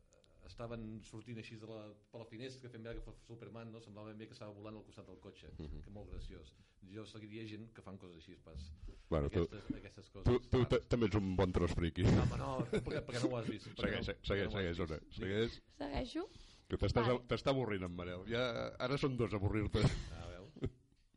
estaven 0.47 1.03
sortint 1.05 1.39
així 1.39 1.57
de 1.61 1.67
la, 1.69 1.83
per 2.11 2.21
la 2.23 2.27
finestra 2.27 2.71
fent 2.73 2.83
veure 2.87 2.99
que 2.99 3.05
fos 3.05 3.19
Superman 3.27 3.71
no? 3.73 3.81
semblava 3.85 4.15
bé 4.17 4.27
que 4.27 4.33
estava 4.33 4.53
volant 4.57 4.77
al 4.81 4.85
costat 4.85 5.07
del 5.07 5.19
cotxe 5.21 5.51
Mhm. 5.59 5.83
que 5.85 5.91
molt 5.91 6.11
graciós 6.11 6.55
jo 6.95 7.05
seguiria 7.07 7.45
gent 7.47 7.73
que 7.75 7.83
fan 7.83 7.99
coses 7.99 8.17
així 8.17 8.37
pas 8.45 8.71
Bueno, 9.11 9.29
tu, 9.29 9.43
aquestes, 9.43 9.77
aquestes 9.77 10.09
coses 10.11 10.49
tu, 10.49 10.65
tu 10.65 10.79
també 10.89 11.07
ets 11.07 11.17
un 11.17 11.35
bon 11.37 11.53
trosfriqui. 11.53 12.03
no, 12.05 12.23
home, 12.23 12.37
no, 12.39 12.51
perquè, 12.71 13.05
perquè 13.05 13.23
no 13.25 13.35
ho 13.35 13.37
has 13.39 13.49
vist 13.49 13.67
Segueix, 13.77 14.07
no- 14.09 14.15
segueix, 14.23 14.47
no 14.47 14.57
segueix, 14.57 14.79
vist. 14.79 14.91
Ona. 14.91 14.99
Digues. 14.99 15.17
Segueix. 15.19 15.61
Segueixo? 15.77 16.29
Que 16.71 16.77
t'estàs 16.79 17.07
Vale. 17.09 17.51
avorrint, 17.51 17.83
en 17.83 17.95
Manel. 17.97 18.21
Ja, 18.31 18.43
ara 18.79 18.97
són 18.97 19.17
dos 19.19 19.33
a 19.35 19.37
avorrir-te. 19.41 19.81
Ah, 20.15 20.27
veus? 20.31 20.71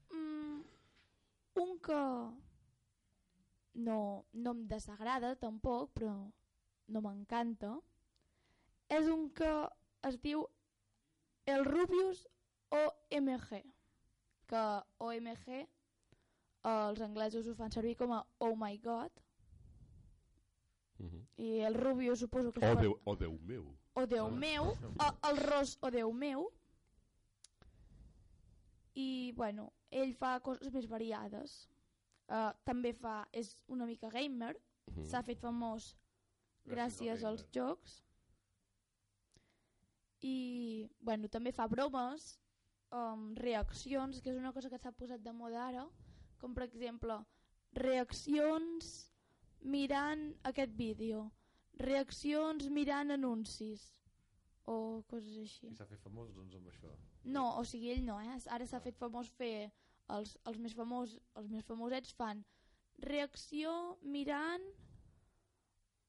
Mm, 0.09 0.63
un 1.61 1.75
que 1.79 1.99
no, 3.75 4.25
no 4.33 4.51
em 4.51 4.65
desagrada 4.67 5.35
tampoc, 5.35 5.91
però 5.93 6.13
no 6.87 7.01
m'encanta, 7.01 7.73
és 8.89 9.07
un 9.09 9.29
que 9.33 9.49
es 10.09 10.17
diu 10.21 10.45
el 11.49 11.65
Rubius 11.65 12.27
OMG, 12.71 13.63
que 14.47 14.63
OMG 14.99 15.47
eh, 15.57 15.67
els 16.63 17.01
anglesos 17.01 17.47
ho 17.47 17.55
fan 17.55 17.71
servir 17.71 17.95
com 17.97 18.13
a 18.13 18.25
Oh 18.39 18.55
my 18.55 18.77
God, 18.77 19.11
Mhm. 20.99 21.23
i 21.37 21.47
el 21.65 21.73
Rubius 21.73 22.19
suposo 22.19 22.53
que... 22.53 22.61
Oh, 22.63 22.75
Déu, 22.79 22.93
oh, 23.03 23.15
Déu 23.15 23.33
meu. 23.41 23.63
o 23.95 24.05
Déu 24.07 24.29
meu, 24.31 24.63
o, 25.03 25.07
el 25.29 25.37
Ros 25.41 25.77
o 25.81 25.89
Déu 25.91 26.13
meu, 26.13 26.45
i 28.95 29.33
bueno, 29.35 29.71
ell 29.91 30.13
fa 30.13 30.39
coses 30.39 30.69
més 30.73 30.87
variades. 30.87 31.67
Uh, 32.29 32.51
també 32.65 32.93
fa, 32.93 33.27
és 33.33 33.57
una 33.67 33.85
mica 33.85 34.09
gamer, 34.09 34.55
Mhm. 34.87 35.05
s'ha 35.05 35.21
fet 35.23 35.39
famós 35.39 35.95
gràcies 36.65 37.23
al 37.23 37.31
als 37.33 37.45
jocs. 37.51 38.01
I 40.21 40.87
bueno, 41.01 41.27
també 41.27 41.51
fa 41.51 41.67
bromes, 41.67 42.39
um, 42.91 43.33
reaccions, 43.35 44.21
que 44.21 44.31
és 44.31 44.37
una 44.39 44.53
cosa 44.53 44.69
que 44.69 44.77
s'ha 44.79 44.91
posat 44.91 45.21
de 45.23 45.33
moda 45.33 45.65
ara, 45.67 45.87
com 46.39 46.53
per 46.53 46.63
exemple 46.63 47.17
reaccions 47.73 49.09
mirant 49.61 50.35
aquest 50.43 50.71
vídeo, 50.77 51.31
reaccions 51.79 52.69
mirant 52.69 53.11
anuncis 53.11 53.99
o 54.65 55.03
coses 55.09 55.37
així. 55.37 55.71
i 55.71 55.75
s'ha 55.75 55.85
fet 55.89 55.99
famós 55.99 56.31
doncs 56.33 56.55
amb 56.55 56.67
això 56.67 56.91
No, 57.25 57.57
o 57.57 57.63
sigui, 57.63 57.89
ell 57.89 58.03
no, 58.03 58.19
eh? 58.19 58.37
Ara 58.51 58.65
s'ha 58.67 58.79
fet 58.83 58.97
famós 58.99 59.29
fer... 59.29 59.71
Els, 60.09 60.37
els, 60.45 60.57
més 60.59 60.73
famós, 60.75 61.17
els 61.39 61.47
més 61.49 61.63
famosets 61.65 62.11
fan 62.13 62.43
reacció 62.99 63.97
mirant 64.03 64.61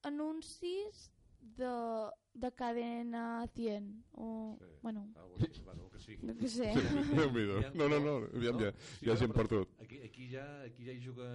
anuncis 0.02 1.10
de, 1.40 1.70
de 2.34 2.50
cadena 2.56 3.46
100 3.54 3.88
o, 4.12 4.56
Sí. 4.60 4.66
bueno, 4.82 5.08
Algo 5.16 5.36
així, 5.40 5.62
bueno, 5.62 5.88
que 5.90 5.98
sigui 6.00 6.26
no 6.26 6.34
que 6.36 6.48
sé. 6.48 6.72
déu 6.74 7.30
meu 7.32 7.60
No, 7.74 7.88
no, 7.88 7.98
no, 8.00 8.14
aviam, 8.34 8.58
ja, 8.60 8.72
Sí, 8.72 9.06
hi 9.06 9.10
ha 9.10 9.14
no, 9.14 9.20
gent 9.20 9.32
però 9.32 9.36
per 9.36 9.48
tot. 9.52 9.74
Aquí, 9.84 10.00
aquí, 10.02 10.28
ja, 10.32 10.44
aquí 10.64 10.84
ja 10.88 10.92
hi 10.92 11.00
juga, 11.00 11.26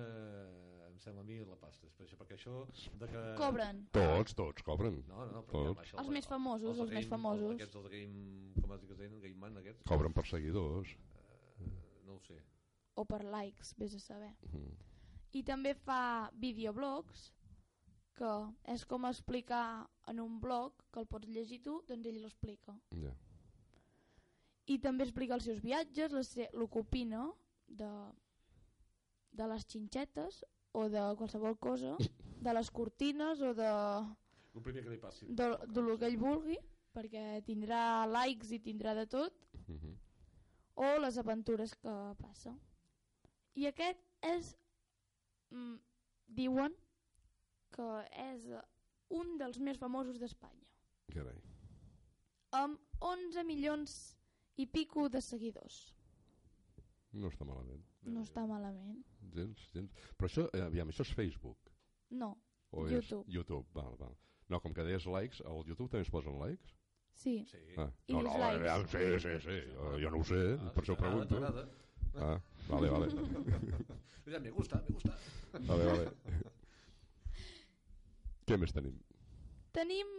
em 0.89 0.97
sembla 0.99 1.21
a 1.21 1.25
mi, 1.25 1.39
la 1.45 1.55
pasta. 1.55 1.87
Per 1.97 2.05
això, 2.07 2.17
perquè 2.17 2.37
això... 2.37 2.55
De 2.99 3.07
que... 3.07 3.23
Cobren. 3.37 3.83
Tots, 3.95 4.33
tots 4.35 4.63
cobren. 4.65 5.01
No, 5.07 5.25
no, 5.25 5.31
no, 5.39 5.43
però 5.45 5.63
Tots. 5.69 5.77
ja, 5.77 5.85
això, 5.85 5.99
Els 6.03 6.09
més 6.17 6.27
famosos, 6.27 6.75
de 6.77 6.81
els 6.83 6.91
més 6.91 7.05
Game- 7.05 7.09
famosos. 7.15 7.55
Aquests, 7.55 7.75
els 7.75 7.89
Game... 7.93 8.53
Com 8.61 8.71
has 8.75 8.81
dit 8.81 8.89
que 8.89 8.93
es 8.97 8.99
deien? 9.03 9.19
Game 9.21 9.37
Man, 9.45 9.57
aquests? 9.61 9.85
Cobren 9.89 10.13
per 10.13 10.25
seguidors. 10.29 10.95
No 12.09 12.17
ho 12.17 12.21
sé. 12.25 12.37
O 12.99 13.05
per 13.05 13.21
likes, 13.23 13.75
vés 13.79 13.93
a 13.95 13.99
saber. 14.01 14.33
Mhm. 14.49 14.71
I 15.37 15.43
també 15.45 15.75
fa 15.77 16.29
videoblogs, 16.41 17.27
que 18.17 18.29
és 18.73 18.83
com 18.89 19.05
explicar 19.05 19.87
en 20.11 20.19
un 20.19 20.39
blog, 20.41 20.73
que 20.91 20.99
el 20.99 21.05
pots 21.07 21.29
llegir 21.29 21.61
tu, 21.63 21.77
doncs 21.87 22.05
ell 22.09 22.17
l'explica. 22.23 22.73
Ja. 23.03 23.13
I 24.69 24.77
també 24.83 25.05
explica 25.05 25.35
els 25.37 25.45
seus 25.45 25.61
viatges, 25.61 26.11
la 26.11 26.23
se- 26.23 26.49
el 26.53 26.67
que 26.69 26.79
opina 26.81 27.27
de, 27.67 27.89
de 29.31 29.47
les 29.47 29.65
xinxetes 29.69 30.43
o 30.73 30.89
de 30.89 31.05
qualsevol 31.17 31.57
cosa, 31.57 31.95
de 32.41 32.53
les 32.53 32.69
cortines 32.71 33.39
o 33.41 33.53
de, 33.53 33.69
El 34.55 34.61
primer 34.65 34.83
que 34.83 34.89
li 34.89 34.97
passi. 34.97 35.25
de, 35.29 35.47
de 35.67 35.81
lo 35.81 35.97
que 35.97 36.05
ell 36.09 36.17
vulgui, 36.17 36.57
perquè 36.93 37.41
tindrà 37.45 38.05
likes 38.09 38.51
i 38.51 38.59
tindrà 38.59 38.93
de 38.97 39.05
tot, 39.07 39.33
Mhm. 39.69 39.95
O 40.79 40.89
les 41.03 41.17
aventures 41.19 41.73
que 41.83 41.93
passa. 42.21 42.53
I 43.59 43.67
aquest 43.67 43.99
és, 44.23 44.53
mm, 45.51 45.75
diuen 46.39 46.75
que 47.75 47.87
és 48.23 48.45
un 49.09 49.37
dels 49.41 49.59
més 49.59 49.77
famosos 49.81 50.19
d'Espanya, 50.21 50.67
Carai. 51.13 51.39
amb 52.51 52.79
11 53.01 53.43
milions 53.45 53.95
i 54.57 54.65
pico 54.67 55.07
de 55.09 55.21
seguidors. 55.21 55.79
No 57.11 57.29
està 57.31 57.45
malament. 57.45 57.83
No 58.05 58.21
està 58.21 58.45
malament. 58.47 59.03
Gens, 59.33 59.63
gens. 59.73 59.91
Però 60.17 60.27
això, 60.29 60.47
eh, 60.53 60.61
aviam, 60.61 60.89
això 60.89 61.01
és 61.01 61.13
Facebook? 61.15 61.71
No, 62.11 62.35
O 62.71 62.87
YouTube. 62.87 63.25
És 63.27 63.33
YouTube, 63.33 63.67
val, 63.73 63.95
val. 63.97 64.15
No, 64.47 64.59
com 64.61 64.73
que 64.73 64.83
deies 64.83 65.05
likes, 65.07 65.41
al 65.41 65.63
YouTube 65.65 65.89
també 65.89 66.03
es 66.05 66.11
posen 66.13 66.37
likes? 66.39 66.75
Sí. 67.13 67.45
Sí. 67.49 67.57
Ah. 67.77 67.89
I 68.07 68.13
no, 68.13 68.21
no, 68.21 68.29
dislikes. 68.29 68.55
aviam, 68.55 68.87
sí, 68.87 69.19
sí, 69.19 69.39
sí. 69.45 69.57
Jo, 69.75 69.91
jo 70.03 70.09
no 70.09 70.19
ho 70.19 70.23
sé, 70.23 70.41
Ah, 70.59 70.71
per 70.75 70.83
això 70.83 70.95
t'agrada, 70.95 71.25
pregunto. 71.25 71.67
Ah, 72.15 72.39
vale, 72.69 72.89
vale. 72.89 73.07
Ja, 74.29 74.37
me 74.39 74.51
gusta, 74.51 74.77
me 74.87 74.93
gusta. 74.93 75.15
Vale, 75.65 75.85
vale. 75.85 76.11
Què 78.45 78.57
més 78.61 78.73
tenim? 78.75 78.97
Tenim 79.73 80.11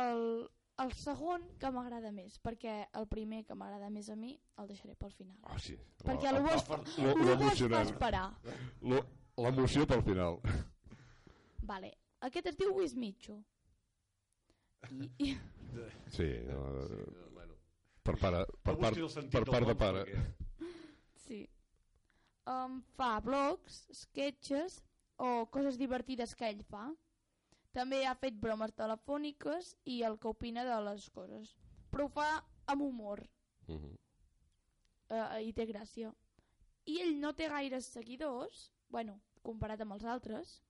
el, 0.00 0.24
el 0.84 0.92
segon 0.98 1.44
que 1.62 1.70
m'agrada 1.74 2.10
més, 2.14 2.38
perquè 2.42 2.74
el 2.98 3.06
primer 3.10 3.44
que 3.46 3.54
m'agrada 3.58 3.90
més 3.94 4.10
a 4.10 4.16
mi 4.18 4.32
el 4.58 4.66
deixaré 4.70 4.96
pel 4.98 5.12
final. 5.14 5.36
Ah, 5.44 5.58
sí. 5.62 5.76
Perquè 6.02 6.32
el 6.32 6.40
Lo, 6.40 6.40
el 6.40 6.44
lo 6.44 6.48
bo 6.48 6.56
es 6.56 6.66
fa 6.66 7.36
emocionant. 7.44 7.90
esperar. 7.94 8.26
L'emoció 9.38 9.86
pel 9.86 10.02
final. 10.06 10.40
Vale. 11.70 11.92
Aquest 12.26 12.50
es 12.52 12.56
diu 12.58 12.74
Wismichu. 12.76 13.38
I, 14.88 15.10
i, 15.18 15.34
Sí, 16.16 16.26
no, 16.48 16.88
Sí, 16.88 17.04
no, 17.14 17.30
bueno. 17.34 17.54
per, 18.02 18.16
pare, 18.18 18.44
per, 18.62 18.74
No 18.74 18.80
part, 18.80 18.96
per 19.30 19.44
part 19.44 19.66
de 19.68 19.74
pare. 19.76 20.04
perquè- 20.04 20.66
sí. 21.26 21.48
Um, 22.46 22.80
fa 22.96 23.20
blogs, 23.20 23.84
sketches 23.92 24.80
o 25.18 25.46
coses 25.52 25.76
divertides 25.78 26.34
que 26.34 26.48
ell 26.48 26.64
fa. 26.64 26.88
També 27.72 28.00
ha 28.08 28.16
fet 28.18 28.34
bromes 28.40 28.72
telefòniques 28.74 29.76
i 29.84 30.00
el 30.02 30.18
que 30.18 30.28
opina 30.32 30.64
de 30.64 30.80
les 30.88 31.08
coses. 31.10 31.54
Però 31.92 32.06
ho 32.06 32.08
fa 32.08 32.44
amb 32.66 32.82
humor 32.82 33.22
Mhm. 33.68 33.94
eh, 35.10 35.42
i 35.44 35.52
té 35.52 35.66
gràcia. 35.68 36.12
I 36.86 36.98
ell 37.00 37.20
no 37.20 37.32
té 37.34 37.48
gaires 37.48 37.84
seguidors, 37.86 38.72
bueno, 38.88 39.20
comparat 39.42 39.80
amb 39.82 39.92
els 39.92 40.04
altres, 40.04 40.62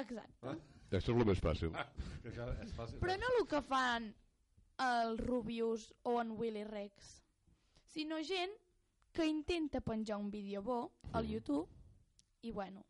Exacte. 0.00 0.50
Ah? 0.50 0.56
Això 0.94 1.10
és 1.10 1.20
el 1.20 1.26
més 1.26 1.40
fàcil. 1.42 1.72
Que 2.22 2.32
ja 2.34 2.46
és 2.62 2.72
fàcil. 2.76 3.00
Però 3.02 3.16
no 3.18 3.30
el 3.38 3.46
que 3.50 3.60
fan 3.66 4.10
el 4.84 5.18
Rubius 5.18 5.88
o 6.02 6.20
en 6.20 6.34
Willy 6.38 6.64
Rex, 6.64 7.10
sinó 7.94 8.18
gent 8.26 8.54
que 9.14 9.26
intenta 9.26 9.80
penjar 9.80 10.18
un 10.18 10.30
vídeo 10.30 10.62
bo 10.62 10.78
al 11.12 11.28
YouTube 11.30 11.68
i 12.42 12.50
bueno, 12.50 12.84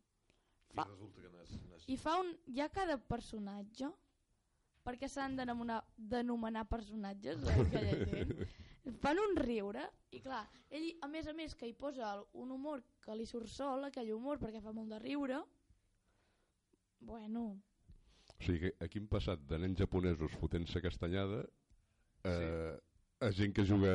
I 0.72 0.80
resulta 0.80 1.20
que 1.20 1.28
no 1.28 1.42
és... 1.42 1.50
No 1.68 1.76
és... 1.76 1.84
i 1.88 1.96
fa 2.00 2.16
un... 2.20 2.32
hi 2.48 2.62
ha 2.64 2.70
cada 2.72 2.96
personatge 2.98 3.90
perquè 4.84 5.08
s'han 5.08 5.36
d'anomenar 5.38 6.64
personatges 6.70 7.44
eh, 7.48 7.56
aquella 7.64 7.98
gent? 8.10 8.34
Fan 9.00 9.20
un 9.20 9.36
riure 9.40 9.84
i 10.12 10.20
clar, 10.20 10.44
ell 10.68 10.90
a 11.02 11.08
més 11.08 11.28
a 11.28 11.34
més 11.36 11.54
que 11.56 11.68
hi 11.68 11.76
posa 11.76 12.14
un 12.40 12.52
humor 12.52 12.84
que 13.04 13.16
li 13.16 13.26
surt 13.28 13.48
sol 13.52 13.88
aquell 13.88 14.12
humor 14.12 14.40
perquè 14.42 14.60
fa 14.64 14.74
molt 14.76 14.92
de 14.92 15.00
riure 15.02 15.40
bueno. 17.04 17.46
O 18.34 18.42
sigui 18.44 18.60
que 18.64 18.84
aquí 18.84 19.00
hem 19.00 19.08
passat 19.08 19.42
de 19.48 19.58
nens 19.60 19.80
japonesos 19.80 20.36
fotent-se 20.40 20.80
castanyada 20.84 21.42
a, 22.24 22.34
a 23.24 23.30
gent 23.36 23.52
que 23.56 23.64
juga 23.68 23.92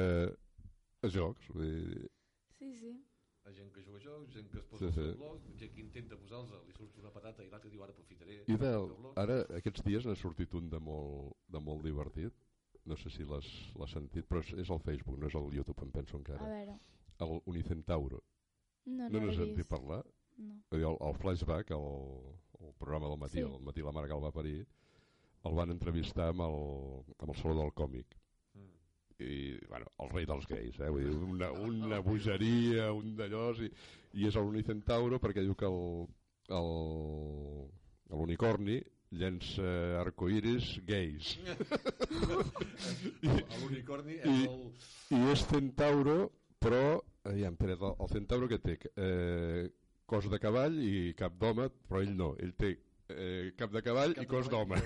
a 1.02 1.10
jocs. 1.10 1.50
Vull 1.54 1.66
dir, 1.66 2.10
sí, 2.58 2.74
sí 2.78 2.92
Ha 3.46 3.52
gent 3.56 3.72
que 3.74 3.82
juga 3.82 3.98
a 3.98 4.02
jocs, 4.04 4.34
gent 4.34 4.50
que 4.52 4.60
es 4.60 4.66
posa 4.66 4.80
Sí, 4.80 4.86
al 4.90 4.94
sí. 4.94 5.06
seu 5.12 5.18
blog, 5.18 5.40
gent 5.58 5.74
que 5.74 5.82
intenta 5.82 6.18
posar-los, 6.20 6.52
li 6.68 6.74
surt 6.76 6.98
una 7.02 7.12
patata 7.12 7.44
i 7.44 7.50
l'altre 7.50 7.70
diu 7.72 7.82
ara 7.84 7.94
aprofitaré. 7.96 8.42
I 8.48 8.58
de, 8.58 8.68
el 8.76 8.88
meu 8.88 8.98
blog. 9.00 9.18
ara, 9.18 9.40
aquests 9.58 9.84
dies 9.86 10.06
n'ha 10.06 10.16
sortit 10.16 10.54
un 10.60 10.70
de 10.70 10.80
molt, 10.80 11.34
de 11.48 11.60
molt 11.60 11.84
divertit. 11.84 12.34
No 12.86 12.96
sé 12.98 13.10
si 13.10 13.24
l'has 13.24 13.48
sentit, 13.92 14.26
però 14.28 14.40
és, 14.44 14.52
és 14.64 14.70
al 14.72 14.80
Facebook, 14.80 15.18
no 15.20 15.28
és 15.28 15.36
al 15.36 15.50
YouTube, 15.54 15.82
em 15.84 15.92
penso 15.92 16.18
a 16.18 16.20
encara. 16.20 16.46
veure 16.46 16.80
El 17.20 17.42
Unicentauro. 17.46 18.22
no, 18.86 19.10
No 19.10 19.10
no, 19.10 19.20
n'has 19.20 19.36
l'he 19.38 19.46
sentit 19.46 19.58
vist 19.58 19.70
parlar? 19.70 20.04
no. 20.38 20.62
El, 20.72 20.84
el 20.84 21.16
Flashback, 21.20 21.72
el, 21.72 22.36
el 22.60 22.74
programa 22.80 23.08
del 23.10 23.18
matí, 23.18 23.38
Sí. 23.40 23.48
el 23.48 23.60
matí 23.62 23.82
la 23.82 23.92
mare 23.92 24.08
que 24.08 24.14
el 24.16 24.24
va 24.24 24.32
parir, 24.32 24.68
el 25.46 25.54
van 25.56 25.70
entrevistar 25.72 26.30
amb 26.30 26.42
el, 26.42 27.04
amb 27.20 27.30
el 27.30 27.36
Saló 27.36 27.56
del 27.62 27.74
Còmic. 27.74 28.19
I 29.20 29.58
bueno, 29.68 29.86
el 30.00 30.10
rei 30.14 30.26
dels 30.30 30.46
gais 30.48 30.78
eh? 30.80 30.88
Vull 30.90 31.04
dir, 31.04 31.12
una, 31.28 31.50
una 31.52 32.00
bogeria 32.06 32.94
un 32.96 33.18
d'allòs 33.20 33.60
i, 33.66 33.68
i 34.22 34.28
és 34.30 34.36
l'Unicentauro 34.40 35.20
perquè 35.20 35.44
diu 35.44 35.56
que 35.60 35.68
l'unicorni 38.16 38.80
llença 39.12 39.66
arcoiris 40.04 40.80
gais. 40.86 41.38
L'unicorni 43.64 44.14
és 44.20 44.26
I- 44.30 44.48
el... 44.48 44.60
i 45.18 45.20
és 45.34 45.44
centauro 45.50 46.18
però 46.62 46.84
aviam, 47.30 47.54
espera't, 47.56 47.82
el, 47.90 47.96
el 48.06 48.10
centauro 48.14 48.48
que 48.52 48.60
té? 48.64 48.76
Eh, 48.96 49.64
cos 50.10 50.26
de 50.30 50.40
cavall 50.42 50.76
i 50.84 51.14
cap 51.18 51.34
d'home 51.40 51.70
però 51.88 52.02
ell 52.04 52.14
no, 52.18 52.34
ell 52.42 52.54
té 52.58 52.70
eh, 53.10 53.52
cap 53.58 53.72
de 53.74 53.82
cavall 53.86 54.16
i 54.22 54.26
cos 54.30 54.50
d'home 54.52 54.78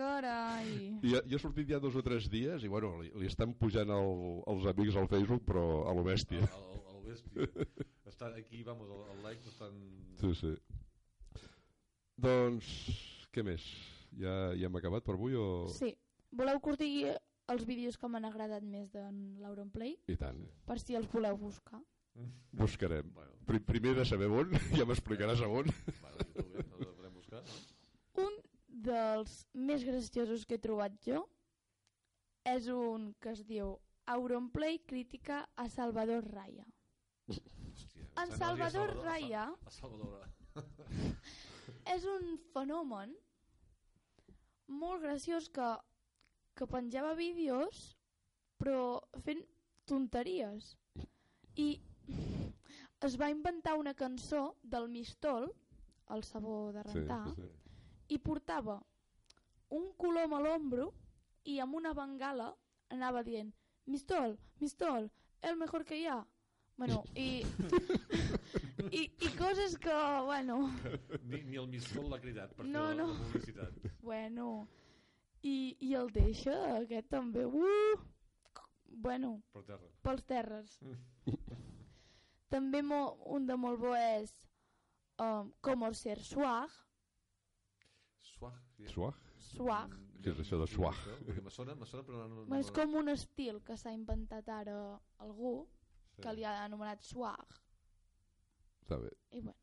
carai 0.00 0.72
I, 1.04 1.14
i 1.14 1.36
ha 1.36 1.40
sortit 1.42 1.68
ja 1.70 1.78
dos 1.82 1.96
o 1.96 2.02
tres 2.06 2.26
dies 2.32 2.64
i 2.64 2.72
bueno, 2.72 2.94
li, 3.02 3.12
li 3.20 3.28
estan 3.30 3.52
pujant 3.60 3.92
el, 3.92 4.12
els 4.54 4.66
amics 4.72 4.96
al 5.00 5.08
Facebook 5.12 5.44
però 5.52 5.64
a 5.90 5.94
lo 5.96 6.04
bèstia 6.08 6.42
el, 6.48 6.76
el 6.96 7.00
bèstia. 7.10 7.48
Està 8.10 8.32
aquí, 8.36 8.62
vamos, 8.66 8.88
el, 8.90 9.00
el 9.14 9.22
like 9.24 9.46
estan... 9.48 9.76
Sí, 10.20 10.32
sí. 10.40 10.50
Doncs, 12.20 12.66
què 13.32 13.44
més? 13.46 13.64
Ja, 14.20 14.32
ja 14.58 14.68
hem 14.68 14.76
acabat 14.80 15.04
per 15.06 15.14
avui 15.16 15.36
o...? 15.38 15.46
sí, 15.72 15.92
voleu 16.36 16.58
que 16.60 16.74
us 16.74 16.80
digui 16.80 17.04
els 17.50 17.64
vídeos 17.66 17.96
que 17.98 18.08
m'han 18.10 18.26
agradat 18.28 18.62
més 18.66 18.90
d'en 18.92 19.16
l'Auronplay 19.42 19.96
I 20.12 20.16
tant. 20.20 20.42
per 20.68 20.76
si 20.82 20.98
els 20.98 21.08
voleu 21.12 21.38
buscar 21.40 21.80
Buscarem. 22.52 23.06
Bueno, 23.14 23.32
Pri 23.46 23.60
primer 23.64 23.94
de 23.96 24.04
saber 24.04 24.26
on, 24.34 24.50
ja 24.78 24.84
m'explicaràs 24.84 25.40
a 25.46 25.48
on. 25.48 25.70
bueno, 26.02 26.26
YouTube, 26.26 27.06
eh? 27.06 27.10
Buscar. 27.14 27.42
un 28.18 28.34
dels 28.70 29.46
més 29.54 29.84
graciosos 29.84 30.44
que 30.46 30.54
he 30.56 30.62
trobat 30.62 30.94
jo 31.04 31.24
és 32.48 32.68
un 32.72 33.10
que 33.20 33.32
es 33.34 33.42
diu 33.46 33.74
Auronplay 34.10 34.78
crítica 34.86 35.42
a 35.56 35.68
Salvador 35.68 36.24
Raya 36.32 36.64
Hòstia, 37.28 38.06
En 38.22 38.32
Salvador 38.36 38.90
a 38.90 39.02
Raya 39.04 39.42
A 39.66 39.70
Salvador. 39.80 40.28
és 41.94 42.04
un 42.04 42.38
fenomen 42.54 43.12
molt 44.70 45.02
graciós 45.02 45.48
que, 45.50 45.68
que 46.56 46.66
penjava 46.70 47.14
vídeos 47.18 47.96
però 48.60 49.00
fent 49.24 49.42
tonteries 49.90 50.74
i 51.56 51.68
es 53.06 53.16
va 53.20 53.30
inventar 53.32 53.76
una 53.78 53.94
cançó 53.94 54.56
del 54.62 54.88
Mistol 54.88 55.50
el 56.14 56.24
sabó 56.24 56.70
de 56.72 56.82
rentar 56.82 57.24
sí, 57.34 57.42
sí. 57.42 57.69
I 58.10 58.18
portava 58.18 58.78
un 59.76 59.92
colom 59.96 60.32
a 60.34 60.40
l'ombro 60.42 60.90
i 61.46 61.58
amb 61.62 61.74
una 61.78 61.92
bengala 61.94 62.50
anava 62.90 63.22
dient 63.22 63.52
Mistol, 63.86 64.36
Mistol, 64.60 65.08
el 65.42 65.56
mejor 65.56 65.84
que 65.84 65.96
hi 66.00 66.06
ha 66.10 66.18
bueno, 66.80 67.02
i, 67.14 67.42
i, 68.98 69.02
i 69.20 69.28
coses 69.38 69.76
que 69.78 69.94
bueno, 70.24 70.58
Ni, 71.24 71.42
ni 71.44 71.56
el 71.60 71.68
Mistol 71.68 72.08
l'ha 72.10 72.18
cridat 72.22 72.54
per 72.56 72.66
No, 72.66 72.86
fer 72.88 72.96
la, 72.96 73.02
no. 73.02 73.06
la 73.12 73.18
publicitat. 73.24 73.80
bueno 74.02 74.48
i, 75.42 75.76
i 75.80 75.94
el 75.96 76.10
deixa 76.12 76.54
aquest 76.80 77.08
també 77.12 77.46
uh, 77.46 78.00
bueno, 78.90 79.36
Per 79.54 79.62
terra. 79.64 79.86
pels 80.02 80.24
terres 80.28 80.78
també 82.50 82.82
mo, 82.82 83.00
un 83.30 83.46
de 83.46 83.56
molt 83.56 83.78
bo 83.80 83.94
és 83.96 84.32
um, 85.22 85.52
Como 85.62 85.92
ser 85.94 86.18
swag 88.40 88.56
Swag. 88.90 89.14
Swag 89.50 89.94
Què 90.20 90.32
és 90.34 90.40
això 90.42 90.58
de 90.60 90.66
swag? 90.68 90.98
Perquè 91.26 91.42
me 91.46 91.50
sona, 91.52 91.74
me 91.80 91.86
sona, 91.88 92.02
però 92.04 92.26
no... 92.28 92.42
no 92.48 92.58
és 92.60 92.70
com 92.76 92.92
un 93.00 93.08
estil 93.12 93.62
que 93.64 93.76
s'ha 93.80 93.92
inventat 93.96 94.48
ara 94.60 94.76
algú 95.24 95.66
Sí. 96.10 96.22
que 96.26 96.32
li 96.34 96.42
ha 96.44 96.56
anomenat 96.64 97.00
swag 97.06 97.54
Està 98.82 98.98
bé. 99.00 99.10
i 99.32 99.40
bueno, 99.40 99.56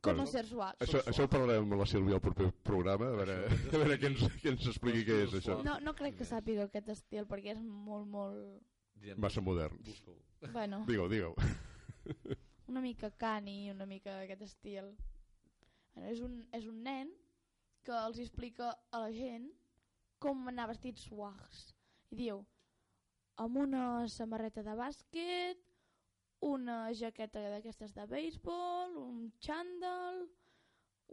Conocer 0.00 0.46
swag. 0.48 0.78
Això, 0.80 1.02
això 1.10 1.26
ho 1.26 1.28
parlarem 1.28 1.66
amb 1.66 1.76
la 1.76 1.84
Sílvia 1.86 2.14
al 2.16 2.22
proper 2.24 2.46
programa, 2.64 3.10
a 3.12 3.16
veure, 3.18 3.34
a 3.52 3.76
veure 3.82 3.98
què, 4.00 4.08
ens, 4.08 4.22
què 4.40 4.48
ens 4.54 4.64
expliqui 4.70 5.02
què 5.04 5.18
és 5.26 5.34
això. 5.36 5.58
No, 5.66 5.74
no 5.84 5.92
crec 5.98 6.16
que 6.16 6.24
sàpiga 6.24 6.64
aquest 6.70 6.88
estil 6.94 7.26
perquè 7.28 7.52
és 7.52 7.60
molt, 7.60 8.06
molt... 8.08 8.62
Massa 9.20 9.42
moderns. 9.44 9.84
busco-ho. 9.84 10.16
Bueno, 10.54 10.86
Digue-ho, 10.88 11.06
digue-ho. 11.12 11.34
una 12.72 12.80
mica 12.80 13.10
cani, 13.10 13.70
una 13.74 13.84
mica 13.86 14.22
aquest 14.22 14.46
estil. 14.48 14.88
Bueno, 15.94 16.10
és, 16.12 16.20
un, 16.24 16.36
és 16.56 16.66
un 16.70 16.82
nen 16.86 17.10
que 17.86 17.96
els 17.96 18.20
explica 18.22 18.70
a 18.90 19.02
la 19.04 19.10
gent 19.14 19.48
com 20.22 20.48
anar 20.50 20.68
vestits 20.70 21.08
swags. 21.08 21.70
I 22.12 22.18
diu, 22.18 22.44
amb 23.40 23.56
una 23.62 23.84
samarreta 24.12 24.64
de 24.66 24.76
bàsquet, 24.76 25.66
una 26.46 26.78
jaqueta 26.96 27.42
d'aquestes 27.54 27.92
de 27.96 28.06
béisbol, 28.08 28.96
un 29.00 29.28
xandall, 29.44 30.24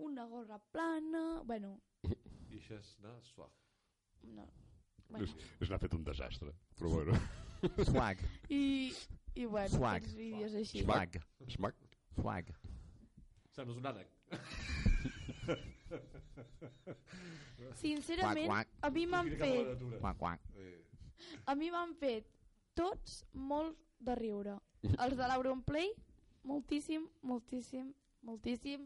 una 0.07 0.25
gorra 0.29 0.59
plana... 0.71 1.41
Bueno, 1.47 1.77
I 2.07 2.59
això 2.59 2.77
és 2.79 2.95
de 3.03 3.13
swag. 3.33 3.51
no. 4.37 4.47
Bueno. 5.07 5.23
És, 5.23 5.33
és 5.63 5.69
anar 5.69 5.79
fet 5.79 5.93
un 5.95 6.03
desastre, 6.03 6.51
però 6.75 6.89
bueno. 6.91 7.15
Swag. 7.87 8.19
I, 8.51 8.91
i 9.39 9.45
bueno, 9.45 9.71
Swag. 9.71 10.01
aquests 10.01 10.17
vídeos 10.19 10.55
així. 10.59 10.81
Swag. 10.83 11.15
Smack. 11.53 11.85
Swag. 12.17 12.51
Sembles 13.55 13.79
un 13.79 13.87
ànec. 13.93 14.16
Sincerament, 17.77 18.47
Quac, 18.49 18.67
a 18.81 18.89
mi 18.93 19.05
m'han 19.09 19.29
fet 19.37 19.85
quack. 20.19 20.41
Eh, 20.57 20.75
A 21.45 21.55
mi 21.55 21.69
m'han 21.73 21.93
fet 21.99 22.27
tots 22.77 23.21
molt 23.33 23.77
de 23.99 24.15
riure. 24.19 24.57
Els 24.87 25.15
de 25.17 25.27
l'Auronplay, 25.29 25.89
moltíssim, 26.47 27.07
moltíssim, 27.23 27.93
moltíssim. 28.27 28.85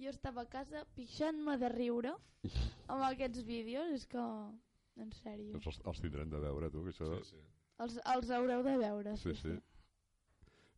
Jo 0.00 0.10
estava 0.10 0.42
a 0.42 0.50
casa 0.50 0.84
pixant-me 0.96 1.56
de 1.58 1.68
riure 1.70 2.14
amb 2.90 3.02
aquests 3.08 3.42
vídeos. 3.46 3.90
És 3.94 4.06
que, 4.10 4.22
en 5.00 5.12
sèrio, 5.20 5.52
Doncs 5.54 5.66
els, 5.72 5.80
els 5.92 6.00
tindrem 6.02 6.30
de 6.30 6.40
veure, 6.42 6.70
tu, 6.70 6.82
que 6.86 6.94
això... 6.94 7.10
sí, 7.22 7.36
sí. 7.36 7.42
els, 7.84 7.98
els 8.14 8.30
haureu 8.30 8.62
de 8.66 8.76
veure. 8.82 9.16
Sí, 9.22 9.34
sí. 9.38 9.54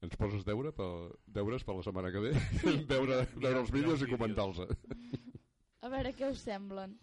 Ens 0.07 0.15
poses 0.20 0.45
deure 0.47 0.70
pel, 0.77 1.09
deures 1.35 1.65
per 1.66 1.74
la 1.74 1.83
setmana 1.83 2.12
que 2.15 2.23
ve? 2.23 2.33
veure, 2.93 3.23
veure 3.35 3.62
els 3.65 3.73
vídeos 3.74 4.05
i 4.05 4.11
comentar-los. 4.11 4.62
A 5.83 5.91
veure 5.91 6.12
què 6.15 6.28
us 6.31 6.45
semblen. 6.47 6.95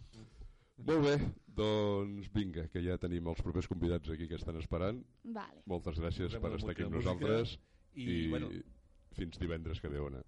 Molt 0.88 1.04
bé, 1.06 1.16
doncs 1.58 2.30
vinga, 2.34 2.66
que 2.72 2.82
ja 2.84 2.96
tenim 3.02 3.28
els 3.32 3.42
propers 3.46 3.68
convidats 3.72 4.14
aquí 4.14 4.28
que 4.30 4.40
estan 4.40 4.58
esperant. 4.62 5.02
Vale. 5.36 5.62
Moltes 5.70 6.00
gràcies 6.00 6.38
per 6.44 6.54
estar 6.58 6.72
aquí 6.74 6.86
amb 6.88 6.98
nosaltres 6.98 7.58
I, 7.94 8.08
i 8.08 8.16
bueno, 8.32 8.50
fins 9.18 9.38
divendres 9.42 9.84
que 9.84 9.92
ve 9.92 10.02
ona. 10.02 10.24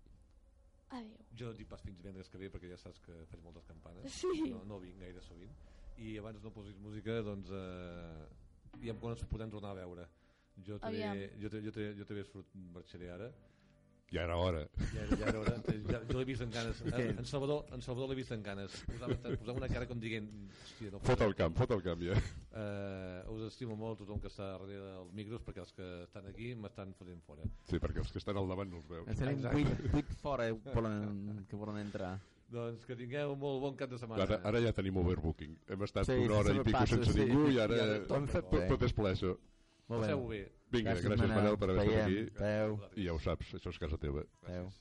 Adéu. 0.95 1.23
jo 1.35 1.49
no 1.49 1.57
dic 1.57 1.67
pas 1.67 1.81
fins 1.81 1.97
divendres 1.97 2.29
que 2.31 2.39
ve 2.39 2.51
perquè 2.53 2.69
ja 2.69 2.77
saps 2.79 3.01
que 3.03 3.15
faig 3.31 3.41
moltes 3.43 3.65
campanes. 3.67 4.19
Sí. 4.19 4.51
No, 4.51 4.61
no 4.69 4.79
vinc 4.83 5.01
gaire 5.01 5.23
sovint. 5.25 5.55
I 5.97 6.17
abans 6.19 6.43
no 6.43 6.51
posis 6.53 6.77
música, 6.83 7.21
doncs... 7.25 7.49
Eh, 7.51 8.75
aviam 8.75 8.99
quan 9.01 9.15
ens 9.15 9.25
podem 9.31 9.51
tornar 9.51 9.73
a 9.73 9.79
veure. 9.79 10.05
Jo 10.63 10.77
Aviam. 10.81 11.17
jo, 11.41 11.49
te- 11.49 11.61
jo, 11.61 11.71
te- 11.71 11.93
jo 11.97 12.05
també 12.05 12.23
surt, 12.23 12.47
marxaré 12.73 13.09
ara. 13.11 13.31
Ja 14.13 14.21
era 14.23 14.35
hora. 14.37 14.59
Ja, 14.93 15.01
ja, 15.17 15.27
era 15.27 15.39
hora. 15.39 15.55
ja, 15.65 15.99
jo 16.07 16.19
l'he 16.19 16.25
vist 16.25 16.41
en 16.45 16.51
ganes. 16.53 16.79
En, 16.93 17.17
en 17.19 17.25
Salvador, 17.25 17.65
en 17.73 17.81
Salvador 17.81 18.09
l'he 18.11 18.15
vist 18.15 18.31
en 18.31 18.43
ganes. 18.43 18.71
Posava, 18.85 19.15
posava 19.17 19.57
una 19.57 19.67
cara 19.67 19.87
com 19.89 19.99
dient... 19.99 20.29
Hòstia, 20.61 20.91
no 20.93 20.99
Fot 20.99 21.21
el 21.25 21.33
camp, 21.35 21.55
fot 21.57 21.71
el 21.73 21.81
camp 21.83 22.03
ja. 22.05 22.13
Eh, 22.53 23.23
us 23.33 23.41
estimo 23.49 23.75
molt 23.75 23.97
tothom 23.99 24.21
que 24.21 24.29
està 24.29 24.51
darrere 24.53 24.93
dels 24.93 25.11
micros 25.17 25.41
perquè 25.43 25.63
els 25.65 25.73
que 25.73 25.87
estan 26.05 26.29
aquí 26.29 26.53
m'estan 26.55 26.93
fotent 26.95 27.19
fora. 27.25 27.43
Sí, 27.67 27.81
perquè 27.81 27.99
els 28.05 28.13
que 28.13 28.21
estan 28.21 28.37
al 28.37 28.47
davant 28.47 28.69
no 28.71 28.77
els 28.77 28.87
veus. 28.87 29.09
Exacte. 29.09 29.51
vuit, 29.57 29.83
vuit 29.97 30.13
fora 30.21 30.47
eh, 30.47 30.55
volen, 30.69 31.43
que 31.49 31.55
volen 31.59 31.81
entrar. 31.81 32.13
Doncs 32.47 32.85
que 32.85 32.95
tingueu 32.95 33.33
un 33.33 33.39
molt 33.41 33.59
bon 33.59 33.75
cap 33.75 33.89
de 33.89 33.97
setmana. 33.97 34.21
Ara, 34.23 34.37
ara 34.45 34.61
ja 34.61 34.71
tenim 34.77 35.01
overbooking. 35.01 35.57
Hem 35.67 35.81
estat 35.89 36.05
Sí, 36.05 36.13
una 36.21 36.37
hora 36.43 36.53
i 36.53 36.61
pico 36.61 36.77
passa, 36.77 36.93
sense 37.01 37.11
sí. 37.17 37.25
ningú 37.25 37.49
i 37.49 37.57
ara 37.59 37.81
fet 37.97 38.07
tot, 38.13 38.51
bé. 38.53 38.67
tot 38.69 38.85
és 38.85 38.93
ple 38.93 39.11
això. 39.17 39.33
Molt 39.87 40.01
bé. 40.01 40.07
Passeu-ho 40.07 40.27
bé. 40.29 40.41
Vinga, 40.73 40.89
gràcies, 40.95 41.05
gràcies 41.05 41.29
Manel. 41.29 41.37
Manel 41.37 41.57
per 41.61 41.69
haver 41.69 41.83
estat 41.85 42.01
aquí. 42.03 42.19
Adéu. 42.41 42.79
I 42.97 43.05
ja 43.05 43.13
ho 43.13 43.19
saps, 43.21 43.53
això 43.53 43.69
és 43.69 43.77
casa 43.83 43.97
teva. 44.01 44.23
Adéu. 44.47 44.71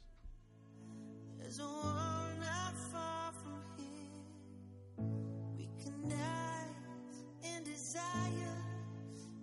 There's 1.39 1.59
a 1.61 1.67
world 1.69 2.39
not 2.41 2.75
far 2.91 3.33
from 3.43 3.61
here. 3.77 4.25
We 5.59 5.69
can 5.83 6.09
dive 6.09 6.75
in 7.45 7.65
desire, 7.65 8.57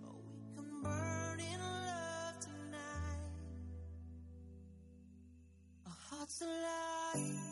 or 0.02 0.18
we 0.26 0.40
can 0.56 0.68
burn 0.82 1.38
in 1.38 1.60
love 1.60 2.36
tonight. 2.42 3.22
Our 5.86 5.98
hearts 6.10 6.42
alive, 6.42 7.51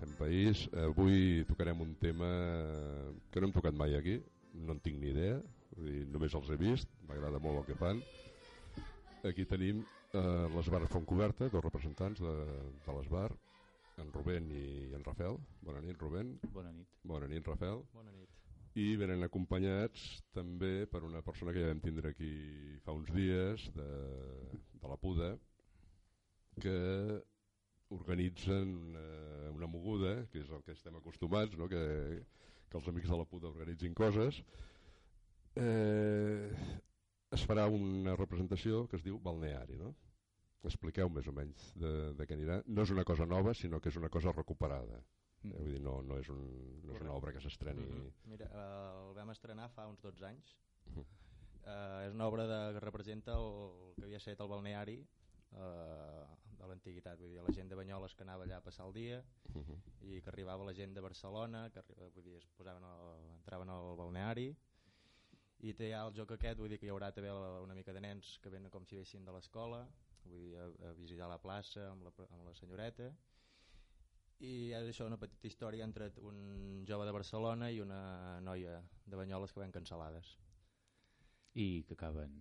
fem 0.00 0.12
país. 0.18 0.66
Eh, 0.72 0.86
Avui 0.86 1.44
tocarem 1.48 1.80
un 1.82 1.94
tema 2.00 2.28
que 3.30 3.40
no 3.40 3.48
hem 3.48 3.54
tocat 3.56 3.74
mai 3.74 3.96
aquí, 3.96 4.18
no 4.54 4.76
en 4.76 4.80
tinc 4.84 5.00
ni 5.00 5.12
idea, 5.12 5.40
vull 5.76 5.90
dir, 5.90 6.04
només 6.12 6.36
els 6.38 6.52
he 6.52 6.60
vist, 6.60 6.92
m'agrada 7.08 7.40
molt 7.42 7.62
el 7.62 7.66
que 7.70 7.78
fan. 7.80 8.02
Aquí 9.26 9.44
tenim 9.48 9.82
eh, 9.82 10.46
l'Esbar 10.54 10.84
Fontcoberta, 10.92 11.50
dos 11.52 11.64
representants 11.64 12.22
de, 12.22 12.36
de 12.86 12.96
l'Esbar, 12.96 13.30
en 14.00 14.12
Rubén 14.12 14.48
i 14.52 14.94
en 14.94 15.04
Rafael. 15.04 15.38
Bona 15.64 15.80
nit, 15.80 15.96
Rubén. 16.00 16.36
Bona 16.52 16.72
nit. 16.72 16.88
Bona 17.04 17.28
nit, 17.30 17.46
Rafael. 17.48 17.82
Bona 17.94 18.12
nit. 18.12 18.32
I 18.76 18.90
venen 19.00 19.24
acompanyats 19.24 20.02
també 20.36 20.84
per 20.92 21.00
una 21.06 21.22
persona 21.24 21.54
que 21.54 21.62
ja 21.62 21.70
vam 21.70 21.80
tindre 21.80 22.12
aquí 22.12 22.32
fa 22.84 22.92
uns 22.92 23.08
dies, 23.16 23.64
de, 23.72 23.86
de 24.82 24.90
la 24.90 24.98
Puda, 25.00 25.30
que 26.60 26.76
organitzen 27.96 28.74
una, 28.90 29.06
una 29.66 29.72
moguda, 29.72 30.14
que 30.30 30.40
és 30.40 30.50
el 30.50 30.62
que 30.62 30.72
estem 30.72 30.96
acostumats, 30.96 31.56
no? 31.58 31.68
que, 31.68 31.82
que 32.70 32.78
els 32.78 32.88
amics 32.88 33.10
de 33.10 33.18
la 33.18 33.26
puta 33.26 33.50
organitzin 33.50 33.94
coses. 33.94 34.40
Eh, 35.56 36.50
es 37.34 37.44
farà 37.48 37.66
una 37.72 38.14
representació 38.16 38.86
que 38.86 38.96
es 38.96 39.04
diu 39.04 39.18
Balneari, 39.18 39.78
no? 39.80 39.92
Expliqueu 40.66 41.10
més 41.12 41.26
o 41.30 41.34
menys 41.34 41.68
de, 41.78 41.92
de 42.18 42.26
què 42.26 42.34
anirà. 42.34 42.60
No 42.66 42.82
és 42.86 42.92
una 42.94 43.04
cosa 43.06 43.26
nova, 43.26 43.54
sinó 43.54 43.80
que 43.80 43.90
és 43.90 43.98
una 43.98 44.10
cosa 44.10 44.32
recuperada. 44.34 45.02
Mm. 45.42 45.52
Eh, 45.52 45.58
vull 45.58 45.74
dir, 45.74 45.82
no, 45.82 46.00
no, 46.06 46.18
és 46.22 46.30
un, 46.32 46.40
no 46.86 46.94
és 46.94 47.02
una 47.02 47.14
obra 47.14 47.34
que 47.34 47.42
s'estreni... 47.42 47.86
Mira, 48.30 48.48
eh, 48.50 48.88
el 49.02 49.14
vam 49.18 49.30
estrenar 49.34 49.68
fa 49.74 49.86
uns 49.90 50.02
12 50.02 50.26
anys. 50.30 50.56
Mhm. 50.90 51.06
Eh, 51.66 52.06
és 52.06 52.14
una 52.14 52.26
obra 52.30 52.46
de, 52.46 52.58
que 52.76 52.82
representa 52.84 53.34
el, 53.34 53.48
el 53.88 53.94
que 53.96 54.06
havia 54.06 54.20
estat 54.22 54.42
el 54.42 54.50
balneari 54.50 55.00
eh, 55.52 56.24
de 56.58 56.68
l'antiguitat, 56.70 57.18
vull 57.20 57.32
dir, 57.32 57.42
la 57.44 57.52
gent 57.54 57.68
de 57.70 57.78
Banyoles 57.78 58.14
que 58.14 58.24
anava 58.24 58.44
allà 58.46 58.58
a 58.58 58.64
passar 58.64 58.86
el 58.86 58.94
dia 58.94 59.24
Uh 59.54 59.64
-huh. 59.64 59.78
i 60.02 60.20
que 60.20 60.28
arribava 60.28 60.64
la 60.64 60.74
gent 60.74 60.92
de 60.94 61.00
Barcelona, 61.00 61.70
que 61.70 61.78
arriba, 61.78 62.08
vull 62.14 62.24
dir, 62.24 62.36
es 62.36 62.46
posaven 62.46 62.84
al, 62.84 63.24
entraven 63.38 63.68
al 63.70 63.96
balneari 63.96 64.54
i 65.60 65.72
té 65.72 65.90
ja 65.90 66.06
el 66.06 66.12
joc 66.12 66.32
aquest, 66.32 66.58
vull 66.58 66.68
dir 66.68 66.78
que 66.78 66.86
hi 66.86 66.90
haurà 66.90 67.12
també 67.12 67.30
una 67.32 67.74
mica 67.74 67.92
de 67.92 68.00
nens 68.00 68.38
que 68.42 68.50
venen 68.50 68.70
com 68.70 68.84
si 68.84 68.96
vessin 68.96 69.24
de 69.24 69.32
l'escola, 69.32 69.88
vull 70.24 70.32
dir, 70.32 70.56
a, 70.56 70.66
a 70.88 70.92
visitar 70.92 71.28
la 71.28 71.38
plaça 71.38 71.90
amb 71.90 72.02
la, 72.02 72.12
amb 72.30 72.44
la 72.44 72.54
senyoreta 72.54 73.14
i 74.44 74.72
és 74.76 74.90
això 74.90 75.06
una 75.08 75.16
petita 75.16 75.48
història 75.48 75.84
entre 75.84 76.10
un 76.28 76.84
jove 76.88 77.06
de 77.08 77.14
Barcelona 77.16 77.70
i 77.72 77.80
una 77.80 78.40
noia 78.44 78.82
de 79.06 79.16
Banyoles 79.16 79.52
que 79.52 79.62
ven 79.62 79.72
cancel·lades. 79.72 80.36
I 81.54 81.84
que 81.88 81.96
acaben... 81.96 82.36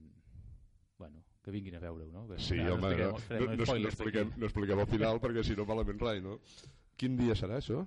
Bueno, 0.98 1.24
que 1.44 1.52
vinguin 1.52 1.76
a 1.76 1.80
veure-ho, 1.80 2.10
no? 2.12 2.28
Que 2.28 2.40
Sí, 2.40 2.60
home, 2.60 2.96
no, 2.96 3.12
no, 3.12 3.40
no, 3.40 3.56
no, 3.58 3.66
spoilers 3.66 3.94
expliquem, 3.94 4.32
no 4.40 4.48
expliquem 4.48 4.80
al 4.80 4.88
final 4.88 5.20
perquè 5.24 5.44
si 5.44 5.56
no 5.58 5.66
malament 5.68 6.00
rai, 6.02 6.22
no? 6.24 6.38
Quin 6.96 7.18
dia 7.20 7.36
serà 7.36 7.58
això? 7.60 7.82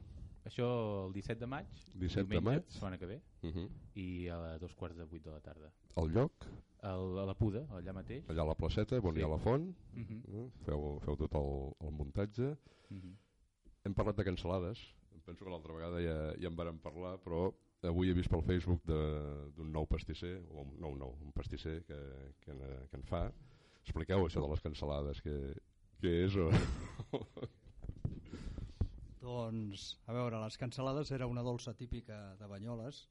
Això 0.49 0.67
el 1.07 1.13
17 1.17 1.41
de 1.41 1.47
maig, 1.49 1.69
17 1.95 2.29
de 2.29 2.35
diumenge, 2.37 2.61
maig? 2.63 2.71
setmana 2.73 2.99
que 2.99 3.07
ve, 3.07 3.21
Uh 3.43 3.51
-huh. 3.53 3.69
i 3.95 4.29
a 4.29 4.59
dos 4.59 4.75
quarts 4.75 4.97
de 4.97 5.05
vuit 5.05 5.23
de 5.25 5.31
la 5.31 5.41
tarda. 5.41 5.71
El 5.97 6.09
lloc, 6.13 6.33
El, 6.83 7.19
a 7.19 7.25
la 7.27 7.35
Puda, 7.35 7.67
allà 7.71 7.93
mateix. 7.93 8.29
allà 8.29 8.43
a 8.43 8.47
la 8.47 8.55
placeta, 8.55 8.97
on 9.01 9.15
Sí. 9.15 9.21
hi 9.21 9.25
ha 9.25 9.29
la 9.29 9.39
font, 9.39 9.75
Uh 9.95 9.99
-huh. 10.01 10.47
eh? 10.47 10.51
feu, 10.65 11.01
feu 11.05 11.17
tot 11.17 11.35
el, 11.35 11.75
el 11.89 11.93
muntatge. 11.93 12.57
Uh 12.91 12.97
-huh. 12.97 13.17
Hem 13.85 13.95
parlat 13.95 14.17
de 14.17 14.25
cancel·lades, 14.25 14.79
penso 15.25 15.45
que 15.45 15.51
l'altra 15.51 15.73
vegada 15.75 16.01
ja, 16.01 16.35
ja 16.41 16.49
en 16.49 16.57
vàrem 16.57 16.79
parlar, 16.79 17.19
però 17.21 17.53
avui 17.87 18.11
he 18.11 18.17
vist 18.17 18.31
pel 18.33 18.43
Facebook 18.47 18.83
d'un 18.89 19.71
nou 19.75 19.87
pastisser, 19.87 20.35
o 20.51 20.65
un, 20.65 20.73
no 20.83 20.95
nou, 20.99 21.15
un 21.23 21.35
pastisser 21.37 21.79
que, 21.87 21.99
que, 22.43 22.55
en, 22.55 22.65
que 22.91 22.99
en 22.99 23.05
fa. 23.07 23.27
Expliqueu 23.85 24.27
això 24.27 24.43
de 24.43 24.51
les 24.51 24.65
cancel·lades, 24.65 25.23
què, 25.25 25.37
què 26.03 26.15
és 26.25 26.37
o... 26.37 26.49
Doncs, 29.23 29.93
a 30.09 30.15
veure, 30.17 30.41
les 30.41 30.57
cancel·lades 30.59 31.11
era 31.13 31.29
una 31.29 31.45
dolça 31.45 31.75
típica 31.77 32.19
de 32.41 32.49
Banyoles 32.51 33.05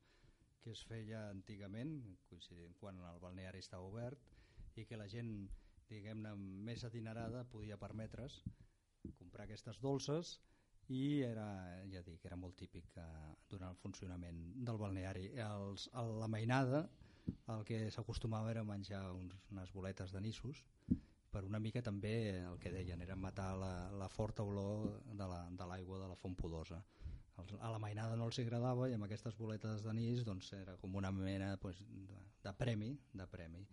que 0.64 0.74
es 0.76 0.82
feia 0.84 1.30
antigament, 1.32 1.94
coincidint 2.28 2.74
quan 2.82 2.98
el 3.00 3.20
balneari 3.24 3.62
estava 3.64 3.88
obert, 3.88 4.20
i 4.76 4.84
que 4.84 4.98
la 5.00 5.08
gent, 5.08 5.30
diguem-ne, 5.88 6.34
més 6.68 6.84
adinerada 6.84 7.46
podia 7.54 7.78
permetre's 7.80 8.42
comprar 9.16 9.46
aquestes 9.46 9.80
dolces 9.80 10.34
i 10.90 11.22
era, 11.26 11.48
ja 11.92 12.02
dic, 12.06 12.24
era 12.26 12.38
molt 12.40 12.56
típic 12.60 12.86
eh, 12.98 13.06
durant 13.50 13.70
el 13.74 13.80
funcionament 13.82 14.40
del 14.68 14.78
balneari. 14.80 15.28
Els, 15.44 15.90
a 15.94 16.04
la 16.08 16.28
mainada 16.32 16.86
el 17.52 17.64
que 17.68 17.90
s'acostumava 17.92 18.52
era 18.52 18.64
menjar 18.64 19.04
uns, 19.12 19.36
unes 19.52 19.72
boletes 19.76 20.14
de 20.16 20.22
nissos. 20.24 20.64
Per 21.32 21.44
una 21.44 21.60
mica 21.60 21.82
també 21.84 22.14
el 22.40 22.56
que 22.60 22.72
deien 22.72 23.02
era 23.04 23.16
matar 23.20 23.50
la, 23.60 23.72
la 23.92 24.08
forta 24.10 24.44
olor 24.48 25.02
de 25.12 25.28
la- 25.28 25.50
de 25.52 25.66
l'aigua 25.68 26.00
de, 26.00 26.08
la 26.08 26.16
font 26.16 26.36
podosa. 26.40 26.80
Els- 27.38 27.58
a 27.60 27.70
la 27.70 27.80
mainada 27.80 28.16
no 28.16 28.26
els 28.26 28.40
agradava 28.40 28.88
i 28.90 28.96
amb 28.96 29.04
aquestes 29.06 29.36
boletes 29.38 29.84
d'anís 29.84 30.24
doncs, 30.26 30.54
era 30.54 30.78
com 30.78 30.96
una 30.96 31.12
mena 31.12 31.52
doncs, 31.62 31.84
de, 31.84 32.22
de 32.48 32.54
premi 32.54 32.96
de 33.14 33.28
premi 33.28 33.68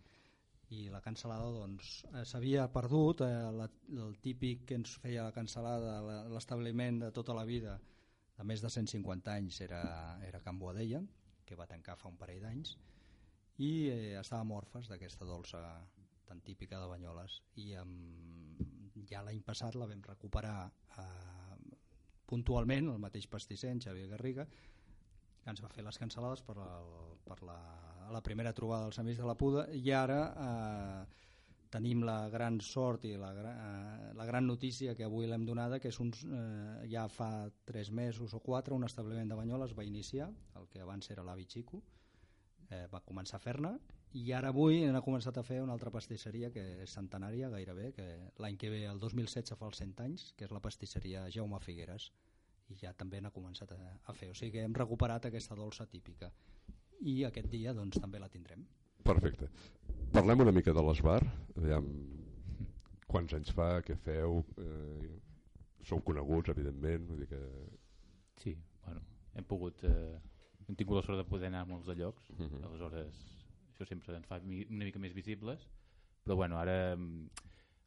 i 0.75 0.87
la 0.91 1.01
cancel·lada 1.03 1.49
doncs, 1.55 1.91
eh, 2.11 2.23
s'havia 2.27 2.67
perdut 2.73 3.21
eh, 3.25 3.31
la, 3.55 3.67
el 4.05 4.15
típic 4.23 4.65
que 4.69 4.77
ens 4.79 4.95
feia 5.01 5.27
la 5.27 5.33
cancel·lada 5.35 5.99
la- 6.05 6.23
l'establiment 6.33 6.99
de 7.05 7.11
tota 7.15 7.35
la 7.37 7.45
vida 7.47 7.77
de 8.35 8.43
més 8.43 8.61
de 8.63 8.69
150 8.69 9.31
anys 9.31 9.61
era, 9.63 9.81
era 10.27 10.41
Can 10.43 10.59
Boadella 10.59 11.01
que 11.45 11.55
va 11.55 11.67
tancar 11.69 11.95
fa 11.97 12.09
un 12.11 12.17
parell 12.19 12.41
d'anys 12.43 12.75
i 13.63 13.71
eh, 13.93 14.15
estàvem 14.19 14.51
orfes 14.57 14.89
d'aquesta 14.91 15.25
dolça 15.29 15.61
tan 16.25 16.41
típica 16.41 16.79
de 16.81 16.87
Banyoles 16.89 17.39
i 17.61 17.71
amb, 17.79 18.61
ja 19.07 19.21
l'any 19.23 19.43
passat 19.45 19.75
la 19.77 19.87
vam 19.87 20.01
recuperar 20.03 20.57
eh, 20.97 21.75
puntualment 22.25 22.89
el 22.91 22.99
mateix 22.99 23.27
pastisser 23.29 23.69
en 23.71 23.79
Xavier 23.83 24.09
Garriga 24.11 24.47
que 24.49 25.53
ens 25.53 25.61
va 25.61 25.69
fer 25.69 25.83
les 25.85 25.99
cancel·lades 26.01 26.41
per, 26.41 26.57
el, 26.57 26.91
per 27.27 27.37
la, 27.45 27.57
la 28.11 28.21
primera 28.23 28.53
trobada 28.53 28.87
dels 28.87 28.99
Amics 28.99 29.21
de 29.21 29.27
la 29.27 29.37
Puda 29.37 29.67
i 29.73 29.91
ara 29.91 30.19
eh, 30.45 31.23
tenim 31.75 32.03
la 32.07 32.29
gran 32.29 32.59
sort 32.61 33.05
i 33.05 33.15
la, 33.19 33.31
eh, 33.33 34.13
la 34.15 34.25
gran 34.25 34.47
notícia 34.47 34.95
que 34.95 35.05
avui 35.07 35.27
l'hem 35.27 35.45
donada 35.45 35.79
que 35.79 35.91
és 35.91 35.99
uns, 35.99 36.23
eh, 36.25 36.85
ja 36.91 37.07
fa 37.11 37.49
tres 37.65 37.91
mesos 37.91 38.33
o 38.33 38.39
quatre 38.39 38.75
un 38.75 38.87
establiment 38.87 39.29
de 39.29 39.39
Banyoles 39.39 39.75
va 39.77 39.83
iniciar 39.83 40.29
el 40.55 40.69
que 40.69 40.81
abans 40.81 41.09
era 41.11 41.23
l'Avi 41.23 41.47
Xico 41.49 41.81
eh, 42.69 42.85
va 42.91 43.03
començar 43.03 43.37
a 43.37 43.45
fer-ne 43.45 43.75
i 44.15 44.31
ara 44.31 44.53
avui 44.53 44.85
han 44.87 44.95
començat 45.03 45.37
a 45.37 45.43
fer 45.43 45.57
una 45.61 45.73
altra 45.75 45.91
pastisseria 45.91 46.49
que 46.51 46.61
és 46.85 46.93
centenària 46.95 47.49
gairebé, 47.51 47.89
que 47.91 48.05
l'any 48.39 48.55
que 48.55 48.69
ve 48.71 48.85
el 48.87 49.01
2016 49.01 49.57
fa 49.59 49.67
els 49.67 49.81
100 49.81 50.03
anys, 50.05 50.29
que 50.37 50.47
és 50.47 50.53
la 50.55 50.61
pastisseria 50.63 51.25
Jaume 51.35 51.59
Figueres 51.59 52.13
i 52.71 52.79
ja 52.79 52.93
també 52.97 53.19
n'ha 53.19 53.33
començat 53.35 53.73
a, 53.75 53.79
a 54.07 54.15
fer. 54.15 54.31
O 54.31 54.37
sigui 54.37 54.53
que 54.55 54.63
hem 54.63 54.73
recuperat 54.73 55.27
aquesta 55.27 55.57
dolça 55.59 55.85
típica 55.85 56.31
i 57.01 57.23
aquest 57.25 57.49
dia 57.51 57.73
doncs 57.73 57.99
també 58.01 58.19
la 58.19 58.29
tindrem 58.29 58.65
Perfecte. 59.05 59.49
Parlem 60.11 60.39
una 60.41 60.51
mica 60.51 60.73
de 60.73 60.81
l'esbar. 60.81 61.19
Aviam, 61.59 61.85
quants 63.05 63.35
anys 63.37 63.51
fa, 63.53 63.81
què 63.85 63.93
feu, 64.01 64.39
eh, 64.57 65.09
sou 65.85 66.01
coneguts, 66.01 66.49
evidentment, 66.49 67.05
vull 67.05 67.19
dir 67.21 67.27
que... 67.29 67.41
Sí, 68.41 68.55
bueno, 68.85 69.03
hem 69.35 69.45
pogut... 69.45 69.83
Eh, 69.85 70.17
hem 70.65 70.75
tingut 70.79 70.97
la 70.97 71.03
sort 71.05 71.21
de 71.21 71.27
poder 71.29 71.51
anar 71.51 71.61
a 71.61 71.69
molts 71.69 71.85
de 71.85 71.95
llocs, 71.99 72.31
Uh 72.33 72.47
-huh. 72.47 72.63
aleshores 72.65 73.21
això 73.75 73.85
sempre 73.85 74.15
ens 74.15 74.25
fa 74.25 74.39
una 74.39 74.85
mica 74.85 74.99
més 74.99 75.13
visibles, 75.13 75.67
però 76.23 76.35
bueno, 76.35 76.57
ara 76.57 76.95
mm, 76.95 77.29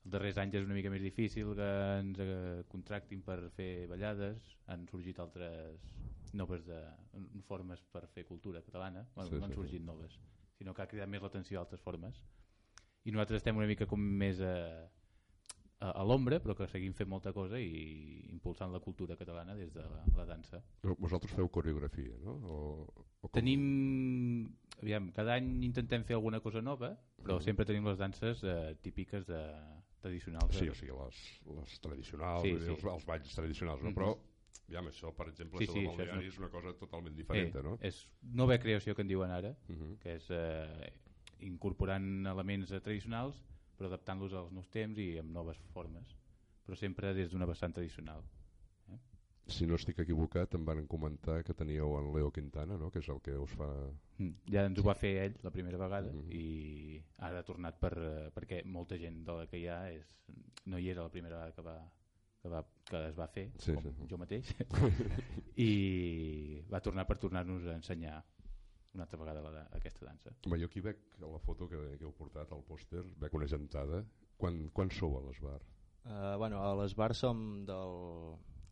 els 0.05 0.13
darrers 0.13 0.39
anys 0.39 0.55
és 0.55 0.65
una 0.65 0.75
mica 0.75 0.91
més 0.91 1.03
difícil 1.03 1.55
que 1.57 1.69
ens 1.99 2.19
eh, 2.21 2.63
contractin 2.69 3.23
per 3.23 3.51
fer 3.57 3.89
ballades, 3.89 4.39
han 4.67 4.87
sorgit 4.87 5.19
altres 5.19 5.81
noves 6.35 6.65
de, 6.67 6.79
formes 7.47 7.81
per 7.93 8.07
fer 8.09 8.25
cultura 8.27 8.63
catalana, 8.63 9.07
bueno, 9.15 9.31
Sí, 9.31 9.37
no 9.39 9.45
han 9.45 9.51
sí, 9.53 9.57
sorgit 9.57 9.83
noves, 9.83 10.19
sinó 10.59 10.75
que 10.75 10.83
ha 10.83 10.89
cridat 10.91 11.09
més 11.09 11.23
l'atenció 11.23 11.59
a 11.59 11.63
altres 11.63 11.81
formes. 11.81 12.23
I 13.05 13.13
nosaltres 13.13 13.39
estem 13.43 13.57
una 13.57 13.67
mica 13.67 13.87
com 13.87 14.01
més 14.01 14.41
a, 14.41 14.55
a, 15.81 15.91
a 15.91 16.05
l'ombra, 16.05 16.41
però 16.43 16.55
que 16.59 16.67
seguim 16.69 16.93
fent 16.95 17.09
molta 17.09 17.33
cosa 17.33 17.61
i 17.61 18.27
impulsant 18.33 18.73
la 18.73 18.81
cultura 18.81 19.17
catalana 19.17 19.55
des 19.55 19.73
de 19.73 19.83
la, 19.87 20.05
la 20.17 20.25
dansa. 20.27 20.61
Vosaltres 20.99 21.33
feu 21.35 21.49
coreografia, 21.49 22.17
no? 22.25 22.35
O, 22.43 22.57
o 23.23 23.29
com? 23.29 23.31
Tenim... 23.39 24.49
Aviam, 24.83 25.09
cada 25.11 25.35
any 25.35 25.65
intentem 25.67 26.05
fer 26.07 26.15
alguna 26.15 26.39
cosa 26.41 26.61
nova, 26.63 26.93
però 27.19 27.39
Mhm. 27.39 27.43
sempre 27.43 27.65
tenim 27.67 27.87
les 27.87 27.99
danses 27.99 28.45
eh, 28.45 28.77
típiques 28.83 29.27
de, 29.27 29.41
tradicionals. 30.01 30.55
Sí, 30.55 30.69
o 30.69 30.75
sigui, 30.75 30.93
les, 30.95 31.23
les 31.57 31.81
tradicionals, 31.81 32.43
Sí, 32.43 32.53
sí. 32.61 32.71
els, 32.75 32.85
els 32.85 33.07
balls 33.07 33.35
tradicionals, 33.35 33.83
no? 33.83 33.91
Mhm. 33.91 33.95
Però, 33.99 34.13
aviam, 34.69 34.87
això, 34.91 35.15
per 35.17 35.29
exemple, 35.29 35.59
Sí, 35.59 35.67
sí, 35.67 35.81
això 35.87 36.03
és 36.03 36.13
una- 36.13 36.23
és 36.23 36.39
una 36.39 36.49
cosa 36.51 36.73
totalment 36.77 37.17
diferent, 37.17 37.55
Eh, 37.57 37.63
no? 37.63 37.79
És 37.81 38.07
nova 38.23 38.59
creació 38.59 38.95
que 38.95 39.03
en 39.03 39.09
diuen 39.09 39.31
ara, 39.31 39.55
Mhm. 39.69 39.99
que 39.99 40.15
és 40.17 40.27
eh, 40.31 40.93
incorporant 41.41 42.27
elements 42.27 42.71
eh, 42.73 42.81
tradicionals 42.81 43.43
però 43.79 43.87
adaptant-los 43.87 44.33
als 44.35 44.51
nous 44.53 44.69
temps 44.69 44.99
i 44.99 45.19
amb 45.19 45.31
noves 45.31 45.57
formes, 45.73 46.05
però 46.67 46.77
sempre 46.77 47.15
des 47.15 47.31
d'una 47.31 47.47
vessant 47.47 47.73
tradicional. 47.73 48.23
Si 49.49 49.65
no 49.67 49.77
estic 49.77 49.99
equivocat, 50.01 50.53
em 50.59 50.65
van 50.67 50.87
comentar 50.87 51.43
que 51.43 51.55
teníeu 51.55 51.95
en 51.99 52.11
Leo 52.13 52.31
Quintana, 52.31 52.77
no? 52.77 52.91
que 52.91 52.99
és 52.99 53.09
el 53.09 53.19
que 53.23 53.33
us 53.39 53.51
fa... 53.57 53.67
Mm. 54.19 54.35
Ja 54.53 54.67
ens 54.67 54.79
ho 54.79 54.83
va 54.83 54.95
fer 54.95 55.15
ell 55.25 55.39
la 55.43 55.51
primera 55.51 55.79
vegada 55.79 56.13
Mhm. 56.13 56.31
i 56.31 57.03
ara 57.17 57.39
ha 57.39 57.43
tornat 57.45 57.79
per, 57.81 57.95
eh, 57.97 58.31
perquè 58.35 58.63
molta 58.67 58.99
gent 58.99 59.25
de 59.25 59.33
la 59.33 59.47
que 59.47 59.57
hi 59.59 59.67
ha 59.69 59.91
és, 59.91 60.05
no 60.67 60.77
hi 60.77 60.91
era 60.91 61.03
la 61.03 61.09
primera 61.09 61.37
vegada 61.37 61.53
que, 61.55 61.63
va, 61.63 61.91
que, 62.43 62.49
va, 62.53 62.63
que 62.89 63.01
es 63.09 63.17
va 63.19 63.27
fer, 63.29 63.47
Sí, 63.59 63.75
com 63.75 63.83
sí. 63.85 64.09
jo 64.11 64.19
mateix, 64.21 64.53
i 65.69 66.63
va 66.71 66.81
tornar 66.85 67.07
per 67.09 67.19
tornar-nos 67.23 67.67
a 67.67 67.75
ensenyar 67.79 68.19
una 68.95 69.05
altra 69.05 69.19
vegada 69.21 69.43
la, 69.45 69.65
aquesta 69.77 70.07
dansa. 70.07 70.33
Home, 70.47 70.59
jo 70.63 70.69
aquí 70.71 70.81
veig 70.85 71.01
a 71.21 71.27
la 71.27 71.41
foto 71.45 71.69
que, 71.71 71.81
que 71.99 72.07
heu 72.07 72.15
portat 72.17 72.53
al 72.55 72.63
pòster, 72.67 73.03
veig 73.21 73.35
una 73.37 73.49
gentada. 73.51 74.03
Quan, 74.39 74.69
quan 74.75 74.91
sou 74.95 75.17
a 75.19 75.25
l'Esbar? 75.27 75.59
Uh, 76.07 76.37
bueno, 76.39 76.61
a 76.63 76.71
les 76.79 76.95
bars 76.97 77.19
som 77.25 77.65
del, 77.67 77.97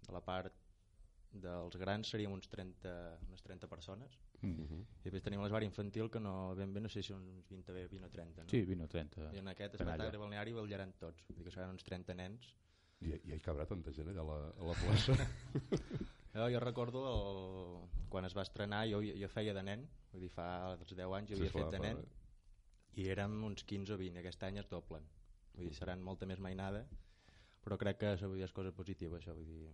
de 0.07 0.15
la 0.15 0.23
part 0.25 0.55
dels 1.37 1.75
grans 1.77 2.09
seríem 2.09 2.33
uns 2.33 2.47
30, 2.49 2.93
unes 3.29 3.43
30 3.45 3.69
persones 3.69 4.23
Mm. 4.45 4.53
Mhm. 4.67 4.81
i 5.01 5.05
després 5.09 5.23
tenim 5.25 5.41
l'esbar 5.41 5.63
infantil 5.65 6.11
que 6.13 6.21
no, 6.21 6.55
ben 6.55 6.69
bé 6.75 6.81
no 6.85 6.91
sé 6.93 7.01
si 7.01 7.09
són 7.09 7.23
uns 7.39 7.47
20, 7.49 7.73
bé, 7.73 7.87
20 7.89 8.05
o 8.05 8.11
30 8.13 8.43
no? 8.45 8.51
Sí, 8.53 8.59
20 8.69 8.85
o 8.85 8.89
30. 8.93 9.31
i 9.33 9.39
en 9.41 9.49
aquest 9.49 9.79
espectacle 9.79 10.19
balneari 10.21 10.53
balllaran 10.53 10.93
tots 11.01 11.25
vull 11.31 11.39
dir 11.39 11.47
que 11.47 11.55
seran 11.55 11.73
uns 11.73 11.83
30 11.89 12.13
nens 12.19 12.51
I, 13.07 13.17
i 13.31 13.35
hi 13.37 13.41
cabrà 13.45 13.67
tanta 13.71 13.93
gent 13.95 14.11
allà 14.13 14.25
a 14.25 14.29
la, 14.31 14.39
a 14.51 14.71
la 14.71 14.77
plaça. 14.83 15.17
Jo, 16.37 16.51
jo 16.53 16.61
recordo 16.61 17.01
el, 17.09 17.79
quan 18.13 18.27
es 18.29 18.35
va 18.37 18.43
estrenar, 18.45 18.83
jo, 18.91 18.99
jo 19.01 19.29
feia 19.33 19.55
de 19.57 19.63
nen, 19.65 19.87
vull 20.13 20.27
dir, 20.27 20.29
fa 20.29 20.47
els 20.75 20.93
10 20.93 21.15
anys 21.17 21.31
jo 21.31 21.39
Sí, 21.39 21.41
havia 21.41 21.49
esclar, 21.49 21.71
fet 21.71 21.77
de 21.77 21.81
nen, 21.81 22.03
i 23.01 23.07
érem 23.13 23.39
uns 23.49 23.65
15 23.65 23.95
o 23.95 23.99
20, 24.01 24.21
aquest 24.21 24.45
any 24.45 24.61
es 24.61 24.69
doblen. 24.69 25.07
Vull 25.57 25.71
dir, 25.71 25.79
seran 25.79 26.05
molta 26.05 26.29
més 26.29 26.43
mainada, 26.45 26.85
però 27.65 27.79
crec 27.81 28.03
que 28.03 28.13
això 28.13 28.29
vull 28.29 28.43
dir, 28.43 28.45
és 28.51 28.53
cosa 28.57 28.75
positiva, 28.77 29.17
això, 29.17 29.33
vull 29.37 29.49
dir... 29.49 29.73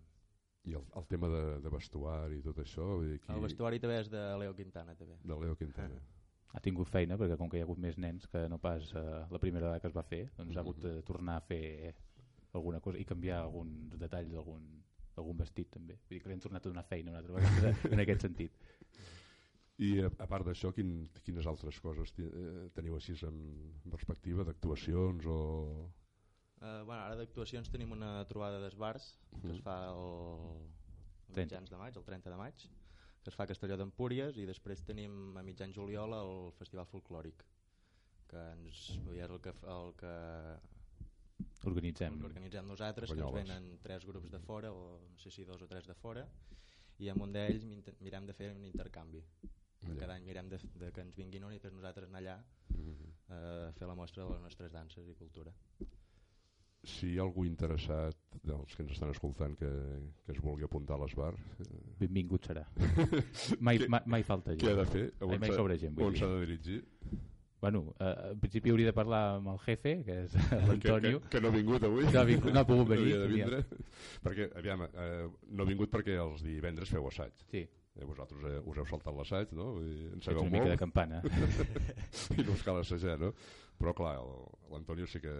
I 0.71 0.77
el, 0.79 0.87
el 0.95 1.07
tema 1.11 1.27
de, 1.27 1.43
de 1.65 1.71
vestuari 1.75 2.39
i 2.39 2.47
tot 2.47 2.63
això, 2.63 2.87
vull 2.93 3.09
dir, 3.11 3.19
aquí, 3.19 3.33
El 3.35 3.43
vestuari 3.43 3.83
també 3.83 3.99
és 4.05 4.13
de 4.13 4.23
Leo 4.45 4.55
Quintana, 4.55 4.95
també. 4.95 5.19
de 5.19 5.45
Leo 5.45 5.59
Quintana. 5.59 5.99
Ha 6.53 6.61
tingut 6.61 6.91
feina, 6.93 7.17
perquè 7.17 7.39
com 7.41 7.49
que 7.49 7.57
hi 7.57 7.63
ha 7.63 7.65
hagut 7.65 7.79
més 7.81 7.95
nens 7.97 8.27
que 8.29 8.43
no 8.53 8.59
pas 8.61 8.91
eh, 8.93 9.03
la 9.33 9.39
primera 9.41 9.71
vegada 9.71 9.81
que 9.81 9.89
es 9.89 9.95
va 9.97 10.03
fer, 10.05 10.19
doncs 10.37 10.59
ha 10.59 10.61
hagut 10.61 10.83
de 10.85 10.91
tornar 11.09 11.39
a 11.41 11.45
fer 11.47 11.95
alguna 12.53 12.81
cosa 12.81 12.99
i 13.01 13.05
canviar 13.09 13.41
alguns 13.43 13.97
detalls 13.99 14.33
d'algun 14.33 14.65
algun 15.21 15.37
vestit 15.37 15.69
també. 15.75 15.99
Vull 16.07 16.17
dir 16.17 16.21
que 16.23 16.31
li 16.31 16.35
hem 16.39 16.41
tornat 16.41 16.65
a 16.65 16.71
donar 16.71 16.85
feina 16.89 17.13
una 17.13 17.21
altra 17.21 17.35
vegada 17.37 17.73
en 17.93 18.01
aquest 18.01 18.25
sentit. 18.25 18.55
I 19.83 19.91
a, 20.05 20.11
a 20.25 20.29
part 20.31 20.47
d'això, 20.47 20.71
quin, 20.77 21.09
quines 21.25 21.49
altres 21.49 21.81
coses 21.85 22.13
ti- 22.17 22.29
eh, 22.29 22.69
teniu 22.77 22.97
així 22.97 23.17
en 23.29 23.37
perspectiva 23.91 24.45
d'actuacions 24.49 25.27
o... 25.27 25.39
Uh, 26.63 26.85
bueno, 26.87 27.01
ara 27.03 27.17
d'actuacions 27.19 27.69
tenim 27.73 27.91
una 27.93 28.23
trobada 28.31 28.61
d'esbars 28.63 29.09
que 29.43 29.51
es 29.51 29.61
fa 29.65 29.77
el, 29.91 30.63
30. 31.35 31.41
mitjans 31.43 31.73
de 31.73 31.81
maig, 31.81 31.97
el 31.99 32.05
30 32.07 32.31
de 32.31 32.39
maig, 32.39 32.67
que 33.23 33.33
es 33.33 33.37
fa 33.39 33.45
a 33.45 33.51
Castelló 33.51 33.77
d'Empúries 33.81 34.39
i 34.39 34.47
després 34.47 34.85
tenim 34.87 35.37
a 35.37 35.43
mitjan 35.43 35.75
juliol 35.75 36.15
el 36.15 36.35
Festival 36.61 36.87
Folclòric 36.93 37.43
que 38.31 38.45
ens, 38.55 38.85
és 39.13 39.27
el 39.29 39.41
que, 39.45 39.53
el 39.75 39.93
que, 40.01 40.13
Organitzem. 41.65 42.19
que 42.19 42.27
organitzem 42.27 42.67
nosaltres, 42.67 43.11
que 43.13 43.21
ens 43.21 43.33
venen 43.33 43.79
tres 43.83 44.05
grups 44.05 44.31
de 44.31 44.39
fora, 44.41 44.73
o 44.73 45.01
no 45.11 45.19
sé 45.19 45.31
si 45.31 45.45
dos 45.45 45.63
o 45.63 45.69
tres 45.69 45.87
de 45.87 45.95
fora, 45.95 46.27
i 46.99 47.09
amb 47.09 47.23
un 47.23 47.33
d'ells 47.33 47.65
mirem 48.01 48.27
de 48.27 48.33
fer 48.35 48.53
un 48.55 48.65
intercanvi. 48.65 49.23
Ja. 49.83 49.95
Cada 49.99 50.15
any 50.15 50.25
mirem 50.25 50.49
de, 50.49 50.59
de 50.79 50.93
que 50.93 51.01
ens 51.03 51.15
vinguin 51.17 51.45
un 51.45 51.53
i 51.53 51.57
després 51.59 51.75
nosaltres 51.75 52.09
anar 52.09 52.21
allà 52.21 52.37
Mhm. 52.71 53.09
eh, 53.31 53.69
a 53.69 53.73
fer 53.73 53.87
la 53.89 53.95
mostra 53.95 54.25
de 54.25 54.31
les 54.33 54.41
nostres 54.43 54.73
danses 54.73 55.09
i 55.09 55.15
cultura. 55.15 55.53
Si 56.85 57.13
hi 57.13 57.19
ha 57.19 57.23
algú 57.23 57.45
interessat 57.47 58.17
dels 58.43 58.75
que 58.75 58.83
ens 58.83 58.93
estan 58.93 59.11
escoltant 59.11 59.55
que, 59.57 59.69
que 60.27 60.33
es 60.33 60.41
vulgui 60.43 60.65
apuntar 60.65 60.97
a 60.97 61.05
l'Esbar, 61.05 61.33
eh, 61.35 61.83
Benvingut 62.01 62.45
serà. 62.49 62.65
Mai, 63.61 63.79
Què- 63.83 63.89
mai, 63.89 64.01
mai 64.07 64.23
falta 64.25 64.51
gent. 64.57 64.63
què 64.65 64.73
ha 64.73 64.81
de 64.81 64.87
fer? 64.91 65.05
Mai 65.21 65.79
gent, 65.79 65.99
on 66.01 66.13
dir. 66.13 66.19
s'ha 66.19 66.27
de 66.27 66.41
dirigir? 66.47 66.81
Bueno, 67.63 67.95
eh, 68.01 68.15
en 68.33 68.41
principi 68.43 68.71
hauria 68.73 68.89
de 68.91 68.93
parlar 68.93 69.37
amb 69.37 69.53
el 69.53 69.59
jefe, 69.63 69.93
que 70.05 70.17
és 70.25 70.33
Que, 70.51 70.57
l'Antonio. 70.67 71.21
que, 71.23 71.29
que 71.37 71.41
no 71.45 71.49
ha 71.53 71.55
vingut 71.55 71.85
avui. 71.87 72.05
No 72.11 72.21
ha 72.21 72.25
vingut- 72.27 72.53
no 72.53 72.61
ha 72.61 72.67
pogut 72.67 72.89
venir, 72.95 73.13
de 73.15 73.29
tenia- 73.29 73.47
vindre. 73.47 73.85
perquè, 74.25 74.49
aviam, 74.59 74.83
eh, 74.91 75.29
no 75.55 75.63
ha 75.63 75.69
vingut 75.69 75.93
perquè 75.95 76.17
els 76.19 76.43
divendres 76.43 76.91
feu 76.91 77.07
assaig. 77.09 77.33
Sí, 77.55 77.63
Eh, 77.93 78.07
vosaltres 78.09 78.41
eh, 78.49 78.59
us 78.65 78.79
heu 78.81 78.87
saltat 78.89 79.13
l'assaig, 79.13 79.51
no? 79.53 79.67
Dir, 79.85 80.07
En 80.09 80.15
ets 80.17 80.25
sabeu 80.25 80.41
una 80.47 80.51
mica 80.55 80.63
molt. 80.65 80.71
de 80.73 80.79
campana. 80.81 81.19
I 82.39 82.45
no 82.47 82.55
us 82.55 82.63
cal 82.65 82.79
assajar, 82.81 83.19
no? 83.21 83.35
Però 83.77 83.93
clar, 83.93 84.15
l'Antonio 84.73 85.05
sí 85.07 85.21
que 85.21 85.35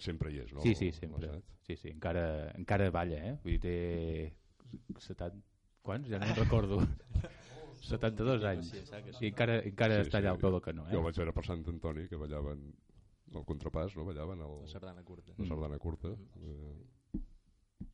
sempre 0.00 0.32
hi 0.32 0.38
és, 0.40 0.54
no? 0.56 0.62
Sí, 0.64 0.72
sí, 0.74 0.88
sempre. 0.96 1.28
Sí, 1.66 1.76
sí, 1.76 1.90
encara, 1.92 2.24
encara 2.56 2.88
balla, 2.90 3.18
eh? 3.20 3.34
Vull 3.44 3.58
dir, 3.58 3.60
té 3.60 4.32
70... 5.04 5.28
Quants? 5.84 6.08
Ja 6.08 6.22
no 6.22 6.30
me'n 6.30 6.40
recordo. 6.40 6.80
72 7.82 8.44
anys. 8.48 8.72
I 9.20 9.28
encara, 9.32 9.58
encara 9.66 10.00
Sí, 10.00 10.06
està 10.08 10.20
allà 10.22 10.32
al 10.36 10.40
peu 10.42 10.50
del 10.54 10.62
canó, 10.64 10.84
Jo 10.90 10.98
el 10.98 11.02
eh? 11.02 11.06
vaig 11.08 11.20
veure 11.22 11.34
per 11.36 11.44
Sant 11.48 11.64
Antoni, 11.72 12.06
que 12.08 12.20
ballaven 12.20 12.62
el 13.32 13.44
contrapàs, 13.48 13.96
no? 13.98 14.04
Ballaven 14.08 14.40
el, 14.44 14.56
La 14.62 14.68
sardana 14.70 15.02
curta. 15.02 15.32
la 15.38 15.46
sardana 15.46 15.78
curta. 15.78 16.14
Eh, 16.42 16.74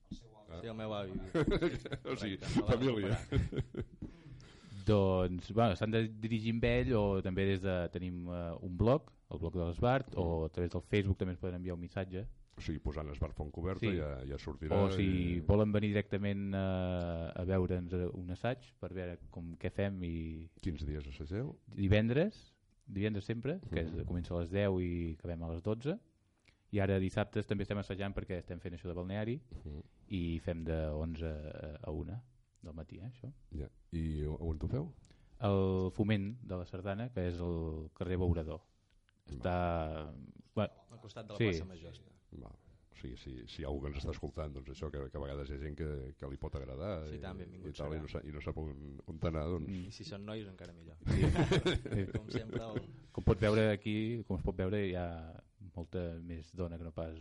Sí, 0.09 0.66
el 0.66 0.74
meu 0.74 0.94
avi. 0.97 1.12
o 2.09 2.15
sigui, 2.16 2.39
família. 2.66 3.19
Doncs, 4.89 5.51
bueno, 5.52 5.77
s'han 5.77 5.93
de 5.93 6.01
dirigir 6.09 6.55
amb 6.56 6.65
ell 6.65 6.94
o 6.97 7.02
també 7.24 7.44
des 7.51 7.60
de... 7.60 7.74
Tenim 7.93 8.23
uh, 8.32 8.55
un 8.65 8.77
blog, 8.81 9.10
el 9.28 9.40
blog 9.43 9.59
de 9.59 9.66
l'Esbart, 9.66 10.15
o 10.16 10.47
a 10.47 10.48
través 10.48 10.73
del 10.73 10.81
Facebook 10.89 11.19
també 11.20 11.35
ens 11.35 11.43
poden 11.43 11.59
enviar 11.60 11.77
un 11.77 11.82
missatge. 11.82 12.24
O 12.59 12.60
sigui, 12.60 12.80
posant 12.82 13.09
Esbar 13.12 13.30
Font 13.36 13.52
Coberta 13.55 13.86
Sí. 13.86 13.93
ja, 13.97 14.24
ja 14.26 14.36
sortirà. 14.39 14.74
O 14.82 14.90
si 14.90 15.05
i- 15.36 15.40
volen 15.47 15.70
venir 15.72 15.93
directament 15.93 16.52
uh, 16.55 17.30
a 17.39 17.44
veure'ns 17.47 17.93
eh, 17.94 18.09
un 18.18 18.30
assaig 18.35 18.59
per 18.80 18.90
veure 18.93 19.18
com 19.30 19.52
què 19.56 19.70
fem 19.70 20.02
i 20.05 20.51
Quins 20.60 20.85
dies 20.85 21.06
assageu? 21.06 21.55
divendres, 21.68 22.55
divendres 22.86 23.24
sempre, 23.24 23.60
que 23.70 23.80
és, 23.85 23.93
Mhm. 23.93 24.05
comença 24.06 24.35
a 24.35 24.40
les 24.40 24.51
10 24.51 24.80
i 24.82 25.14
acabem 25.18 25.43
a 25.44 25.52
les 25.52 25.62
12, 25.62 25.98
i 26.72 26.80
ara 26.80 26.98
dissabtes 26.98 27.47
també 27.47 27.62
estem 27.62 27.78
assajant 27.78 28.12
perquè 28.14 28.39
estem 28.39 28.59
fent 28.60 28.74
això 28.74 28.89
de 28.89 28.94
balneari 28.94 29.40
Mhm. 29.64 29.82
i 30.09 30.39
fem 30.40 30.64
de 30.64 30.89
11 30.90 31.24
a 31.82 31.90
1 31.93 32.20
del 32.62 32.74
matí, 32.74 32.98
eh, 32.98 33.06
això. 33.06 33.32
Ja. 33.52 33.68
I 33.93 34.24
on 34.26 34.59
ho 34.60 34.68
feu? 34.68 34.93
El 35.40 35.93
foment 35.93 36.40
de 36.43 36.56
la 36.56 36.66
Sardana, 36.66 37.09
que 37.10 37.28
és 37.28 37.39
el 37.39 37.89
carrer 37.94 38.16
Beurador. 38.18 38.60
Està... 39.28 40.12
Bueno, 40.55 40.72
Al 40.90 40.98
costat 40.98 41.26
de 41.26 41.32
la 41.35 41.39
Sí. 41.39 41.44
plaça 41.44 41.64
Major. 41.64 41.93
Va. 42.36 42.50
O 42.92 42.96
sigui, 43.00 43.16
si, 43.16 43.32
si 43.46 43.62
hi 43.62 43.64
ha 43.64 43.68
algú 43.70 43.80
que 43.84 43.88
ens 43.92 43.98
està 44.00 44.10
escoltant, 44.10 44.52
doncs 44.52 44.70
això, 44.72 44.88
que, 44.90 45.05
que 45.10 45.16
a 45.18 45.22
vegades 45.22 45.48
hi 45.50 45.55
ha 45.55 45.59
gent 45.62 45.76
que, 45.78 45.88
que 46.18 46.28
li 46.32 46.36
pot 46.36 46.55
agradar 46.59 47.05
Sí, 47.06 47.14
i, 47.16 47.20
tant, 47.22 47.38
i, 47.40 47.72
tal, 47.78 47.94
i, 47.94 48.00
no, 48.02 48.09
sa- 48.10 48.22
i 48.26 48.32
no 48.34 48.40
sap 48.42 48.59
on, 48.59 48.72
on 49.06 49.20
anar, 49.30 49.44
doncs... 49.52 49.68
Mm. 49.70 49.84
I 49.86 49.92
si 49.94 50.05
són 50.09 50.24
nois 50.26 50.48
encara 50.50 50.72
millor. 50.74 50.96
Sí. 51.06 51.22
Com 52.16 52.26
sempre, 52.34 52.62
el... 52.64 52.80
com 53.14 53.24
pots 53.28 53.40
veure 53.44 53.68
aquí, 53.70 53.94
com 54.26 54.36
es 54.40 54.42
pot 54.48 54.59
veure, 54.59 54.80
hi 54.88 54.96
ha 54.98 55.06
molta 55.76 56.02
més 56.26 56.50
dona 56.59 56.78
que 56.78 56.84
no 56.88 56.92
pas 56.96 57.14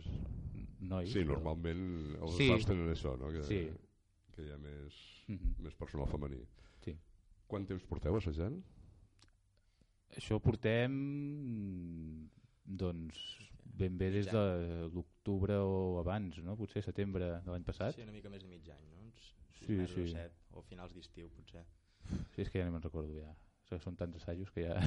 nois. 0.80 1.12
Sí, 1.12 1.22
però- 1.22 1.36
normalment 1.38 1.84
els 2.18 2.34
Sí. 2.40 2.48
sí. 2.58 2.66
tenen 2.72 2.90
això, 2.96 3.14
no? 3.20 3.30
Que, 3.34 3.44
Sí. 3.46 3.60
que 4.34 4.48
hi 4.48 4.50
ha 4.54 4.58
més, 4.58 4.98
Mhm. 5.28 5.54
més 5.62 5.74
personal 5.78 6.08
femení. 6.10 6.42
Sí. 6.84 6.96
Quant 7.46 7.66
temps 7.70 7.84
porteu 7.86 8.16
assajant? 8.18 8.58
Això 10.18 10.38
portem 10.42 10.94
doncs 12.64 13.18
ben 13.74 13.98
bé 13.98 14.10
des 14.10 14.26
de 14.30 14.88
l'octubre 14.94 15.56
o 15.60 15.98
abans, 16.00 16.38
no? 16.44 16.56
Potser 16.56 16.82
setembre 16.82 17.40
de 17.44 17.50
l'any 17.50 17.64
passat. 17.64 17.94
Sí, 17.94 18.02
una 18.02 18.12
mica 18.12 18.30
més 18.30 18.42
de 18.42 18.48
mig 18.48 18.68
any, 18.70 18.86
no? 18.92 19.02
Uns 19.08 19.34
Sí, 19.66 19.72
mesos 19.72 19.96
o 19.98 20.06
sí. 20.06 20.12
set, 20.12 20.32
o 20.52 20.62
finals 20.62 20.94
d'estiu, 20.94 21.28
potser. 21.30 21.64
Sí, 22.34 22.42
és 22.42 22.50
que 22.50 22.58
ja 22.60 22.64
no 22.66 22.72
me'n 22.72 22.82
recordo 22.82 23.12
ja. 23.14 23.28
O 23.32 23.68
sigui, 23.68 23.82
són 23.84 23.96
tants 24.00 24.16
assajos 24.16 24.48
que 24.54 24.62
ja 24.64 24.78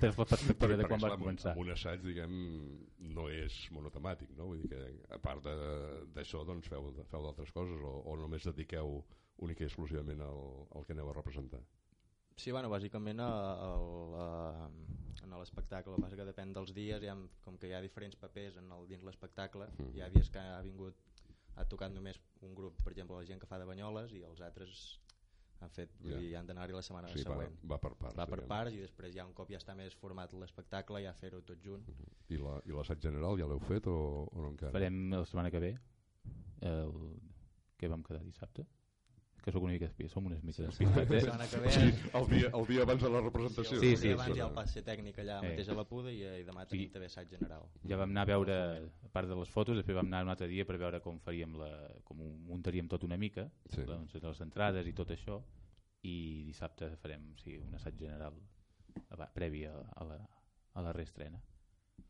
tens 0.00 0.18
la 0.18 0.26
perspectiva 0.28 0.76
de 0.76 0.84
quan 0.84 1.00
amb- 1.06 1.22
començar. 1.22 1.54
Un 1.56 1.70
assaig, 1.72 2.02
diguem, 2.04 2.34
no 3.14 3.28
és 3.32 3.54
monotemàtic, 3.72 4.34
no? 4.36 4.50
Vull 4.50 4.60
dir 4.60 4.68
que, 4.68 4.82
a 5.08 5.18
part 5.18 5.42
de- 5.46 6.04
d'això, 6.12 6.44
doncs 6.44 6.68
feu, 6.68 6.90
feu 7.08 7.22
d'altres 7.24 7.50
coses 7.56 7.80
o, 7.80 7.94
o 8.12 8.16
només 8.20 8.44
dediqueu 8.44 9.00
única 9.38 9.64
i 9.64 9.70
exclusivament 9.70 10.20
al, 10.20 10.66
al 10.76 10.84
que 10.84 10.92
aneu 10.92 11.08
a 11.08 11.14
representar? 11.16 11.62
Sí, 12.40 12.52
bueno, 12.54 12.70
bàsicament 12.72 13.20
a, 13.20 13.28
a, 13.28 13.70
a, 14.24 14.68
en 15.26 15.34
l'espectacle, 15.36 15.92
el 15.98 16.00
passa 16.02 16.16
que 16.16 16.24
depèn 16.24 16.54
dels 16.56 16.72
dies, 16.76 17.04
ha, 17.04 17.16
com 17.44 17.58
que 17.60 17.68
hi 17.68 17.74
ha 17.76 17.82
diferents 17.84 18.16
papers 18.16 18.56
en 18.62 18.70
el, 18.72 18.86
dins 18.88 19.04
l'espectacle, 19.04 19.66
Mhm. 19.76 19.90
hi 19.96 20.00
ha 20.00 20.08
dies 20.08 20.30
que 20.32 20.40
ha 20.40 20.60
vingut, 20.64 20.96
ha 21.56 21.66
tocat 21.68 21.92
només 21.92 22.16
un 22.40 22.54
grup, 22.54 22.80
per 22.82 22.92
exemple, 22.94 23.16
la 23.20 23.26
gent 23.28 23.40
que 23.42 23.46
fa 23.50 23.58
de 23.60 23.66
Banyoles, 23.68 24.12
i 24.16 24.22
els 24.24 24.40
altres 24.40 25.00
han 25.60 25.68
fet, 25.76 25.90
vull 26.00 26.12
Ja. 26.14 26.18
dir, 26.18 26.30
han 26.38 26.46
d'anar-hi 26.46 26.72
la 26.72 26.80
setmana 26.82 27.08
O 27.08 27.10
sigui, 27.12 27.24
va, 27.28 27.34
següent. 27.34 27.58
va 27.70 27.78
per 27.78 27.92
parts. 27.94 28.16
Va 28.16 28.24
per 28.26 28.36
diguem. 28.40 28.48
parts 28.48 28.72
i 28.72 28.78
després 28.80 29.14
ja 29.14 29.26
un 29.26 29.34
cop 29.34 29.50
ja 29.50 29.58
està 29.58 29.74
més 29.76 29.94
format 29.94 30.32
l'espectacle 30.32 31.02
ja 31.04 31.12
fer-ho 31.12 31.42
tot 31.42 31.60
junt. 31.62 31.84
I 32.30 32.38
la- 32.38 32.62
I 32.64 32.70
l'assaig 32.72 32.98
general 33.02 33.36
ja 33.38 33.46
l'heu 33.46 33.60
fet 33.60 33.86
o, 33.86 34.24
o 34.32 34.40
no 34.40 34.48
encara? 34.54 34.72
Farem 34.72 35.10
la 35.10 35.24
setmana 35.26 35.50
que 35.50 35.60
ve 35.60 35.78
el... 36.62 36.92
que 37.76 37.88
vam 37.88 38.02
quedar 38.02 38.22
dissabte 38.24 38.64
que 39.50 39.54
sóc 39.58 39.64
una 39.66 39.72
mica 39.74 39.86
espia, 39.90 40.08
som 40.08 40.26
unes 40.30 40.42
mica 40.44 40.62
despistats 40.64 41.26
La 41.26 41.44
eh? 41.44 41.66
O 41.66 41.70
sigui, 41.74 41.92
el 42.20 42.26
dia, 42.30 42.50
el 42.54 42.66
dia 42.70 42.82
abans 42.86 43.02
de 43.02 43.10
la 43.10 43.20
representació. 43.20 43.80
Sí, 43.80 43.90
el 43.90 43.96
sí, 43.98 44.06
dia 44.08 44.14
abans 44.16 44.30
sí. 44.30 44.36
hi 44.38 44.40
ha 44.40 44.46
el 44.46 44.54
passe 44.54 44.82
tècnic 44.86 45.18
allà 45.24 45.38
Eh. 45.42 45.50
mateix 45.50 45.68
a 45.68 45.74
la 45.74 45.84
Puda 45.90 46.12
i, 46.14 46.22
i 46.22 46.44
demà 46.46 46.66
tenim 46.70 46.86
I- 46.86 46.92
també 46.94 47.06
assaig 47.10 47.28
general. 47.34 47.66
ja 47.88 47.96
vam 48.00 48.10
anar 48.14 48.22
a 48.22 48.30
veure 48.32 48.56
a 49.04 49.08
part 49.12 49.28
de 49.28 49.36
les 49.36 49.48
fotos, 49.50 49.76
després 49.76 49.96
vam 49.96 50.06
anar 50.06 50.22
un 50.24 50.30
altre 50.30 50.48
dia 50.48 50.64
per 50.64 50.78
veure 50.78 51.00
com 51.00 51.18
faríem 51.20 51.56
la, 51.58 51.70
com 52.04 52.20
ho 52.20 52.30
muntaríem 52.52 52.88
tot 52.88 53.04
una 53.04 53.16
mica 53.18 53.50
Sí. 53.74 53.82
doncs, 53.82 54.14
les 54.22 54.40
entrades 54.40 54.86
i 54.86 54.92
tot 54.92 55.10
això 55.10 55.42
i 56.02 56.44
dissabte 56.46 56.94
farem 56.96 57.34
sí, 57.36 57.58
un 57.58 57.74
assaig 57.74 57.98
general 57.98 58.34
previ 59.34 59.64
a, 59.66 59.74
a 59.96 60.04
la, 60.04 60.16
a 60.74 60.82
la 60.82 60.92
reestrena 60.92 61.42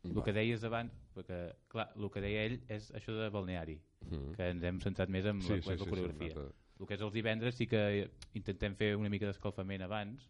el 0.03 0.23
que 0.23 0.31
deies 0.33 0.63
abans 0.63 0.93
perquè 1.13 1.55
clar, 1.67 1.91
el 1.95 2.09
que 2.09 2.21
deia 2.21 2.45
ell 2.45 2.61
és 2.69 2.91
això 2.93 3.13
de 3.17 3.29
balneari 3.29 3.81
Mm. 4.01 4.31
que 4.33 4.47
ens 4.49 4.63
hem 4.65 4.79
centrat 4.81 5.09
més 5.13 5.23
en 5.29 5.39
Sí, 5.45 5.49
la, 5.53 5.61
sí, 5.61 5.69
la 5.69 5.75
sí, 5.77 5.83
sí, 5.83 5.89
coreografia 5.91 6.31
hem 6.33 6.39
anat 6.39 6.55
el 6.81 6.87
que 6.89 6.95
és 6.97 7.01
els 7.05 7.13
divendres 7.13 7.55
sí 7.55 7.67
que 7.69 8.09
intentem 8.33 8.75
fer 8.75 8.95
una 8.97 9.09
mica 9.13 9.27
d'escalfament 9.29 9.83
abans, 9.85 10.27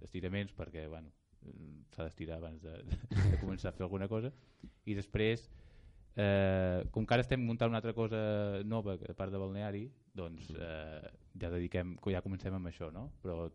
estiraments 0.00 0.54
perquè 0.54 0.86
bueno, 0.88 1.10
s'ha 1.94 2.04
d'estirar 2.06 2.38
abans 2.38 2.62
de, 2.62 2.76
de 2.84 3.38
començar 3.40 3.70
a 3.72 3.76
fer 3.76 3.82
alguna 3.86 4.06
cosa 4.08 4.30
i 4.86 4.94
després 4.94 5.48
eh, 6.16 6.84
com 6.90 7.06
que 7.06 7.14
ara 7.14 7.22
estem 7.26 7.40
muntant 7.44 7.70
una 7.70 7.78
altra 7.82 7.94
cosa 7.94 8.62
nova 8.64 8.94
a 8.98 9.14
part 9.14 9.32
de 9.34 9.38
balneari 9.42 9.84
doncs 10.14 10.50
eh, 10.54 11.08
ja 11.40 11.50
dediquem 11.50 11.96
ja 12.10 12.22
comencem 12.22 12.54
amb 12.54 12.70
això 12.70 12.90
no? 12.94 13.08
però 13.22 13.48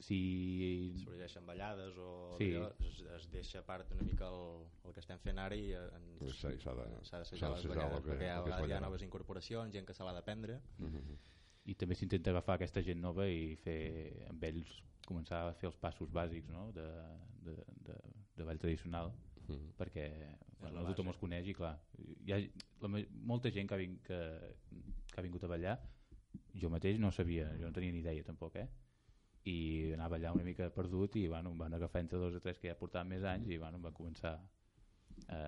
si 0.00 0.94
sorgeixen 1.04 1.44
ballades 1.46 1.96
o 2.00 2.36
Sí. 2.38 2.54
es, 2.56 3.00
es 3.16 3.26
deixa 3.30 3.60
a 3.60 3.66
part 3.66 3.90
una 3.92 4.02
mica 4.02 4.28
el, 4.30 4.62
el 4.86 4.94
que 4.96 5.00
estem 5.04 5.18
fent 5.20 5.38
ara 5.38 5.54
i 5.58 5.72
eh, 5.76 5.88
s'ha 6.32 6.48
de- 6.50 6.58
s'ha 7.04 7.18
d'assajar 7.20 7.50
les 7.54 7.66
ballades 7.68 8.04
que- 8.04 8.10
perquè 8.14 8.30
que 8.30 8.42
vegades 8.48 8.68
hi 8.70 8.72
ha 8.72 8.80
noves 8.80 9.02
incorporacions, 9.02 9.72
gent 9.74 9.86
que 9.86 9.94
se 9.94 10.02
l'ha 10.04 10.12
d'aprendre 10.16 10.60
Mhm. 10.78 11.18
I 11.68 11.74
també 11.74 11.94
s'intenta 11.94 12.30
agafar 12.30 12.56
aquesta 12.56 12.82
gent 12.82 13.00
nova 13.00 13.26
i 13.28 13.56
fer 13.64 13.80
amb 14.30 14.44
ells 14.44 14.78
començar 15.06 15.42
a 15.48 15.56
fer 15.58 15.68
els 15.68 15.76
passos 15.76 16.10
bàsics 16.10 16.48
no? 16.52 16.70
de, 16.72 16.86
de, 17.44 17.56
de, 17.88 17.98
de 18.36 18.46
ball 18.46 18.62
tradicional 18.62 19.12
Mhm. 19.50 19.72
perquè 19.78 20.04
bueno, 20.60 20.84
tothom 20.90 21.10
els 21.12 21.18
coneix 21.20 21.48
i 21.50 21.54
clar 21.56 21.72
hi 22.26 22.34
ha 22.34 22.38
la, 22.84 22.90
molta 23.32 23.50
gent 23.54 23.68
que 23.68 23.74
ha, 23.76 23.80
vin, 23.80 23.96
que, 24.06 24.20
que 25.10 25.18
ha 25.18 25.24
vingut 25.24 25.44
a 25.44 25.50
ballar 25.50 25.76
jo 26.62 26.70
mateix 26.70 27.00
no 27.02 27.10
sabia, 27.14 27.48
jo 27.58 27.66
no 27.66 27.74
tenia 27.74 27.92
ni 27.94 28.02
idea 28.04 28.26
tampoc 28.26 28.56
eh? 28.60 28.68
i 29.50 29.56
anava 29.96 30.18
allà 30.18 30.34
una 30.36 30.46
mica 30.46 30.70
perdut 30.74 31.16
i 31.16 31.26
bueno, 31.28 31.54
em 31.54 31.58
van 31.58 31.74
agafar 31.74 32.04
entre 32.04 32.20
dos 32.20 32.36
o 32.36 32.40
tres 32.44 32.60
que 32.60 32.68
ja 32.68 32.78
portaven 32.78 33.08
més 33.08 33.24
anys 33.24 33.48
i 33.48 33.58
bueno, 33.58 33.80
em 33.80 33.88
van 33.88 33.96
començar 33.96 34.36
a, 35.28 35.40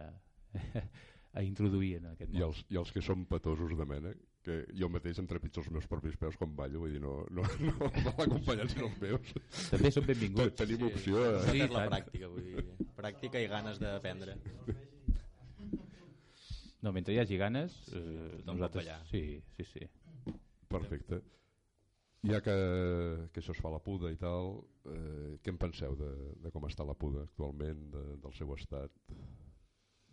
a 1.38 1.42
introduir 1.44 1.98
en 2.00 2.12
aquest 2.14 2.32
I 2.32 2.38
món 2.38 2.48
els, 2.48 2.64
I 2.72 2.80
els 2.80 2.92
que 2.92 3.04
són 3.04 3.26
petosos 3.28 3.76
de 3.78 3.88
mena, 3.88 4.14
que 4.42 4.56
jo 4.74 4.88
mateix 4.90 5.18
em 5.22 5.26
trepitjo 5.30 5.62
els 5.62 5.70
meus 5.74 5.86
propis 5.90 6.16
peus 6.18 6.36
quan 6.40 6.54
ballo, 6.58 6.80
vull 6.82 6.92
dir, 6.96 7.00
no, 7.02 7.12
no, 7.30 7.44
no 7.62 7.90
val 8.08 8.24
acompanyar 8.26 8.68
sinó 8.72 8.88
els 8.90 9.00
meus. 9.02 9.34
també 9.70 9.92
són 9.94 10.06
benvinguts 10.08 10.56
Tenim 10.58 10.82
Sí, 10.82 10.88
opció 10.90 11.20
a... 11.22 11.28
aquesta 11.36 11.52
Sí, 11.52 11.60
és 11.66 11.74
la 11.76 11.84
pràctica 11.92 12.30
vull 12.32 12.48
dir, 12.48 12.64
pràctica 12.98 13.42
i 13.42 13.50
ganes 13.52 13.78
d'aprendre 13.82 14.38
no, 16.82 16.90
mentre 16.92 17.14
hi 17.14 17.20
hagi 17.22 17.36
ganes 17.38 17.76
eh, 17.94 18.00
Tothom 18.00 18.42
pot 18.42 18.48
nosaltres 18.56 18.84
ballar. 18.86 19.00
sí, 19.10 19.22
sí, 19.58 19.64
sí 19.74 19.86
Perfecte. 20.72 21.18
Ja 22.24 22.38
que, 22.40 22.52
que 23.34 23.40
això 23.42 23.52
es 23.52 23.58
fa 23.60 23.68
a 23.68 23.72
la 23.74 23.80
puda 23.84 24.08
i 24.08 24.16
tal, 24.16 24.54
eh, 24.88 25.34
què 25.44 25.50
en 25.52 25.58
penseu 25.60 25.92
de, 25.98 26.08
de 26.40 26.52
com 26.54 26.64
està 26.64 26.86
la 26.86 26.94
puda 26.96 27.26
actualment, 27.26 27.82
de, 27.92 28.02
del 28.22 28.32
seu 28.38 28.54
estat? 28.56 28.94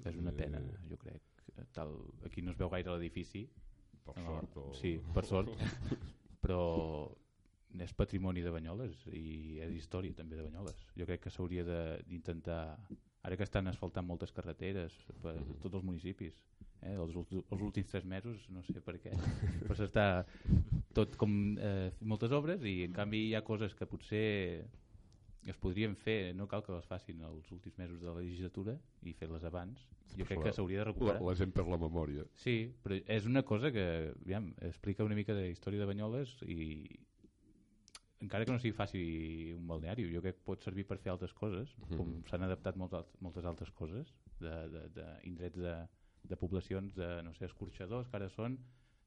És 0.10 0.18
una 0.20 0.34
pena, 0.36 0.60
Eh, 0.60 0.82
jo 0.90 0.98
crec. 1.00 1.22
Tal, 1.72 1.94
aquí 2.28 2.42
no 2.44 2.52
es 2.52 2.58
veu 2.60 2.68
gaire 2.74 2.92
l'edifici. 2.92 3.46
Per 4.14 4.24
No, 4.24 4.36
sort 4.40 4.58
o... 4.58 4.74
Sí, 4.74 4.96
per 5.14 5.26
sort. 5.26 5.50
Però 6.44 6.62
és 7.80 7.92
patrimoni 7.94 8.42
de 8.42 8.50
Banyoles 8.52 9.04
i 9.14 9.60
és 9.62 9.76
història 9.78 10.16
també 10.18 10.36
de 10.40 10.44
Banyoles. 10.48 10.80
Jo 10.98 11.06
crec 11.06 11.22
que 11.28 11.30
s'hauria 11.34 11.64
de- 11.68 12.00
d'intentar... 12.08 12.78
Ara 13.28 13.36
que 13.36 13.44
estan 13.44 13.68
asfaltant 13.68 14.08
moltes 14.08 14.32
carreteres 14.32 14.94
per 15.22 15.34
Mhm. 15.36 15.58
tots 15.62 15.76
els 15.76 15.84
municipis, 15.84 16.38
eh, 16.82 16.94
els, 16.96 17.14
els 17.52 17.62
últims 17.62 17.90
tres 17.92 18.06
mesos, 18.06 18.46
no 18.50 18.64
sé 18.64 18.80
per 18.82 18.96
què, 19.04 19.12
però 19.68 19.76
s'està 19.76 20.06
tot 20.96 21.18
com 21.20 21.58
eh, 21.60 21.92
moltes 22.00 22.32
obres 22.32 22.64
i 22.64 22.86
en 22.86 22.94
canvi 22.96 23.26
hi 23.28 23.36
ha 23.36 23.42
coses 23.44 23.76
que 23.76 23.86
potser 23.86 24.64
es 25.48 25.56
podrien 25.58 25.96
fer, 25.96 26.34
no 26.36 26.48
cal 26.48 26.62
que 26.64 26.72
les 26.76 26.86
facin 26.86 27.22
els 27.24 27.52
últims 27.52 27.78
mesos 27.78 28.02
de 28.02 28.08
la 28.08 28.16
legislatura 28.20 28.78
i 29.04 29.14
fer-les 29.14 29.44
abans. 29.44 29.86
Jo 30.18 30.26
crec 30.26 30.42
que 30.44 30.52
s'hauria 30.54 30.80
de 30.80 30.86
La, 30.86 30.92
recuperar. 30.92 31.22
la 31.22 31.36
gent 31.36 31.54
per 31.54 31.66
la 31.68 31.78
memòria. 31.78 32.26
Sí, 32.36 32.74
però 32.84 32.98
és 33.06 33.26
una 33.26 33.44
cosa 33.44 33.72
que 33.72 34.14
aviam, 34.22 34.54
explica 34.62 35.04
una 35.06 35.16
mica 35.16 35.34
de 35.34 35.50
història 35.50 35.80
de 35.80 35.86
Banyoles 35.86 36.36
i 36.44 37.00
encara 38.22 38.44
que 38.46 38.52
no 38.52 38.60
sigui 38.60 38.76
faci 38.76 39.02
un 39.56 39.66
balneari, 39.68 40.04
jo 40.12 40.20
crec 40.22 40.36
que 40.42 40.44
pot 40.50 40.64
servir 40.66 40.84
per 40.86 40.98
fer 41.00 41.12
altres 41.14 41.32
coses, 41.34 41.72
com 41.96 42.10
Mhm. 42.18 42.26
s'han 42.28 42.44
adaptat 42.44 42.76
molt, 42.76 42.94
alt- 42.94 43.16
moltes 43.22 43.46
altres 43.46 43.72
coses 43.72 44.14
de, 44.42 44.68
de, 44.70 44.90
de 44.90 45.06
indrets 45.24 45.56
de, 45.58 45.88
de 46.24 46.36
poblacions 46.36 46.94
de, 46.96 47.24
no 47.24 47.34
sé, 47.34 47.46
escorxadors, 47.46 48.10
que 48.10 48.18
ara 48.18 48.28
són 48.30 48.58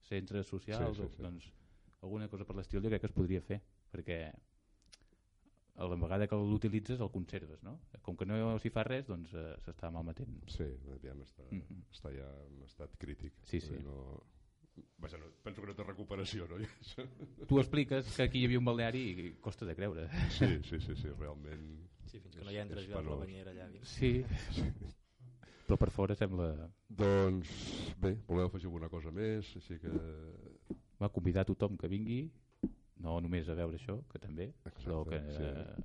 centres 0.00 0.46
socials, 0.46 0.96
Sí, 0.96 1.02
sí, 1.02 1.08
o, 1.08 1.10
sí. 1.16 1.22
doncs 1.22 1.52
alguna 2.00 2.28
cosa 2.28 2.44
per 2.46 2.56
l'estil 2.56 2.80
jo 2.82 2.88
crec 2.88 3.00
que 3.02 3.06
es 3.06 3.12
podria 3.12 3.42
fer, 3.42 3.60
perquè 3.92 4.32
a 5.82 5.88
la 5.90 5.96
vegada 5.98 6.28
que 6.30 6.36
l'utilitzes 6.38 7.00
el 7.02 7.10
conserves, 7.10 7.62
no? 7.66 7.72
Com 8.06 8.16
que 8.16 8.26
no 8.28 8.36
s'hi 8.62 8.70
fa 8.70 8.84
res, 8.86 9.06
doncs 9.08 9.32
eh, 9.34 9.48
s'està 9.64 9.90
malmetent. 9.90 10.36
Sí, 10.52 10.68
aviam, 10.94 11.22
està, 11.26 11.42
Mhm. 11.50 11.82
està 11.92 12.12
ja 12.14 12.28
en 12.46 12.62
estat 12.68 12.94
crític. 13.02 13.34
Sí, 13.50 13.60
sí. 13.60 13.80
No... 13.82 14.20
Vaja, 15.02 15.18
no, 15.20 15.26
penso 15.44 15.60
que 15.60 15.66
no 15.68 15.74
té 15.76 15.84
recuperació, 15.84 16.46
no? 16.48 16.56
Tu 17.48 17.58
expliques 17.60 18.06
que 18.16 18.22
aquí 18.24 18.40
hi 18.40 18.46
havia 18.46 18.58
un 18.62 18.64
balneari 18.64 19.02
i 19.10 19.32
costa 19.44 19.66
de 19.68 19.74
creure. 19.76 20.06
Sí, 20.30 20.48
sí, 20.64 20.78
sí, 20.80 20.94
sí 20.96 21.08
realment... 21.18 21.66
sí, 22.06 22.20
fins 22.20 22.34
que 22.36 22.40
És- 22.40 22.46
no 22.46 22.52
hi 22.54 22.60
entres 22.62 22.86
ja 22.88 22.98
a 22.98 23.02
la 23.02 23.18
banyera 23.20 23.50
allà 23.52 23.66
dins. 23.74 23.88
Sí, 23.98 24.22
però 25.66 25.76
per 25.78 25.90
fora 25.90 26.14
sembla... 26.16 26.48
Doncs 26.88 27.50
bé, 28.00 28.14
voleu 28.28 28.46
afegir 28.48 28.66
alguna 28.70 28.88
cosa 28.92 29.10
més? 29.14 29.50
Així 29.60 29.76
que... 29.82 29.92
Va 31.02 31.08
convidar 31.10 31.44
tothom 31.48 31.76
que 31.76 31.88
vingui, 31.90 32.22
no 32.98 33.20
només 33.20 33.48
a 33.48 33.54
veure 33.54 33.76
això, 33.76 34.00
que 34.08 34.18
també, 34.18 34.50
Exacte, 34.64 34.84
però 34.84 35.04
que, 35.08 35.18
sí. 35.32 35.42
eh, 35.42 35.82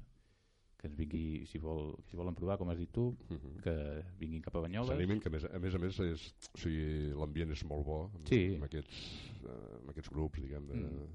que 0.78 0.88
ens 0.88 0.96
vingui, 0.98 1.46
si, 1.48 1.58
vol, 1.58 1.96
si 2.06 2.16
volen 2.16 2.36
provar, 2.36 2.58
com 2.58 2.70
has 2.70 2.78
dit 2.78 2.92
tu, 2.92 3.16
Mhm. 3.30 3.62
que 3.64 4.04
vinguin 4.20 4.42
cap 4.42 4.56
a 4.56 4.62
Banyoles. 4.62 4.90
S'animin, 4.90 5.20
que 5.20 5.30
a 5.30 5.32
més 5.32 5.44
a 5.46 5.58
més, 5.60 5.74
a 5.76 5.80
més 5.80 6.00
és, 6.00 6.34
o 6.54 6.58
sigui, 6.58 7.10
l'ambient 7.18 7.52
és 7.52 7.64
molt 7.66 7.86
bo 7.86 8.12
amb, 8.14 8.28
Sí. 8.28 8.56
amb, 8.56 8.64
aquests, 8.64 9.32
eh, 9.44 9.76
amb 9.82 9.90
aquests 9.90 10.10
grups, 10.10 10.42
diguem. 10.42 10.68
De... 10.68 10.74
Mm. 10.76 11.08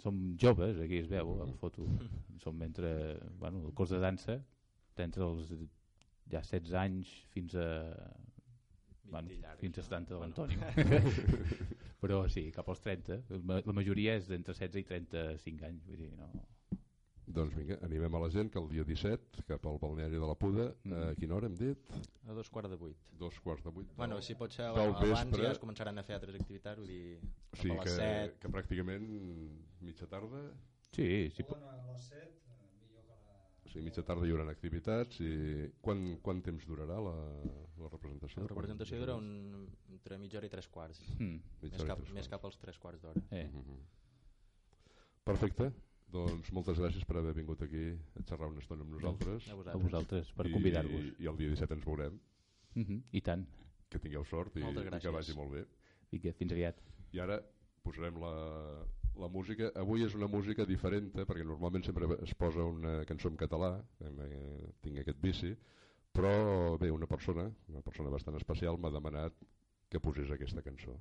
Som 0.00 0.36
joves, 0.36 0.78
aquí 0.80 0.96
es 0.98 1.08
veu 1.08 1.34
a 1.34 1.36
la 1.36 1.44
Mhm. 1.46 1.54
foto. 1.58 1.86
Som 2.38 2.60
entre, 2.62 3.18
bueno, 3.38 3.64
el 3.66 3.72
curs 3.74 3.90
de 3.90 3.98
dansa, 4.00 4.40
entre 4.96 5.22
els 5.22 5.48
ja 6.30 6.40
16 6.40 6.72
anys 6.74 7.08
fins 7.30 7.54
a 7.54 7.94
bueno, 9.04 9.28
20 9.28 9.40
llargs, 9.42 9.60
fins 9.60 9.78
a 9.78 9.80
no? 9.82 9.86
70 9.86 10.14
de 10.14 10.18
Bueno. 10.18 10.34
Però 12.04 12.18
sí, 12.28 12.50
cap 12.52 12.68
als 12.68 12.82
30. 12.84 13.22
La 13.48 13.72
majoria 13.72 14.18
és 14.18 14.26
d'entre 14.28 14.52
16 14.52 14.82
i 14.82 14.84
35 14.90 15.64
anys. 15.70 15.86
Vull 15.88 16.02
dir, 16.04 16.10
no... 16.18 16.28
Doncs 17.34 17.54
vinga, 17.56 17.78
animem 17.86 18.12
a 18.14 18.20
la 18.20 18.26
gent 18.28 18.50
que 18.52 18.60
el 18.60 18.66
dia 18.68 18.84
17, 18.84 19.46
cap 19.48 19.64
al 19.70 19.78
balneari 19.80 20.18
de 20.20 20.26
la 20.28 20.34
Puda, 20.36 20.66
Mm. 20.84 20.92
a 20.92 21.14
quina 21.16 21.38
hora 21.38 21.48
hem 21.48 21.54
dit? 21.56 21.94
A 22.28 22.34
dos 22.36 22.50
quarts 22.52 22.68
de 22.68 22.76
vuit. 22.76 22.98
Dos 23.16 23.38
quarts 23.40 23.64
de 23.64 23.70
vuit. 23.72 23.88
del- 23.88 23.96
Bueno, 23.96 24.18
si 24.20 24.34
pot 24.36 24.52
ser 24.52 24.66
del 24.66 24.74
bueno, 24.76 24.98
abans 24.98 25.24
vespre. 25.24 25.46
ja 25.46 25.52
es 25.52 25.58
començaran 25.62 25.98
a 25.98 26.02
fer 26.04 26.16
altres 26.18 26.36
activitats, 26.36 26.76
vull 26.78 26.86
dir, 26.92 27.16
O 27.24 27.56
cap 27.56 27.62
sigui 27.62 27.78
a 27.78 27.80
que, 27.80 27.88
les 27.88 27.96
7, 27.96 28.36
que 28.42 28.48
pràcticament 28.52 29.08
mitja 29.80 30.06
tarda, 30.06 30.42
Sí, 30.92 31.30
sí, 31.34 31.42
po- 31.48 31.56
a 31.56 31.72
les 31.94 32.04
7, 32.10 32.28
millor 32.84 33.02
que 33.08 33.16
la... 33.24 33.40
o 33.63 33.63
sigui, 33.74 33.84
mitja 33.90 34.02
tarda 34.06 34.26
hi 34.26 34.32
haurà 34.32 34.46
activitats 34.50 35.20
i 35.20 35.68
quan, 35.84 36.04
quant 36.24 36.40
temps 36.46 36.64
durarà 36.66 36.96
la, 37.02 37.14
la 37.82 37.88
representació? 37.92 38.42
la 38.46 38.48
representació 38.54 38.96
Quan- 38.96 39.04
dura 39.04 39.16
un, 39.20 39.68
entre 39.92 40.18
mitja 40.22 40.38
hora 40.40 40.46
i 40.46 40.50
tres 40.54 40.68
quarts, 40.68 41.00
mm. 41.18 41.38
mitja 41.62 41.76
més 41.78 41.84
i 41.84 41.90
cap, 41.90 41.98
tres 42.02 42.12
més 42.14 42.28
quarts. 42.28 42.30
cap 42.36 42.44
als 42.50 42.58
tres 42.62 42.78
quarts 42.78 43.02
d'hora. 43.02 43.20
eh. 43.30 43.48
Mhm. 43.50 43.78
Perfecte, 45.24 45.70
doncs 46.12 46.50
moltes 46.52 46.78
gràcies 46.78 47.04
per 47.08 47.16
haver 47.16 47.32
vingut 47.34 47.62
aquí 47.64 47.84
a 48.18 48.22
xerrar 48.28 48.50
una 48.52 48.60
estona 48.60 48.84
amb 48.84 48.92
nosaltres 48.92 49.48
A 49.48 49.52
a 49.52 49.56
vosaltres. 49.56 49.82
vosaltres 49.86 50.32
per 50.36 50.46
I- 50.46 50.52
convidar-vos. 50.52 51.06
i 51.18 51.26
el 51.26 51.36
dia 51.36 51.48
17 51.50 51.74
ens 51.74 51.84
veurem 51.86 52.20
Mm 52.74 52.82
-hmm. 52.84 53.02
I 53.12 53.20
tant. 53.20 53.46
que 53.88 53.98
tingueu 54.00 54.24
sort 54.24 54.56
i, 54.56 54.60
i 54.60 55.00
que 55.00 55.08
vagi 55.10 55.32
molt 55.34 55.52
bé 55.52 55.64
Vinga, 56.10 56.32
fins 56.32 56.52
aviat. 56.52 56.76
i 57.12 57.20
ara 57.20 57.40
posarem 57.82 58.16
la, 58.20 58.84
la 59.22 59.28
música 59.28 59.70
avui 59.80 60.04
és 60.06 60.14
una 60.18 60.28
música 60.30 60.66
diferent 60.66 61.12
eh, 61.14 61.24
perquè 61.28 61.46
normalment 61.46 61.84
sempre 61.86 62.08
es 62.26 62.34
posa 62.38 62.66
una 62.66 62.96
cançó 63.08 63.30
en 63.30 63.38
català 63.40 63.72
eh, 64.02 64.70
tinc 64.82 65.00
aquest 65.02 65.20
vici 65.22 65.54
però 66.14 66.76
bé, 66.78 66.90
una 66.90 67.06
persona 67.10 67.48
una 67.70 67.82
persona 67.82 68.10
bastant 68.10 68.38
especial 68.40 68.78
m'ha 68.78 68.92
demanat 68.94 69.36
que 69.90 70.02
posés 70.02 70.30
aquesta 70.34 70.62
cançó 70.66 70.96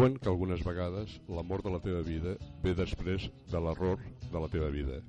diuen 0.00 0.14
que 0.16 0.30
algunes 0.30 0.62
vegades 0.64 1.16
l'amor 1.36 1.60
de 1.64 1.72
la 1.74 1.78
teva 1.84 2.00
vida 2.06 2.30
ve 2.64 2.72
després 2.78 3.26
de 3.52 3.60
l'error 3.60 3.98
de 4.32 4.40
la 4.40 4.48
teva 4.54 4.70
vida. 4.72 5.02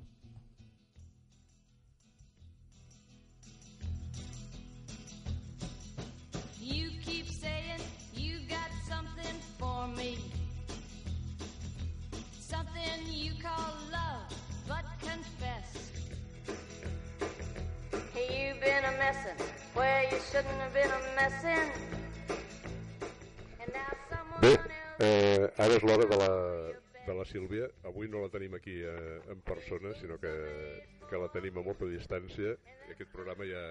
Persona, 29.62 29.94
sinó 29.94 30.18
que, 30.18 30.82
que 31.08 31.18
la 31.18 31.28
tenim 31.30 31.58
a 31.58 31.62
molta 31.62 31.86
distància. 31.86 32.56
I 32.88 32.94
aquest 32.94 33.12
programa 33.14 33.46
ja, 33.46 33.62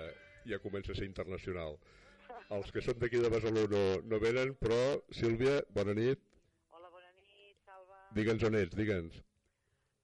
ja 0.48 0.60
comença 0.64 0.94
a 0.94 0.96
ser 0.96 1.08
internacional. 1.10 1.78
Els 2.52 2.72
que 2.72 2.84
són 2.84 3.00
d'aquí 3.00 3.20
de 3.20 3.32
Besalú 3.32 3.66
no, 3.72 3.84
no 4.08 4.20
venen, 4.24 4.54
però 4.60 4.80
Sílvia, 5.16 5.60
bona 5.76 5.96
nit. 5.98 6.22
Hola, 6.72 6.90
bona 6.90 7.12
nit, 7.12 7.58
Salva. 7.68 8.00
Digue'ns 8.16 8.48
on 8.48 8.58
ets, 8.60 8.76
digue'ns. 8.80 9.20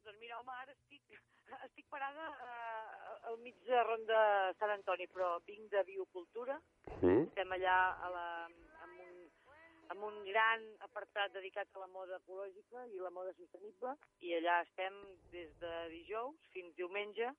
Doncs 0.07 0.19
mira, 0.19 0.39
home, 0.41 0.55
ara 0.63 0.75
estic, 0.75 1.19
estic 1.69 1.87
parada 1.91 2.27
eh, 2.27 3.31
al 3.31 3.39
mig 3.43 3.55
de 3.67 3.83
Ronda 3.87 4.21
Sant 4.59 4.75
Antoni, 4.75 5.07
però 5.11 5.37
vinc 5.47 5.71
de 5.71 5.83
Biocultura. 5.87 6.59
Mm? 6.99 7.29
Estem 7.29 7.55
allà 7.59 7.77
a 7.95 8.11
la, 8.15 8.27
amb 9.93 10.03
un 10.09 10.17
gran 10.27 10.63
apartat 10.87 11.33
dedicat 11.35 11.69
a 11.73 11.83
la 11.83 11.89
moda 11.93 12.19
ecològica 12.21 12.85
i 12.93 13.01
la 13.01 13.11
moda 13.13 13.33
sostenible, 13.37 13.95
i 14.25 14.33
allà 14.37 14.61
estem 14.65 14.97
des 15.33 15.53
de 15.61 15.73
dijous 15.93 16.49
fins 16.55 16.75
diumenge 16.79 17.31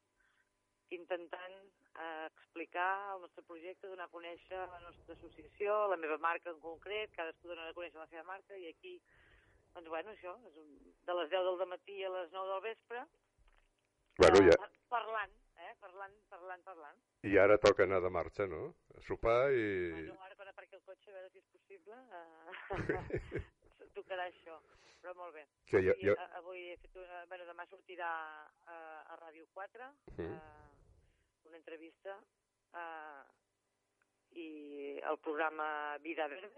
intentant 0.97 1.57
eh, 2.01 2.27
explicar 2.31 2.91
el 3.15 3.23
nostre 3.27 3.45
projecte, 3.45 3.91
donar 3.91 4.09
a 4.09 4.15
conèixer 4.15 4.59
la 4.59 4.81
nostra 4.87 5.16
associació, 5.19 5.77
la 5.93 6.01
meva 6.01 6.16
marca 6.25 6.51
en 6.55 6.61
concret, 6.65 7.12
cadascú 7.16 7.51
dona 7.51 7.69
a 7.69 7.77
conèixer 7.77 8.01
la 8.01 8.09
seva 8.09 8.25
marca, 8.31 8.57
i 8.57 8.70
aquí, 8.70 8.95
doncs 9.75 9.93
bueno, 9.93 10.15
això, 10.16 10.37
és 10.49 10.61
un, 10.62 10.70
de 11.11 11.19
les 11.20 11.33
10 11.35 11.51
del 11.51 11.73
matí 11.75 12.03
a 12.05 12.15
les 12.16 12.33
9 12.33 12.55
del 12.55 12.65
vespre, 12.70 13.07
Bueno, 14.19 14.41
ja, 14.43 14.51
eh, 14.51 14.79
parlant, 14.91 15.35
eh, 15.62 15.75
parlant, 15.79 16.15
parlant, 16.29 16.62
parlant. 16.66 16.97
i 17.23 17.37
ara 17.39 17.55
toca 17.62 17.85
anar 17.85 18.01
de 18.03 18.11
marxa, 18.11 18.49
no? 18.51 18.73
A 18.99 19.03
sopar 19.07 19.53
i... 19.55 19.93
Bueno, 19.93 20.16
ara 20.27 20.38
si 21.33 21.39
és 21.43 21.49
possible, 21.53 21.97
eh, 22.19 22.53
tocarà 23.97 24.27
això, 24.31 24.59
però 25.03 25.15
molt 25.19 25.35
bé. 25.37 25.45
Ja, 25.73 25.79
Avui, 25.81 26.07
ja... 26.07 26.15
a- 26.19 26.31
avui 26.43 26.65
he 26.73 26.77
fet 26.83 26.97
una... 27.01 27.25
Bueno, 27.31 27.47
demà 27.49 27.67
sortirà 27.71 28.09
a, 28.75 28.79
a 29.15 29.19
Ràdio 29.25 29.47
4 29.55 29.91
Mm. 30.19 30.25
eh, 30.25 31.49
una 31.49 31.57
entrevista 31.57 32.17
eh, 32.75 33.23
i 34.37 34.49
el 35.11 35.19
programa 35.25 35.97
Vida 36.05 36.27
Verde 36.29 36.51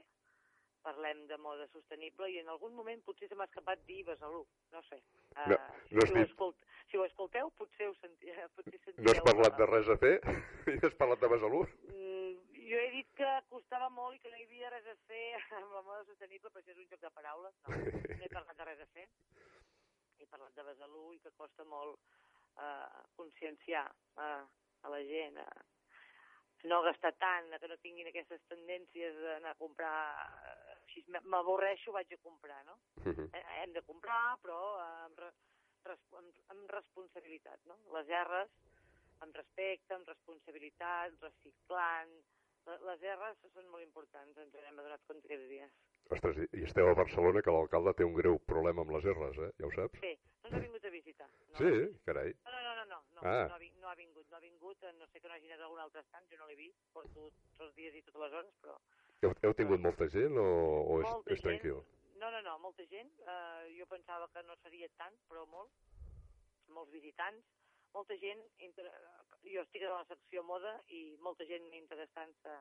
parlem 0.82 1.26
de 1.28 1.36
moda 1.36 1.66
sostenible 1.74 2.30
i 2.32 2.38
en 2.40 2.48
algun 2.48 2.72
moment 2.74 3.02
potser 3.04 3.28
se 3.28 3.36
m'ha 3.36 3.44
escapat 3.50 3.82
dir 3.86 3.98
Besalú, 4.08 4.46
no 4.72 4.80
sé. 4.88 4.96
Eh, 5.36 5.48
No, 5.50 5.58
no 5.92 6.06
si, 6.06 6.12
ho 6.16 6.22
escolt, 6.24 6.56
si 6.88 6.96
ho 6.96 7.04
escolteu 7.04 7.50
potser 7.58 7.90
ho 7.90 7.94
senti, 8.00 8.32
potser 8.56 8.80
sentireu... 8.80 9.04
No 9.04 9.12
has 9.12 9.26
parlat 9.28 9.58
de 9.60 9.66
res 9.68 9.90
a 9.92 9.96
fer? 10.00 10.14
I 10.72 10.78
has 10.86 10.96
parlat 11.02 11.20
de 11.20 11.28
Besalú? 11.34 11.60
Mm, 11.92 12.19
jo 12.70 12.78
he 12.78 12.90
dit 12.94 13.08
que 13.18 13.30
costava 13.50 13.88
molt 13.90 14.16
i 14.16 14.20
que 14.22 14.30
no 14.30 14.38
hi 14.38 14.46
havia 14.46 14.70
res 14.74 14.86
a 14.92 14.96
fer 15.08 15.24
amb 15.58 15.74
la 15.74 15.82
moda 15.86 16.04
sostenible, 16.08 16.50
però 16.50 16.62
això 16.62 16.74
és 16.74 16.82
un 16.84 16.90
joc 16.92 17.02
de 17.04 17.12
paraules. 17.18 17.58
No, 17.66 17.76
no 17.80 18.24
he 18.26 18.32
parlat 18.36 18.56
de 18.60 18.68
res 18.70 18.84
a 18.84 18.88
fer. 18.94 19.08
He 20.20 20.28
parlat 20.30 20.54
de 20.54 20.64
Besalú 20.68 21.10
i 21.16 21.20
que 21.24 21.34
costa 21.36 21.64
molt 21.64 21.98
eh, 22.60 23.02
conscienciar 23.18 23.86
eh, 24.20 24.42
a 24.86 24.94
la 24.94 25.02
gent 25.08 25.38
a 25.42 25.48
no 26.70 26.82
gastar 26.84 27.14
tant, 27.16 27.48
que 27.60 27.68
no 27.70 27.78
tinguin 27.80 28.10
aquestes 28.10 28.42
tendències 28.52 29.16
d'anar 29.24 29.54
a 29.56 29.60
comprar... 29.60 29.94
eh, 30.50 30.76
Així 30.90 31.04
m'avorreixo, 31.30 31.92
vaig 31.94 32.10
a 32.12 32.16
comprar, 32.24 32.64
no? 32.66 32.74
Mhm. 33.04 33.28
Eh, 33.32 33.42
hem 33.62 33.72
de 33.76 33.82
comprar, 33.86 34.36
però 34.42 34.58
amb, 34.82 35.20
re, 35.22 35.28
res, 35.86 36.00
amb, 36.18 36.40
amb 36.50 36.72
responsabilitat, 36.74 37.62
no? 37.70 37.76
Les 37.94 38.10
R's 38.24 38.50
amb 39.24 39.36
respecte, 39.36 39.94
amb 39.94 40.08
responsabilitat, 40.10 41.16
reciclant... 41.22 42.18
Le- 42.66 42.78
Les 42.86 43.00
R's 43.16 43.46
són 43.54 43.68
molt 43.72 43.82
importants, 43.84 44.36
ens 44.38 44.52
n'hem 44.54 44.78
adonat 44.82 45.04
compte 45.08 45.26
aquests 45.26 45.48
dies. 45.48 45.72
Ostres, 46.10 46.36
i- 46.42 46.64
esteu 46.64 46.88
a 46.90 46.94
Barcelona, 46.98 47.42
que 47.42 47.50
l'alcalde 47.54 47.94
té 47.94 48.04
un 48.04 48.14
greu 48.14 48.38
problema 48.38 48.82
amb 48.82 48.90
les 48.96 49.04
R's, 49.04 49.38
eh? 49.46 49.50
Ja 49.58 49.66
ho 49.66 49.70
saps? 49.76 50.00
Sí, 50.00 50.12
no 50.42 50.48
ens 50.50 50.56
ha 50.56 50.60
vingut 50.66 50.84
a 50.84 50.90
visitar. 50.90 51.28
No, 51.30 51.58
Sí, 51.60 51.70
carai. 52.04 52.34
No, 52.44 52.50
no, 52.50 52.60
no, 52.62 52.74
no, 52.74 52.84
no, 52.84 53.00
no, 53.14 53.20
Ah. 53.22 53.46
no, 53.48 53.54
ha, 53.54 53.58
no 53.80 53.88
ha 53.88 53.94
vingut, 53.94 54.28
no 54.30 54.36
ha 54.36 54.40
vingut, 54.40 54.82
no 54.98 55.06
sé 55.06 55.20
que 55.20 55.28
no 55.28 55.34
hagi 55.34 55.46
anat 55.50 55.60
a 55.60 55.64
algun 55.64 55.80
altre 55.80 56.00
estant, 56.00 56.26
jo 56.30 56.36
no 56.38 56.46
l'he 56.46 56.56
vist, 56.56 56.78
porto 56.92 57.30
tots 57.30 57.60
els 57.60 57.74
dies 57.74 57.94
i 57.94 58.02
totes 58.02 58.20
les 58.22 58.32
hores, 58.32 58.54
però 58.60 58.76
Heu, 59.22 59.34
heu 59.42 59.52
tingut 59.54 59.80
molta 59.80 60.06
gent 60.08 60.36
o, 60.38 60.44
o 60.92 61.00
és, 61.02 61.08
Molta 61.10 61.32
és 61.34 61.40
tranquil? 61.42 61.82
No, 62.20 62.30
no, 62.30 62.40
no, 62.42 62.58
molta 62.58 62.84
gent. 62.86 63.10
Uh, 63.20 63.68
jo 63.78 63.86
pensava 63.86 64.28
que 64.32 64.42
no 64.42 64.56
seria 64.62 64.88
tant, 64.96 65.14
però 65.28 65.46
molt. 65.48 65.70
Molts 66.68 66.90
visitants, 66.92 67.44
molta 67.94 68.16
gent... 68.22 68.44
Inter... 68.66 68.86
Jo 69.40 69.62
estic 69.64 69.82
a 69.88 69.94
la 69.94 70.04
secció 70.04 70.42
moda 70.44 70.74
i 70.92 71.16
molta 71.24 71.46
gent 71.48 71.64
interessant-se 71.72 72.56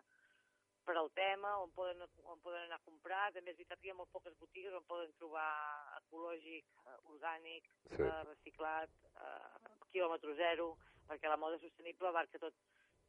per 0.88 0.94
al 0.98 1.10
tema, 1.12 1.50
on 1.60 1.74
poden, 1.76 2.00
on 2.24 2.40
poden 2.40 2.62
anar 2.64 2.78
a 2.80 2.86
comprar. 2.86 3.26
També 3.36 3.52
és 3.52 3.58
veritat 3.60 3.82
que 3.82 3.90
hi 3.90 3.92
ha 3.92 3.98
molt 4.00 4.10
poques 4.16 4.38
botigues 4.40 4.74
on 4.78 4.86
poden 4.88 5.12
trobar 5.20 5.50
ecològic, 6.00 6.72
eh, 6.86 6.96
orgànic, 7.12 7.68
Sí. 7.92 8.00
eh, 8.00 8.24
reciclat, 8.30 8.96
eh, 9.26 9.74
quilòmetre 9.92 10.36
zero, 10.40 10.70
perquè 11.10 11.28
la 11.30 11.38
moda 11.38 11.60
sostenible 11.60 12.08
abarca 12.08 12.40
tot, 12.40 12.56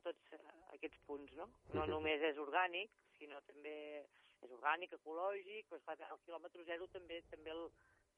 tots 0.03 0.33
eh, 0.35 0.43
aquests 0.75 0.99
punts, 1.07 1.33
no? 1.39 1.47
No 1.79 1.87
només 1.87 2.21
és 2.33 2.43
orgànic, 2.43 2.91
sinó 3.21 3.41
també 3.47 3.77
és 4.43 4.51
orgànic, 4.51 4.93
ecològic, 4.99 5.69
però 5.69 5.79
esclar, 5.79 6.11
el 6.11 6.21
quilòmetre 6.27 6.65
zero 6.65 6.89
també 6.89 7.23
també 7.31 7.55
el, 7.55 7.69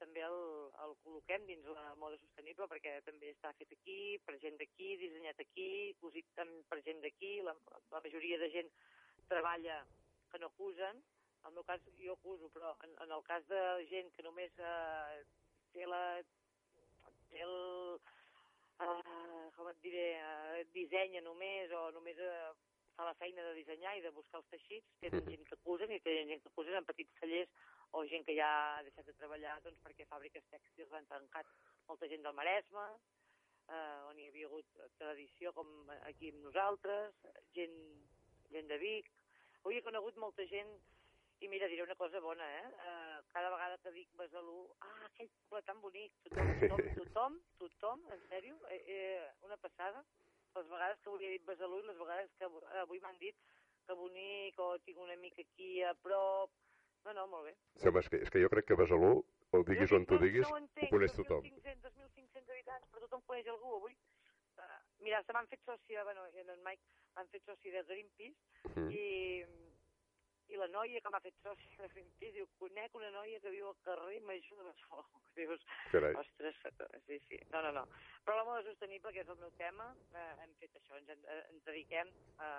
també 0.02 0.22
el, 0.26 0.38
el 0.84 0.94
col·loquem 1.04 1.46
dins 1.46 1.66
la 1.70 1.94
moda 2.00 2.18
sostenible 2.18 2.66
perquè 2.70 2.96
també 3.06 3.30
està 3.30 3.52
fet 3.58 3.72
aquí, 3.76 3.98
per 4.26 4.36
gent 4.42 4.58
d'aquí, 4.60 4.96
dissenyat 5.00 5.40
aquí, 5.44 5.68
cosit 6.02 6.42
per 6.70 6.80
gent 6.86 7.02
d'aquí, 7.04 7.34
la, 7.46 7.54
la 7.94 8.02
majoria 8.04 8.40
de 8.42 8.50
gent 8.56 8.70
treballa 9.30 9.78
que 10.32 10.40
no 10.42 10.50
acusen, 10.50 11.02
en 11.42 11.50
el 11.50 11.54
meu 11.58 11.64
cas 11.68 11.82
jo 11.98 12.16
acuso, 12.16 12.48
però 12.54 12.74
en, 12.86 12.94
en 13.04 13.14
el 13.18 13.22
cas 13.26 13.46
de 13.50 13.62
gent 13.90 14.10
que 14.16 14.24
només 14.26 14.58
eh, 14.58 15.22
té 15.74 15.86
la 15.90 16.02
té 17.30 17.42
el, 17.46 17.56
eh, 18.86 19.46
com 19.56 19.70
et 19.70 19.80
diré, 19.86 20.06
eh, 20.18 20.64
dissenya 20.74 21.22
només 21.24 21.72
o 21.78 21.88
només 21.96 22.18
eh, 22.18 22.52
fa 22.96 23.06
la 23.08 23.16
feina 23.20 23.44
de 23.48 23.54
dissenyar 23.58 23.96
i 23.96 24.02
de 24.04 24.12
buscar 24.14 24.40
els 24.40 24.50
teixits, 24.52 24.96
tenen 25.00 25.24
gent 25.28 25.46
que 25.48 25.58
acusen 25.58 25.94
i 25.94 26.00
tenen 26.04 26.34
gent 26.34 26.42
que 26.44 26.52
acusen 26.52 26.78
en 26.78 26.88
petits 26.90 27.20
tallers 27.20 27.54
o 27.92 28.04
gent 28.08 28.24
que 28.26 28.36
ja 28.36 28.50
ha 28.76 28.82
deixat 28.86 29.06
de 29.08 29.16
treballar 29.18 29.58
doncs, 29.64 29.80
perquè 29.84 30.06
fàbriques 30.10 30.46
tèxtils 30.52 30.92
l'han 30.92 31.08
tancat 31.10 31.48
molta 31.88 32.08
gent 32.08 32.22
del 32.24 32.36
Maresme, 32.38 32.86
eh, 33.68 33.98
on 34.08 34.18
hi 34.18 34.28
havia 34.30 34.48
hagut 34.48 34.80
tradició 34.98 35.52
com 35.56 35.90
aquí 36.08 36.32
amb 36.32 36.46
nosaltres, 36.46 37.20
gent, 37.58 37.76
gent 38.54 38.72
de 38.72 38.78
Vic. 38.78 39.12
Avui 39.62 39.78
he 39.78 39.84
conegut 39.86 40.16
molta 40.16 40.46
gent 40.50 40.72
i 41.42 41.48
mira, 41.50 41.66
diré 41.66 41.82
una 41.82 41.96
cosa 41.98 42.20
bona, 42.22 42.46
eh? 42.58 42.66
eh 42.86 43.20
cada 43.34 43.50
vegada 43.50 43.78
que 43.82 43.90
dic 43.90 44.10
Besalú, 44.18 44.68
ah, 44.86 45.06
aquell 45.08 45.30
poble 45.48 45.62
tan 45.66 45.80
bonic, 45.82 46.12
tothom, 46.22 46.52
tothom, 46.60 46.92
tothom, 46.98 47.38
tothom 47.58 48.04
en 48.14 48.20
sèrio, 48.28 48.58
eh, 48.68 48.82
eh, 48.96 49.30
una 49.42 49.56
passada. 49.56 50.04
Les 50.54 50.68
vegades 50.68 51.00
que 51.00 51.10
volia 51.10 51.32
dir 51.32 51.40
Besalú 51.48 51.80
i 51.80 51.88
les 51.88 51.98
vegades 51.98 52.30
que 52.38 52.44
av- 52.46 52.68
avui 52.84 53.00
m'han 53.00 53.18
dit 53.18 53.36
que 53.86 53.96
bonic 53.98 54.58
o 54.60 54.78
tinc 54.86 54.98
una 55.02 55.16
mica 55.16 55.42
aquí 55.42 55.82
a 55.82 55.94
prop. 55.94 56.50
No, 57.04 57.12
no, 57.18 57.26
molt 57.26 57.48
bé. 57.48 57.54
Sí, 57.80 57.88
home, 57.88 58.00
és 58.00 58.08
que, 58.12 58.20
és 58.22 58.30
que 58.30 58.42
jo 58.42 58.48
crec 58.52 58.66
que 58.68 58.76
Besalú, 58.78 59.12
ho 59.52 59.62
diguis 59.66 59.90
Jo 59.90 59.96
on 59.98 60.06
tu 60.06 60.18
diguis, 60.22 60.44
no 60.46 60.52
ho 60.52 60.54
ho 60.54 60.60
entenc, 60.62 60.90
coneix 60.92 61.14
tothom. 61.16 61.42
2.500, 61.48 61.96
2.500 61.98 62.52
habitants, 62.54 62.88
però 62.92 63.00
tothom 63.06 63.24
coneix 63.26 63.48
algú 63.50 63.74
avui. 63.80 63.96
Uh, 64.62 64.78
mira, 65.02 65.22
se 65.26 65.32
m'han 65.34 65.48
fet 65.50 65.62
sòcia, 65.66 66.04
bueno, 66.06 66.28
i 66.36 66.38
en 66.44 66.50
en 66.54 66.62
Mike 66.62 66.82
m'han 67.16 67.28
fet 67.32 67.42
sòcia 67.48 67.72
de 67.72 67.82
Greenpeace 67.88 68.36
Mhm. 68.68 68.90
i, 68.92 69.44
i 70.52 70.56
la 70.60 70.68
noia 70.68 71.00
que 71.00 71.10
m'ha 71.10 71.20
fet 71.24 71.34
sòcia 71.42 71.82
de 71.82 71.88
Greenpeace 71.94 72.32
diu, 72.36 72.46
conec 72.60 72.94
una 72.94 73.10
noia 73.10 73.40
que 73.40 73.50
viu 73.50 73.66
al 73.68 73.76
carrer 73.82 74.20
Major 74.22 74.58
de 74.58 74.64
Barcelona. 74.70 75.08
Dius, 75.36 75.66
Carai. 75.90 76.14
ostres, 76.14 76.56
sí, 77.06 77.18
sí, 77.28 77.38
no, 77.50 77.62
no, 77.62 77.72
no. 77.72 77.86
Però 78.24 78.36
la 78.36 78.44
moda 78.44 78.62
sostenible, 78.62 79.12
que 79.12 79.20
és 79.24 79.28
el 79.28 79.38
meu 79.40 79.50
tema, 79.58 79.90
eh, 80.14 80.34
hem 80.44 80.54
fet 80.60 80.76
això, 80.78 80.96
ens, 81.00 81.08
en- 81.08 81.24
eh, 81.26 81.42
ens 81.50 81.64
dediquem 81.64 82.12
a, 82.38 82.50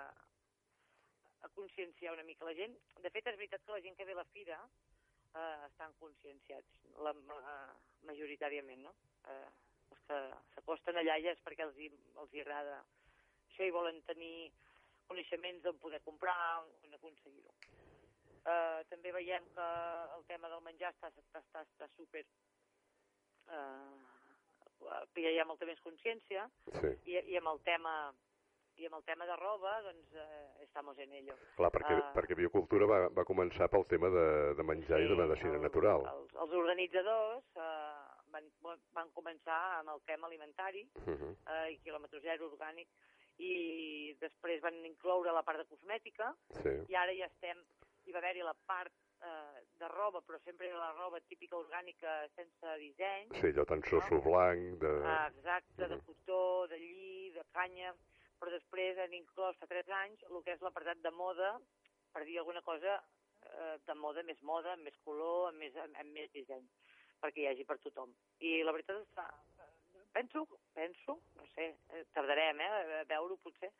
a 1.44 1.48
conscienciar 1.52 2.14
una 2.14 2.24
mica 2.24 2.48
la 2.48 2.56
gent. 2.56 2.74
De 3.04 3.10
fet, 3.12 3.26
és 3.28 3.38
veritat 3.40 3.64
que 3.64 3.76
la 3.76 3.82
gent 3.84 3.96
que 3.98 4.06
ve 4.08 4.16
a 4.16 4.20
la 4.22 4.28
fira 4.32 4.58
eh, 4.64 5.66
estan 5.68 5.92
conscienciats, 6.00 6.80
la, 7.04 7.12
la, 7.28 7.54
majoritàriament, 8.08 8.84
no? 8.86 8.94
Eh, 9.28 9.48
els 9.94 10.04
que 10.08 10.20
s'acosten 10.54 10.98
allà 11.00 11.18
ja 11.22 11.32
és 11.34 11.42
perquè 11.44 11.66
els 11.66 11.78
hi, 11.78 11.90
els 12.20 12.32
hi 12.34 12.42
agrada 12.44 12.80
això 13.48 13.68
i 13.68 13.74
volen 13.74 14.00
tenir 14.08 14.50
coneixements 15.08 15.62
d'on 15.62 15.78
poder 15.82 16.00
comprar, 16.02 16.64
on 16.84 16.96
aconseguir-ho. 16.98 17.52
Eh, 18.44 18.80
també 18.90 19.12
veiem 19.12 19.46
que 19.54 19.68
el 20.16 20.24
tema 20.28 20.50
del 20.52 20.64
menjar 20.64 20.92
està, 20.94 21.12
està, 21.12 21.44
està, 21.44 21.64
està 21.68 21.90
super... 21.96 22.24
Eh, 23.48 24.02
hi 25.16 25.38
ha 25.40 25.46
molta 25.48 25.64
més 25.68 25.80
consciència 25.80 26.44
Sí. 26.80 26.90
i, 27.08 27.14
i 27.32 27.36
amb 27.38 27.48
el 27.54 27.60
tema 27.64 27.92
i 28.76 28.86
amb 28.86 28.96
el 28.98 29.04
tema 29.06 29.26
de 29.26 29.36
roba, 29.36 29.80
doncs, 29.82 30.12
eh, 30.14 30.62
estamos 30.64 30.98
en 30.98 31.12
ello. 31.12 31.34
Clar, 31.56 31.70
perquè, 31.70 31.94
Ah. 32.02 32.12
perquè 32.14 32.34
Biocultura 32.36 32.86
va, 32.86 33.08
va 33.08 33.24
començar 33.24 33.68
pel 33.70 33.86
tema 33.86 34.08
de, 34.10 34.54
de 34.54 34.62
menjar 34.62 35.00
i 35.00 35.06
de 35.08 35.14
medicina 35.14 35.54
el- 35.54 35.62
natural. 35.62 36.06
Els, 36.06 36.34
els 36.34 36.52
organitzadors 36.52 37.44
eh, 37.54 38.20
van, 38.34 38.50
van 38.92 39.10
començar 39.12 39.78
amb 39.78 39.90
el 39.94 40.02
tema 40.04 40.26
alimentari 40.26 40.88
Mhm. 41.06 41.36
eh, 41.46 41.70
i 41.72 41.78
quilòmetre 41.84 42.20
zero 42.20 42.50
orgànic 42.50 42.88
i 43.38 44.16
després 44.20 44.60
van 44.62 44.74
incloure 44.86 45.32
la 45.32 45.42
part 45.42 45.58
de 45.58 45.66
cosmètica 45.66 46.34
Sí. 46.62 46.70
i 46.88 46.94
ara 46.94 47.12
ja 47.14 47.26
estem, 47.26 47.64
hi 48.06 48.12
va 48.12 48.18
haver-hi 48.18 48.42
la 48.42 48.54
part 48.66 48.92
eh, 49.24 49.62
de 49.78 49.88
roba, 49.88 50.20
però 50.20 50.38
sempre 50.42 50.66
era 50.68 50.76
la 50.76 50.92
roba 50.92 51.18
típica 51.20 51.56
orgànica 51.56 52.28
sense 52.34 52.76
disseny. 52.78 53.30
Sí, 53.40 53.46
allò 53.46 53.64
tan 53.64 53.80
soso 53.84 54.20
blanc, 54.20 54.78
de... 54.82 55.00
Ah, 55.06 55.28
exacte, 55.28 55.88
de 55.88 55.96
Mhm. 55.96 56.04
cotó, 56.04 56.66
de 56.68 56.76
lli, 56.78 57.30
de 57.30 57.42
canya, 57.50 57.94
però 58.44 58.52
després 58.52 58.98
han 59.00 59.14
inclòs 59.16 59.56
fa 59.56 59.66
3 59.70 59.90
anys 60.04 60.24
el 60.28 60.42
que 60.44 60.52
és 60.52 60.60
l'apartat 60.60 60.98
de 61.00 61.10
moda, 61.16 61.54
per 62.12 62.26
dir 62.28 62.36
alguna 62.38 62.60
cosa 62.66 62.98
eh, 62.98 63.78
de 63.88 63.94
moda, 63.96 64.24
més 64.28 64.42
moda, 64.44 64.74
amb 64.76 64.84
més 64.84 64.98
color, 65.06 65.48
amb 65.48 65.64
més, 65.64 65.72
amb, 65.80 65.96
amb 66.02 66.12
més 66.12 66.28
disseny, 66.34 66.66
perquè 67.24 67.40
hi 67.40 67.48
hagi 67.48 67.64
per 67.64 67.78
tothom. 67.80 68.12
I 68.44 68.58
la 68.68 68.74
veritat 68.76 69.00
és 69.00 69.08
que 69.16 69.24
penso, 70.12 70.44
penso, 70.76 71.16
no 71.40 71.48
sé, 71.54 71.70
eh, 71.88 72.04
tardarem 72.12 72.60
eh, 72.60 72.70
a 73.00 73.08
veure-ho 73.14 73.40
potser, 73.40 73.72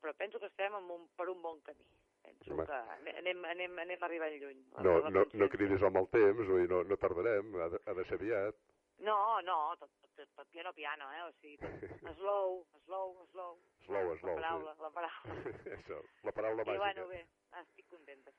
però 0.00 0.16
penso 0.16 0.40
que 0.40 0.48
estem 0.48 0.80
en 0.80 0.88
un, 0.96 1.04
per 1.20 1.28
un 1.28 1.44
bon 1.44 1.60
camí. 1.68 1.84
Penso 2.24 2.54
Home. 2.54 2.64
que 2.64 2.80
anem, 3.20 3.44
anem, 3.52 3.80
anem 3.84 4.08
arribant 4.08 4.38
lluny. 4.40 4.64
No, 4.86 4.96
no, 5.12 5.26
no 5.28 5.48
cridis 5.52 5.84
amb 5.84 6.00
el 6.00 6.08
temps, 6.16 6.40
vull 6.48 6.62
dir, 6.62 6.70
no, 6.72 6.80
no 6.88 6.96
tardarem, 7.04 7.52
ha 7.60 7.68
de, 7.76 7.84
ha 7.84 8.00
de 8.00 8.08
ser 8.08 8.16
aviat. 8.22 8.64
No, 8.98 9.40
no, 9.42 9.74
tot, 9.76 9.90
tot, 10.14 10.28
tot 10.36 10.48
piano 10.50 10.72
piano, 10.72 11.10
eh? 11.12 11.22
O 11.26 11.32
sigui, 11.40 11.56
tot, 11.58 12.14
slow, 12.16 12.66
slow, 12.86 13.26
slow. 13.32 13.58
Slow, 13.86 14.16
slow, 14.20 14.36
La 14.36 14.40
paraula, 14.40 14.74
sí. 14.74 14.82
la 14.82 14.90
paraula. 14.90 15.40
Això, 15.78 15.98
la 16.24 16.32
paraula 16.32 16.62
I 16.62 16.66
màgica. 16.68 16.84
bueno, 16.84 17.08
bé, 17.08 17.24
estic 17.62 17.88
contenta. 17.90 18.30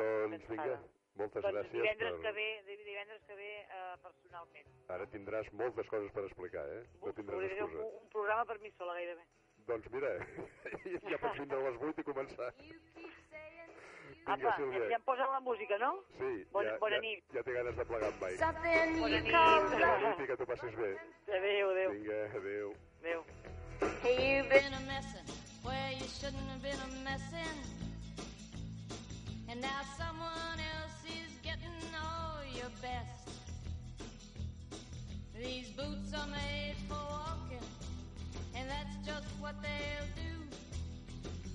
doncs 0.00 0.46
vinga, 0.48 0.78
moltes 1.20 1.42
doncs 1.44 1.54
gràcies. 1.54 1.72
divendres 1.76 2.12
per- 2.14 2.22
que 2.24 2.32
ve, 2.32 2.46
div- 2.66 2.84
divendres 2.86 3.22
que 3.28 3.34
ve 3.36 3.50
eh, 3.60 3.96
personalment. 4.02 4.70
Ara 4.88 5.06
tindràs 5.12 5.52
moltes 5.52 5.88
coses 5.92 6.10
per 6.16 6.24
explicar, 6.24 6.64
eh? 6.78 6.82
No 7.04 7.12
tindràs 7.12 7.44
ser 7.52 7.64
un, 7.68 7.76
un 8.00 8.08
programa 8.14 8.46
per 8.48 8.58
mi 8.64 8.72
sola 8.78 8.94
gairebé. 8.96 9.26
Doncs 9.68 9.90
mira, 9.92 10.14
ja 11.12 11.18
pots 11.20 11.38
vindre 11.38 11.60
a 11.60 11.68
les 11.68 11.82
8 11.92 12.00
i 12.00 12.06
començar. 12.08 12.48
Apa, 14.26 14.36
Vinga, 14.36 14.48
ja, 14.50 14.56
Sílvia. 14.56 14.88
ja 14.90 14.96
em 14.96 15.02
posen 15.02 15.26
la 15.32 15.40
música, 15.40 15.78
no? 15.78 15.92
Sí, 16.18 16.44
Bona- 16.52 16.70
ja, 16.70 16.78
bona 16.78 16.96
ja, 16.96 17.00
nit. 17.00 17.24
ja 17.34 17.42
té 17.42 17.52
ganes 17.52 17.76
de 17.76 17.84
plegar 17.84 18.08
amb 18.12 18.22
Mike. 18.22 18.38
Something 18.38 19.00
Bona 19.00 19.16
you 19.16 19.22
nit. 19.22 19.32
Bona 19.32 19.98
nit 20.10 20.20
i 20.20 20.26
que 20.26 20.36
t'ho 20.36 20.46
passis 20.46 20.74
bé. 20.76 20.90
Adéu, 21.38 21.70
adéu, 21.70 21.90
Vinga, 21.92 22.20
adéu. 22.38 22.74
adéu. 23.00 23.24
Hey, 24.02 24.16
you've 24.36 24.48
been 24.50 24.74
a 24.74 24.80
messin' 24.80 25.24
where 25.64 25.92
you 25.92 26.06
shouldn't 26.06 26.48
have 26.52 26.62
been 26.62 26.80
a 26.80 26.88
messin'. 27.04 27.58
And 29.48 29.60
now 29.60 29.80
someone 29.98 30.60
else 30.76 31.00
is 31.08 31.32
getting 31.42 31.74
all 31.96 32.44
your 32.54 32.70
best. 32.80 33.26
These 35.34 35.70
boots 35.74 36.12
are 36.14 36.26
made 36.28 36.76
for 36.88 37.00
walking, 37.08 37.66
and 38.54 38.68
that's 38.68 38.94
just 39.04 39.26
what 39.40 39.54
they'll 39.62 40.10
do. 40.14 40.30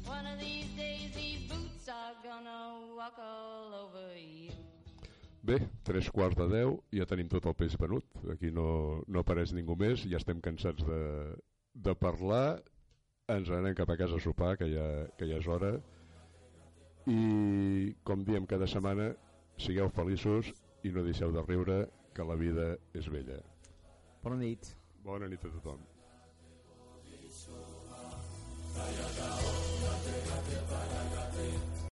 One 0.08 0.28
of 0.28 0.40
these 0.40 0.70
days, 0.78 1.10
these 1.16 1.50
boots 1.50 1.90
are 1.90 2.16
gonna 2.24 2.96
walk 2.96 3.18
all 3.18 3.74
over 3.74 4.18
you. 4.18 4.52
Bé, 5.42 5.60
tres 5.84 6.10
quarts 6.10 6.38
de 6.38 6.48
deu, 6.50 6.80
ja 6.94 7.06
tenim 7.10 7.28
tot 7.30 7.46
el 7.46 7.54
peix 7.58 7.76
venut. 7.78 8.06
Aquí 8.34 8.50
no, 8.54 9.04
no 9.08 9.22
apareix 9.22 9.54
ningú 9.54 9.76
més, 9.78 10.06
ja 10.10 10.18
estem 10.18 10.42
cansats 10.42 10.86
de, 10.86 11.02
de 11.74 11.94
parlar. 11.98 12.62
Ens 13.30 13.50
anem 13.50 13.76
cap 13.78 13.90
a 13.90 13.98
casa 13.98 14.18
a 14.18 14.22
sopar, 14.22 14.56
que 14.58 14.70
ja, 14.70 14.86
que 15.18 15.30
ja 15.30 15.42
és 15.42 15.50
hora. 15.50 15.76
I, 17.10 17.94
com 18.06 18.26
diem 18.26 18.46
cada 18.50 18.70
setmana, 18.70 19.12
sigueu 19.62 19.90
feliços 19.94 20.54
i 20.86 20.94
no 20.94 21.06
deixeu 21.06 21.34
de 21.34 21.46
riure, 21.46 21.84
que 22.14 22.26
la 22.26 22.38
vida 22.38 22.72
és 22.98 23.10
bella. 23.10 23.42
Bona 24.24 24.42
nit. 24.42 24.74
Bona 25.06 25.30
nit 25.30 25.46
a 25.46 25.54
tothom. 25.60 25.86
Callao. 28.76 29.65